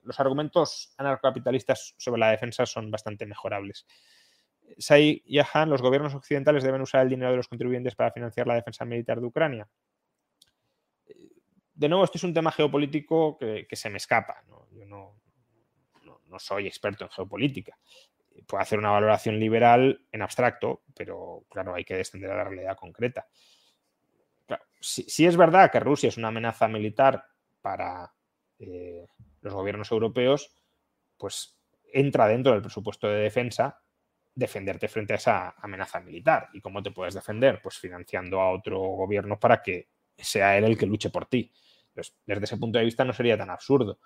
los 0.03 0.21
argumentos 0.21 0.95
anarcocapitalistas 0.99 1.95
sobre 1.97 2.21
la 2.21 2.31
defensa 2.31 2.67
son 2.67 2.91
bastante 2.91 3.27
mejorables. 3.27 3.87
Sai 4.79 5.23
Yahan, 5.27 5.69
¿los 5.69 5.83
gobiernos 5.83 6.15
occidentales 6.15 6.65
deben 6.65 6.81
usar 6.81 7.03
el 7.03 7.11
dinero 7.11 7.31
de 7.31 7.37
los 7.37 7.49
contribuyentes 7.49 7.95
para 7.95 8.13
financiar 8.13 8.47
la 8.47 8.55
defensa 8.55 8.85
militar 8.85 9.21
de 9.21 9.27
Ucrania? 9.27 9.69
de 11.75 11.89
nuevo, 11.89 12.05
esto 12.05 12.19
es 12.19 12.25
un 12.25 12.35
tema 12.35 12.53
geopolítico 12.53 13.37
que, 13.37 13.67
se 13.73 13.91
me 13.91 13.97
escapa. 13.97 14.43
Yo 14.73 14.87
no, 14.87 15.19
soy 16.39 16.67
experto 16.67 17.05
en 17.05 17.11
geopolítica. 17.11 17.77
Puedo 18.47 18.63
hacer 18.63 18.79
una 18.79 18.91
valoración 18.91 19.39
liberal 19.39 20.05
en 20.11 20.23
abstracto, 20.23 20.83
pero 20.95 21.45
claro, 21.49 21.75
hay 21.75 21.85
que 21.85 21.97
descender 21.97 22.31
a 22.31 22.37
la 22.37 22.45
realidad 22.45 22.77
concreta. 22.77 23.27
si, 24.81 25.27
es 25.27 25.37
verdad 25.37 25.71
que 25.71 25.81
Rusia 25.81 26.09
es 26.09 26.17
una 26.17 26.29
amenaza 26.29 26.69
militar 26.69 27.25
para 27.61 28.13
eh, 28.59 29.07
los 29.41 29.55
gobiernos 29.55 29.91
europeos, 29.91 30.55
pues 31.17 31.59
entra 31.93 32.27
dentro 32.29 32.53
del 32.53 32.63
presupuesto 32.63 33.09
de 33.09 33.21
defensa 33.21 33.81
defenderte 34.35 34.89
frente 34.89 35.13
a 35.13 35.17
esa 35.17 35.55
amenaza 35.59 36.01
militar. 36.01 36.49
¿Y 36.53 36.61
cómo 36.61 36.83
te 36.83 36.91
puedes 36.91 37.15
defender? 37.15 37.61
Pues 37.63 37.79
financiando 37.79 38.41
a 38.41 38.51
otro 38.51 38.79
gobierno 38.79 39.39
para 39.39 39.63
que 39.63 39.89
sea 40.17 40.57
él 40.59 40.65
el 40.65 40.79
que 40.79 40.87
luche 40.87 41.11
por 41.11 41.27
ti. 41.27 41.53
desde 42.27 42.45
ese 42.45 42.57
punto 42.57 42.79
de 42.79 42.85
vista 42.85 43.05
no 43.05 43.13
sería 43.13 43.39
tan 43.39 43.51
absurdo. 43.51 44.01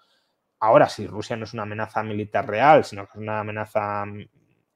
Ahora, 0.60 0.88
si 0.88 1.06
Rusia 1.06 1.36
no 1.36 1.44
es 1.44 1.54
una 1.54 1.62
amenaza 1.62 2.02
militar 2.02 2.46
real, 2.46 2.84
sino 2.84 3.06
que 3.06 3.12
es 3.12 3.22
una 3.22 3.40
amenaza 3.40 4.04
mm, 4.04 4.28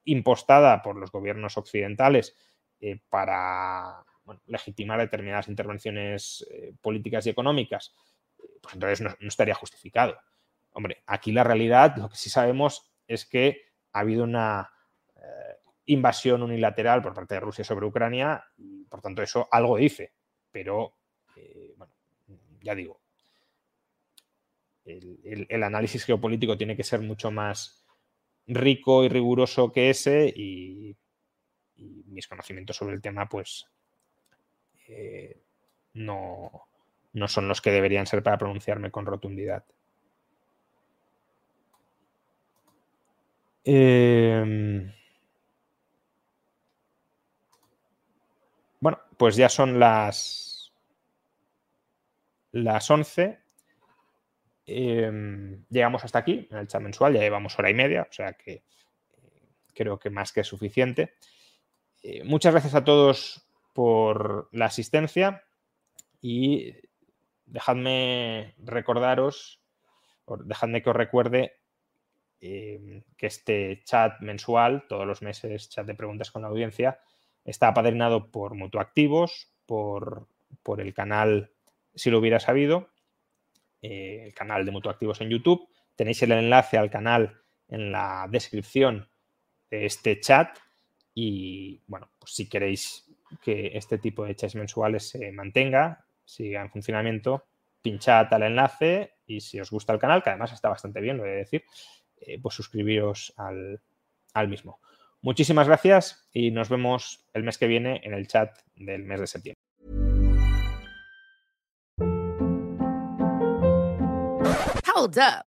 impostada 0.04 0.80
por 0.82 0.96
los 0.96 1.10
gobiernos 1.10 1.56
occidentales 1.58 2.36
eh, 2.80 3.00
para 3.08 4.04
legitimar 4.46 5.00
determinadas 5.00 5.48
intervenciones 5.48 6.46
eh, 6.50 6.74
políticas 6.80 7.26
y 7.26 7.30
económicas, 7.30 7.92
pues 8.60 8.74
entonces 8.74 9.00
no, 9.00 9.28
estaría 9.28 9.54
justificado. 9.54 10.18
Hombre, 10.72 11.02
aquí 11.06 11.32
la 11.32 11.44
realidad, 11.44 11.96
lo 11.96 12.08
que 12.08 12.16
sí 12.16 12.30
sabemos 12.30 12.92
es 13.06 13.26
que 13.26 13.62
ha 13.92 14.00
habido 14.00 14.24
una 14.24 14.70
eh, 15.16 15.56
invasión 15.86 16.42
unilateral 16.42 17.02
por 17.02 17.14
parte 17.14 17.34
de 17.34 17.40
Rusia 17.40 17.64
sobre 17.64 17.86
Ucrania 17.86 18.44
y 18.56 18.84
por 18.84 19.00
tanto 19.00 19.22
eso 19.22 19.48
algo 19.50 19.76
dice, 19.76 20.12
pero 20.50 20.94
bueno, 21.76 21.92
ya 22.60 22.74
digo, 22.74 23.00
el, 24.84 25.62
análisis 25.62 26.04
geopolítico 26.04 26.56
tiene 26.56 26.76
que 26.76 26.84
ser 26.84 27.00
mucho 27.00 27.30
más 27.30 27.84
rico 28.46 29.04
y 29.04 29.08
riguroso 29.08 29.72
que 29.72 29.90
ese 29.90 30.32
y, 30.34 30.96
mis 31.76 32.28
conocimientos 32.28 32.76
sobre 32.76 32.94
el 32.94 33.00
tema 33.00 33.28
pues 33.28 33.66
eh, 34.86 35.42
no, 35.94 36.68
no 37.12 37.28
son 37.28 37.48
los 37.48 37.60
que 37.60 37.70
deberían 37.70 38.06
ser 38.06 38.22
para 38.22 38.38
pronunciarme 38.38 38.90
con 38.90 39.06
rotundidad. 39.06 39.64
Em, 43.64 44.92
bueno, 48.80 48.98
pues 49.16 49.36
ya 49.36 49.48
son 49.48 49.78
las, 49.78 50.72
las 52.52 52.90
11 52.90 53.42
Em, 54.66 55.64
llegamos 55.68 56.04
hasta 56.04 56.20
aquí, 56.20 56.46
en 56.50 56.58
el 56.58 56.68
chat 56.68 56.80
mensual, 56.80 57.14
ya 57.14 57.20
llevamos 57.20 57.58
hora 57.58 57.70
y 57.70 57.74
media, 57.74 58.06
o 58.08 58.12
sea 58.12 58.34
que 58.34 58.52
eh, 58.52 58.62
creo 59.74 59.98
que 59.98 60.10
más 60.10 60.32
que 60.32 60.44
suficiente. 60.44 61.14
Eh, 62.02 62.22
muchas 62.24 62.52
gracias 62.52 62.74
a 62.74 62.84
todos 62.84 63.46
por 63.72 64.48
la 64.52 64.66
asistencia 64.66 65.44
y 66.20 66.74
dejadme 67.52 68.54
recordaros, 68.64 69.60
dejadme 70.44 70.82
que 70.82 70.90
os 70.90 70.96
recuerde 70.96 71.52
em, 72.40 73.02
que 73.16 73.26
este 73.26 73.82
chat 73.84 74.20
mensual, 74.20 74.86
todos 74.88 75.06
los 75.06 75.20
meses, 75.20 75.68
chat 75.68 75.86
de 75.86 75.94
preguntas 75.94 76.30
con 76.30 76.42
la 76.42 76.48
audiencia, 76.48 76.98
está 77.44 77.68
apadrinado 77.68 78.30
por 78.30 78.54
Mutuactivos, 78.54 79.52
por, 79.66 80.26
por 80.62 80.80
el 80.80 80.94
canal 80.94 81.50
Si 81.94 82.10
lo 82.10 82.18
hubiera 82.18 82.40
sabido 82.40 82.88
eh, 83.82 84.22
el 84.24 84.32
canal 84.32 84.64
de 84.64 84.72
Mutuactivos 84.72 85.20
en 85.20 85.28
YouTube. 85.28 85.68
Tenéis 85.94 86.22
el 86.22 86.32
enlace 86.32 86.78
al 86.78 86.88
canal 86.88 87.38
en 87.68 87.92
la 87.92 88.26
descripción 88.30 89.08
de 89.70 89.84
este 89.84 90.20
chat. 90.20 90.58
Y 91.14 91.82
bueno, 91.86 92.08
pues 92.18 92.32
si 92.32 92.48
queréis 92.48 93.06
que 93.42 93.72
este 93.74 93.98
tipo 93.98 94.24
de 94.24 94.34
chats 94.34 94.54
mensuales 94.54 95.10
se 95.10 95.32
mantenga, 95.32 96.06
siga 96.24 96.62
en 96.62 96.70
funcionamiento, 96.70 97.46
pinchad 97.80 98.32
al 98.32 98.44
enlace 98.44 99.14
y 99.26 99.40
si 99.40 99.60
os 99.60 99.70
gusta 99.70 99.92
el 99.92 99.98
canal, 99.98 100.22
que 100.22 100.30
además 100.30 100.52
está 100.52 100.68
bastante 100.68 101.00
bien, 101.00 101.16
lo 101.16 101.26
he 101.26 101.30
de 101.30 101.36
decir, 101.36 101.64
eh, 102.20 102.38
pues 102.40 102.54
suscribiros 102.54 103.34
al, 103.36 103.80
al 104.34 104.48
mismo. 104.48 104.80
Muchísimas 105.20 105.68
gracias 105.68 106.28
y 106.32 106.50
nos 106.50 106.68
vemos 106.68 107.26
el 107.32 107.44
mes 107.44 107.58
que 107.58 107.66
viene 107.66 108.00
en 108.04 108.14
el 108.14 108.26
chat 108.26 108.58
del 108.74 109.04
mes 109.04 109.20
de 109.20 109.26
septiembre. 109.26 109.62
Hold 114.94 115.18
up. 115.18 115.51